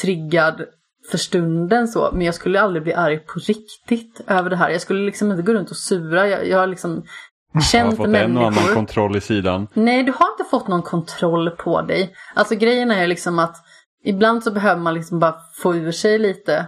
triggad 0.00 0.62
för 1.10 1.18
stunden 1.18 1.88
så. 1.88 2.10
Men 2.12 2.22
jag 2.22 2.34
skulle 2.34 2.60
aldrig 2.60 2.82
bli 2.82 2.94
arg 2.94 3.18
på 3.18 3.38
riktigt 3.38 4.20
över 4.26 4.50
det 4.50 4.56
här. 4.56 4.70
Jag 4.70 4.80
skulle 4.80 5.06
liksom 5.06 5.30
inte 5.30 5.42
gå 5.42 5.52
runt 5.52 5.70
och 5.70 5.76
sura. 5.76 6.28
Jag, 6.28 6.48
jag 6.48 6.58
har 6.58 6.66
liksom 6.66 7.04
Jag 7.52 7.60
har 7.60 7.64
känt 7.64 7.96
fått 7.96 8.06
en 8.06 8.14
och 8.14 8.20
annan 8.20 8.54
människor. 8.54 8.74
kontroll 8.74 9.16
i 9.16 9.20
sidan. 9.20 9.66
Nej, 9.74 10.02
du 10.02 10.12
har 10.12 10.30
inte 10.32 10.50
fått 10.50 10.68
någon 10.68 10.82
kontroll 10.82 11.50
på 11.50 11.82
dig. 11.82 12.14
Alltså 12.34 12.54
grejen 12.54 12.90
är 12.90 13.06
liksom 13.06 13.38
att 13.38 13.56
ibland 14.04 14.42
så 14.42 14.50
behöver 14.50 14.80
man 14.80 14.94
liksom 14.94 15.18
bara 15.18 15.34
få 15.62 15.74
ur 15.74 15.92
sig 15.92 16.18
lite. 16.18 16.66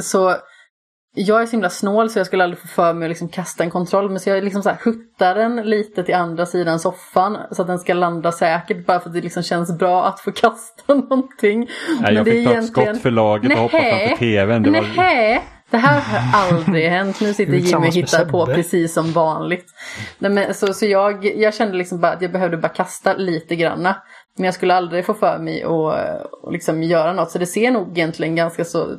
Så 0.00 0.36
jag 1.14 1.42
är 1.42 1.46
så 1.46 1.52
himla 1.52 1.70
snål 1.70 2.10
så 2.10 2.18
jag 2.18 2.26
skulle 2.26 2.44
aldrig 2.44 2.60
få 2.60 2.68
för 2.68 2.92
mig 2.92 3.06
att 3.06 3.10
liksom 3.10 3.28
kasta 3.28 3.64
en 3.64 3.70
kontroll. 3.70 4.10
Men 4.10 4.20
så 4.20 4.30
jag 4.30 4.44
liksom 4.44 4.62
så 4.62 4.68
här 4.68 4.78
huttar 4.84 5.34
den 5.34 5.56
lite 5.56 6.02
till 6.02 6.14
andra 6.14 6.46
sidan 6.46 6.80
soffan 6.80 7.38
så 7.50 7.62
att 7.62 7.68
den 7.68 7.78
ska 7.78 7.94
landa 7.94 8.32
säkert. 8.32 8.86
Bara 8.86 9.00
för 9.00 9.08
att 9.08 9.14
det 9.14 9.20
liksom 9.20 9.42
känns 9.42 9.78
bra 9.78 10.04
att 10.04 10.20
få 10.20 10.32
kasta 10.34 10.94
någonting. 10.94 11.68
Nej, 12.00 12.14
jag 12.14 12.24
det 12.24 12.30
fick 12.30 12.46
är 12.46 12.52
ta 12.52 12.58
ett 12.58 12.66
skott 12.66 13.02
för 13.02 13.10
laget 13.10 13.52
och 13.52 13.58
hoppa 13.58 13.78
framför 13.78 14.16
tvn. 14.16 14.62
Det 14.62 14.70
var... 14.70 15.52
Det 15.70 15.78
här 15.78 16.00
har 16.00 16.40
aldrig 16.40 16.88
hänt. 16.88 17.20
Nu 17.20 17.34
sitter 17.34 17.52
Jimmy 17.52 17.88
och 17.88 17.94
hittar 17.94 18.24
på 18.24 18.46
precis 18.46 18.94
som 18.94 19.12
vanligt. 19.12 19.66
Nej, 20.18 20.30
men, 20.30 20.54
så 20.54 20.74
så 20.74 20.86
jag, 20.86 21.24
jag 21.24 21.54
kände 21.54 21.76
liksom 21.76 22.00
bara 22.00 22.12
att 22.12 22.22
jag 22.22 22.32
behövde 22.32 22.56
bara 22.56 22.68
kasta 22.68 23.14
lite 23.14 23.56
granna. 23.56 23.96
Men 24.36 24.44
jag 24.44 24.54
skulle 24.54 24.74
aldrig 24.74 25.06
få 25.06 25.14
för 25.14 25.38
mig 25.38 25.62
att 25.62 26.52
liksom 26.52 26.82
göra 26.82 27.12
något. 27.12 27.30
Så 27.30 27.38
det 27.38 27.46
ser 27.46 27.70
nog 27.70 27.98
egentligen 27.98 28.36
ganska 28.36 28.64
så 28.64 28.96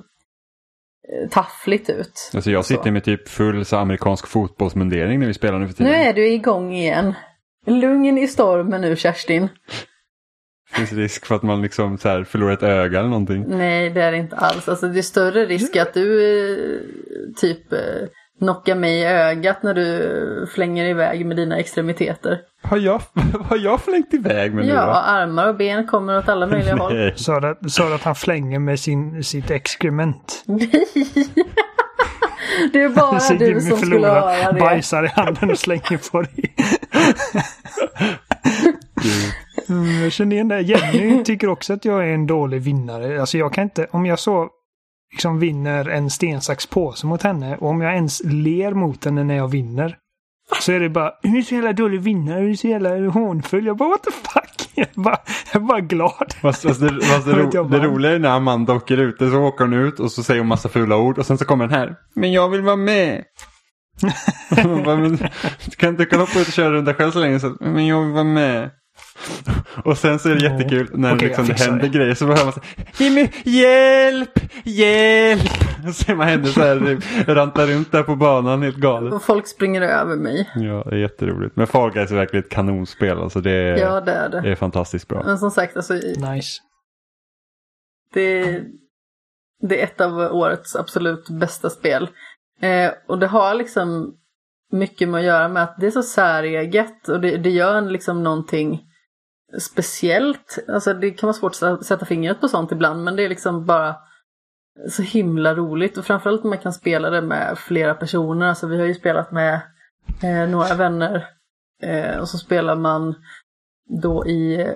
taffligt 1.32 1.90
ut. 1.90 2.32
Alltså 2.34 2.52
jag 2.52 2.66
sitter 2.66 2.84
Så. 2.84 2.92
med 2.92 3.04
typ 3.04 3.30
full 3.30 3.66
så 3.66 3.78
amerikansk 3.78 4.28
fotbollsmundering 4.28 5.20
när 5.20 5.28
vi 5.28 5.34
spelar 5.34 5.60
nu 5.60 5.68
för 5.68 5.74
tiden. 5.74 5.92
Nu 5.92 5.98
är 5.98 6.14
du 6.14 6.28
igång 6.28 6.74
igen. 6.74 7.14
Lugn 7.66 8.18
i 8.18 8.28
stormen 8.28 8.82
nu 8.82 8.96
Kerstin. 8.96 9.50
finns 10.76 10.94
risk 10.94 11.26
för 11.26 11.36
att 11.36 11.44
man 11.44 11.62
liksom 11.62 11.98
så 11.98 12.26
förlorar 12.26 12.54
ett 12.54 12.64
öga 12.64 13.00
eller 13.00 13.10
någonting. 13.10 13.46
Nej, 13.48 13.90
det 13.90 14.02
är 14.02 14.12
det 14.12 14.18
inte 14.18 14.36
alls. 14.36 14.70
Alltså, 14.70 14.88
det 14.88 15.00
är 15.00 15.02
större 15.02 15.46
risk 15.46 15.76
att 15.76 15.94
du 15.94 16.24
eh, 16.24 16.80
typ 17.36 17.74
knockar 18.44 18.76
mig 18.76 19.00
i 19.00 19.06
ögat 19.06 19.64
när 19.64 19.74
du 19.74 20.48
flänger 20.56 20.86
iväg 20.86 21.26
med 21.26 21.38
dina 21.38 21.58
extremiteter. 21.60 22.40
Har 22.64 22.78
jag, 22.78 23.02
har 23.50 23.58
jag 23.58 23.82
flängt 23.82 24.14
iväg 24.14 24.54
med 24.54 24.66
nu 24.66 24.72
Ja, 24.74 24.86
då? 24.86 24.92
armar 24.92 25.48
och 25.48 25.56
ben 25.56 25.88
kommer 25.88 26.18
åt 26.18 26.30
alla 26.30 26.48
möjliga 26.48 26.76
håll. 26.80 27.12
Sa 27.16 27.40
du, 27.40 27.48
att- 27.48 27.72
sa 27.72 27.88
du 27.90 27.96
att 27.96 28.04
han 28.04 28.16
flänger 28.16 28.60
med 28.60 28.80
sin, 28.80 29.24
sitt 29.24 29.52
exkrement? 29.52 30.44
Nej! 30.46 30.70
Det 32.74 32.82
är 32.84 32.90
bara 32.90 33.20
Så 33.20 33.34
du 33.34 33.46
Jimmy 33.48 33.60
som 33.62 33.78
skulle 33.78 33.92
förlorar, 33.96 34.36
höra 34.44 34.52
det. 34.52 34.60
bajsar 34.60 35.04
i 35.06 35.08
handen 35.08 35.52
och 35.52 35.60
slänger 35.60 36.12
på 36.12 36.22
dig. 36.22 36.56
Mm, 39.70 40.04
jag 40.04 40.12
känner 40.12 40.36
igen 40.36 40.48
det. 40.48 40.62
Jenny 40.62 41.24
tycker 41.24 41.48
också 41.50 41.74
att 41.74 41.86
jag 41.86 42.00
är 42.10 42.14
en 42.14 42.28
dålig 42.28 42.62
vinnare. 42.62 43.20
Alltså 43.20 43.38
jag 43.38 43.54
kan 43.54 43.64
inte, 43.64 43.88
om 43.92 44.06
jag 44.06 44.20
så 44.20 44.50
liksom 45.14 45.40
vinner 45.40 45.90
en 45.90 46.10
sten, 46.10 46.42
sax, 46.42 46.68
påse 46.68 47.08
mot 47.08 47.24
henne 47.24 47.58
och 47.58 47.70
om 47.70 47.82
jag 47.82 47.94
ens 47.94 48.22
ler 48.24 48.74
mot 48.74 49.06
henne 49.06 49.24
när 49.24 49.36
jag 49.36 49.48
vinner. 49.48 49.98
Så 50.62 50.72
är 50.72 50.80
det 50.80 50.90
bara, 50.90 51.12
du 51.24 51.38
är 51.38 51.42
så 51.42 51.56
jävla 51.56 51.74
dålig 51.74 52.02
vinnare, 52.02 52.42
du 52.42 52.52
är 52.52 52.56
så 52.56 52.68
jävla 52.68 53.10
hånfull. 53.10 53.66
Jag 53.66 53.78
bara, 53.78 53.90
what 53.90 54.04
the 54.04 54.12
fuck? 54.12 54.70
Jag 54.76 55.04
bara, 55.04 55.18
jag 55.54 55.66
bara 55.66 55.80
glad. 55.80 56.34
Fast, 56.42 56.62
fast, 56.62 56.82
det, 56.82 57.02
fast 57.02 57.26
det, 57.26 57.34
ro, 57.58 57.68
det 57.68 57.80
roliga 57.80 58.12
är 58.12 58.20
när 58.20 58.30
Amanda 58.30 58.74
åker 58.74 58.98
ut, 58.98 59.16
så 59.20 59.42
åker 59.42 59.66
hon 59.66 59.74
ut 59.74 60.00
och 60.00 60.12
så 60.12 60.24
säger 60.24 60.40
hon 60.40 60.48
massa 60.48 60.70
fula 60.70 60.98
ord 60.98 61.18
och 61.18 61.26
sen 61.26 61.38
så 61.38 61.46
kommer 61.46 61.68
den 61.68 61.80
här. 61.80 61.96
Men 62.16 62.32
jag 62.32 62.50
vill 62.50 62.62
vara 62.62 62.76
med. 62.76 63.24
Bara, 64.86 64.96
men, 64.96 65.18
kan 65.78 65.90
inte 65.90 66.18
hoppa 66.18 66.40
ut 66.40 66.48
och 66.48 66.54
köra 66.54 66.74
runda 66.74 66.94
själv 66.94 67.12
så 67.12 67.20
länge. 67.20 67.40
Så, 67.40 67.56
men 67.60 67.88
jag 67.88 68.02
vill 68.02 68.14
vara 68.14 68.24
med. 68.24 68.72
Och 69.86 69.98
sen 69.98 70.20
så 70.20 70.30
är 70.30 70.36
det 70.36 70.44
jättekul 70.44 70.90
när 70.94 71.16
Okej, 71.16 71.28
liksom 71.28 71.46
det 71.48 71.60
händer 71.60 71.82
det. 71.84 71.90
grejer 71.90 72.14
så 72.14 72.26
hör 72.26 72.44
man 72.46 72.54
så 72.54 72.60
Jimmy, 72.98 73.30
hjälp, 73.46 74.40
hjälp! 74.64 75.42
Och 75.88 75.96
ser 75.96 76.16
man 76.16 76.28
henne 76.28 76.46
så 76.46 76.62
här 76.62 76.78
ranta 77.34 77.66
runt 77.66 77.92
där 77.92 78.04
på 78.04 78.16
banan 78.16 78.62
helt 78.64 78.78
galet. 78.78 79.14
Och 79.14 79.24
folk 79.24 79.48
springer 79.48 79.82
över 79.82 80.16
mig. 80.16 80.50
Ja, 80.56 80.84
det 80.90 80.96
är 80.96 81.00
jätteroligt. 81.00 81.56
Men 81.56 81.68
Fall 81.68 81.92
Guys 81.92 82.12
är 82.12 82.16
verkligen 82.16 82.44
ett 82.46 82.52
kanonspel. 82.52 83.18
Alltså 83.18 83.42
det 83.42 83.52
är, 83.52 83.78
Ja, 83.78 84.02
det 84.02 84.12
är 84.12 84.30
det 84.30 84.42
det. 84.42 84.52
är 84.52 84.56
fantastiskt 84.56 85.08
bra. 85.08 85.24
Men 85.26 85.38
som 85.38 85.52
sagt, 85.52 85.76
alltså, 85.78 85.94
Nice. 85.94 86.62
Det, 88.14 88.62
det 89.62 89.80
är 89.80 89.84
ett 89.84 90.02
av 90.02 90.18
årets 90.20 90.76
absolut 90.76 91.30
bästa 91.30 91.70
spel. 91.70 92.10
Eh, 92.62 92.92
och 93.08 93.20
det 93.20 93.28
har 93.28 93.54
liksom 93.54 94.14
mycket 94.72 95.10
med 95.10 95.20
att 95.20 95.26
göra 95.26 95.48
med 95.48 95.64
att 95.64 95.76
det 95.80 95.88
är 95.88 95.92
så 95.92 96.04
säreget 96.04 97.10
och 97.10 97.22
det, 97.22 97.38
det 97.38 97.50
gör 97.50 97.76
en 97.76 97.92
liksom 97.94 98.24
någonting 98.24 98.82
speciellt. 99.60 100.60
Alltså 100.68 100.94
det 100.94 101.12
kan 101.12 101.28
vara 101.28 101.34
svårt 101.38 101.64
att 101.64 101.86
sätta 101.86 102.06
fingret 102.06 102.42
på 102.42 102.48
sånt 102.48 102.72
ibland 102.72 103.04
men 103.04 103.16
det 103.16 103.24
är 103.24 103.30
liksom 103.30 103.66
bara 103.66 103.96
så 104.90 105.02
himla 105.02 105.56
roligt 105.56 105.98
och 105.98 106.06
framförallt 106.06 106.44
när 106.44 106.50
man 106.50 106.58
kan 106.58 106.74
spela 106.74 107.10
det 107.10 107.22
med 107.22 107.58
flera 107.58 107.94
personer. 107.94 108.48
Alltså 108.48 108.68
vi 108.68 108.80
har 108.80 108.86
ju 108.86 108.94
spelat 108.94 109.32
med 109.32 109.62
eh, 110.24 110.50
några 110.50 110.76
vänner 110.76 111.28
eh, 111.84 112.18
och 112.18 112.30
så 112.30 112.38
spelar 112.38 112.76
man 112.76 113.16
då 114.02 114.28
i 114.28 114.62
eh, 114.62 114.76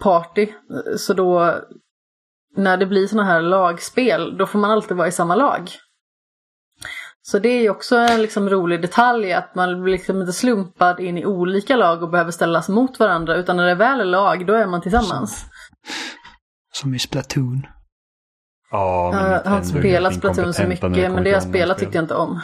party. 0.00 0.52
Så 0.96 1.14
då 1.14 1.58
när 2.56 2.76
det 2.76 2.86
blir 2.86 3.06
sådana 3.06 3.28
här 3.28 3.40
lagspel 3.40 4.36
då 4.36 4.46
får 4.46 4.58
man 4.58 4.70
alltid 4.70 4.96
vara 4.96 5.08
i 5.08 5.12
samma 5.12 5.34
lag. 5.34 5.70
Så 7.30 7.38
det 7.38 7.48
är 7.48 7.62
ju 7.62 7.70
också 7.70 7.96
en 7.96 8.22
liksom 8.22 8.48
rolig 8.50 8.82
detalj 8.82 9.32
att 9.32 9.54
man 9.54 9.82
blir 9.82 9.92
liksom 9.92 10.20
inte 10.20 10.32
slumpad 10.32 11.00
in 11.00 11.18
i 11.18 11.26
olika 11.26 11.76
lag 11.76 12.02
och 12.02 12.10
behöver 12.10 12.30
ställas 12.30 12.68
mot 12.68 12.98
varandra 12.98 13.36
utan 13.36 13.56
när 13.56 13.66
det 13.66 13.74
väl 13.74 14.00
är 14.00 14.04
lag 14.04 14.46
då 14.46 14.54
är 14.54 14.66
man 14.66 14.80
tillsammans. 14.80 15.46
Som 16.72 16.94
i 16.94 16.98
Splatoon. 16.98 17.66
Ja, 18.70 19.10
men 19.14 19.30
jag 19.30 19.44
har 19.44 19.56
inte 19.56 19.68
spelat 19.68 20.14
Splatoon 20.14 20.54
så 20.54 20.66
mycket 20.66 21.12
men 21.12 21.24
det 21.24 21.30
jag 21.30 21.42
spelat 21.42 21.78
tyckte 21.78 21.98
jag 21.98 22.04
inte 22.04 22.14
om. 22.14 22.40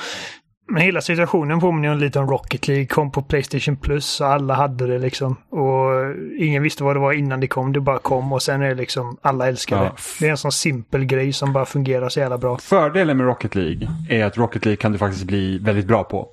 Men 0.69 0.83
hela 0.83 1.01
situationen 1.01 1.61
påminner 1.61 1.95
ju 1.95 2.01
lite 2.01 2.19
om 2.19 2.27
Rocket 2.31 2.69
League. 2.69 2.87
Kom 2.87 3.13
på 3.13 3.23
Playstation 3.23 3.77
Plus 3.77 4.21
och 4.21 4.27
alla 4.27 4.55
hade 4.55 4.87
det 4.87 4.99
liksom. 4.99 5.37
Och 5.51 5.91
ingen 6.39 6.63
visste 6.63 6.85
vad 6.85 6.97
det 6.97 7.01
var 7.01 7.13
innan 7.13 7.41
det 7.41 7.47
kom. 7.47 7.73
Det 7.73 7.81
bara 7.81 7.99
kom 7.99 8.33
och 8.33 8.43
sen 8.43 8.63
är 8.63 8.69
det 8.69 8.75
liksom 8.75 9.17
alla 9.23 9.49
älskar 9.49 9.77
Ja. 9.77 9.83
det. 9.83 9.93
Det 10.21 10.27
är 10.27 10.31
en 10.31 10.37
sån 10.37 10.53
simpel 10.53 11.05
grej 11.05 11.33
som 11.33 11.53
bara 11.53 11.65
fungerar 11.65 12.09
så 12.09 12.21
jävla 12.21 12.39
bra. 12.39 12.59
Fördelen 12.59 13.17
med 13.17 13.27
Rocket 13.27 13.55
League 13.55 13.89
är 14.11 14.25
att 14.25 14.37
Rocket 14.39 14.65
League 14.65 14.77
kan 14.77 14.93
du 14.93 14.99
faktiskt 14.99 15.25
bli 15.25 15.59
väldigt 15.59 15.87
bra 15.87 16.05
på. 16.05 16.29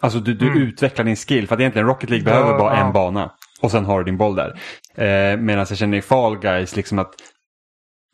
Alltså 0.00 0.18
du, 0.18 0.34
du 0.34 0.46
Mm. 0.46 0.58
utvecklar 0.62 1.04
din 1.04 1.16
skill. 1.16 1.48
För 1.48 1.54
att 1.54 1.60
egentligen 1.60 1.88
Rocket 1.88 2.10
League 2.10 2.30
Ja, 2.30 2.40
behöver 2.40 2.58
bara 2.58 2.76
ja. 2.76 2.86
en 2.86 2.92
bana. 2.92 3.30
Och 3.62 3.70
sen 3.70 3.84
har 3.84 3.98
du 3.98 4.04
din 4.04 4.16
boll 4.16 4.34
där. 4.36 4.48
Eh, 4.94 5.36
Medan 5.38 5.66
jag 5.68 5.78
känner 5.78 5.98
i 5.98 6.02
Fall 6.02 6.38
Guys 6.38 6.76
liksom 6.76 6.98
att 6.98 7.10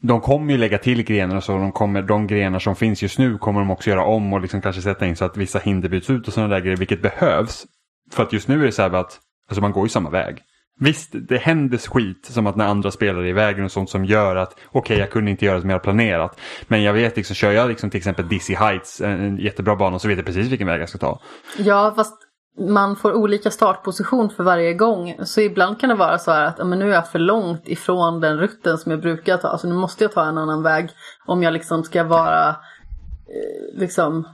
de 0.03 0.21
kommer 0.21 0.53
ju 0.53 0.59
lägga 0.59 0.79
till 0.79 1.03
grenar 1.03 1.37
och 1.37 1.45
så. 1.45 1.53
De, 1.53 1.73
kommer, 1.73 2.03
de 2.03 2.27
grenar 2.27 2.59
som 2.59 2.77
finns 2.77 3.03
just 3.03 3.19
nu 3.19 3.39
kommer 3.39 3.61
de 3.61 3.71
också 3.71 3.91
göra 3.91 4.05
om 4.05 4.33
och 4.33 4.41
liksom 4.41 4.61
kanske 4.61 4.83
sätta 4.83 5.07
in 5.07 5.17
så 5.17 5.25
att 5.25 5.37
vissa 5.37 5.59
hinder 5.59 5.89
byts 5.89 6.11
ut 6.11 6.29
och 6.29 6.35
sådana 6.35 6.55
där 6.55 6.61
grejer. 6.61 6.77
Vilket 6.77 7.03
behövs. 7.03 7.67
För 8.13 8.23
att 8.23 8.33
just 8.33 8.49
nu 8.49 8.61
är 8.61 8.67
det 8.67 8.73
så 8.73 8.83
här 8.83 8.93
att 8.93 9.19
alltså 9.49 9.61
man 9.61 9.73
går 9.73 9.85
ju 9.85 9.89
samma 9.89 10.11
väg. 10.11 10.43
Visst, 10.81 11.11
det 11.29 11.39
händer 11.39 11.79
skit 11.79 12.27
som 12.27 12.47
att 12.47 12.57
när 12.57 12.67
andra 12.67 12.91
spelar 12.91 13.27
i 13.27 13.33
vägen 13.33 13.65
och 13.65 13.73
sånt 13.73 13.91
som 13.91 14.05
gör 14.05 14.37
att 14.37 14.61
okej, 14.67 14.99
jag 14.99 15.11
kunde 15.11 15.31
inte 15.31 15.45
göra 15.45 15.61
som 15.61 15.71
jag 15.71 15.75
hade 15.75 15.85
planerat. 15.85 16.41
Men 16.69 16.83
jag 16.83 16.93
vet 16.93 17.17
liksom, 17.17 17.35
kör 17.35 17.53
jag 17.53 17.69
liksom 17.69 17.91
till 17.91 17.99
exempel 17.99 18.29
Dizzy 18.29 18.55
Heights, 18.55 19.01
en 19.01 19.37
jättebra 19.37 19.77
bana, 19.77 19.99
så 19.99 20.09
vet 20.09 20.17
jag 20.17 20.27
precis 20.27 20.47
vilken 20.47 20.67
väg 20.67 20.81
jag 20.81 20.89
ska 20.89 20.99
ta. 20.99 21.21
Ja, 21.59 21.93
fast 21.97 22.28
man 22.61 22.97
får 22.97 23.13
olika 23.13 23.51
startposition 23.51 24.31
för 24.31 24.45
varje 24.45 24.75
gång. 24.75 25.15
Så 25.25 25.41
ibland 25.41 25.81
kan 25.81 25.89
det 25.89 25.95
vara 25.95 26.19
så 26.19 26.31
här 26.33 26.45
att 26.45 26.67
men 26.67 26.79
nu 26.79 26.91
är 26.91 26.95
jag 26.95 27.09
för 27.11 27.19
långt 27.19 27.63
ifrån 27.69 28.21
den 28.21 28.37
rutten 28.39 28.79
som 28.79 28.91
jag 28.93 29.01
brukar 29.01 29.37
ta. 29.37 29.59
Så 29.59 29.69
nu 29.69 29.75
måste 29.75 30.05
jag 30.05 30.13
ta 30.13 30.25
en 30.29 30.39
annan 30.39 30.63
väg 30.63 30.91
om 31.27 31.43
jag 31.43 31.53
liksom 31.53 31.85
ska 31.85 32.05
vara 32.05 32.49
eh, 32.49 33.79
liksom 33.81 34.29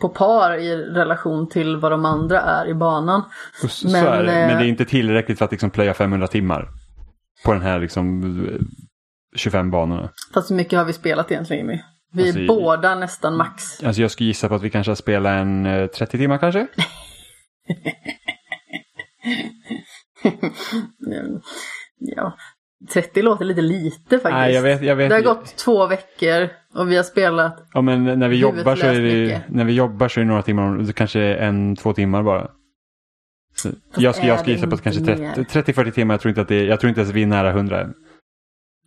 på 0.00 0.08
par 0.08 0.54
i 0.58 0.76
relation 0.76 1.48
till 1.48 1.76
vad 1.76 1.92
de 1.92 2.04
andra 2.04 2.40
är 2.40 2.66
i 2.66 2.74
banan. 2.74 3.22
Så, 3.68 3.88
Men, 3.88 4.04
så 4.04 4.10
är 4.10 4.22
det. 4.22 4.32
eh, 4.40 4.46
Men 4.46 4.58
det 4.58 4.64
är 4.64 4.68
inte 4.68 4.84
tillräckligt 4.84 5.38
för 5.38 5.44
att 5.44 5.50
liksom 5.50 5.70
plöja 5.70 5.94
500 5.94 6.26
timmar. 6.26 6.68
På 7.44 7.52
den 7.52 7.62
här 7.62 7.78
liksom 7.80 8.22
eh, 8.46 8.60
25 9.36 9.70
banorna. 9.70 10.08
Fast 10.34 10.50
hur 10.50 10.56
mycket 10.56 10.78
har 10.78 10.86
vi 10.86 10.92
spelat 10.92 11.30
egentligen 11.32 11.66
Jimmy? 11.66 11.80
Vi 12.12 12.22
är 12.22 12.26
Alltså, 12.26 12.40
i- 12.40 12.46
båda 12.46 12.94
nästan 12.94 13.36
max. 13.36 13.84
Alltså 13.84 14.02
jag 14.02 14.10
skulle 14.10 14.26
gissa 14.26 14.48
på 14.48 14.54
att 14.54 14.62
vi 14.62 14.70
kanske 14.70 14.90
har 14.90 14.96
spelat 14.96 15.30
en 15.32 15.66
eh, 15.66 15.86
30 15.86 16.18
timmar 16.18 16.38
kanske? 16.38 16.66
Ja, 21.98 22.36
30 22.92 23.22
låter 23.22 23.44
lite 23.44 23.60
lite 23.60 24.18
faktiskt. 24.18 24.32
Nej, 24.32 24.54
jag 24.54 24.62
vet, 24.62 24.82
jag 24.82 24.96
vet. 24.96 25.08
Det 25.08 25.14
har 25.14 25.22
gått 25.22 25.56
två 25.56 25.86
veckor 25.86 26.48
och 26.74 26.90
vi 26.90 26.96
har 26.96 27.02
spelat 27.02 27.68
Ja, 27.72 27.80
men 27.80 28.04
när 28.04 28.28
vi 28.28 28.36
jobbar 28.36 28.76
så 28.76 28.86
är 28.86 28.94
det, 28.94 29.00
mycket. 29.00 29.42
när 29.48 29.64
vi 29.64 29.72
jobbar 29.72 30.08
så 30.08 30.20
är 30.20 30.24
det 30.24 30.28
några 30.28 30.42
timmar, 30.42 30.92
kanske 30.92 31.20
en, 31.20 31.76
två 31.76 31.92
timmar 31.92 32.22
bara. 32.22 32.50
Jag 33.96 34.14
jag 34.22 34.40
ska 34.40 34.50
gissa 34.50 34.66
på 34.66 34.76
kanske 34.76 35.02
mer? 35.02 35.34
30 35.34 35.72
30-40 35.72 35.90
timmar, 35.90 36.14
jag 36.14 36.20
tror 36.20 36.30
inte 36.30 36.40
att 36.40 36.48
det, 36.48 36.64
jag 36.64 36.80
tror 36.80 36.88
inte 36.88 37.00
ens 37.00 37.14
vi 37.14 37.22
är 37.22 37.26
nära 37.26 37.50
100 37.50 37.80
än. 37.80 37.94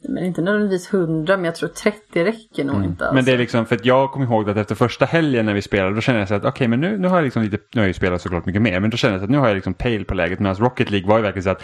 Men 0.03 0.23
inte 0.25 0.41
nödvändigtvis 0.41 0.93
100, 0.93 1.37
men 1.37 1.45
jag 1.45 1.55
tror 1.55 1.69
30 1.69 2.23
räcker 2.23 2.63
nog 2.63 2.83
inte. 2.83 2.89
Alltså. 2.89 3.05
Mm. 3.05 3.15
Men 3.15 3.25
det 3.25 3.31
är 3.31 3.37
liksom, 3.37 3.65
för 3.65 3.75
att 3.75 3.85
jag 3.85 4.11
kommer 4.11 4.25
ihåg 4.25 4.49
att 4.49 4.57
efter 4.57 4.75
första 4.75 5.05
helgen 5.05 5.45
när 5.45 5.53
vi 5.53 5.61
spelade, 5.61 5.95
då 5.95 6.01
kände 6.01 6.21
jag 6.21 6.27
så 6.27 6.35
att 6.35 6.45
okej, 6.45 6.67
men 6.67 6.81
nu, 6.81 6.97
nu 6.97 7.07
har 7.07 7.17
jag 7.17 7.23
liksom 7.23 7.43
lite, 7.43 7.57
nu 7.57 7.81
har 7.81 7.83
jag 7.83 7.87
ju 7.87 7.93
spelat 7.93 8.21
såklart 8.21 8.45
mycket 8.45 8.61
mer, 8.61 8.79
men 8.79 8.89
då 8.89 8.97
kände 8.97 9.17
jag 9.17 9.23
att 9.23 9.29
nu 9.29 9.37
har 9.37 9.47
jag 9.47 9.55
liksom 9.55 9.73
pejl 9.73 10.05
på 10.05 10.13
läget. 10.13 10.39
Medan 10.39 10.55
Rocket 10.55 10.91
League 10.91 11.09
var 11.09 11.17
ju 11.17 11.23
verkligen 11.23 11.43
så 11.43 11.49
att 11.49 11.63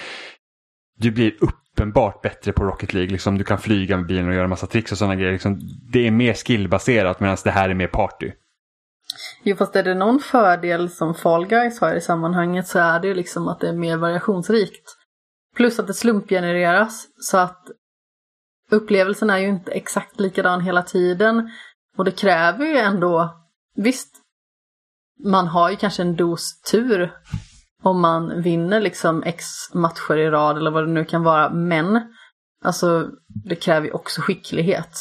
du 1.00 1.12
blir 1.12 1.34
uppenbart 1.42 2.22
bättre 2.22 2.52
på 2.52 2.64
Rocket 2.64 2.94
League. 2.94 3.12
Liksom, 3.12 3.38
du 3.38 3.44
kan 3.44 3.58
flyga 3.58 3.98
med 3.98 4.06
bilen 4.06 4.28
och 4.28 4.36
göra 4.36 4.48
massa 4.48 4.68
tricks 4.68 4.92
och 4.92 4.98
sådana 4.98 5.16
grejer. 5.16 5.32
Liksom, 5.32 5.60
det 5.92 6.08
är 6.08 6.12
mer 6.12 6.34
skillbaserat 6.34 7.20
medan 7.20 7.38
det 7.44 7.52
här 7.52 7.70
är 7.70 7.74
mer 7.74 7.88
party. 7.88 8.32
Jo, 9.44 9.56
fast 9.56 9.76
är 9.76 9.84
det 9.84 9.94
någon 9.94 10.20
fördel 10.20 10.90
som 10.90 11.16
Fall 11.16 11.48
Guys 11.48 11.80
har 11.80 11.96
i 11.96 12.02
sammanhanget 12.02 12.68
så 12.68 12.80
är 12.80 13.00
det 13.00 13.08
ju 13.08 13.14
liksom 13.14 13.48
att 13.48 13.60
det 13.60 13.70
är 13.70 13.74
mer 13.74 13.98
variationsrikt. 13.98 14.96
Plus 15.56 15.80
att 15.80 15.88
det 15.88 15.94
slumpgenereras 15.94 17.08
så 17.20 17.38
att 17.38 17.62
upplevelsen 18.72 19.30
är 19.30 19.38
ju 19.38 19.48
inte 19.48 19.72
exakt 19.72 20.20
likadan 20.20 20.62
hela 20.62 20.82
tiden. 20.82 21.50
Och 21.98 22.06
det 22.06 22.12
kräver 22.12 22.66
ju 22.66 22.78
ändå, 22.78 23.36
visst, 23.76 24.16
man 25.26 25.48
har 25.48 25.70
ju 25.70 25.76
kanske 25.76 26.02
en 26.02 26.16
dos 26.16 26.62
tur 26.62 27.14
om 27.84 28.02
man 28.02 28.42
vinner 28.42 28.82
liksom 28.82 29.24
x 29.24 29.46
matcher 29.74 30.18
i 30.18 30.30
rad 30.30 30.58
eller 30.58 30.72
vad 30.72 30.84
det 30.88 30.92
nu 30.92 31.06
kan 31.06 31.24
vara. 31.24 31.50
Men 31.50 32.02
alltså, 32.64 33.08
det 33.28 33.56
kräver 33.56 33.88
ju 33.88 33.94
också 33.94 34.22
skicklighet. 34.22 34.98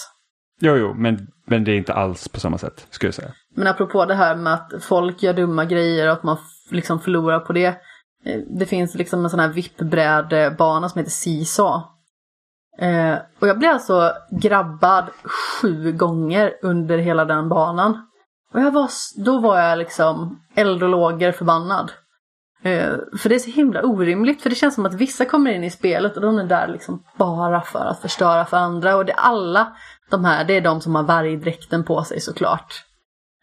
Jo, 0.60 0.76
jo, 0.76 0.94
men, 0.94 1.26
men 1.46 1.64
det 1.64 1.72
är 1.72 1.76
inte 1.76 1.94
alls 1.94 2.28
på 2.28 2.40
samma 2.40 2.58
sätt, 2.58 2.86
skulle 2.90 3.08
jag 3.08 3.14
säga. 3.14 3.32
Men 3.54 3.66
apropå 3.66 4.04
det 4.04 4.14
här 4.14 4.36
med 4.36 4.54
att 4.54 4.72
folk 4.84 5.22
gör 5.22 5.32
dumma 5.32 5.64
grejer 5.64 6.06
och 6.06 6.12
att 6.12 6.22
man 6.22 6.38
liksom 6.70 7.00
förlorar 7.00 7.40
på 7.40 7.52
det. 7.52 7.66
Eh, 8.24 8.40
Det 8.58 8.66
finns 8.66 8.94
liksom 8.94 9.24
en 9.24 9.30
sån 9.30 9.40
här 9.40 9.48
vippbrädebana 9.48 10.88
som 10.88 10.98
heter 10.98 11.10
Seesaw. 11.10 11.82
Eh, 12.78 13.14
och 13.38 13.48
jag 13.48 13.58
blev 13.58 13.70
alltså 13.70 14.12
grabbad 14.30 15.04
sju 15.24 15.92
gånger 15.92 16.54
under 16.62 16.98
hela 16.98 17.24
den 17.24 17.48
banan. 17.48 18.06
Och 18.54 18.60
jag 18.60 18.70
var, 18.70 18.90
då 19.24 19.38
var 19.38 19.60
jag 19.60 19.78
liksom 19.78 20.40
eld 20.54 20.82
och 20.82 20.88
lågor 20.88 21.32
förbannad. 21.32 21.92
Eh, 22.62 22.92
för 23.18 23.28
det 23.28 23.34
är 23.34 23.38
så 23.38 23.50
himla 23.50 23.82
orimligt, 23.82 24.42
för 24.42 24.50
det 24.50 24.56
känns 24.56 24.74
som 24.74 24.86
att 24.86 24.94
vissa 24.94 25.24
kommer 25.24 25.52
in 25.52 25.64
i 25.64 25.70
spelet 25.70 26.16
och 26.16 26.22
de 26.22 26.38
är 26.38 26.44
där 26.44 26.68
liksom 26.68 27.02
bara 27.16 27.60
för 27.60 27.84
att 27.84 28.00
förstöra 28.00 28.44
för 28.44 28.56
andra. 28.56 28.96
Och 28.96 29.04
det 29.04 29.12
är 29.12 29.16
alla 29.16 29.76
de 30.10 30.24
här, 30.24 30.44
det 30.44 30.56
är 30.56 30.60
de 30.60 30.80
som 30.80 30.94
har 30.94 31.02
vargdräkten 31.02 31.84
på 31.84 32.04
sig 32.04 32.20
såklart. 32.20 32.84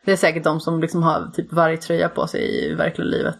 Det 0.05 0.11
är 0.11 0.15
säkert 0.15 0.43
de 0.43 0.59
som 0.59 0.81
liksom 0.81 1.03
har 1.03 1.31
typ 1.34 1.53
vargtröja 1.53 2.09
på 2.09 2.27
sig 2.27 2.65
i 2.65 2.73
verkliga 2.73 3.07
livet. 3.07 3.38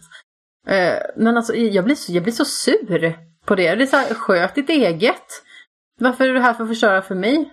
Eh, 0.66 0.98
men 1.16 1.36
alltså 1.36 1.54
jag 1.54 1.84
blir, 1.84 1.94
så, 1.94 2.12
jag 2.12 2.22
blir 2.22 2.32
så 2.32 2.44
sur 2.44 3.16
på 3.44 3.54
det. 3.54 3.74
Det 3.74 3.82
är 3.82 3.86
så 3.86 3.96
här, 3.96 4.14
sköt 4.14 4.54
ditt 4.54 4.70
eget. 4.70 5.42
Varför 6.00 6.28
är 6.28 6.34
du 6.34 6.40
här 6.40 6.54
för 6.54 6.62
att 6.62 6.70
förstöra 6.70 7.02
för 7.02 7.14
mig? 7.14 7.52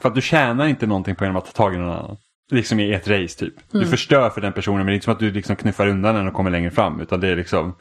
För 0.00 0.08
att 0.08 0.14
du 0.14 0.20
tjänar 0.20 0.66
inte 0.66 0.86
någonting 0.86 1.16
på 1.16 1.24
genom 1.24 1.36
att 1.36 1.44
ta 1.44 1.52
tag 1.52 1.74
i 1.74 1.78
någon 1.78 1.90
annan. 1.90 2.16
Liksom 2.50 2.80
i 2.80 2.92
ett 2.92 3.08
race 3.08 3.38
typ. 3.38 3.54
Du 3.70 3.86
förstör 3.86 4.30
för 4.30 4.40
den 4.40 4.52
personen 4.52 4.78
men 4.78 4.86
det 4.86 4.92
är 4.92 4.94
inte 4.94 5.04
som 5.04 5.12
att 5.12 5.18
du 5.18 5.30
liksom 5.30 5.56
knuffar 5.56 5.86
undan 5.86 6.14
den 6.14 6.28
och 6.28 6.34
kommer 6.34 6.50
längre 6.50 6.70
fram. 6.70 7.00
Utan 7.00 7.20
det 7.20 7.28
är 7.28 7.36
liksom 7.36 7.76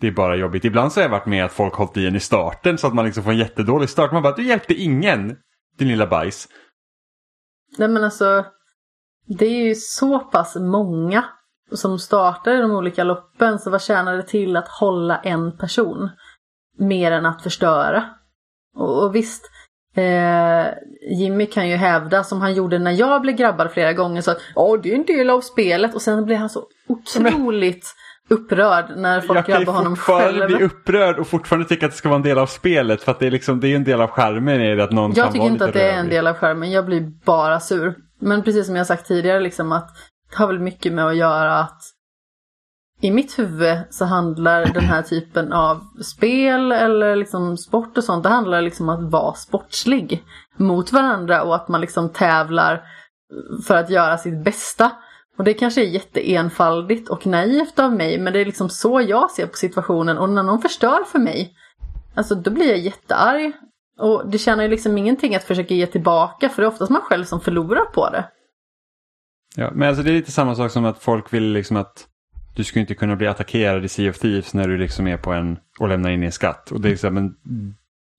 det 0.00 0.06
är 0.06 0.12
bara 0.12 0.36
jobbigt. 0.36 0.64
Ibland 0.64 0.92
så 0.92 1.00
har 1.00 1.02
jag 1.02 1.10
varit 1.10 1.26
med 1.26 1.44
att 1.44 1.52
folk 1.52 1.74
hållit 1.74 1.96
i 1.96 2.06
en 2.06 2.16
i 2.16 2.20
starten 2.20 2.78
så 2.78 2.86
att 2.86 2.94
man 2.94 3.04
liksom 3.04 3.24
får 3.24 3.30
en 3.30 3.38
jättedålig 3.38 3.88
start. 3.88 4.12
Man 4.12 4.22
bara, 4.22 4.34
du 4.34 4.46
hjälpte 4.46 4.74
ingen. 4.74 5.36
Din 5.78 5.88
lilla 5.88 6.06
bajs. 6.06 6.48
Nej 7.78 7.88
men 7.88 8.04
alltså, 8.04 8.44
det 9.26 9.46
är 9.46 9.66
ju 9.66 9.74
så 9.74 10.18
pass 10.18 10.56
många 10.56 11.24
som 11.72 11.98
startar 11.98 12.54
i 12.54 12.60
de 12.60 12.70
olika 12.70 13.04
loppen 13.04 13.58
så 13.58 13.70
vad 13.70 13.82
tjänar 13.82 14.16
det 14.16 14.22
till 14.22 14.56
att 14.56 14.68
hålla 14.68 15.18
en 15.18 15.56
person? 15.56 16.10
Mer 16.78 17.12
än 17.12 17.26
att 17.26 17.42
förstöra. 17.42 18.04
Och, 18.78 19.04
och 19.04 19.14
visst, 19.14 19.50
eh, 19.96 20.66
Jimmy 21.10 21.46
kan 21.46 21.68
ju 21.68 21.76
hävda 21.76 22.24
som 22.24 22.40
han 22.40 22.54
gjorde 22.54 22.78
när 22.78 22.92
jag 22.92 23.22
blev 23.22 23.36
grabbad 23.36 23.70
flera 23.70 23.92
gånger 23.92 24.22
så 24.22 24.30
att 24.30 24.40
ja 24.54 24.76
det 24.82 24.92
är 24.92 24.96
en 24.96 25.04
del 25.04 25.30
av 25.30 25.40
spelet 25.40 25.94
och 25.94 26.02
sen 26.02 26.24
blir 26.24 26.36
han 26.36 26.48
så 26.48 26.64
otroligt 26.88 27.94
upprörd 28.28 28.84
när 28.96 29.20
folk 29.20 29.38
jag 29.38 29.46
kan 29.46 29.58
ju 29.58 29.64
grabbar 29.64 29.78
honom 29.78 29.96
fortfarande 29.96 30.40
själv. 30.40 30.56
bli 30.56 30.66
upprörd 30.66 31.18
och 31.18 31.26
fortfarande 31.26 31.68
tycka 31.68 31.86
att 31.86 31.92
det 31.92 31.98
ska 31.98 32.08
vara 32.08 32.16
en 32.16 32.22
del 32.22 32.38
av 32.38 32.46
spelet. 32.46 33.02
För 33.02 33.12
att 33.12 33.18
det 33.18 33.26
är, 33.26 33.30
liksom, 33.30 33.60
det 33.60 33.68
är 33.68 33.76
en 33.76 33.84
del 33.84 34.00
av 34.00 34.08
charmen 34.08 34.60
i 34.60 34.74
det 34.74 34.84
att 34.84 34.92
någon 34.92 35.12
Jag 35.14 35.24
kan 35.24 35.32
tycker 35.32 35.46
inte 35.46 35.64
att 35.64 35.72
det 35.72 35.90
är 35.90 35.98
en 35.98 36.08
del 36.08 36.26
av 36.26 36.34
skärmen, 36.34 36.70
jag 36.70 36.86
blir 36.86 37.00
bara 37.24 37.60
sur. 37.60 37.94
Men 38.20 38.42
precis 38.42 38.66
som 38.66 38.76
jag 38.76 38.86
sagt 38.86 39.06
tidigare, 39.06 39.40
liksom 39.40 39.72
att 39.72 39.88
det 40.30 40.36
har 40.36 40.46
väl 40.46 40.58
mycket 40.58 40.92
med 40.92 41.06
att 41.06 41.16
göra 41.16 41.58
att 41.58 41.82
i 43.00 43.10
mitt 43.10 43.38
huvud 43.38 43.78
så 43.90 44.04
handlar 44.04 44.64
den 44.64 44.84
här 44.84 45.02
typen 45.10 45.52
av 45.52 45.80
spel 46.02 46.72
eller 46.72 47.16
liksom 47.16 47.56
sport 47.56 47.98
och 47.98 48.04
sånt, 48.04 48.22
det 48.22 48.28
handlar 48.28 48.62
liksom 48.62 48.88
om 48.88 49.04
att 49.04 49.12
vara 49.12 49.34
sportslig 49.34 50.24
mot 50.56 50.92
varandra 50.92 51.42
och 51.42 51.54
att 51.54 51.68
man 51.68 51.80
liksom 51.80 52.08
tävlar 52.08 52.82
för 53.66 53.76
att 53.76 53.90
göra 53.90 54.18
sitt 54.18 54.44
bästa. 54.44 54.92
Och 55.38 55.44
det 55.44 55.54
kanske 55.54 55.82
är 55.82 55.88
jätteenfaldigt 55.88 57.08
och 57.08 57.26
naivt 57.26 57.78
av 57.78 57.92
mig, 57.92 58.18
men 58.18 58.32
det 58.32 58.40
är 58.40 58.44
liksom 58.44 58.68
så 58.68 59.00
jag 59.00 59.30
ser 59.30 59.46
på 59.46 59.56
situationen 59.56 60.18
och 60.18 60.28
när 60.28 60.42
någon 60.42 60.62
förstör 60.62 61.04
för 61.04 61.18
mig, 61.18 61.54
alltså 62.14 62.34
då 62.34 62.50
blir 62.50 62.68
jag 62.68 62.78
jättearg. 62.78 63.52
Och 64.00 64.30
det 64.30 64.38
tjänar 64.38 64.62
ju 64.62 64.68
liksom 64.68 64.98
ingenting 64.98 65.34
att 65.34 65.44
försöka 65.44 65.74
ge 65.74 65.86
tillbaka, 65.86 66.48
för 66.48 66.62
det 66.62 66.66
är 66.66 66.72
oftast 66.72 66.90
man 66.90 67.02
själv 67.02 67.24
som 67.24 67.40
förlorar 67.40 67.84
på 67.84 68.10
det. 68.10 68.28
Ja, 69.56 69.70
men 69.74 69.88
alltså 69.88 70.02
det 70.02 70.10
är 70.10 70.14
lite 70.14 70.32
samma 70.32 70.54
sak 70.54 70.70
som 70.70 70.84
att 70.84 71.02
folk 71.02 71.32
vill 71.32 71.52
liksom 71.52 71.76
att 71.76 72.06
du 72.58 72.64
ska 72.64 72.80
inte 72.80 72.94
kunna 72.94 73.16
bli 73.16 73.26
attackerad 73.26 73.84
i 73.84 73.88
Sea 73.88 74.10
of 74.10 74.18
Thieves 74.18 74.54
när 74.54 74.68
du 74.68 74.78
liksom 74.78 75.06
är 75.06 75.16
på 75.16 75.32
en 75.32 75.58
och 75.80 75.88
lämnar 75.88 76.10
in 76.10 76.22
en 76.22 76.32
skatt. 76.32 76.70
Och 76.70 76.80
det 76.80 76.88
är 76.88 76.90
liksom 76.90 77.16
en, 77.16 77.34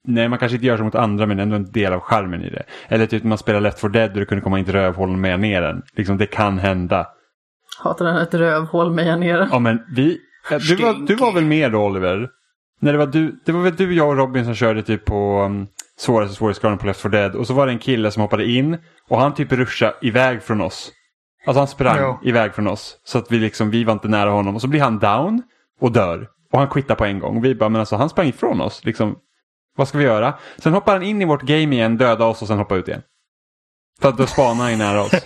nej, 0.08 0.30
man 0.30 0.40
kanske 0.40 0.56
inte 0.56 0.68
gör 0.68 0.78
så 0.78 0.84
mot 0.84 0.96
andra 0.96 1.26
men 1.26 1.40
ändå 1.40 1.56
en 1.56 1.72
del 1.72 1.94
av 1.94 2.00
charmen 2.00 2.42
i 2.42 2.50
det. 2.50 2.64
Eller 2.88 3.06
typ 3.06 3.24
man 3.24 3.38
spelar 3.38 3.62
Left 3.62 3.80
4 3.80 3.90
Dead 3.90 4.12
och 4.12 4.18
du 4.18 4.26
kunde 4.26 4.42
komma 4.42 4.60
in 4.60 4.66
till 4.66 4.74
rövhål 4.74 5.10
och 5.10 5.18
meja 5.18 5.38
ner 5.38 5.62
den. 5.62 5.82
Liksom, 5.94 6.18
det 6.18 6.26
kan 6.26 6.60
hända. 6.60 7.08
Hatar 7.84 8.06
den 8.06 8.18
ett 8.18 8.34
rövhål 8.34 8.92
meja 8.92 9.16
ner. 9.16 9.48
Ja, 9.52 9.60
men 9.60 9.82
vi, 9.96 10.18
du, 10.68 10.76
var, 10.76 11.08
du 11.08 11.16
var 11.16 11.34
väl 11.34 11.46
med 11.46 11.72
då 11.72 11.86
Oliver? 11.86 12.30
När 12.82 12.92
det, 12.92 12.98
var 12.98 13.08
du, 13.08 13.40
det 13.46 13.52
var 13.52 13.62
väl 13.62 13.76
du, 13.76 13.96
jag 13.96 14.10
och 14.10 14.18
Robin 14.18 14.46
som 14.46 14.56
körde 14.56 14.84
typ 14.84 15.06
på 15.06 15.44
um, 15.46 15.68
svåraste 15.98 16.36
svårighetsgraden 16.36 16.78
på 16.78 16.88
Left 16.88 17.02
4 17.02 17.12
Dead. 17.12 17.36
Och 17.36 17.48
så 17.48 17.54
var 17.54 17.66
det 17.66 17.72
en 17.72 17.80
kille 17.80 18.12
som 18.12 18.22
hoppade 18.22 18.46
in 18.46 18.78
och 19.10 19.20
han 19.20 19.34
typ 19.34 19.52
ruschade 19.52 19.94
iväg 20.02 20.44
från 20.44 20.62
oss. 20.62 20.92
Alltså 21.46 21.60
han 21.60 21.68
sprang 21.68 21.98
Ja. 21.98 22.20
iväg 22.24 22.54
från 22.56 22.68
oss. 22.68 22.98
Så 23.04 23.18
att 23.18 23.32
vi 23.32 23.40
liksom, 23.40 23.70
vi 23.72 23.84
var 23.84 23.94
inte 23.94 24.08
nära 24.08 24.30
honom. 24.30 24.56
Och 24.56 24.62
så 24.62 24.68
blir 24.68 24.82
han 24.82 25.00
down 25.00 25.42
och 25.80 25.92
dör. 25.92 26.28
Och 26.52 26.60
han 26.60 26.68
quittar 26.70 26.96
på 26.96 27.06
en 27.06 27.20
gång. 27.20 27.38
Och 27.38 27.46
vi 27.46 27.56
bara, 27.56 27.70
men 27.70 27.80
alltså 27.80 27.96
han 27.96 28.10
sprang 28.10 28.28
ifrån 28.28 28.62
oss. 28.62 28.86
Liksom, 28.86 29.16
vad 29.78 29.88
ska 29.88 29.98
vi 29.98 30.04
göra? 30.04 30.34
Sen 30.58 30.74
hoppar 30.74 30.94
han 30.94 31.04
in 31.04 31.22
i 31.22 31.26
vårt 31.26 31.42
game 31.42 31.76
igen, 31.76 31.98
dödar 31.98 32.26
oss 32.28 32.42
och 32.42 32.48
sen 32.48 32.58
hoppar 32.58 32.76
ut 32.76 32.88
igen. 32.88 33.02
För 34.02 34.10
att 34.10 34.18
då 34.18 34.28
spanar 34.28 34.62
han 34.62 34.72
ju 34.72 34.78
nära 34.78 35.02
oss. 35.02 35.12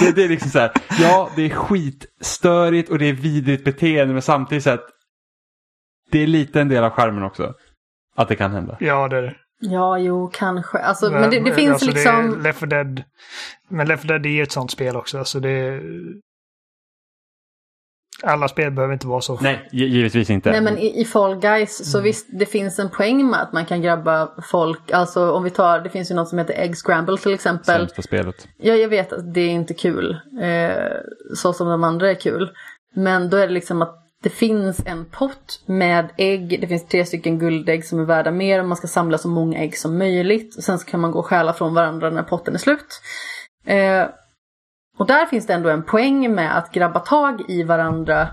det, 0.00 0.12
det 0.16 0.24
är 0.24 0.28
liksom 0.28 0.50
så 0.50 0.58
här, 0.58 0.72
ja 1.00 1.30
det 1.36 1.42
är 1.42 1.50
skitstörigt 1.50 2.90
och 2.90 2.98
det 2.98 3.06
är 3.06 3.12
vidrigt 3.12 3.64
beteende 3.64 4.12
men 4.12 4.22
samtidigt 4.22 4.64
så 4.64 4.70
att 4.70 4.84
det 6.10 6.18
är 6.22 6.26
lite 6.26 6.60
en 6.60 6.68
del 6.68 6.84
av 6.84 6.90
skärmen 6.90 7.22
också. 7.22 7.54
Att 8.16 8.28
det 8.28 8.36
kan 8.36 8.52
hända. 8.52 8.76
Ja, 8.80 9.08
det 9.08 9.16
är 9.16 9.22
det. 9.22 9.34
Ja, 9.70 9.98
jo, 9.98 10.30
kanske. 10.32 10.78
Alltså, 10.78 11.10
men 11.10 11.30
det, 11.30 11.40
det 11.40 11.52
finns 11.52 11.72
alltså, 11.72 11.86
liksom... 11.90 12.30
Det 12.30 12.38
är 12.38 12.42
Left 12.42 12.58
4 12.58 12.66
Dead. 12.68 13.02
Men 13.68 13.88
Left 13.88 14.02
4 14.02 14.12
Dead 14.12 14.26
är 14.26 14.30
ju 14.30 14.42
ett 14.42 14.52
sånt 14.52 14.70
spel 14.70 14.96
också. 14.96 15.18
Alltså 15.18 15.40
det. 15.40 15.80
Alla 18.22 18.48
spel 18.48 18.72
behöver 18.72 18.94
inte 18.94 19.06
vara 19.06 19.20
så. 19.20 19.38
Nej, 19.40 19.68
gi- 19.72 19.86
givetvis 19.86 20.30
inte. 20.30 20.50
Nej 20.50 20.60
men 20.60 20.78
i, 20.78 21.00
i 21.00 21.04
Fall 21.04 21.36
Guys 21.40 21.92
så 21.92 22.00
visst 22.00 22.26
det 22.38 22.46
finns 22.46 22.78
en 22.78 22.90
poäng 22.90 23.30
med 23.30 23.42
att 23.42 23.52
man 23.52 23.66
kan 23.66 23.82
grabba 23.82 24.28
folk. 24.50 24.90
Alltså 24.90 25.30
om 25.32 25.44
vi 25.44 25.50
tar, 25.50 25.80
det 25.80 25.90
finns 25.90 26.10
ju 26.10 26.14
något 26.14 26.28
som 26.28 26.38
heter 26.38 26.54
Egg 26.54 26.76
Scramble 26.76 27.16
till 27.18 27.34
exempel. 27.34 27.64
Sämsta 27.64 28.02
spelet. 28.02 28.48
Ja 28.56 28.74
jag 28.74 28.88
vet 28.88 29.12
att 29.12 29.34
det 29.34 29.40
är 29.40 29.48
inte 29.50 29.74
kul. 29.74 30.16
Eh, 30.42 30.86
så 31.34 31.52
som 31.52 31.68
de 31.68 31.84
andra 31.84 32.10
är 32.10 32.14
kul. 32.14 32.50
Men 32.94 33.30
då 33.30 33.36
är 33.36 33.46
det 33.46 33.52
liksom 33.52 33.82
att 33.82 34.03
det 34.24 34.30
finns 34.30 34.82
en 34.86 35.04
pott 35.04 35.62
med 35.66 36.12
ägg. 36.16 36.60
Det 36.60 36.66
finns 36.66 36.88
tre 36.88 37.04
stycken 37.04 37.38
guldägg 37.38 37.84
som 37.84 38.00
är 38.00 38.04
värda 38.04 38.30
mer. 38.30 38.60
Och 38.60 38.68
man 38.68 38.76
ska 38.76 38.86
samla 38.86 39.18
så 39.18 39.28
många 39.28 39.58
ägg 39.58 39.78
som 39.78 39.98
möjligt. 39.98 40.56
Och 40.56 40.62
sen 40.62 40.78
så 40.78 40.86
kan 40.86 41.00
man 41.00 41.10
gå 41.10 41.18
och 41.18 41.26
stjäla 41.26 41.52
från 41.52 41.74
varandra 41.74 42.10
när 42.10 42.22
potten 42.22 42.54
är 42.54 42.58
slut. 42.58 43.00
Eh, 43.66 44.06
och 44.98 45.06
där 45.06 45.26
finns 45.26 45.46
det 45.46 45.54
ändå 45.54 45.68
en 45.68 45.82
poäng 45.82 46.34
med 46.34 46.58
att 46.58 46.72
grabba 46.72 47.00
tag 47.00 47.42
i 47.48 47.62
varandra 47.62 48.28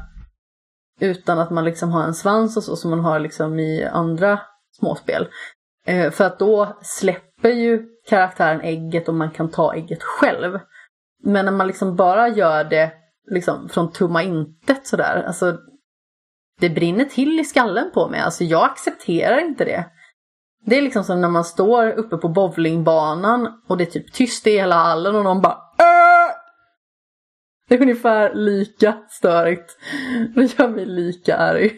utan 0.99 1.39
att 1.39 1.49
man 1.49 1.65
liksom 1.65 1.91
har 1.91 2.03
en 2.03 2.13
svans 2.13 2.57
och 2.57 2.63
så 2.63 2.75
som 2.75 2.89
man 2.89 2.99
har 2.99 3.19
liksom 3.19 3.59
i 3.59 3.85
andra 3.85 4.39
småspel. 4.79 5.27
Eh, 5.85 6.11
för 6.11 6.23
att 6.23 6.39
då 6.39 6.77
släpper 6.81 7.49
ju 7.49 7.85
karaktären 8.09 8.61
ägget 8.61 9.07
och 9.07 9.15
man 9.15 9.31
kan 9.31 9.51
ta 9.51 9.73
ägget 9.73 10.03
själv. 10.03 10.59
Men 11.23 11.45
när 11.45 11.51
man 11.51 11.67
liksom 11.67 11.95
bara 11.95 12.27
gör 12.27 12.63
det 12.63 12.91
liksom 13.31 13.69
från 13.69 13.91
tomma 13.91 14.23
intet 14.23 14.87
sådär, 14.87 15.23
alltså 15.27 15.57
det 16.61 16.69
brinner 16.69 17.05
till 17.05 17.39
i 17.39 17.43
skallen 17.43 17.91
på 17.93 18.07
mig. 18.09 18.19
Alltså 18.19 18.43
jag 18.43 18.63
accepterar 18.65 19.37
inte 19.41 19.65
det. 19.65 19.85
Det 20.65 20.77
är 20.77 20.81
liksom 20.81 21.03
som 21.03 21.21
när 21.21 21.29
man 21.29 21.43
står 21.45 21.87
uppe 21.91 22.17
på 22.17 22.29
bowlingbanan 22.29 23.61
och 23.67 23.77
det 23.77 23.83
är 23.83 23.91
typ 23.91 24.13
tyst 24.13 24.47
i 24.47 24.51
hela 24.51 24.75
hallen 24.75 25.15
och 25.15 25.23
någon 25.23 25.41
bara 25.41 25.53
"Äh!" 25.79 26.35
Det 27.67 27.75
är 27.75 27.81
ungefär 27.81 28.33
lika 28.33 28.97
störigt. 29.09 29.77
Det 30.35 30.59
gör 30.59 30.67
mig 30.69 30.85
lika 30.85 31.37
arg. 31.37 31.71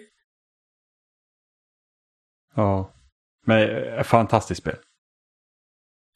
Ja. 2.55 2.93
Men 3.45 3.69
eh, 3.97 4.03
fantastiskt 4.03 4.61
spel. 4.61 4.77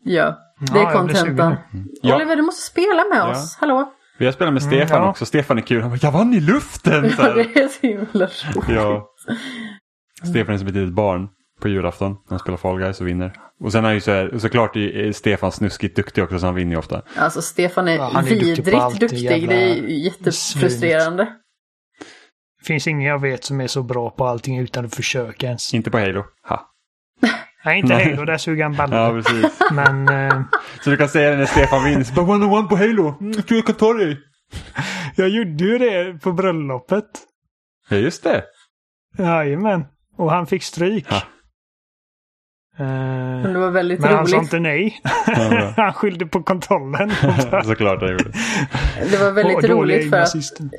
Ja, 0.03 0.37
det 0.73 0.79
är 0.79 0.93
kontentan. 0.93 1.25
sugen. 1.25 1.55
Ja. 2.01 2.15
Oliver, 2.15 2.35
du 2.35 2.41
måste 2.41 2.61
spela 2.61 3.05
med 3.05 3.17
Ja. 3.17 3.31
oss. 3.31 3.55
Hallå? 3.57 3.93
Vi 4.17 4.25
har 4.25 4.31
spelat 4.33 4.53
med 4.53 4.63
Mm, 4.63 4.71
Stefan 4.79 5.01
ja. 5.03 5.09
också. 5.09 5.25
Stefan 5.25 5.57
är 5.57 5.61
kul. 5.61 5.81
Han 5.81 5.91
bara, 5.91 5.99
jag 6.01 6.11
vann 6.11 6.33
i 6.33 6.39
luften! 6.39 7.11
Så 7.11 7.21
Ja, 7.21 7.23
här. 7.23 7.35
det 7.53 7.59
är 7.59 7.67
så 7.67 7.87
himla 7.87 8.25
roligt. 8.25 8.69
Ja. 8.69 9.07
Stefan 10.23 10.53
är 10.53 10.57
som 10.57 10.67
ett 10.67 10.73
litet 10.73 10.93
barn 10.93 11.27
på 11.61 11.67
julafton 11.67 12.11
när 12.11 12.29
han 12.29 12.39
spelar 12.39 12.57
Fall 12.57 12.79
Guys 12.79 13.01
och 13.01 13.07
vinner. 13.07 13.33
Och 13.63 13.71
sen 13.71 13.85
är 13.85 13.91
ju 13.93 13.99
så 14.01 14.11
här, 14.11 14.37
såklart 14.37 14.75
är 14.75 15.11
Stefan 15.11 15.51
snuskigt 15.51 15.95
duktig 15.95 16.23
också 16.23 16.39
så 16.39 16.45
han 16.45 16.55
vinner 16.55 16.71
ju 16.71 16.77
ofta. 16.77 17.01
Alltså 17.15 17.41
Stefan 17.41 17.87
är, 17.87 17.95
Ja, 17.95 18.09
är 18.19 18.23
duktig 18.23 18.45
vidrigt 18.45 18.77
allt, 18.77 18.99
duktig. 18.99 19.17
jävla 19.17 19.47
Det 19.47 19.55
är 19.55 19.75
jättefrustrerande. 19.87 21.23
Det 22.59 22.65
finns 22.65 22.87
ingen 22.87 23.07
jag 23.09 23.21
vet 23.21 23.43
som 23.43 23.61
är 23.61 23.67
så 23.67 23.83
bra 23.83 24.09
på 24.09 24.25
allting 24.25 24.57
utan 24.59 24.85
att 24.85 24.95
försöka 24.95 25.45
ens. 25.47 25.73
Inte 25.73 25.91
på 25.91 25.99
Halo. 25.99 26.23
Ha. 26.49 26.69
Nej, 27.67 27.79
inte. 27.79 27.93
Halo, 27.93 28.25
där 28.25 28.37
suger 28.37 28.63
han 28.63 28.73
balle. 28.75 28.95
Ja, 28.95 29.11
precis. 29.11 29.59
Men 29.71 30.09
eh, 30.09 30.41
Så 30.81 30.89
du 30.89 30.97
kan 30.97 31.09
säga 31.09 31.31
det 31.31 31.37
när 31.37 31.45
Stefan 31.45 31.83
vinner. 31.83 32.15
Bara 32.15 32.25
one 32.25 32.45
on 32.45 32.53
one 32.53 32.67
på 32.67 32.75
Halo. 32.77 33.17
Mm, 33.21 33.31
jag 33.35 33.47
tror 33.47 33.57
jag 33.57 33.65
kan 33.65 33.75
ta 33.75 33.93
dig. 33.93 34.17
jag 35.15 35.29
gjorde 35.29 35.63
ju 35.63 35.77
det 35.77 36.21
på 36.21 36.31
bröllopet. 36.31 37.05
Ja, 37.89 37.97
just 37.97 38.23
det. 38.23 38.43
Jajamän. 39.17 39.85
Och 40.17 40.31
han 40.31 40.47
fick 40.47 40.63
stryk. 40.63 41.09
Ha. 41.09 41.21
Eh, 42.79 42.85
Men 43.43 43.53
det 43.53 43.59
var 43.59 43.71
väldigt 43.71 43.99
men 43.99 44.15
han 44.15 44.27
sa 44.27 44.35
roligt. 44.35 44.43
inte 44.43 44.59
nej. 44.59 45.01
Han 45.75 45.93
skyllde 45.93 46.25
på 46.25 46.43
kontrollen. 46.43 47.11
Såklart 47.63 48.01
han 48.01 48.11
gjorde. 48.11 48.31
Det 49.11 49.17
var 49.17 49.31
väldigt 49.31 49.55
Och 49.55 49.61
dåliga 49.61 49.97
roligt 49.97 50.09
för 50.09 50.17
att 50.17 50.33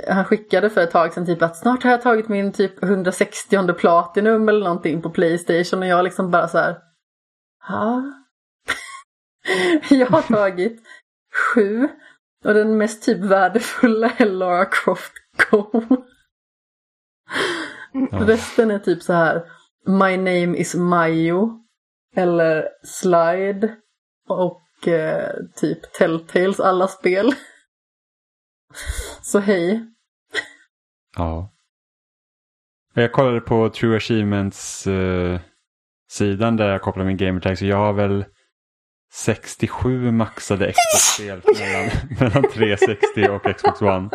han 0.08 0.24
skickade 0.24 0.70
för 0.70 0.80
ett 0.80 0.90
tag 0.90 1.12
sedan 1.12 1.26
typ 1.26 1.42
att 1.42 1.56
snart 1.56 1.82
har 1.82 1.90
jag 1.90 2.02
tagit 2.02 2.28
min 2.28 2.52
typ 2.52 2.82
160 2.82 3.72
platinum 3.72 4.48
eller 4.48 4.64
någonting 4.64 5.02
på 5.02 5.10
Playstation 5.10 5.82
och 5.82 5.88
jag 5.88 6.04
liksom 6.04 6.30
bara 6.30 6.48
så 6.48 6.58
här. 6.58 6.76
Ja. 7.68 8.02
jag 9.90 10.06
har 10.06 10.22
tagit 10.22 10.82
sju 11.54 11.88
och 12.44 12.54
den 12.54 12.78
mest 12.78 13.02
typ 13.02 13.18
värdefulla 13.18 14.10
är 14.16 14.26
Lara 14.26 14.64
Croft 14.64 15.12
Go. 15.50 15.82
Resten 18.12 18.70
är 18.70 18.78
typ 18.78 19.02
så 19.02 19.12
här 19.12 19.42
My 19.86 20.16
name 20.16 20.56
is 20.56 20.74
Mayo 20.74 21.67
eller 22.16 22.68
Slide 22.84 23.76
och 24.28 24.88
eh, 24.88 25.32
typ 25.56 25.92
Telltales 25.92 26.60
alla 26.60 26.88
spel. 26.88 27.34
Så 29.22 29.38
hej. 29.38 29.86
Ja. 31.16 31.52
Jag 32.94 33.12
kollade 33.12 33.40
på 33.40 33.68
True 33.70 33.96
Achievements 33.96 34.86
eh, 34.86 35.40
sidan 36.10 36.56
där 36.56 36.68
jag 36.68 36.82
kopplar 36.82 37.04
min 37.04 37.16
gamertag 37.16 37.58
så 37.58 37.66
jag 37.66 37.76
har 37.76 37.92
väl 37.92 38.24
67 39.12 40.12
maxade 40.12 40.72
Xbox-spel 40.72 41.42
mellan, 41.60 41.90
mellan 42.20 42.52
360 42.52 43.28
och 43.28 43.56
Xbox 43.56 43.82
One. 43.82 44.10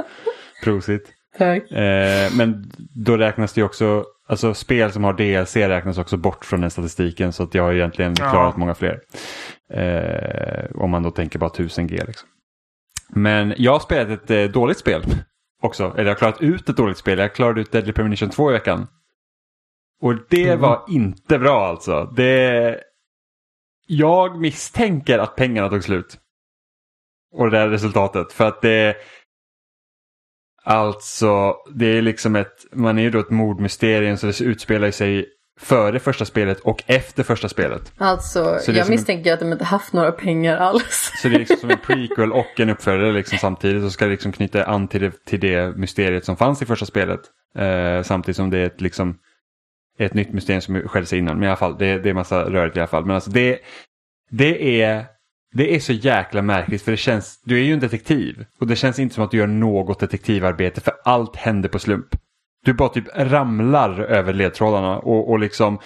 Prosit. 0.63 1.13
Tack. 1.37 1.71
Eh, 1.71 2.31
men 2.37 2.71
då 2.95 3.17
räknas 3.17 3.53
det 3.53 3.61
ju 3.61 3.65
också, 3.65 4.05
alltså 4.27 4.53
spel 4.53 4.91
som 4.91 5.03
har 5.03 5.13
DLC 5.13 5.55
räknas 5.55 5.97
också 5.97 6.17
bort 6.17 6.45
från 6.45 6.61
den 6.61 6.71
statistiken 6.71 7.33
så 7.33 7.43
att 7.43 7.53
jag 7.53 7.63
har 7.63 7.73
egentligen 7.73 8.15
Ja. 8.19 8.29
klarat 8.31 8.57
många 8.57 8.75
fler. 8.75 8.99
Eh, 9.73 10.65
om 10.75 10.91
man 10.91 11.03
då 11.03 11.11
tänker 11.11 11.39
bara 11.39 11.49
1000G 11.49 12.05
liksom. 12.07 12.29
Men 13.09 13.53
jag 13.57 13.71
har 13.71 13.79
spelat 13.79 14.09
ett 14.23 14.31
eh, 14.31 14.43
dåligt 14.43 14.77
spel 14.77 15.03
också, 15.61 15.83
eller 15.93 16.03
jag 16.03 16.09
har 16.11 16.15
klarat 16.15 16.41
ut 16.41 16.69
ett 16.69 16.77
dåligt 16.77 16.97
spel. 16.97 17.19
Jag 17.19 17.35
klarade 17.35 17.61
ut 17.61 17.71
Deadly 17.71 17.93
Premonition 17.93 18.29
2 18.29 18.49
i 18.49 18.53
veckan. 18.53 18.87
Och 20.01 20.15
det 20.29 20.47
Mm. 20.47 20.59
var 20.59 20.83
inte 20.89 21.39
bra 21.39 21.67
alltså. 21.67 22.13
Det... 22.15 22.79
Jag 23.87 24.39
misstänker 24.39 25.19
att 25.19 25.35
pengarna 25.35 25.69
tog 25.69 25.83
slut. 25.83 26.17
Och 27.35 27.51
det 27.51 27.59
är 27.59 27.69
resultatet. 27.69 28.33
För 28.33 28.47
att 28.47 28.61
det... 28.61 28.95
Alltså, 30.63 31.55
det 31.75 31.85
är 31.85 32.01
liksom 32.01 32.35
ett... 32.35 32.65
Man 32.71 32.97
är 32.97 33.03
ju 33.03 33.09
då 33.09 33.19
ett 33.19 33.29
mordmysterium 33.29 34.17
så 34.17 34.27
det 34.27 34.41
utspelar 34.41 34.91
sig 34.91 35.25
före 35.59 35.99
första 35.99 36.25
spelet 36.25 36.59
och 36.59 36.83
efter 36.87 37.23
första 37.23 37.49
spelet. 37.49 37.93
Alltså, 37.97 38.57
Så 38.59 38.71
det 38.71 38.77
jag 38.77 38.85
en- 38.87 38.91
misstänker 38.91 39.33
att 39.33 39.39
de 39.39 39.51
inte 39.51 39.63
haft 39.65 39.93
några 39.93 40.11
pengar 40.11 40.57
alls. 40.57 41.11
Så 41.21 41.27
det 41.27 41.35
är 41.35 41.39
liksom 41.39 41.57
som 41.57 41.69
en 41.69 41.77
prequel 41.85 42.31
och 42.31 42.59
en 42.59 42.69
uppföljare 42.69 43.11
liksom 43.13 43.37
samtidigt 43.37 43.83
och 43.83 43.91
ska 43.91 44.05
liksom 44.05 44.31
knyta 44.31 44.63
an 44.63 44.87
till 44.87 45.01
det, 45.01 45.25
till 45.25 45.39
det 45.39 45.77
mysteriet 45.77 46.25
som 46.25 46.37
fanns 46.37 46.61
i 46.61 46.65
första 46.65 46.85
spelet. 46.85 47.19
Eh, 47.57 48.03
samtidigt 48.03 48.35
som 48.35 48.49
det 48.49 48.57
är 48.57 48.65
ett, 48.65 48.81
liksom, 48.81 49.15
ett 49.99 50.13
nytt 50.13 50.33
mysterium 50.33 50.61
som 50.61 50.75
skedde 50.87 51.05
sig 51.05 51.19
innan. 51.19 51.35
Men 51.35 51.43
i 51.43 51.47
alla 51.47 51.55
fall, 51.57 51.77
det, 51.77 51.99
det 51.99 52.09
är 52.09 52.13
massa 52.13 52.43
rörigt 52.49 52.77
i 52.77 52.79
alla 52.79 52.87
fall. 52.87 53.05
Men 53.05 53.15
alltså 53.15 53.29
det, 53.31 53.59
det, 54.31 54.81
är, 54.81 55.05
det 55.53 55.75
är 55.75 55.79
så 55.79 55.93
jäkla 55.93 56.41
märkligt 56.41 56.81
för 56.81 56.91
det 56.91 56.97
känns, 56.97 57.41
du 57.43 57.59
är 57.59 57.63
ju 57.63 57.73
en 57.73 57.79
detektiv 57.79 58.45
och 58.59 58.67
det 58.67 58.75
känns 58.75 58.99
inte 58.99 59.15
som 59.15 59.23
att 59.23 59.31
du 59.31 59.37
gör 59.37 59.47
något 59.47 59.99
detektivarbete 59.99 60.81
för 60.81 60.93
allt 61.03 61.35
händer 61.35 61.69
på 61.69 61.79
slump. 61.79 62.15
Du 62.65 62.73
bara 62.73 62.89
typ 62.89 63.05
ramlar 63.15 63.99
över 63.99 64.33
ledtrådarna 64.33 64.97
och, 64.97 65.29
och 65.29 65.39
liksom 65.39 65.79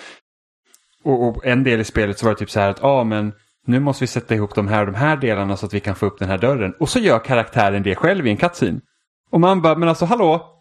och, 1.04 1.28
och 1.28 1.46
en 1.46 1.64
del 1.64 1.80
i 1.80 1.84
spelet 1.84 2.20
så 2.20 2.26
var 2.26 2.34
det 2.34 2.40
typ 2.40 2.50
så 2.50 2.60
här 2.60 2.70
att 2.70 2.80
ja 2.82 2.88
ah, 2.88 3.04
men 3.04 3.34
nu 3.66 3.80
måste 3.80 4.04
vi 4.04 4.08
sätta 4.08 4.36
ihop 4.36 4.56
de 4.56 4.68
här 4.68 4.80
och 4.80 4.86
de 4.86 4.96
här 4.96 5.18
delarna 5.18 5.58
så 5.58 5.66
att 5.66 5.74
vi 5.74 5.80
kan 5.80 5.96
få 5.96 6.06
upp 6.06 6.20
den 6.20 6.30
här 6.30 6.38
dörren. 6.38 6.74
Och 6.80 6.90
så 6.90 7.00
gör 7.00 7.20
karaktären 7.20 7.84
det 7.84 7.96
själv 7.96 8.28
i 8.28 8.30
en 8.30 8.38
cutscene. 8.38 8.80
Och 9.30 9.40
man 9.40 9.62
bara, 9.62 9.76
men 9.76 9.90
alltså 9.90 10.06
hallå? 10.06 10.57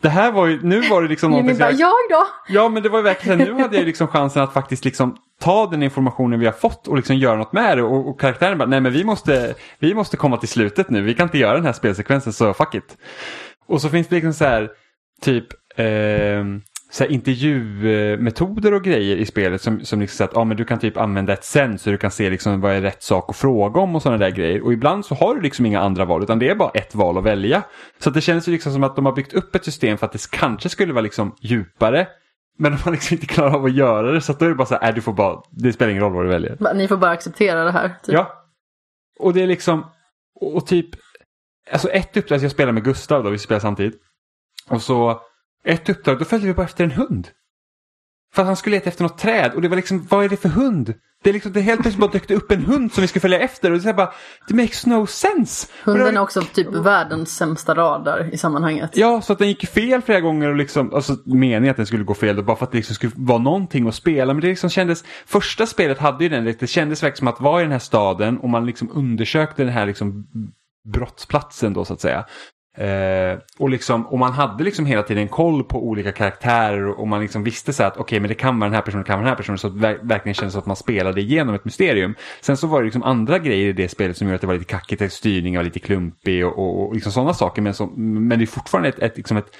Det 0.00 0.08
här 0.08 0.32
var 0.32 0.46
ju, 0.46 0.62
nu 0.62 0.80
var 0.80 1.02
det 1.02 1.08
liksom 1.08 1.30
någonting 1.30 1.56
som 1.56 1.58
bara, 1.58 1.70
jag, 1.70 1.78
jag 1.78 2.20
då? 2.20 2.26
Ja 2.48 2.68
men 2.68 2.82
det 2.82 2.88
var 2.88 2.98
ju 2.98 3.04
verkligen, 3.04 3.38
nu 3.38 3.62
hade 3.62 3.76
jag 3.76 3.86
liksom 3.86 4.08
chansen 4.08 4.42
att 4.42 4.52
faktiskt 4.52 4.84
liksom 4.84 5.16
ta 5.40 5.66
den 5.66 5.82
informationen 5.82 6.40
vi 6.40 6.46
har 6.46 6.52
fått 6.52 6.88
och 6.88 6.96
liksom 6.96 7.16
göra 7.16 7.36
något 7.36 7.52
med 7.52 7.78
det. 7.78 7.82
Och, 7.82 8.08
och 8.08 8.20
karaktären 8.20 8.58
bara, 8.58 8.68
nej 8.68 8.80
men 8.80 8.92
vi 8.92 9.04
måste, 9.04 9.54
vi 9.78 9.94
måste 9.94 10.16
komma 10.16 10.36
till 10.36 10.48
slutet 10.48 10.90
nu, 10.90 11.02
vi 11.02 11.14
kan 11.14 11.26
inte 11.26 11.38
göra 11.38 11.54
den 11.54 11.64
här 11.64 11.72
spelsekvensen 11.72 12.32
så 12.32 12.54
fuck 12.54 12.74
it. 12.74 12.96
Och 13.66 13.80
så 13.80 13.88
finns 13.88 14.08
det 14.08 14.14
liksom 14.14 14.32
så 14.32 14.44
här, 14.44 14.70
typ, 15.22 15.46
eh, 15.76 16.44
så 16.90 17.04
här 17.04 17.10
intervjumetoder 17.10 18.74
och 18.74 18.84
grejer 18.84 19.16
i 19.16 19.26
spelet 19.26 19.62
som, 19.62 19.84
som 19.84 20.00
liksom 20.00 20.16
så 20.16 20.24
att 20.24 20.36
ah, 20.36 20.44
men 20.44 20.56
du 20.56 20.64
kan 20.64 20.78
typ 20.78 20.96
använda 20.96 21.32
ett 21.32 21.44
sen 21.44 21.78
så 21.78 21.90
du 21.90 21.98
kan 21.98 22.10
se 22.10 22.30
liksom 22.30 22.60
vad 22.60 22.72
är 22.72 22.80
rätt 22.80 23.02
sak 23.02 23.30
att 23.30 23.36
fråga 23.36 23.80
om 23.80 23.96
och 23.96 24.02
sådana 24.02 24.18
där 24.18 24.30
grejer. 24.30 24.64
Och 24.64 24.72
ibland 24.72 25.06
så 25.06 25.14
har 25.14 25.34
du 25.34 25.40
liksom 25.40 25.66
inga 25.66 25.80
andra 25.80 26.04
val 26.04 26.22
utan 26.22 26.38
det 26.38 26.48
är 26.48 26.54
bara 26.54 26.70
ett 26.70 26.94
val 26.94 27.18
att 27.18 27.24
välja. 27.24 27.62
Så 27.98 28.10
det 28.10 28.20
känns 28.20 28.48
ju 28.48 28.52
liksom 28.52 28.72
som 28.72 28.84
att 28.84 28.96
de 28.96 29.06
har 29.06 29.12
byggt 29.12 29.32
upp 29.32 29.54
ett 29.54 29.64
system 29.64 29.98
för 29.98 30.06
att 30.06 30.12
det 30.12 30.30
kanske 30.30 30.68
skulle 30.68 30.92
vara 30.92 31.02
liksom 31.02 31.36
djupare. 31.40 32.06
Men 32.58 32.72
de 32.72 32.78
har 32.78 32.92
liksom 32.92 33.14
inte 33.14 33.26
klarat 33.26 33.54
av 33.54 33.64
att 33.64 33.74
göra 33.74 34.12
det 34.12 34.20
så 34.20 34.32
att 34.32 34.38
då 34.38 34.44
är 34.44 34.48
det 34.48 34.54
bara 34.54 34.66
så 34.66 34.74
här, 34.74 34.88
äh, 34.88 34.94
du 34.94 35.00
får 35.00 35.12
bara, 35.12 35.42
det 35.50 35.72
spelar 35.72 35.90
ingen 35.90 36.02
roll 36.02 36.12
vad 36.12 36.24
du 36.24 36.28
väljer. 36.28 36.74
Ni 36.74 36.88
får 36.88 36.96
bara 36.96 37.10
acceptera 37.10 37.64
det 37.64 37.72
här. 37.72 37.88
Typ. 37.88 38.14
Ja. 38.14 38.44
Och 39.18 39.34
det 39.34 39.42
är 39.42 39.46
liksom, 39.46 39.86
och, 40.40 40.66
typ, 40.66 40.88
alltså 41.72 41.88
ett 41.88 42.16
uppdrag, 42.16 42.42
jag 42.42 42.50
spelar 42.50 42.72
med 42.72 42.84
Gustav 42.84 43.24
då, 43.24 43.30
vi 43.30 43.38
spelar 43.38 43.60
samtidigt. 43.60 44.00
Och 44.68 44.82
så, 44.82 45.20
ett 45.66 45.88
uppdrag, 45.88 46.18
då 46.18 46.24
följde 46.24 46.46
vi 46.48 46.54
bara 46.54 46.66
efter 46.66 46.84
en 46.84 46.90
hund. 46.90 47.28
För 48.34 48.42
att 48.42 48.46
han 48.46 48.56
skulle 48.56 48.76
leta 48.76 48.88
efter 48.88 49.02
något 49.02 49.18
träd 49.18 49.52
och 49.54 49.62
det 49.62 49.68
var 49.68 49.76
liksom, 49.76 50.06
vad 50.10 50.24
är 50.24 50.28
det 50.28 50.36
för 50.36 50.48
hund? 50.48 50.94
Det 51.22 51.30
är 51.30 51.34
liksom, 51.34 51.52
det 51.52 51.60
helt 51.60 51.80
plötsligt 51.82 52.00
bara 52.00 52.10
dök 52.10 52.28
det 52.28 52.34
upp 52.34 52.50
en 52.52 52.64
hund 52.64 52.92
som 52.92 53.02
vi 53.02 53.08
skulle 53.08 53.20
följa 53.20 53.38
efter 53.38 53.72
och 53.72 53.78
det 53.78 53.88
är 53.88 53.94
bara, 53.94 54.12
det 54.48 54.54
makes 54.54 54.86
no 54.86 55.06
sense. 55.06 55.68
Hunden 55.84 56.04
var- 56.04 56.12
är 56.12 56.18
också 56.18 56.42
typ 56.42 56.66
världens 56.74 57.36
sämsta 57.36 57.74
radar 57.74 58.30
i 58.34 58.38
sammanhanget. 58.38 58.90
Ja, 58.94 59.20
så 59.22 59.32
att 59.32 59.38
den 59.38 59.48
gick 59.48 59.68
fel 59.68 60.02
flera 60.02 60.20
gånger 60.20 60.48
och 60.48 60.56
liksom, 60.56 60.94
alltså 60.94 61.16
meningen 61.24 61.70
att 61.70 61.76
den 61.76 61.86
skulle 61.86 62.04
gå 62.04 62.14
fel 62.14 62.36
då, 62.36 62.42
bara 62.42 62.56
för 62.56 62.64
att 62.64 62.72
det 62.72 62.78
liksom 62.78 62.94
skulle 62.94 63.12
vara 63.16 63.38
någonting 63.38 63.88
att 63.88 63.94
spela. 63.94 64.34
Men 64.34 64.40
det 64.40 64.48
liksom 64.48 64.70
kändes, 64.70 65.04
första 65.26 65.66
spelet 65.66 65.98
hade 65.98 66.24
ju 66.24 66.30
den, 66.30 66.44
det 66.44 66.66
kändes 66.66 67.02
verkligen 67.02 67.16
som 67.18 67.28
att 67.28 67.40
vara 67.40 67.60
i 67.60 67.62
den 67.64 67.72
här 67.72 67.78
staden 67.78 68.38
och 68.38 68.48
man 68.48 68.66
liksom 68.66 68.90
undersökte 68.92 69.64
den 69.64 69.72
här 69.72 69.86
liksom 69.86 70.26
brottsplatsen 70.88 71.72
då 71.72 71.84
så 71.84 71.92
att 71.94 72.00
säga. 72.00 72.24
Eh, 72.78 73.38
och, 73.58 73.70
liksom, 73.70 74.06
och 74.06 74.18
man 74.18 74.32
hade 74.32 74.64
liksom 74.64 74.86
hela 74.86 75.02
tiden 75.02 75.28
koll 75.28 75.64
på 75.64 75.86
olika 75.88 76.12
karaktärer 76.12 76.86
och 77.00 77.08
man 77.08 77.20
liksom 77.20 77.44
visste 77.44 77.72
så 77.72 77.82
att 77.84 77.96
okej 77.96 78.20
men 78.20 78.28
det 78.28 78.34
kan 78.34 78.58
vara 78.58 78.68
den 78.70 78.74
här 78.74 78.82
personen, 78.82 79.02
det 79.02 79.06
kan 79.06 79.14
vara 79.18 79.24
den 79.24 79.28
här 79.28 79.36
personen 79.36 79.58
så 79.58 79.66
att 79.66 79.80
det 79.80 79.88
ver- 79.88 79.98
verkligen 80.08 80.34
kändes 80.34 80.56
att 80.56 80.66
man 80.66 80.76
spelade 80.76 81.20
igenom 81.20 81.54
ett 81.54 81.64
mysterium. 81.64 82.14
Sen 82.40 82.56
så 82.56 82.66
var 82.66 82.80
det 82.80 82.84
liksom 82.84 83.02
andra 83.02 83.38
grejer 83.38 83.68
i 83.68 83.72
det 83.72 83.88
spelet 83.88 84.16
som 84.16 84.26
gjorde 84.26 84.34
att 84.34 84.40
det 84.40 84.46
var 84.46 84.54
lite 84.54 84.64
kackigt, 84.64 85.02
att 85.02 85.12
styrningen 85.12 85.58
var 85.58 85.64
lite 85.64 85.78
klumpig 85.78 86.46
och, 86.46 86.58
och, 86.58 86.86
och 86.88 86.94
liksom 86.94 87.12
sådana 87.12 87.34
saker. 87.34 87.62
Men, 87.62 87.74
som, 87.74 87.92
men 88.28 88.38
det 88.38 88.44
är 88.44 88.46
fortfarande 88.46 88.88
ett, 88.88 88.98
ett, 88.98 89.16
liksom 89.16 89.36
ett 89.36 89.50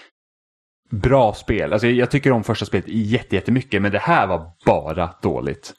bra 0.91 1.35
spel. 1.35 1.73
Alltså 1.73 1.89
jag, 1.89 2.11
tycker 2.11 2.33
om 2.33 2.45
första 2.45 2.67
spelet 2.67 2.89
jätte- 2.89 3.35
jättemycket 3.37 3.83
men 3.83 3.93
det 3.93 3.99
här 3.99 4.27
var 4.27 4.47
bara 4.67 5.15
dåligt. 5.23 5.73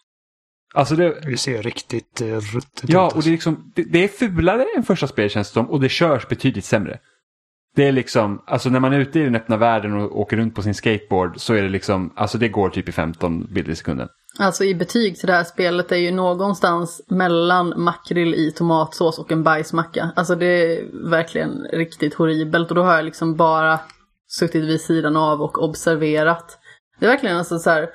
Alltså 0.73 0.95
det, 0.95 1.21
Det 1.25 1.37
ser 1.37 1.63
riktigt 1.63 2.21
uh, 2.21 2.27
ruttet 2.39 2.89
Ja, 2.89 3.07
ut. 3.07 3.13
och 3.13 3.23
det 3.23 3.29
är, 3.29 3.31
liksom, 3.31 3.71
det, 3.75 3.83
det 3.83 4.03
är 4.03 4.07
fulare 4.07 4.65
än 4.77 4.83
första 4.83 5.07
spelet 5.07 5.31
känns 5.31 5.49
det 5.49 5.53
som 5.53 5.69
och 5.69 5.79
det 5.81 5.89
körs 5.89 6.27
betydligt 6.27 6.65
sämre. 6.65 6.99
Det 7.76 7.88
är 7.88 7.91
liksom, 7.91 8.43
alltså 8.45 8.69
när 8.69 8.80
man 8.80 8.93
är 8.93 8.99
ute 8.99 9.19
i 9.19 9.23
den 9.23 9.35
öppna 9.35 9.57
världen 9.57 9.93
och 9.93 10.19
åker 10.19 10.38
runt 10.38 10.56
på 10.56 10.61
sin 10.61 10.73
skateboard 10.73 11.39
så 11.39 11.53
är 11.53 11.61
det 11.61 11.69
liksom, 11.69 12.14
alltså 12.15 12.38
det 12.38 12.49
går 12.49 12.69
typ 12.69 12.89
i 12.89 12.91
15 12.91 13.53
bilder 13.53 13.72
i 13.72 13.76
sekunden. 13.76 14.07
Alltså 14.39 14.64
i 14.64 14.76
betyg 14.76 15.18
till 15.18 15.27
det 15.27 15.34
här 15.34 15.43
spelet 15.43 15.91
är 15.91 15.98
ju 15.98 16.11
någonstans 16.11 17.02
mellan 17.10 17.73
makrill 17.77 18.35
i 18.35 18.52
tomatsås 18.52 19.19
och 19.19 19.31
en 19.31 19.43
bajsmacka. 19.43 20.11
Alltså 20.15 20.35
det 20.35 20.45
är 20.45 21.10
verkligen 21.10 21.68
riktigt 21.73 22.14
horribelt 22.14 22.69
och 22.69 22.76
då 22.76 22.84
har 22.84 22.95
jag 22.95 23.06
liksom 23.06 23.35
bara 23.35 23.80
suttit 24.27 24.64
vid 24.64 24.81
sidan 24.81 25.18
av 25.18 25.41
och 25.41 25.64
observerat. 25.64 26.57
Det 26.99 27.06
är 27.06 27.10
verkligen 27.10 27.38
alltså 27.38 27.60
så 27.60 27.69
här. 27.69 27.89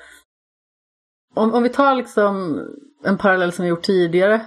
Om, 1.35 1.53
om 1.53 1.63
vi 1.63 1.69
tar 1.69 1.95
liksom 1.95 2.61
en 3.03 3.17
parallell 3.17 3.51
som 3.51 3.63
vi 3.63 3.69
gjort 3.69 3.83
tidigare. 3.83 4.45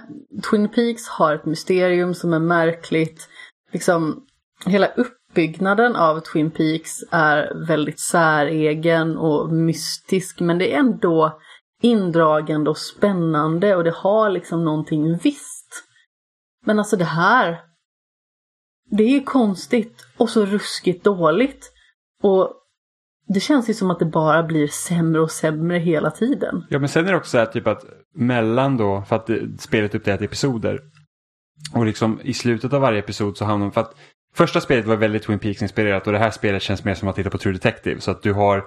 Twin 0.49 0.69
Peaks 0.69 1.07
har 1.07 1.35
ett 1.35 1.45
mysterium 1.45 2.13
som 2.13 2.33
är 2.33 2.39
märkligt. 2.39 3.29
Liksom 3.71 4.25
hela 4.65 4.87
upp 4.87 5.20
uppbyggnaden 5.31 5.95
av 5.95 6.19
Twin 6.19 6.51
Peaks 6.51 6.91
är 7.11 7.67
väldigt 7.67 7.99
säregen 7.99 9.17
och 9.17 9.53
mystisk 9.53 10.39
men 10.39 10.57
det 10.57 10.73
är 10.73 10.79
ändå 10.79 11.39
indragande 11.81 12.69
och 12.69 12.77
spännande 12.77 13.75
och 13.75 13.83
det 13.83 13.95
har 13.95 14.29
liksom 14.29 14.65
någonting 14.65 15.17
visst. 15.17 15.83
Men 16.65 16.79
alltså 16.79 16.97
det 16.97 17.05
här, 17.05 17.61
det 18.89 19.03
är 19.03 19.09
ju 19.09 19.23
konstigt 19.23 20.05
och 20.17 20.29
så 20.29 20.45
ruskigt 20.45 21.03
dåligt. 21.03 21.71
Och 22.23 22.53
det 23.27 23.39
känns 23.39 23.69
ju 23.69 23.73
som 23.73 23.91
att 23.91 23.99
det 23.99 24.05
bara 24.05 24.43
blir 24.43 24.67
sämre 24.67 25.21
och 25.21 25.31
sämre 25.31 25.77
hela 25.77 26.11
tiden. 26.11 26.65
Ja 26.69 26.79
men 26.79 26.89
sen 26.89 27.07
är 27.07 27.11
det 27.11 27.17
också 27.17 27.29
så 27.29 27.37
här 27.37 27.45
typ 27.45 27.67
att 27.67 27.85
mellan 28.15 28.77
då, 28.77 29.03
för 29.07 29.15
att 29.15 29.29
spelet 29.59 29.93
är 29.93 29.99
uppdelat 29.99 30.21
i 30.21 30.25
episoder. 30.25 30.79
Och 31.73 31.85
liksom 31.85 32.19
i 32.23 32.33
slutet 32.33 32.73
av 32.73 32.81
varje 32.81 32.99
episod 32.99 33.37
så 33.37 33.45
hamnar 33.45 33.71
för 33.71 33.81
att 33.81 33.95
första 34.35 34.61
spelet 34.61 34.85
var 34.85 34.95
väldigt 34.95 35.23
Twin 35.23 35.39
Peaks-inspirerat 35.39 36.07
och 36.07 36.13
det 36.13 36.19
här 36.19 36.31
spelet 36.31 36.61
känns 36.61 36.83
mer 36.83 36.93
som 36.93 37.07
att 37.07 37.15
titta 37.15 37.29
på 37.29 37.37
True 37.37 37.53
Detective. 37.53 38.01
Så 38.01 38.11
att 38.11 38.23
du 38.23 38.33
har 38.33 38.63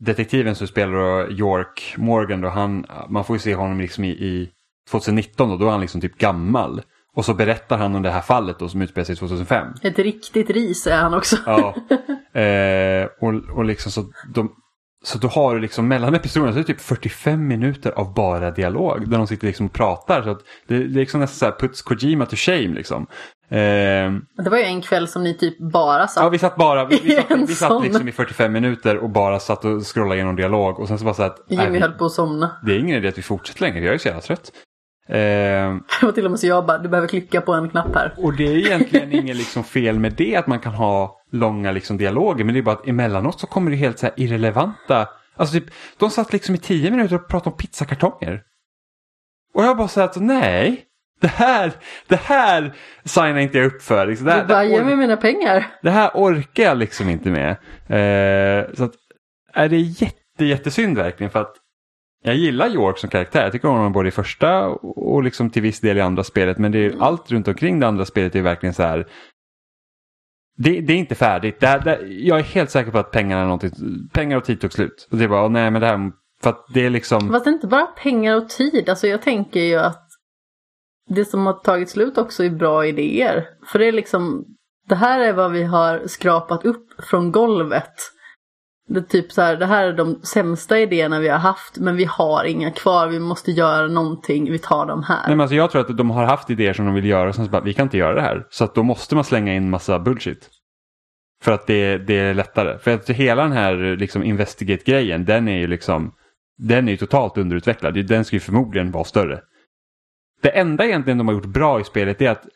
detektiven 0.00 0.54
som 0.54 0.66
spelar 0.66 1.32
York 1.32 1.94
Morgan 1.96 2.40
då, 2.40 2.48
han, 2.48 2.86
man 3.08 3.24
får 3.24 3.36
ju 3.36 3.40
se 3.40 3.54
honom 3.54 3.80
liksom 3.80 4.04
i, 4.04 4.10
i 4.10 4.50
2019 4.90 5.48
då, 5.48 5.56
då 5.56 5.66
är 5.66 5.70
han 5.70 5.80
liksom 5.80 6.00
typ 6.00 6.18
gammal. 6.18 6.82
Och 7.16 7.24
så 7.24 7.34
berättar 7.34 7.78
han 7.78 7.94
om 7.94 8.02
det 8.02 8.10
här 8.10 8.20
fallet 8.20 8.58
då 8.58 8.68
som 8.68 8.82
utspelar 8.82 9.04
sig 9.04 9.16
2005. 9.16 9.66
Ett 9.82 9.98
riktigt 9.98 10.50
ris 10.50 10.86
är 10.86 10.96
han 10.96 11.14
också. 11.14 11.36
Ja. 11.46 11.76
Eh, 12.34 13.08
och, 13.20 13.34
och 13.56 13.64
liksom 13.64 13.92
så, 13.92 14.04
de, 14.34 14.52
så 15.04 15.18
då 15.18 15.28
har 15.28 15.54
du 15.54 15.60
liksom 15.60 15.88
mellan 15.88 16.14
episoderna 16.14 16.52
så 16.52 16.58
är 16.58 16.62
det 16.62 16.66
typ 16.66 16.80
45 16.80 17.46
minuter 17.46 17.90
av 17.90 18.14
bara 18.14 18.50
dialog. 18.50 19.10
Där 19.10 19.18
de 19.18 19.26
sitter 19.26 19.46
liksom 19.46 19.66
och 19.66 19.72
pratar. 19.72 20.22
Så 20.22 20.34
det, 20.66 20.78
det 20.78 20.84
är 20.84 21.00
liksom 21.00 21.20
nästan 21.20 21.38
så 21.38 21.44
här 21.44 21.68
puts 21.68 21.82
Kojima 21.82 22.26
to 22.26 22.36
shame 22.36 22.68
liksom. 22.68 23.06
Eh, 23.50 24.12
Det 24.44 24.50
var 24.50 24.58
ju 24.58 24.64
en 24.64 24.82
kväll 24.82 25.08
som 25.08 25.22
ni 25.24 25.34
typ 25.34 25.58
bara 25.72 26.08
satt. 26.08 26.22
ja, 26.22 26.28
vi 26.28 26.38
satt 26.38 26.56
bara, 26.56 26.84
vi, 26.84 27.00
vi 27.04 27.10
satt, 27.16 27.48
vi 27.50 27.54
satt 27.54 27.82
liksom 27.82 28.08
i 28.08 28.12
45 28.12 28.52
minuter 28.52 28.96
och 28.98 29.10
bara 29.10 29.38
satt 29.40 29.64
och 29.64 29.82
scrollade 29.82 30.14
igenom 30.14 30.36
dialog. 30.36 30.80
Och 30.80 30.88
sen 30.88 30.98
så 30.98 31.04
bara 31.04 31.14
så 31.14 31.22
att 31.22 31.38
Jimmy 31.48 31.78
höll 31.80 31.92
på 31.92 32.04
att 32.04 32.12
somna. 32.12 32.50
det 32.66 32.72
är 32.72 32.78
ingen 32.78 32.96
idé 32.96 33.08
att 33.08 33.18
vi 33.18 33.22
fortsätter 33.22 33.60
längre, 33.62 33.84
jag 33.84 33.94
är 33.94 33.98
så 33.98 34.08
jävla 34.08 34.20
trött. 34.22 34.52
Eh, 35.08 35.16
Det 36.00 36.06
var 36.06 36.12
till 36.12 36.24
och 36.24 36.30
med 36.30 36.40
så 36.40 36.46
jag 36.46 36.66
bara, 36.66 36.78
du 36.78 36.88
behöver 36.88 37.08
klicka 37.08 37.40
på 37.40 37.52
en 37.52 37.70
knapp 37.70 37.94
här. 37.94 38.14
Och 38.16 38.36
det 38.36 38.44
är 38.46 38.56
egentligen 38.56 39.12
inget 39.12 39.36
liksom 39.36 39.64
fel 39.64 39.98
med 39.98 40.12
det 40.12 40.36
att 40.36 40.46
man 40.46 40.58
kan 40.60 40.74
ha 40.74 41.16
långa 41.32 41.72
liksom 41.72 41.96
dialoger. 41.98 42.44
Men 42.44 42.54
det 42.54 42.60
är 42.60 42.62
bara 42.62 42.74
att 42.74 42.88
emellanåt 42.88 43.40
så 43.40 43.46
kommer 43.46 43.70
det 43.70 43.76
helt 43.76 43.98
så 43.98 44.06
här 44.06 44.14
irrelevanta. 44.16 45.08
Alltså 45.36 45.54
typ, 45.60 45.64
de 45.98 46.10
satt 46.10 46.32
liksom 46.32 46.54
i 46.54 46.58
tio 46.58 46.90
minuter 46.90 47.14
och 47.16 47.28
pratade 47.28 47.50
om 47.50 47.56
pizzakartonger. 47.56 48.42
Och 49.54 49.64
jag 49.64 49.76
bara 49.76 49.88
så 49.88 50.00
att 50.00 50.16
nej. 50.16 50.84
Det 51.20 51.28
här, 51.28 51.72
det 52.08 52.16
här 52.20 52.74
signar 53.04 53.38
inte 53.38 53.58
jag 53.58 53.66
upp 53.66 53.82
för. 53.82 54.06
Liksom, 54.06 54.26
det, 54.26 54.32
här, 54.32 54.40
Du 54.42 54.46
bara, 54.48 54.64
ge 54.64 54.84
mig 54.84 54.96
mina 54.96 55.16
pengar. 55.16 55.66
det 55.82 55.90
här 55.90 56.10
orkar 56.14 56.62
jag 56.62 56.78
liksom 56.78 57.08
inte 57.08 57.30
med. 57.30 57.50
Eh, 57.88 58.74
så 58.74 58.84
att, 58.84 58.92
är 59.54 59.68
det 59.68 59.76
jätte, 59.76 60.44
jättesynd 60.44 60.96
verkligen 60.98 61.30
för 61.30 61.40
att 61.40 61.54
jag 62.22 62.34
gillar 62.34 62.68
York 62.68 62.98
som 62.98 63.10
karaktär. 63.10 63.42
Jag 63.42 63.52
tycker 63.52 63.68
om 63.68 63.76
honom 63.76 63.92
både 63.92 64.08
i 64.08 64.12
första 64.12 64.66
och 64.68 65.22
liksom 65.22 65.50
till 65.50 65.62
viss 65.62 65.80
del 65.80 65.96
i 65.96 66.00
andra 66.00 66.24
spelet. 66.24 66.58
Men 66.58 66.72
det 66.72 66.78
är, 66.86 66.94
allt 67.00 67.30
runt 67.32 67.48
omkring 67.48 67.80
det 67.80 67.86
andra 67.86 68.04
spelet 68.04 68.34
är 68.36 68.42
verkligen 68.42 68.74
så 68.74 68.82
här. 68.82 69.06
Det, 70.56 70.80
det 70.80 70.92
är 70.92 70.96
inte 70.96 71.14
färdigt. 71.14 71.60
Det, 71.60 71.66
här- 71.66 71.78
det, 71.80 71.98
jag 72.08 72.38
är 72.38 72.42
helt 72.42 72.70
säker 72.70 72.90
på 72.90 72.98
att 72.98 73.10
pengarna, 73.10 73.40
är 73.42 73.44
någonting, 73.44 73.70
pengar 74.12 74.36
och 74.36 74.44
tid 74.44 74.60
tog 74.60 74.72
slut. 74.72 75.08
Och 75.10 75.16
det 75.18 75.24
är 75.24 75.28
bara, 75.28 75.48
nej 75.48 75.70
men 75.70 75.80
det 75.80 75.86
här, 75.86 76.10
för 76.42 76.50
att 76.50 76.64
det 76.74 76.86
är 76.86 76.90
liksom. 76.90 77.28
Fast 77.28 77.44
det 77.44 77.50
är 77.50 77.52
inte 77.52 77.66
bara 77.66 77.86
pengar 77.86 78.36
och 78.36 78.48
tid. 78.48 78.88
Alltså 78.88 79.06
jag 79.06 79.22
tänker 79.22 79.60
ju 79.60 79.76
att 79.78 80.06
det 81.14 81.24
som 81.24 81.46
har 81.46 81.52
tagit 81.52 81.90
slut 81.90 82.18
också 82.18 82.44
är 82.44 82.50
bra 82.50 82.86
idéer. 82.86 83.48
För 83.66 83.78
det 83.78 83.86
är 83.86 83.92
liksom, 83.92 84.44
det 84.88 84.94
här 84.94 85.20
är 85.20 85.32
vad 85.32 85.52
vi 85.52 85.62
har 85.62 86.06
skrapat 86.06 86.64
upp 86.64 86.86
från 87.10 87.32
golvet. 87.32 87.92
Det 88.88 88.98
är 88.98 89.02
typ 89.02 89.32
så 89.32 89.42
här, 89.42 89.56
det 89.56 89.66
här 89.66 89.84
är 89.84 89.92
de 89.92 90.20
sämsta 90.22 90.78
idéerna 90.78 91.20
vi 91.20 91.28
har 91.28 91.38
haft 91.38 91.78
men 91.78 91.96
vi 91.96 92.04
har 92.04 92.44
inga 92.44 92.70
kvar, 92.70 93.08
vi 93.08 93.20
måste 93.20 93.50
göra 93.50 93.88
någonting, 93.88 94.52
vi 94.52 94.58
tar 94.58 94.86
dem 94.86 95.02
här. 95.02 95.20
Nej, 95.26 95.36
men 95.36 95.40
alltså 95.40 95.54
jag 95.54 95.70
tror 95.70 95.80
att 95.80 95.96
de 95.96 96.10
har 96.10 96.24
haft 96.24 96.50
idéer 96.50 96.72
som 96.72 96.86
de 96.86 96.94
vill 96.94 97.04
göra 97.04 97.28
och 97.28 97.34
sen 97.34 97.44
så 97.44 97.50
bara, 97.50 97.62
vi 97.62 97.74
kan 97.74 97.86
inte 97.86 97.98
göra 97.98 98.14
det 98.14 98.22
här. 98.22 98.46
Så 98.50 98.64
att 98.64 98.74
då 98.74 98.82
måste 98.82 99.14
man 99.14 99.24
slänga 99.24 99.54
in 99.54 99.70
massa 99.70 99.98
bullshit. 99.98 100.48
För 101.42 101.52
att 101.52 101.66
det, 101.66 101.98
det 101.98 102.18
är 102.18 102.34
lättare. 102.34 102.78
För 102.78 102.94
att 102.94 103.10
hela 103.10 103.42
den 103.42 103.52
här 103.52 103.96
liksom 103.96 104.22
investigate-grejen, 104.22 105.24
den 105.24 105.48
är 105.48 105.58
ju 105.58 105.66
liksom, 105.66 106.12
den 106.58 106.88
är 106.88 106.92
ju 106.92 106.96
totalt 106.96 107.38
underutvecklad. 107.38 108.06
Den 108.06 108.24
ska 108.24 108.36
ju 108.36 108.40
förmodligen 108.40 108.90
vara 108.90 109.04
större. 109.04 109.40
Det 110.42 110.48
enda 110.48 110.84
egentligen 110.84 111.18
de 111.18 111.28
har 111.28 111.34
gjort 111.34 111.46
bra 111.46 111.80
i 111.80 111.84
spelet 111.84 112.22
är 112.22 112.30
att 112.30 112.46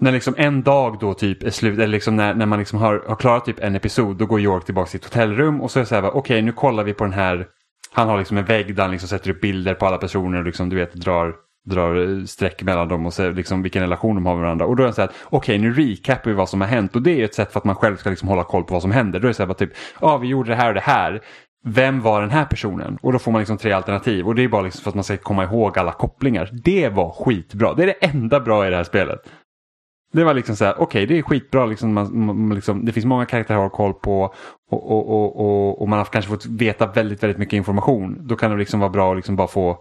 när 0.00 0.12
liksom 0.12 0.34
en 0.36 0.62
dag 0.62 0.98
då 1.00 1.14
typ 1.14 1.42
är 1.42 1.50
slut, 1.50 1.74
eller 1.74 1.86
liksom 1.86 2.16
när, 2.16 2.34
när 2.34 2.46
man 2.46 2.58
liksom 2.58 2.78
har, 2.78 3.04
har 3.08 3.16
klarat 3.16 3.44
typ 3.44 3.60
en 3.60 3.76
episod, 3.76 4.16
då 4.16 4.26
går 4.26 4.40
York 4.40 4.64
tillbaka 4.64 4.90
till 4.90 5.00
sitt 5.00 5.04
hotellrum 5.04 5.60
och 5.60 5.70
så 5.70 5.78
är 5.78 5.80
det 5.80 5.86
så 5.86 5.94
här, 5.94 6.04
okej 6.04 6.18
okay, 6.18 6.42
nu 6.42 6.52
kollar 6.52 6.84
vi 6.84 6.92
på 6.92 7.04
den 7.04 7.12
här, 7.12 7.46
han 7.92 8.08
har 8.08 8.18
liksom 8.18 8.36
en 8.36 8.44
vägg 8.44 8.76
där 8.76 8.82
han 8.82 8.90
liksom 8.90 9.08
sätter 9.08 9.30
upp 9.30 9.40
bilder 9.40 9.74
på 9.74 9.86
alla 9.86 9.98
personer 9.98 10.38
och 10.38 10.44
liksom 10.44 10.68
du 10.68 10.76
vet 10.76 10.94
drar, 10.94 11.34
drar 11.64 12.18
eh, 12.18 12.24
streck 12.24 12.62
mellan 12.62 12.88
dem 12.88 13.06
och 13.06 13.14
ser 13.14 13.32
liksom 13.32 13.62
vilken 13.62 13.82
relation 13.82 14.14
de 14.14 14.26
har 14.26 14.34
med 14.34 14.42
varandra. 14.42 14.66
Och 14.66 14.76
då 14.76 14.82
är 14.82 14.86
det 14.86 14.92
så 14.92 15.00
här, 15.00 15.10
okej 15.24 15.36
okay, 15.38 15.58
nu 15.58 15.72
recapar 15.72 16.30
vi 16.30 16.36
vad 16.36 16.48
som 16.48 16.60
har 16.60 16.68
hänt 16.68 16.96
och 16.96 17.02
det 17.02 17.20
är 17.20 17.24
ett 17.24 17.34
sätt 17.34 17.52
för 17.52 17.60
att 17.60 17.64
man 17.64 17.76
själv 17.76 17.96
ska 17.96 18.10
liksom 18.10 18.28
hålla 18.28 18.44
koll 18.44 18.64
på 18.64 18.72
vad 18.72 18.82
som 18.82 18.90
händer. 18.90 19.20
Då 19.20 19.26
är 19.26 19.28
det 19.28 19.34
så 19.34 19.42
här, 19.42 19.48
bara 19.48 19.54
typ, 19.54 19.72
ja 20.00 20.12
ah, 20.12 20.18
vi 20.18 20.28
gjorde 20.28 20.50
det 20.50 20.56
här 20.56 20.68
och 20.68 20.74
det 20.74 20.80
här. 20.80 21.22
Vem 21.68 22.00
var 22.00 22.20
den 22.20 22.30
här 22.30 22.44
personen? 22.44 22.98
Och 23.02 23.12
då 23.12 23.18
får 23.18 23.32
man 23.32 23.38
liksom 23.38 23.58
tre 23.58 23.72
alternativ 23.72 24.26
och 24.26 24.34
det 24.34 24.44
är 24.44 24.48
bara 24.48 24.62
liksom 24.62 24.82
för 24.82 24.90
att 24.90 24.94
man 24.94 25.04
ska 25.04 25.16
komma 25.16 25.44
ihåg 25.44 25.78
alla 25.78 25.92
kopplingar. 25.92 26.50
Det 26.52 26.88
var 26.88 27.10
skitbra. 27.10 27.74
Det 27.74 27.82
är 27.82 27.86
det 27.86 28.06
enda 28.06 28.40
bra 28.40 28.66
i 28.66 28.70
det 28.70 28.76
här 28.76 28.84
spelet. 28.84 29.18
Det 30.12 30.24
var 30.24 30.34
liksom 30.34 30.56
så 30.56 30.64
här, 30.64 30.72
okej 30.72 30.84
okay, 30.84 31.06
det 31.06 31.18
är 31.18 31.22
skitbra, 31.22 31.66
liksom, 31.66 31.94
man, 31.94 32.26
man, 32.26 32.54
liksom, 32.54 32.84
det 32.84 32.92
finns 32.92 33.06
många 33.06 33.26
karaktärer 33.26 33.58
att 33.58 33.72
ha 33.72 33.76
koll 33.76 33.94
på 33.94 34.22
och, 34.70 34.90
och, 34.90 35.08
och, 35.08 35.40
och, 35.40 35.82
och 35.82 35.88
man 35.88 35.98
har 35.98 36.04
kanske 36.04 36.30
fått 36.30 36.46
veta 36.46 36.86
väldigt, 36.86 37.22
väldigt 37.22 37.38
mycket 37.38 37.56
information. 37.56 38.26
Då 38.26 38.36
kan 38.36 38.50
det 38.50 38.56
liksom 38.56 38.80
vara 38.80 38.90
bra 38.90 39.10
att 39.10 39.16
liksom 39.16 39.36
bara 39.36 39.48
få, 39.48 39.78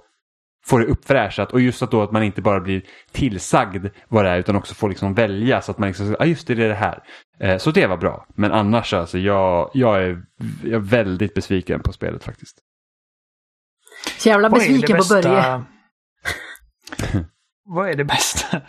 få 0.65 0.77
det 0.77 0.85
uppfräschat 0.85 1.51
och 1.51 1.61
just 1.61 1.81
att 1.81 1.91
då 1.91 2.03
att 2.03 2.11
man 2.11 2.23
inte 2.23 2.41
bara 2.41 2.59
blir 2.59 2.81
tillsagd 3.11 3.87
vad 4.07 4.25
det 4.25 4.31
är 4.31 4.37
utan 4.37 4.55
också 4.55 4.75
får 4.75 4.89
liksom 4.89 5.13
välja 5.13 5.61
så 5.61 5.71
att 5.71 5.77
man 5.77 5.87
liksom, 5.87 6.07
ja 6.09 6.15
ah, 6.19 6.25
just 6.25 6.47
det, 6.47 6.55
det 6.55 6.63
är 6.63 6.69
det 6.69 6.75
här. 6.75 7.03
Eh, 7.39 7.57
så 7.57 7.71
det 7.71 7.87
var 7.87 7.97
bra, 7.97 8.27
men 8.35 8.51
annars 8.51 8.93
alltså 8.93 9.17
jag, 9.17 9.71
jag, 9.73 10.03
är, 10.03 10.23
jag 10.63 10.73
är 10.73 10.79
väldigt 10.79 11.33
besviken 11.33 11.79
på 11.79 11.93
spelet 11.93 12.23
faktiskt. 12.23 12.57
Så 14.17 14.29
jävla 14.29 14.49
besviken 14.49 14.97
på 14.97 15.03
Börje. 15.09 15.63
vad 17.65 17.89
är 17.89 17.95
det 17.95 18.03
bästa 18.03 18.61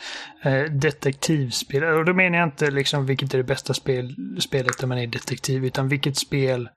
eh, 0.42 0.62
detektivspelet? 0.62 1.94
Och 1.94 2.04
då 2.04 2.14
menar 2.14 2.38
jag 2.38 2.46
inte 2.46 2.70
liksom 2.70 3.06
vilket 3.06 3.34
är 3.34 3.38
det 3.38 3.44
bästa 3.44 3.74
spel, 3.74 4.14
spelet 4.40 4.78
där 4.78 4.86
man 4.86 4.98
är 4.98 5.06
detektiv, 5.06 5.64
utan 5.64 5.88
vilket 5.88 6.16
spel 6.16 6.68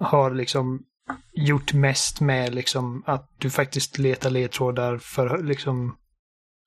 har 0.00 0.30
liksom 0.30 0.80
gjort 1.32 1.72
mest 1.72 2.20
med 2.20 2.54
liksom 2.54 3.02
att 3.06 3.30
du 3.38 3.50
faktiskt 3.50 3.98
letar 3.98 4.30
ledtrådar 4.30 4.98
för 4.98 5.42
liksom... 5.42 5.96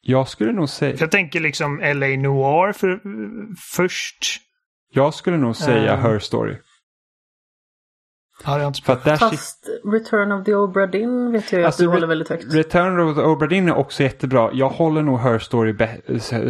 Jag 0.01 0.27
skulle 0.27 0.51
nog 0.51 0.69
säga... 0.69 0.97
För 0.97 1.03
jag 1.03 1.11
tänker 1.11 1.39
liksom 1.39 1.79
LA 1.79 2.07
Noir 2.07 2.71
för, 2.71 2.99
först. 3.75 4.41
Jag 4.93 5.13
skulle 5.13 5.37
nog 5.37 5.55
säga 5.55 5.93
um... 5.93 6.01
Her 6.01 6.19
Story. 6.19 6.57
Ja, 8.43 8.73
För 8.83 8.93
att 8.93 9.03
där 9.03 9.17
Fast 9.17 9.67
Return 9.93 10.31
of 10.31 10.45
the 10.45 10.53
Obra 10.53 10.87
Dinn 10.87 11.31
vet 11.31 11.51
jag 11.51 11.63
alltså, 11.63 11.83
att 11.83 11.87
du 11.87 11.93
håller 11.93 12.07
väldigt 12.07 12.29
högt. 12.29 12.53
Return 12.53 12.99
of 12.99 13.15
the 13.15 13.21
Obra 13.21 13.47
Dinn 13.47 13.67
är 13.67 13.75
också 13.75 14.03
jättebra. 14.03 14.49
Jag 14.53 14.69
håller 14.69 15.01
nog 15.01 15.19
Her 15.19 15.39
Story 15.39 15.75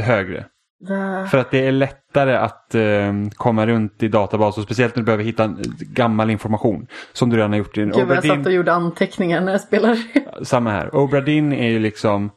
högre. 0.01 0.45
Va? 0.89 1.27
För 1.27 1.37
att 1.37 1.51
det 1.51 1.67
är 1.67 1.71
lättare 1.71 2.35
att 2.35 2.75
um, 2.75 3.29
komma 3.29 3.67
runt 3.67 4.03
i 4.03 4.07
databaser, 4.07 4.61
speciellt 4.61 4.95
när 4.95 5.01
du 5.01 5.05
behöver 5.05 5.23
hitta 5.23 5.55
gammal 5.79 6.29
information. 6.29 6.87
Som 7.13 7.29
du 7.29 7.37
redan 7.37 7.51
har 7.51 7.57
gjort. 7.57 7.73
Gud, 7.73 7.95
jag 7.95 8.25
satt 8.25 8.45
och 8.45 8.51
gjorde 8.51 8.73
anteckningar 8.73 9.41
när 9.41 9.51
jag 9.51 9.61
spelade. 9.61 9.97
Samma 10.43 10.71
här. 10.71 10.95
Obra 10.95 11.21
Dinn 11.21 11.53
är 11.53 11.69
ju 11.69 11.79
liksom 11.79 12.29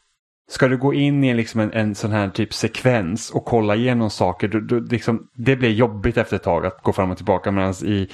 Ska 0.50 0.68
du 0.68 0.76
gå 0.76 0.94
in 0.94 1.24
i 1.24 1.34
liksom 1.34 1.60
en, 1.60 1.72
en 1.72 1.94
sån 1.94 2.12
här 2.12 2.28
typ 2.28 2.54
sekvens 2.54 3.30
och 3.30 3.44
kolla 3.44 3.74
igenom 3.74 4.10
saker, 4.10 4.48
då, 4.48 4.60
då, 4.60 4.78
liksom, 4.78 5.26
det 5.34 5.56
blir 5.56 5.70
jobbigt 5.70 6.16
efter 6.16 6.36
ett 6.36 6.42
tag 6.42 6.66
att 6.66 6.82
gå 6.82 6.92
fram 6.92 7.10
och 7.10 7.16
tillbaka. 7.16 7.50
Medan 7.50 7.74
i 7.84 8.08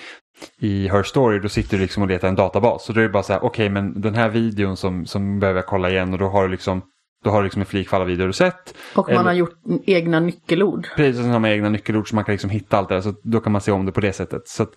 i 0.59 0.89
Her 0.89 1.03
Story 1.03 1.39
då 1.39 1.49
sitter 1.49 1.77
du 1.77 1.83
liksom 1.83 2.03
och 2.03 2.09
letar 2.09 2.29
en 2.29 2.35
databas. 2.35 2.85
Så 2.85 2.93
då 2.93 3.01
är 3.01 3.05
det 3.05 3.11
bara 3.11 3.23
så 3.23 3.33
här, 3.33 3.45
okej 3.45 3.49
okay, 3.49 3.69
men 3.69 4.01
den 4.01 4.15
här 4.15 4.29
videon 4.29 4.77
som, 4.77 5.07
som 5.07 5.41
behöver 5.41 5.59
jag 5.59 5.67
kolla 5.67 5.91
igen 5.91 6.13
och 6.13 6.19
då 6.19 6.29
har 6.29 6.43
du 6.43 6.49
liksom 6.49 6.83
då 7.25 7.31
har 7.31 7.39
du 7.39 7.45
liksom 7.45 7.63
en 7.63 7.67
flik 7.67 7.89
för 7.89 7.97
alla 7.97 8.05
videor 8.05 8.27
du 8.27 8.33
sett. 8.33 8.75
Och 8.95 9.09
man 9.09 9.15
Eller, 9.15 9.25
har 9.25 9.33
gjort 9.33 9.59
egna 9.85 10.21
nyckelord. 10.21 10.89
Precis, 10.97 11.21
och 11.21 11.27
har 11.27 11.39
man 11.39 11.51
egna 11.51 11.69
nyckelord 11.69 12.09
så 12.09 12.15
man 12.15 12.25
kan 12.25 12.33
liksom 12.33 12.51
hitta 12.51 12.79
allt 12.79 12.89
det 12.89 12.95
där. 12.95 13.03
Så 13.03 13.15
då 13.23 13.41
kan 13.41 13.53
man 13.53 13.61
se 13.61 13.73
om 13.73 13.87
det 13.87 13.93
på 13.93 14.01
det 14.01 14.13
sättet. 14.13 14.49
Så 14.49 14.63
att, 14.63 14.71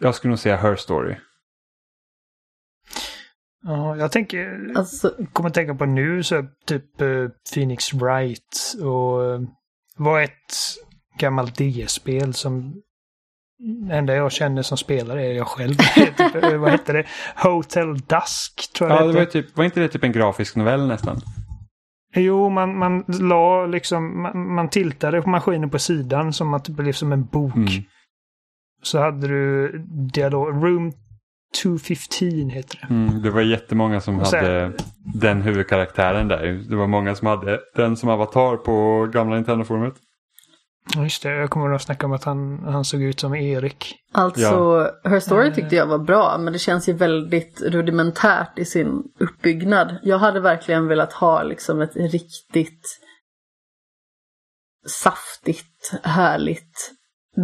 jag 0.00 0.14
skulle 0.14 0.28
nog 0.30 0.38
säga 0.38 0.56
Her 0.56 0.76
Story. 0.76 1.16
Ja, 3.62 3.96
jag 3.96 4.12
tänker, 4.12 4.72
alltså, 4.76 5.14
kommer 5.32 5.50
tänka 5.50 5.74
på 5.74 5.86
nu 5.86 6.22
så 6.22 6.46
typ 6.66 7.00
uh, 7.02 7.28
Phoenix 7.54 7.94
Wright 7.94 8.74
och 8.80 9.20
uh, 9.20 9.40
var 9.96 10.20
ett 10.20 10.54
gammalt 11.18 11.58
DS-spel 11.58 12.34
som 12.34 12.82
det 13.88 13.94
enda 13.94 14.14
jag 14.14 14.32
känner 14.32 14.62
som 14.62 14.78
spelare 14.78 15.26
är 15.26 15.32
jag 15.32 15.46
själv. 15.46 15.74
typ, 15.94 16.20
eh, 16.20 16.58
vad 16.58 16.70
hette 16.70 16.92
det? 16.92 17.06
Hotel 17.36 17.94
Dusk 17.94 18.72
tror 18.72 18.90
jag 18.90 19.00
ja, 19.00 19.06
det 19.06 19.12
var, 19.12 19.24
typ, 19.24 19.56
var 19.56 19.64
inte 19.64 19.80
det 19.80 19.88
typ 19.88 20.04
en 20.04 20.12
grafisk 20.12 20.56
novell 20.56 20.86
nästan? 20.86 21.20
Jo, 22.14 22.48
man, 22.48 22.78
man 22.78 23.04
la 23.08 23.66
liksom, 23.66 24.22
man, 24.22 24.54
man 24.54 24.68
tiltade 24.68 25.26
maskinen 25.26 25.70
på 25.70 25.78
sidan 25.78 26.32
som 26.32 26.54
att 26.54 26.64
det 26.64 26.72
blev 26.72 26.92
som 26.92 27.12
en 27.12 27.24
bok. 27.24 27.56
Mm. 27.56 27.82
Så 28.82 28.98
hade 28.98 29.28
du 29.28 29.72
dialog, 30.14 30.48
Room 30.48 30.92
215 31.62 32.50
heter 32.50 32.78
det. 32.80 32.94
Mm, 32.94 33.22
det 33.22 33.30
var 33.30 33.40
jättemånga 33.40 34.00
som 34.00 34.24
sen, 34.24 34.44
hade 34.44 34.72
den 35.14 35.42
huvudkaraktären 35.42 36.28
där. 36.28 36.64
Det 36.70 36.76
var 36.76 36.86
många 36.86 37.14
som 37.14 37.26
hade 37.26 37.60
den 37.74 37.96
som 37.96 38.08
avatar 38.08 38.56
på 38.56 39.06
gamla 39.12 39.36
Nintendo-forumet. 39.36 39.94
Just 40.96 41.22
det, 41.22 41.34
jag 41.34 41.50
kommer 41.50 41.70
att 41.70 41.82
snacka 41.82 42.06
om 42.06 42.12
att 42.12 42.24
han, 42.24 42.64
han 42.64 42.84
såg 42.84 43.02
ut 43.02 43.20
som 43.20 43.34
Erik. 43.34 43.94
Alltså, 44.12 44.40
ja. 44.40 45.10
Her 45.10 45.20
Story 45.20 45.54
tyckte 45.54 45.76
jag 45.76 45.86
var 45.86 45.98
bra, 45.98 46.38
men 46.38 46.52
det 46.52 46.58
känns 46.58 46.88
ju 46.88 46.92
väldigt 46.92 47.60
rudimentärt 47.60 48.58
i 48.58 48.64
sin 48.64 49.02
uppbyggnad. 49.18 49.98
Jag 50.02 50.18
hade 50.18 50.40
verkligen 50.40 50.86
velat 50.86 51.12
ha 51.12 51.42
liksom 51.42 51.80
ett 51.80 51.96
riktigt 51.96 53.00
saftigt, 54.86 55.92
härligt 56.02 56.92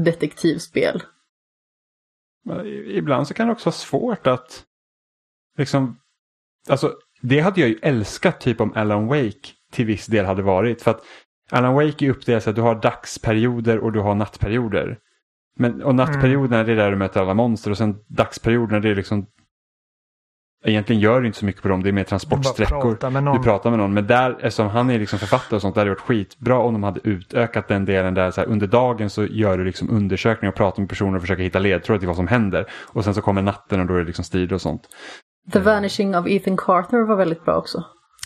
detektivspel. 0.05 1.03
Ibland 2.87 3.29
så 3.29 3.35
kan 3.35 3.47
det 3.47 3.53
också 3.53 3.67
vara 3.67 3.75
svårt 3.75 4.27
att 4.27 4.65
liksom, 5.59 5.99
alltså 6.69 6.93
det 7.23 7.41
hade 7.41 7.61
jag 7.61 7.69
ju 7.71 7.79
älskat 7.83 8.41
typ 8.41 8.61
om 8.61 8.73
Alan 8.75 9.07
Wake 9.07 9.49
till 9.73 9.87
viss 9.87 10.07
del 10.07 10.25
hade 10.25 10.43
varit. 10.43 10.83
För 10.83 10.91
att 10.91 11.05
Alan 11.51 11.75
Wake 11.75 12.07
är 12.07 12.11
uppdelat 12.11 12.43
så 12.43 12.51
att 12.51 12.57
du 12.57 12.63
har 12.63 12.75
dagsperioder 12.75 13.79
och 13.79 13.93
du 13.93 14.01
har 14.01 14.15
nattperioder. 14.15 14.99
Men, 15.57 15.83
och 15.83 15.95
nattperioderna 15.95 16.57
mm. 16.57 16.67
det 16.67 16.73
är 16.73 16.77
där 16.77 16.91
du 16.91 16.97
möter 16.97 17.21
alla 17.21 17.35
monster 17.35 17.71
och 17.71 17.79
sen 17.79 17.97
dagsperioderna 18.09 18.81
det 18.81 18.91
är 18.91 18.95
liksom 18.95 19.27
Egentligen 20.67 21.03
gör 21.03 21.21
du 21.21 21.27
inte 21.27 21.39
så 21.39 21.45
mycket 21.45 21.63
på 21.63 21.69
dem, 21.69 21.83
det 21.83 21.91
är 21.91 21.93
mer 21.93 22.05
transportsträckor. 22.05 22.91
Du 23.33 23.43
pratar 23.43 23.71
med 23.71 23.79
någon. 23.79 23.95
Men 23.95 24.07
där, 24.07 24.31
eftersom 24.41 24.69
han 24.69 24.91
är 24.91 24.99
liksom 24.99 25.19
författare 25.19 25.57
och 25.57 25.63
sånt, 25.63 25.75
det 25.75 25.81
hade 25.81 25.91
varit 25.91 26.01
skitbra 26.01 26.59
om 26.59 26.73
de 26.73 26.83
hade 26.83 27.01
utökat 27.05 27.69
den 27.69 27.85
delen 27.85 28.15
där 28.15 28.31
så 28.31 28.41
här, 28.41 28.49
under 28.49 28.67
dagen 28.67 29.11
så 29.11 29.25
gör 29.25 29.59
du 29.59 29.65
liksom 29.65 29.91
undersökningar 29.91 30.53
och 30.53 30.57
pratar 30.57 30.81
med 30.81 30.89
personer 30.89 31.15
och 31.15 31.21
försöker 31.21 31.43
hitta 31.43 31.59
ledtrådar 31.59 31.99
till 31.99 32.09
vad 32.09 32.17
som 32.17 32.29
händer. 32.29 32.67
Och 32.87 33.05
sen 33.05 33.15
så 33.15 33.23
kommer 33.23 33.43
natten 33.43 33.81
och 33.81 33.87
då 33.87 33.95
är 33.95 33.99
det 33.99 34.05
liksom 34.05 34.25
strider 34.25 34.55
och 34.55 34.61
sånt. 34.61 34.83
The 35.53 35.59
Vanishing 35.59 36.17
of 36.17 36.27
Ethan 36.27 36.57
Carter 36.57 37.09
var 37.09 37.17
väldigt 37.17 37.45
bra 37.45 37.57
också. 37.57 37.85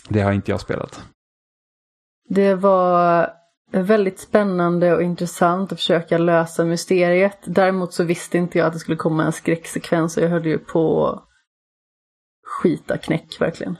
Det 0.09 0.21
har 0.21 0.31
inte 0.31 0.51
jag 0.51 0.59
spelat. 0.59 1.03
Det 2.29 2.55
var 2.55 3.29
väldigt 3.71 4.19
spännande 4.19 4.95
och 4.95 5.03
intressant 5.03 5.71
att 5.71 5.79
försöka 5.79 6.17
lösa 6.17 6.65
mysteriet. 6.65 7.37
Däremot 7.45 7.93
så 7.93 8.03
visste 8.03 8.37
inte 8.37 8.57
jag 8.57 8.67
att 8.67 8.73
det 8.73 8.79
skulle 8.79 8.97
komma 8.97 9.23
en 9.23 9.31
skräcksekvens 9.31 10.17
och 10.17 10.23
jag 10.23 10.29
höll 10.29 10.45
ju 10.45 10.57
på 10.57 11.19
skita 12.43 12.97
knäck 12.97 13.41
verkligen. 13.41 13.77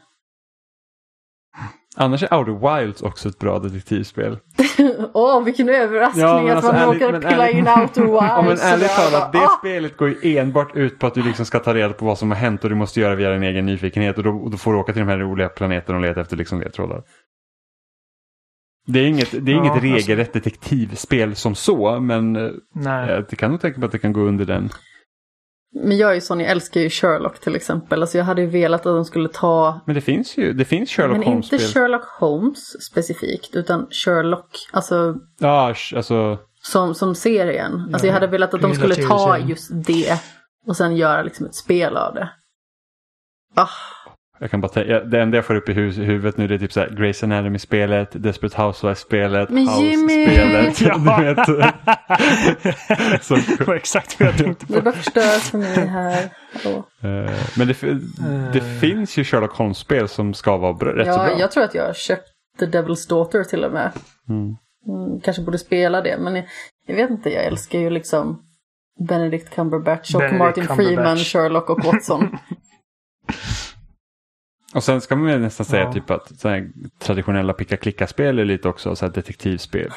Annars 1.97 2.23
är 2.23 2.33
Outer 2.33 2.77
Wilds 2.81 3.01
också 3.01 3.29
ett 3.29 3.39
bra 3.39 3.59
detektivspel. 3.59 4.37
Åh, 5.13 5.37
oh, 5.37 5.43
vilken 5.43 5.69
överraskning 5.69 6.23
ja, 6.23 6.49
att 6.49 6.55
alltså, 6.55 6.71
man 6.71 6.81
ärligt, 6.81 7.03
åker 7.03 7.29
pilla 7.29 7.49
in 7.49 7.67
Outer 7.67 8.01
Wilds. 8.01 8.25
ja, 8.29 8.41
men 8.41 8.57
ärligt 8.57 8.95
talat, 8.95 9.31
det 9.31 9.37
ah! 9.37 9.57
spelet 9.59 9.97
går 9.97 10.09
ju 10.09 10.37
enbart 10.37 10.75
ut 10.75 10.99
på 10.99 11.07
att 11.07 11.13
du 11.13 11.23
liksom 11.23 11.45
ska 11.45 11.59
ta 11.59 11.73
reda 11.73 11.93
på 11.93 12.05
vad 12.05 12.17
som 12.17 12.31
har 12.31 12.37
hänt 12.37 12.63
och 12.63 12.69
du 12.69 12.75
måste 12.75 12.99
göra 12.99 13.15
via 13.15 13.29
din 13.29 13.43
egen 13.43 13.65
nyfikenhet 13.65 14.17
och 14.17 14.23
då, 14.23 14.29
och 14.29 14.51
då 14.51 14.57
får 14.57 14.73
du 14.73 14.79
åka 14.79 14.93
till 14.93 14.99
de 14.99 15.07
här 15.07 15.17
roliga 15.17 15.49
planeterna 15.49 15.97
och 15.97 16.01
leta 16.01 16.21
efter 16.21 16.37
liksom 16.37 16.61
ledtrådar. 16.61 17.03
Det 18.91 18.99
är 18.99 19.07
inget, 19.07 19.31
det 19.31 19.37
är 19.51 19.55
inget 19.55 19.65
ja, 19.65 19.71
alltså- 19.71 19.85
regelrätt 19.87 20.35
alltså... 20.35 20.49
detektivspel 20.49 21.35
som 21.35 21.55
så, 21.55 21.99
men 21.99 22.35
eh, 22.35 22.51
Nej. 22.75 23.09
jag 23.09 23.29
kan 23.29 23.51
nog 23.51 23.61
tänka 23.61 23.79
mig 23.79 23.85
att 23.85 23.91
det 23.91 23.99
kan 23.99 24.13
gå 24.13 24.21
under 24.21 24.45
den. 24.45 24.69
Men 25.73 25.97
jag 25.97 26.09
är 26.09 26.13
ju 26.15 26.21
sån, 26.21 26.39
jag 26.39 26.49
älskar 26.49 26.81
ju 26.81 26.89
Sherlock 26.89 27.39
till 27.39 27.55
exempel. 27.55 28.01
Alltså 28.01 28.17
jag 28.17 28.25
hade 28.25 28.41
ju 28.41 28.47
velat 28.47 28.79
att 28.85 28.95
de 28.95 29.05
skulle 29.05 29.29
ta... 29.29 29.79
Men 29.85 29.95
det 29.95 30.01
finns 30.01 30.37
ju, 30.37 30.53
det 30.53 30.65
finns 30.65 30.89
Sherlock 30.89 31.25
Holmes-spel. 31.25 31.59
Men 31.59 31.65
inte 31.65 31.79
Sherlock 31.79 32.05
Holmes 32.19 32.83
specifikt, 32.83 33.55
utan 33.55 33.87
Sherlock, 33.91 34.67
alltså... 34.71 35.15
Ja, 35.39 35.75
alltså... 35.95 36.37
Som, 36.61 36.95
som 36.95 37.15
serien. 37.15 37.89
Alltså 37.93 38.07
jag 38.07 38.13
hade 38.13 38.27
velat 38.27 38.53
att 38.53 38.61
de 38.61 38.73
skulle 38.73 38.95
ta 38.95 39.37
just 39.37 39.69
det 39.71 40.21
Och 40.67 40.77
sen 40.77 40.95
göra 40.95 41.21
liksom 41.21 41.45
ett 41.45 41.55
spel 41.55 41.97
av 41.97 42.13
det. 42.13 42.29
Ah, 43.55 43.69
Jag 44.41 44.51
kan 44.51 44.61
bara 44.61 44.67
tänka, 44.67 44.99
det 44.99 45.21
enda 45.21 45.37
jag 45.37 45.45
får 45.45 45.55
upp 45.55 45.69
i 45.69 45.73
hu- 45.73 46.03
huvudet 46.03 46.37
nu 46.37 46.47
det 46.47 46.55
är 46.55 46.59
typ 46.59 46.71
såhär 46.71 46.87
Grey's 46.89 47.23
Anatomy-spelet, 47.23 48.09
Desperate 48.23 48.61
Housewives-spelet! 48.61 49.49
House-spelet. 49.49 50.81
Ja. 50.81 50.97
Du 50.97 51.23
vet. 51.23 51.47
Så, 53.23 53.35
Det 53.35 53.67
var 53.67 53.75
exakt 53.75 54.19
vad 54.19 54.29
jag 54.29 54.37
tänkte 54.37 54.65
det 54.67 54.73
på. 54.73 54.81
bara 54.81 54.93
förstörs 54.93 55.41
för 55.41 55.57
mig 55.57 55.87
här. 55.87 56.29
Hallå. 56.63 56.77
eh, 57.01 57.31
men 57.57 57.67
det, 57.67 57.81
det 58.53 58.79
finns 58.79 59.17
ju 59.17 59.23
Sherlock 59.23 59.51
Holmes-spel 59.57 60.07
som 60.07 60.33
ska 60.33 60.57
vara 60.57 60.73
bra, 60.73 60.95
rätt 60.95 61.05
så 61.07 61.11
Ja, 61.21 61.25
bra. 61.27 61.39
jag 61.39 61.51
tror 61.51 61.63
att 61.63 61.75
jag 61.75 61.85
har 61.85 61.93
köpt 61.93 62.27
The 62.59 62.65
Devil's 62.65 63.09
Daughter 63.09 63.43
till 63.43 63.63
och 63.63 63.71
med. 63.71 63.91
Mm. 64.29 64.55
Mm, 64.87 65.21
kanske 65.23 65.41
borde 65.43 65.57
spela 65.57 66.01
det, 66.01 66.17
men 66.19 66.35
jag, 66.35 66.45
jag 66.87 66.95
vet 66.95 67.09
inte, 67.09 67.29
jag 67.29 67.43
älskar 67.45 67.79
ju 67.79 67.89
liksom 67.89 68.41
Benedict 69.07 69.49
Cumberbatch 69.55 70.13
och 70.15 70.19
Benedict 70.19 70.39
Martin 70.39 70.65
Cumberbatch. 70.67 70.87
Freeman, 70.95 71.17
Sherlock 71.17 71.69
och 71.69 71.83
Watson. 71.83 72.37
Och 74.75 74.83
sen 74.83 75.01
ska 75.01 75.15
man 75.15 75.25
väl 75.25 75.41
nästan 75.41 75.65
säga 75.65 75.83
Ja. 75.83 75.93
typ 75.93 76.09
att 76.11 76.39
så 76.39 76.49
här, 76.49 76.69
traditionella 76.99 77.53
picka-klicka-spel 77.53 78.39
är 78.39 78.45
lite 78.45 78.67
också 78.69 78.95
så 78.95 79.05
här 79.05 79.13
detektivspel. 79.13 79.89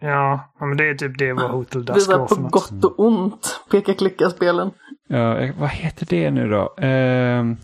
Ja, 0.00 0.52
men 0.60 0.76
det 0.76 0.88
är 0.88 0.94
typ 0.94 1.18
det 1.18 1.32
vad 1.32 1.50
Hotel 1.50 1.84
det 1.84 1.92
är 1.92 1.94
Dusk 1.94 2.10
här 2.10 2.18
var 2.18 2.26
på 2.26 2.34
gott 2.34 2.84
och 2.84 3.00
ont, 3.00 3.60
peka-klicka-spelen. 3.70 4.70
Ja, 5.08 5.38
eh, 5.38 5.54
vad 5.58 5.68
heter 5.68 6.06
det 6.06 6.30
nu 6.30 6.48
då? 6.48 6.74
Ehm, 6.78 7.56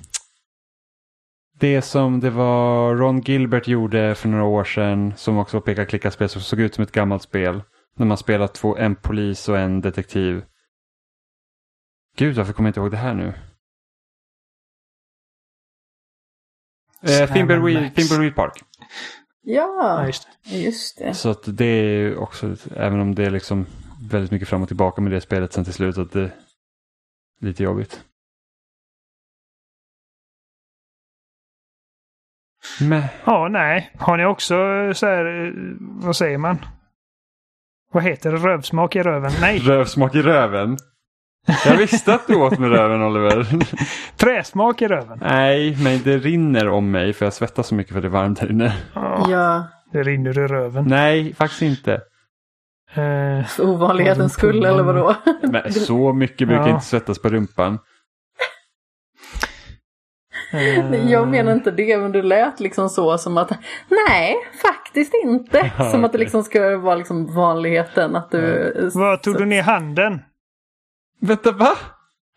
det 1.60 1.82
som 1.82 2.20
det 2.20 2.30
var 2.30 2.94
Ron 2.96 3.20
Gilbert 3.20 3.68
gjorde 3.68 4.14
för 4.14 4.28
några 4.28 4.44
år 4.44 4.64
sedan 4.64 5.12
som 5.16 5.38
också 5.38 5.56
var 5.56 5.62
peka-klicka-spel 5.62 6.28
som 6.28 6.40
såg 6.42 6.60
ut 6.60 6.74
som 6.74 6.84
ett 6.84 6.92
gammalt 6.92 7.22
spel. 7.22 7.62
När 7.96 8.06
man 8.06 8.16
spelar 8.16 8.46
två, 8.46 8.76
en 8.76 8.94
polis 8.96 9.48
och 9.48 9.58
en 9.58 9.80
detektiv. 9.80 10.44
Gud, 12.16 12.36
varför 12.36 12.52
kommer 12.52 12.66
jag 12.68 12.70
inte 12.70 12.80
ihåg 12.80 12.90
det 12.90 12.96
här 12.96 13.14
nu? 13.14 13.32
Eh. 17.02 17.32
Thimbleweed 17.32 18.34
Park. 18.34 18.52
Ja, 19.42 19.98
Ja, 20.00 20.06
just 20.06 20.28
det. 20.44 20.58
just 20.58 20.98
det. 20.98 21.14
Så 21.14 21.30
att 21.30 21.42
det 21.56 21.64
är 21.64 21.84
ju 21.84 22.16
också, 22.16 22.56
även 22.76 23.00
om 23.00 23.14
det 23.14 23.24
är 23.24 23.30
liksom 23.30 23.66
väldigt 24.10 24.30
mycket 24.30 24.48
fram 24.48 24.62
och 24.62 24.68
tillbaka 24.68 25.00
med 25.00 25.12
det 25.12 25.20
spelet 25.20 25.52
sen 25.52 25.64
till 25.64 25.72
slut, 25.72 25.98
att 25.98 26.12
det 26.12 26.22
är 26.22 26.34
lite 27.40 27.62
jobbigt. 27.62 28.04
Men, 32.80 33.02
Ja, 33.24 33.48
nej. 33.48 33.90
Har 33.98 34.16
ni 34.16 34.24
också 34.24 34.54
så 34.94 35.06
här, 35.06 35.46
eh, 35.46 35.52
vad 35.80 36.16
säger 36.16 36.38
man? 36.38 36.64
Vad 37.92 38.02
heter 38.02 38.32
det? 38.32 38.38
Rövsmak 38.38 38.96
i 38.96 39.02
röven? 39.02 39.32
Nej, 39.40 39.58
rövsmak 39.58 40.14
i 40.14 40.22
röven. 40.22 40.76
Jag 41.64 41.76
visste 41.76 42.14
att 42.14 42.26
du 42.26 42.34
åt 42.34 42.58
med 42.58 42.70
röven 42.70 43.02
Oliver. 43.02 43.46
träsmak 44.16 44.82
i 44.82 44.88
röven. 44.88 45.18
Nej, 45.22 45.76
men 45.84 46.02
det 46.04 46.18
rinner 46.18 46.68
om 46.68 46.90
mig 46.90 47.12
för 47.12 47.26
jag 47.26 47.32
svettas 47.32 47.66
så 47.66 47.74
mycket 47.74 47.92
för 47.92 48.00
det 48.00 48.06
är 48.08 48.10
varmt 48.10 48.38
här 48.38 48.50
inne. 48.50 48.72
Ja, 48.94 49.26
Ja, 49.30 49.64
det 49.92 50.02
rinner 50.02 50.38
i 50.38 50.46
röven. 50.46 50.84
Nej, 50.84 51.34
faktiskt 51.34 51.62
inte. 51.62 51.92
Eh, 52.94 53.46
för 53.46 53.60
ovanlighetens 53.60 54.32
skull 54.32 54.64
eller 54.64 54.82
vadå? 54.82 55.14
Men 55.42 55.72
så 55.72 56.12
mycket 56.12 56.48
brukar 56.48 56.66
Ja. 56.68 56.74
inte 56.74 56.84
svettas 56.86 57.18
på 57.22 57.28
rumpan. 57.28 57.78
Jag 61.08 61.28
menar 61.28 61.52
inte 61.52 61.70
det, 61.70 61.98
men 61.98 62.12
du 62.12 62.22
lät 62.22 62.60
liksom 62.60 62.88
så 62.88 63.18
som 63.18 63.38
att 63.38 63.50
nej, 64.08 64.36
faktiskt 64.62 65.14
inte. 65.24 65.70
Ja, 65.78 65.90
Som 65.90 66.04
att 66.04 66.12
det 66.12 66.18
liksom 66.18 66.42
ska 66.42 66.76
vara 66.78 66.94
liksom 66.94 67.34
vanligheten 67.34 68.16
att 68.16 68.30
du... 68.30 68.72
Var 68.94 69.16
tog 69.16 69.36
du 69.38 69.44
ner 69.44 69.62
handen? 69.62 70.20
Vänta, 71.20 71.52
va? 71.52 71.74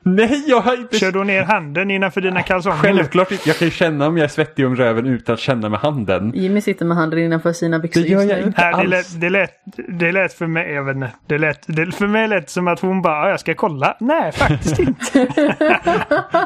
Nej, 0.04 0.44
jag 0.48 0.62
har 0.62 0.78
inte... 0.78 0.98
Kör 1.00 1.12
du 1.12 1.24
ner 1.24 1.44
handen 1.44 1.92
innanför 1.92 2.22
dina 2.22 2.44
kalsonger? 2.44 2.78
Självklart 2.78 3.32
inte. 3.32 3.50
Jag 3.50 3.58
kan 3.58 3.68
ju 3.68 3.72
känna 3.72 4.08
om 4.08 4.18
jag 4.18 4.24
är 4.24 4.28
svettig 4.28 4.68
om 4.68 4.76
röven 4.76 5.06
utan 5.06 5.34
att 5.34 5.40
känna 5.40 5.70
med 5.70 5.80
handen. 5.80 6.32
Jimmy 6.36 6.62
sitter 6.62 6.86
med 6.86 6.98
handen 6.98 7.20
innanför 7.20 7.54
sina 7.54 7.80
byxor 7.80 8.02
Det 8.02 8.08
gör 8.08 8.22
jag 8.24 8.40
inte. 8.42 8.62
Nej, 8.62 8.72
det, 8.72 8.78
alls. 8.78 8.90
lät, 8.90 9.22
det, 9.22 9.30
lät, 9.30 9.52
det 10.00 10.12
lät 10.12 10.34
för 10.34 10.48
mig, 10.48 10.72
jag 10.74 10.84
vet 10.84 10.96
inte. 10.96 11.12
Det 11.28 11.38
lät, 11.38 11.64
det, 11.68 11.92
för 11.92 12.08
mig 12.08 12.28
lät 12.28 12.50
som 12.50 12.68
att 12.68 12.80
hon 12.80 13.02
bara, 13.02 13.24
"Ja, 13.26 13.30
jag 13.30 13.40
ska 13.40 13.56
kolla. 13.56 13.98
Nej, 14.00 14.32
faktiskt 14.32 14.80
inte. 14.80 15.28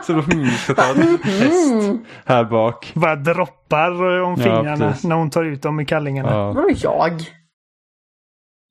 Så 0.04 0.14
då 0.14 0.20
hmm, 0.22 0.48
ska 0.50 0.74
ta 0.74 0.92
ett 0.92 1.22
test 1.24 2.00
här 2.26 2.44
bak. 2.44 2.92
Bara 2.96 3.16
droppar 3.16 4.22
om 4.22 4.36
Ja, 4.38 4.44
fingrarna 4.44 4.88
precis. 4.90 5.04
när 5.06 5.16
hon 5.16 5.30
tar 5.30 5.44
ut 5.44 5.62
dem 5.62 5.80
i 5.80 5.86
kallingarna. 5.86 6.30
Ja, 6.32 6.38
Ja, 6.38 6.52
Vadå 6.52 6.70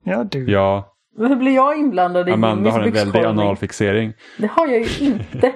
jag? 0.05 0.27
du. 0.31 0.51
ja. 0.53 0.89
Hur 1.17 1.37
blir 1.37 1.55
jag 1.55 1.79
inblandad 1.79 2.29
i 2.29 2.33
Amanda 2.33 2.71
Jimmys 2.71 2.73
har 2.73 2.83
en 2.83 2.93
väldig 2.93 3.25
analfixering. 3.25 4.13
Det 4.39 4.47
har 4.47 4.67
jag 4.67 4.81
ju 4.81 5.07
inte. 5.07 5.53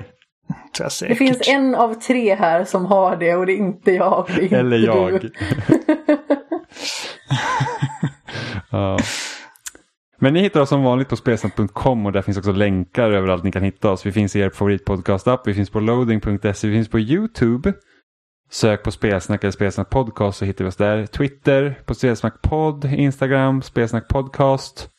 Det 1.08 1.14
finns 1.14 1.48
en 1.48 1.74
av 1.74 1.94
tre 1.94 2.34
här 2.34 2.64
som 2.64 2.86
har 2.86 3.16
det 3.16 3.34
och 3.34 3.46
det 3.46 3.52
är 3.52 3.56
inte 3.56 3.92
jag. 3.92 4.18
och 4.18 4.28
Det 4.34 4.40
är 4.40 4.42
inte 4.42 4.56
Eller 4.56 4.78
jag. 4.78 5.28
Ja. 8.70 8.98
Men 10.18 10.34
ni 10.34 10.40
hittar 10.40 10.60
oss 10.60 10.68
som 10.68 10.82
vanligt 10.82 11.08
på 11.08 11.16
spelsnack.com 11.16 12.06
och 12.06 12.12
där 12.12 12.22
finns 12.22 12.38
också 12.38 12.52
länkar 12.52 13.10
överallt 13.10 13.44
ni 13.44 13.52
kan 13.52 13.62
hitta 13.62 13.90
oss. 13.90 14.06
Vi 14.06 14.12
finns 14.12 14.36
i 14.36 14.40
er 14.40 14.50
favoritpodcast-app, 14.50 15.40
vi 15.46 15.54
finns 15.54 15.70
på 15.70 15.80
loading.se, 15.80 16.68
vi 16.68 16.74
finns 16.74 16.88
på 16.88 16.98
YouTube. 16.98 17.72
Sök 18.50 18.82
på 18.82 18.90
Spelsnack 18.90 19.44
eller 19.44 19.52
Spelsnack 19.52 19.90
Podcast 19.90 20.38
så 20.38 20.44
hittar 20.44 20.64
vi 20.64 20.70
oss 20.70 20.76
där. 20.76 21.06
Twitter 21.06 21.78
på 21.84 21.94
Spelsnack 21.94 22.42
Podd, 22.42 22.84
Instagram 22.84 23.62
Spelsnack 23.62 24.08
Podcast. 24.08 24.90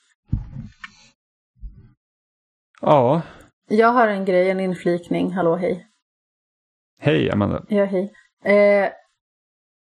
Ja, 2.81 3.21
Jag 3.69 3.87
har 3.87 4.07
en 4.07 4.25
grej, 4.25 4.49
en 4.49 4.59
inflikning. 4.59 5.31
Hallå, 5.31 5.55
hej. 5.55 5.87
hej 6.99 7.31
Amanda. 7.31 7.65
Ja, 7.69 7.85
hej. 7.85 8.13
Eh, 8.43 8.89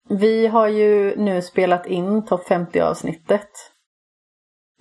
vi 0.09 0.47
har 0.47 0.69
ju 0.69 1.17
nu 1.17 1.43
spelat 1.43 1.87
in 1.87 2.25
topp 2.27 2.47
50 2.49 2.81
avsnittet 2.81 3.51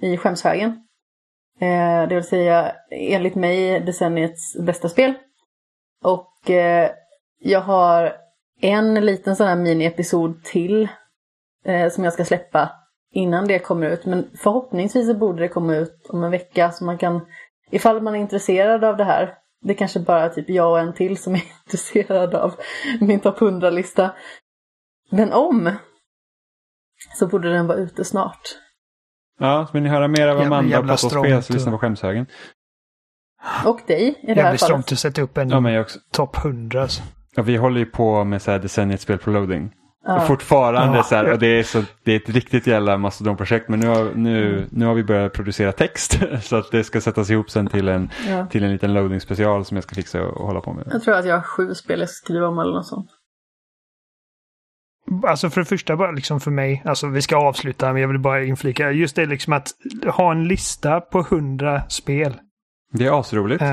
i 0.02 0.18
skämshögen. 0.18 0.88
Eh, 1.60 2.08
det 2.08 2.16
vill 2.16 2.24
säga 2.24 2.76
enligt 2.92 3.36
mig 3.36 3.80
decenniets 3.80 4.58
bästa 4.60 4.90
spel. 4.90 5.14
Och 6.04 6.50
eh, 6.50 6.92
jag 7.40 7.62
har 7.62 8.16
en 8.62 8.94
liten 9.06 9.36
sån 9.36 9.48
här 9.48 9.56
mini-episod 9.56 10.44
till 10.44 10.90
eh, 11.66 11.90
som 11.90 12.04
jag 12.04 12.14
ska 12.14 12.26
släppa 12.26 12.72
innan 13.12 13.48
det 13.48 13.60
kommer 13.60 13.88
ut. 13.90 14.06
Men 14.06 14.30
förhoppningsvis 14.38 15.08
så 15.08 15.14
borde 15.14 15.42
det 15.42 15.48
komma 15.48 15.76
ut 15.76 16.08
om 16.10 16.24
en 16.24 16.32
vecka 16.32 16.72
så 16.72 16.86
man 16.86 16.98
kan, 16.98 17.22
ifall 17.72 18.02
man 18.02 18.16
är 18.16 18.20
intresserad 18.20 18.84
av 18.84 18.98
det 18.98 19.04
här, 19.04 19.34
det 19.62 19.74
är 19.74 19.78
kanske 19.78 20.00
bara 20.00 20.30
typ 20.30 20.50
jag 20.50 20.72
och 20.72 20.80
en 20.80 20.94
till 20.94 21.18
som 21.18 21.36
är 21.36 21.44
intresserad 21.66 22.36
av 22.36 22.56
min 23.00 23.20
topp 23.20 23.40
100-lista. 23.40 24.12
Men 25.10 25.34
om 25.34 25.72
så 27.20 27.28
borde 27.28 27.50
den 27.50 27.68
vara 27.68 27.78
ute 27.78 28.06
snart. 28.06 28.42
Ja, 29.40 29.66
så 29.68 29.74
vill 29.74 29.84
ni 29.84 29.90
höra 29.90 30.08
mer 30.08 30.28
av 30.28 30.38
Amanda 30.38 30.58
och 30.58 30.66
jävla 30.66 30.96
prata 30.98 31.20
om 31.20 31.26
spel 31.26 31.44
så 31.44 31.54
lyssna 31.54 31.72
på 31.72 31.78
Skämshögen. 31.78 32.26
Och 33.66 33.82
dig 33.88 34.20
i 34.22 34.34
det 34.34 34.42
här 34.42 34.44
fallet. 34.44 34.62
strångt 34.62 34.92
att 34.92 35.00
sätta 35.00 35.22
upp 35.22 35.38
en 35.38 35.50
Ja, 35.50 35.60
men 35.60 35.74
jag 35.74 35.82
också. 35.82 36.00
topp 36.12 36.38
100. 36.46 36.82
Alltså. 36.82 37.04
Ja, 37.36 37.44
vi 37.44 37.58
håller 37.58 37.80
ju 37.80 37.86
på 37.86 38.24
med 38.24 38.42
så 38.42 38.52
här 38.52 38.60
decenniets 38.60 39.04
spel 39.04 39.18
på 39.18 39.30
loading. 39.30 39.74
Ja. 40.06 40.16
Och 40.22 40.28
fortfarande 40.28 40.98
Ja. 40.98 41.04
så 41.04 41.16
här, 41.16 41.32
och 41.32 41.40
det 41.40 41.48
är, 41.48 41.64
så, 41.64 41.84
det 42.04 42.12
är 42.12 42.16
ett 42.16 42.30
riktigt 42.30 42.68
jävla 42.68 42.98
mastodonprojekt 42.98 43.70
men 43.70 43.80
nu 43.80 43.88
har, 43.88 44.12
nu, 44.16 44.68
nu 44.72 44.86
har 44.86 44.94
vi 44.94 45.04
börjat 45.04 45.34
producera 45.34 45.72
text 45.72 46.20
så 46.42 46.56
att 46.56 46.72
det 46.72 46.84
ska 46.84 47.02
sättas 47.02 47.30
ihop 47.30 47.50
sen 47.50 47.68
till 47.68 47.88
en, 47.88 48.10
Ja. 48.28 48.46
till 48.46 48.64
en 48.64 48.72
liten 48.72 48.94
loading 48.94 49.22
special 49.22 49.66
som 49.66 49.78
jag 49.78 49.84
ska 49.84 49.96
fixa 49.96 50.22
och 50.28 50.48
hålla 50.48 50.62
på 50.62 50.74
med. 50.74 50.88
Jag 50.92 51.04
tror 51.04 51.16
att 51.16 51.26
jag 51.26 51.36
har 51.36 51.42
sju 51.42 51.74
spel 51.74 52.00
jag 52.00 52.10
ska 52.10 52.26
skriva 52.26 52.48
om 52.48 52.60
eller 52.60 52.74
något 52.74 52.88
sånt. 52.88 53.10
Alltså 55.28 55.50
för 55.50 55.62
det 55.62 55.66
första 55.66 55.96
bara 55.96 56.12
liksom 56.12 56.40
för 56.40 56.52
mig, 56.52 56.82
alltså 56.86 57.08
vi 57.08 57.22
ska 57.22 57.38
avsluta 57.38 57.94
men 57.94 58.02
jag 58.02 58.10
vill 58.10 58.20
bara 58.20 58.44
inflika. 58.44 58.92
Just 58.92 59.16
det 59.16 59.26
liksom 59.26 59.54
att 59.54 59.68
ha 60.14 60.32
en 60.32 60.48
lista 60.48 61.02
på 61.02 61.20
100 61.20 61.82
spel. 61.90 62.34
Det 62.94 63.06
är 63.06 63.20
asroligt. 63.20 63.62
Eh, 63.62 63.68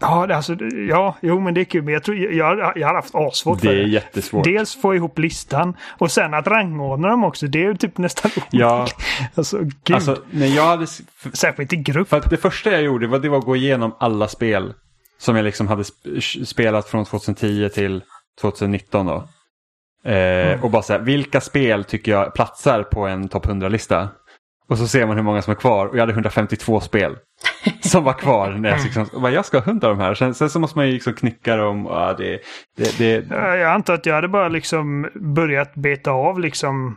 ja, 0.00 0.34
alltså, 0.34 0.56
ja, 0.88 1.16
jo 1.22 1.40
men 1.40 1.54
det 1.54 1.60
är 1.60 1.64
kul. 1.64 1.82
Men 1.82 1.94
jag 1.94 2.02
tror 2.04 2.16
jag, 2.16 2.72
jag, 2.76 2.86
har 2.88 2.94
haft 2.94 3.14
asvårt 3.14 3.60
för 3.60 3.66
Det 3.68 3.72
är 3.72 3.76
det. 3.82 3.88
jättesvårt. 3.88 4.44
Dels 4.44 4.80
få 4.80 4.94
ihop 4.94 5.18
listan 5.18 5.76
och 5.98 6.10
sen 6.10 6.34
att 6.34 6.46
rangordna 6.46 7.08
dem 7.08 7.24
också. 7.24 7.46
Det 7.46 7.58
är 7.58 7.62
ju 7.68 7.76
typ 7.76 7.98
nästan 7.98 8.30
Ja, 8.50 8.86
Alltså 9.34 9.58
gud. 9.58 9.94
alltså 9.94 10.16
när 10.30 10.46
jag 10.46 10.66
hade... 10.66 10.86
Särskilt 11.32 11.72
i 11.72 11.76
grupp. 11.76 12.08
För 12.08 12.16
att 12.16 12.30
det 12.30 12.36
första 12.36 12.70
jag 12.70 12.82
gjorde 12.82 13.06
var, 13.06 13.18
det 13.18 13.28
var 13.28 13.38
att 13.38 13.44
gå 13.44 13.56
igenom 13.56 13.94
alla 13.98 14.28
spel 14.28 14.74
som 15.18 15.36
jag 15.36 15.44
liksom 15.44 15.68
hade 15.68 15.82
sp- 15.82 16.44
spelat 16.44 16.88
från 16.88 17.04
2010 17.04 17.68
till 17.68 18.02
2019 18.40 19.06
då. 19.06 19.28
Eh, 20.10 20.64
Och 20.64 20.70
bara 20.70 20.82
så 20.82 20.92
här, 20.92 21.00
vilka 21.00 21.40
spel 21.40 21.84
tycker 21.84 22.12
jag 22.12 22.34
platsar 22.34 22.82
på 22.82 23.06
en 23.06 23.28
topp 23.28 23.46
100-lista? 23.46 24.08
Och 24.68 24.78
så 24.78 24.88
ser 24.88 25.06
man 25.06 25.16
hur 25.16 25.24
många 25.24 25.42
som 25.42 25.50
är 25.50 25.54
kvar 25.54 25.86
och 25.86 25.96
jag 25.96 26.00
hade 26.00 26.12
152 26.12 26.80
spel 26.80 27.16
som 27.80 28.04
var 28.04 28.12
kvar. 28.12 28.50
När 28.50 28.68
jag, 28.70 28.84
liksom, 28.84 29.06
och 29.12 29.20
bara, 29.20 29.32
jag 29.32 29.44
ska 29.44 29.58
ha 29.58 29.64
100 29.64 29.88
av 29.88 29.96
de 29.96 30.02
här. 30.02 30.14
Sen, 30.14 30.34
sen 30.34 30.50
så 30.50 30.58
måste 30.60 30.78
man 30.78 30.86
ju 30.86 30.92
liksom 30.92 31.12
knycka 31.14 31.56
dem. 31.56 31.86
Och, 31.86 31.96
ja, 31.96 32.14
det, 32.18 32.40
det, 32.76 32.98
det, 32.98 33.26
Jag 33.58 33.72
antar 33.72 33.94
att 33.94 34.06
jag 34.06 34.14
hade 34.14 34.28
bara 34.28 34.48
liksom 34.48 35.08
börjat 35.14 35.74
beta 35.74 36.10
av 36.10 36.40
liksom 36.40 36.96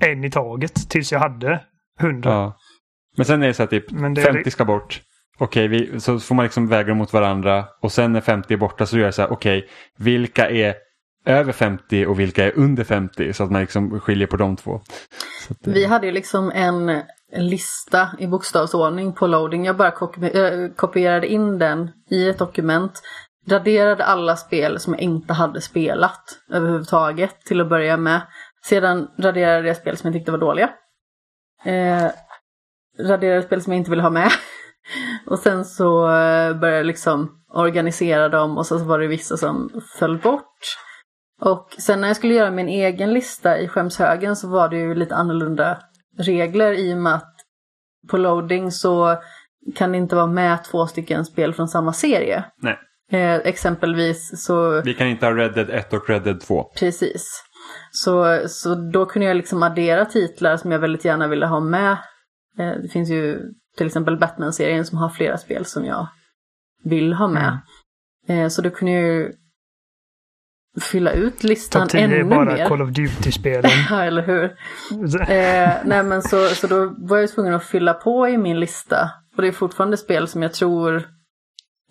en 0.00 0.24
i 0.24 0.30
taget 0.30 0.90
tills 0.90 1.12
jag 1.12 1.20
hade 1.20 1.60
100. 2.00 2.30
ja. 2.30 2.56
Men 3.16 3.26
sen 3.26 3.42
är 3.42 3.46
det 3.46 3.54
så 3.54 3.62
här 3.62 3.68
typ 3.68 3.90
Men 3.90 4.14
det- 4.14 4.22
50 4.22 4.50
ska 4.50 4.64
bort. 4.64 5.00
okej, 5.38 5.66
okay, 5.66 6.00
så 6.00 6.18
får 6.20 6.34
man 6.34 6.42
liksom 6.42 6.68
väga 6.68 6.88
dem 6.88 6.98
mot 6.98 7.12
varandra 7.12 7.64
och 7.82 7.92
sen 7.92 8.12
när 8.12 8.20
50 8.20 8.54
är 8.54 8.58
borta 8.58 8.86
så 8.86 8.98
gör 8.98 9.04
jag 9.04 9.14
så 9.14 9.22
här, 9.22 9.32
okej, 9.32 9.58
okay, 9.58 9.70
vilka 9.98 10.50
är 10.50 10.74
över 11.26 11.52
50 11.52 12.06
och 12.06 12.20
vilka 12.20 12.44
är 12.44 12.58
under 12.58 12.84
50 12.84 13.32
så 13.32 13.44
att 13.44 13.50
man 13.50 13.60
liksom 13.60 14.00
skiljer 14.00 14.26
på 14.26 14.36
de 14.36 14.56
två. 14.56 14.74
Att, 15.50 15.56
Vi 15.64 15.84
hade 15.84 16.06
ju 16.06 16.12
liksom 16.12 16.52
en 16.54 17.02
lista 17.32 18.08
i 18.18 18.26
bokstavsordning 18.26 19.12
på 19.12 19.26
loading. 19.26 19.64
Jag 19.64 19.76
bara 19.76 19.88
eh, 19.88 20.70
kopierade 20.76 21.26
in 21.26 21.58
den 21.58 21.90
i 22.10 22.28
ett 22.28 22.38
dokument. 22.38 23.02
Raderade 23.48 24.04
alla 24.04 24.36
spel 24.36 24.80
som 24.80 24.92
jag 24.92 25.02
inte 25.02 25.32
hade 25.32 25.60
spelat 25.60 26.38
överhuvudtaget 26.50 27.40
till 27.40 27.60
att 27.60 27.68
börja 27.68 27.96
med. 27.96 28.20
Sedan 28.64 29.08
raderade 29.18 29.68
jag 29.68 29.76
spel 29.76 29.96
som 29.96 30.08
jag 30.08 30.14
tyckte 30.14 30.30
var 30.30 30.38
dåliga. 30.38 30.70
Eh, 31.64 32.10
raderade 33.00 33.42
spel 33.42 33.62
som 33.62 33.72
jag 33.72 33.80
inte 33.80 33.90
ville 33.90 34.02
ha 34.02 34.10
med. 34.10 34.30
och 35.26 35.38
sen 35.38 35.64
så 35.64 36.04
eh, 36.04 36.56
började 36.56 36.76
jag 36.76 36.86
liksom 36.86 37.42
organisera 37.48 38.28
dem 38.28 38.58
och 38.58 38.66
så 38.66 38.78
var 38.78 38.98
det 38.98 39.06
vissa 39.06 39.36
som 39.36 39.82
föll 39.98 40.18
bort. 40.18 40.76
Och 41.40 41.74
sen 41.78 42.00
när 42.00 42.08
jag 42.08 42.16
skulle 42.16 42.34
göra 42.34 42.50
min 42.50 42.68
egen 42.68 43.12
lista 43.12 43.58
i 43.58 43.68
skämshögen 43.68 44.36
så 44.36 44.48
var 44.48 44.68
det 44.68 44.76
ju 44.76 44.94
lite 44.94 45.14
annorlunda 45.14 45.78
regler 46.18 46.72
i 46.72 46.94
och 46.94 46.98
med 46.98 47.14
att 47.14 47.34
på 48.08 48.16
loading 48.16 48.72
så 48.72 49.16
kan 49.74 49.92
det 49.92 49.98
inte 49.98 50.16
vara 50.16 50.26
med 50.26 50.64
två 50.64 50.86
stycken 50.86 51.24
spel 51.24 51.54
från 51.54 51.68
samma 51.68 51.92
serie. 51.92 52.44
Nej. 52.62 52.78
Eh, 53.12 53.34
exempelvis 53.34 54.44
så... 54.44 54.82
Vi 54.82 54.94
kan 54.94 55.06
inte 55.06 55.26
ha 55.26 55.34
Red 55.34 55.54
Dead 55.54 55.70
1 55.70 55.92
och 55.92 56.08
Red 56.08 56.22
Dead 56.22 56.40
2. 56.40 56.62
Precis. 56.62 57.42
Så, 57.90 58.40
så 58.48 58.74
då 58.74 59.06
kunde 59.06 59.26
jag 59.26 59.36
liksom 59.36 59.62
addera 59.62 60.04
titlar 60.04 60.56
som 60.56 60.72
jag 60.72 60.78
väldigt 60.78 61.04
gärna 61.04 61.28
ville 61.28 61.46
ha 61.46 61.60
med. 61.60 61.92
Eh, 62.58 62.72
det 62.82 62.88
finns 62.88 63.10
ju 63.10 63.40
till 63.76 63.86
exempel 63.86 64.18
Batman-serien 64.18 64.84
som 64.84 64.98
har 64.98 65.08
flera 65.08 65.38
spel 65.38 65.64
som 65.64 65.84
jag 65.84 66.06
vill 66.84 67.12
ha 67.12 67.28
med. 67.28 67.58
Mm. 68.28 68.42
Eh, 68.44 68.48
så 68.48 68.62
då 68.62 68.70
kunde 68.70 68.92
jag 68.92 69.02
ju 69.02 69.32
fylla 70.80 71.12
ut 71.12 71.44
listan 71.44 71.88
ännu 71.94 72.08
mer. 72.08 72.20
är 72.20 72.24
bara 72.24 72.44
mer. 72.44 72.68
Call 72.68 72.82
of 72.82 72.90
Duty-spelen. 72.90 73.70
ja, 73.90 74.04
eller 74.04 74.22
hur. 74.22 74.44
eh, 75.20 75.74
nej, 75.84 76.02
men 76.02 76.22
så, 76.22 76.48
så 76.48 76.66
då 76.66 76.94
var 76.98 77.18
jag 77.18 77.30
tvungen 77.30 77.54
att 77.54 77.64
fylla 77.64 77.94
på 77.94 78.28
i 78.28 78.38
min 78.38 78.60
lista. 78.60 79.10
Och 79.36 79.42
det 79.42 79.48
är 79.48 79.52
fortfarande 79.52 79.96
spel 79.96 80.28
som 80.28 80.42
jag 80.42 80.52
tror 80.52 80.96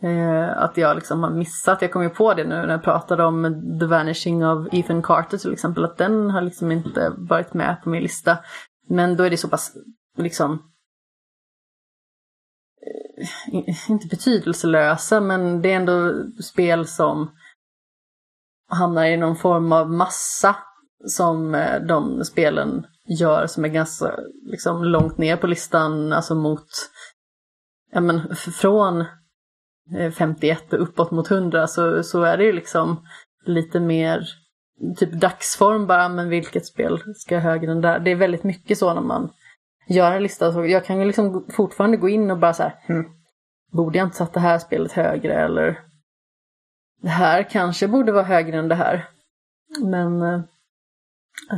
eh, 0.03 0.57
att 0.57 0.77
jag 0.77 0.95
liksom 0.95 1.23
har 1.23 1.29
missat. 1.29 1.81
Jag 1.81 1.91
kom 1.91 2.03
ju 2.03 2.09
på 2.09 2.33
det 2.33 2.43
nu 2.43 2.55
när 2.55 2.69
jag 2.69 2.83
pratade 2.83 3.23
om 3.23 3.43
The 3.79 3.85
Vanishing 3.85 4.45
of 4.45 4.67
Ethan 4.73 5.01
Carter 5.01 5.37
till 5.37 5.53
exempel. 5.53 5.85
Att 5.85 5.97
den 5.97 6.29
har 6.29 6.41
liksom 6.41 6.71
inte 6.71 7.13
varit 7.17 7.53
med 7.53 7.81
på 7.83 7.89
min 7.89 8.03
lista. 8.03 8.37
Men 8.89 9.15
då 9.15 9.23
är 9.23 9.29
det 9.29 9.37
så 9.37 9.47
pass 9.47 9.71
liksom 10.17 10.53
eh, 13.53 13.89
inte 13.89 14.07
betydelselösa 14.07 15.21
men 15.21 15.61
det 15.61 15.71
är 15.71 15.75
ändå 15.75 16.13
spel 16.43 16.87
som 16.87 17.31
hamnar 18.67 19.05
i 19.05 19.17
någon 19.17 19.35
form 19.35 19.71
av 19.71 19.91
massa 19.91 20.55
som 21.05 21.55
eh, 21.55 21.81
de 21.81 22.25
spelen 22.25 22.85
gör 23.07 23.47
som 23.47 23.65
är 23.65 23.69
ganska 23.69 24.11
liksom, 24.45 24.83
långt 24.83 25.17
ner 25.17 25.37
på 25.37 25.47
listan, 25.47 26.13
alltså 26.13 26.35
mot, 26.35 26.67
ja 27.91 28.01
men 28.01 28.35
från 28.35 29.05
eh, 29.97 30.11
51 30.11 30.73
och 30.73 30.81
uppåt 30.81 31.11
mot 31.11 31.31
100 31.31 31.67
så, 31.67 32.03
så 32.03 32.23
är 32.23 32.37
det 32.37 32.43
ju 32.43 32.53
liksom 32.53 33.07
lite 33.45 33.79
mer 33.79 34.27
typ 34.97 35.11
dagsform 35.11 35.87
bara, 35.87 36.09
men 36.09 36.29
vilket 36.29 36.65
spel 36.65 36.99
ska 37.15 37.37
högre 37.37 37.71
än 37.71 37.81
där? 37.81 37.99
Det 37.99 38.11
är 38.11 38.15
väldigt 38.15 38.43
mycket 38.43 38.77
så 38.77 38.93
när 38.93 39.01
man 39.01 39.29
gör 39.87 40.11
en 40.11 40.23
lista. 40.23 40.51
Så 40.51 40.65
jag 40.65 40.85
kan 40.85 40.99
ju 40.99 41.05
liksom 41.05 41.45
fortfarande 41.49 41.97
gå 41.97 42.09
in 42.09 42.31
och 42.31 42.39
bara 42.39 42.53
så 42.53 42.63
här, 42.63 42.75
hm, 42.87 43.05
borde 43.71 43.97
jag 43.97 44.07
inte 44.07 44.17
satt 44.17 44.33
det 44.33 44.39
här 44.39 44.59
spelet 44.59 44.91
högre 44.91 45.33
eller 45.33 45.79
det 47.05 47.11
här 47.11 47.43
kanske 47.43 47.87
borde 47.87 48.11
vara 48.11 48.23
högre 48.23 48.57
än 48.57 48.67
det 48.67 48.75
här. 48.75 49.09
Men 49.81 50.21
eh, 50.21 50.41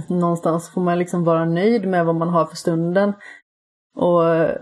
någonstans 0.09 0.69
får 0.69 0.81
man 0.81 0.99
liksom 0.99 1.23
vara 1.23 1.45
nöjd 1.45 1.87
med 1.87 2.05
vad 2.05 2.15
man 2.15 2.29
har 2.29 2.45
för 2.45 2.55
stunden. 2.55 3.13
Och 3.95 4.29
eh, 4.29 4.55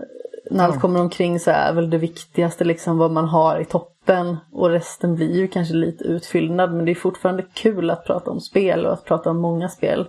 när 0.50 0.64
allt 0.64 0.80
kommer 0.80 1.00
omkring 1.00 1.40
så 1.40 1.50
är 1.50 1.72
väl 1.72 1.90
det 1.90 1.98
viktigaste 1.98 2.64
liksom 2.64 2.98
vad 2.98 3.10
man 3.10 3.24
har 3.24 3.60
i 3.60 3.64
toppen. 3.64 4.36
Och 4.52 4.70
resten 4.70 5.14
blir 5.14 5.36
ju 5.36 5.48
kanske 5.48 5.74
lite 5.74 6.04
utfyllnad 6.04 6.74
men 6.74 6.84
det 6.84 6.90
är 6.90 6.94
fortfarande 6.94 7.42
kul 7.42 7.90
att 7.90 8.04
prata 8.04 8.30
om 8.30 8.40
spel 8.40 8.86
och 8.86 8.92
att 8.92 9.04
prata 9.04 9.30
om 9.30 9.40
många 9.40 9.68
spel. 9.68 10.08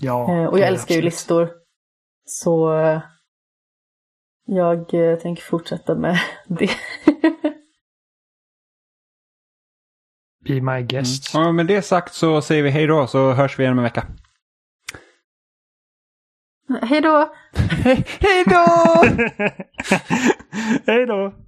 Ja, 0.00 0.32
eh, 0.32 0.44
och 0.44 0.58
jag 0.58 0.68
älskar 0.68 0.82
absolut. 0.82 0.98
ju 0.98 1.06
listor. 1.06 1.50
Så 2.24 2.70
jag 4.46 4.88
tänker 5.20 5.42
fortsätta 5.42 5.94
med 5.94 6.18
det. 6.46 6.70
Be 10.48 10.60
my 10.60 10.82
guest. 10.82 11.34
Mm. 11.34 11.46
Ja, 11.46 11.52
med 11.52 11.66
det 11.66 11.82
sagt 11.82 12.14
så 12.14 12.42
säger 12.42 12.62
vi 12.62 12.70
hej 12.70 12.86
då 12.86 13.06
så 13.06 13.32
hörs 13.32 13.58
vi 13.58 13.62
igen 13.62 13.72
om 13.72 13.78
en 13.78 13.84
vecka. 13.84 14.06
Hej 16.82 17.00
då! 17.00 17.34
hej 18.20 18.44
då! 18.46 19.04
hej 20.92 21.06
då! 21.06 21.45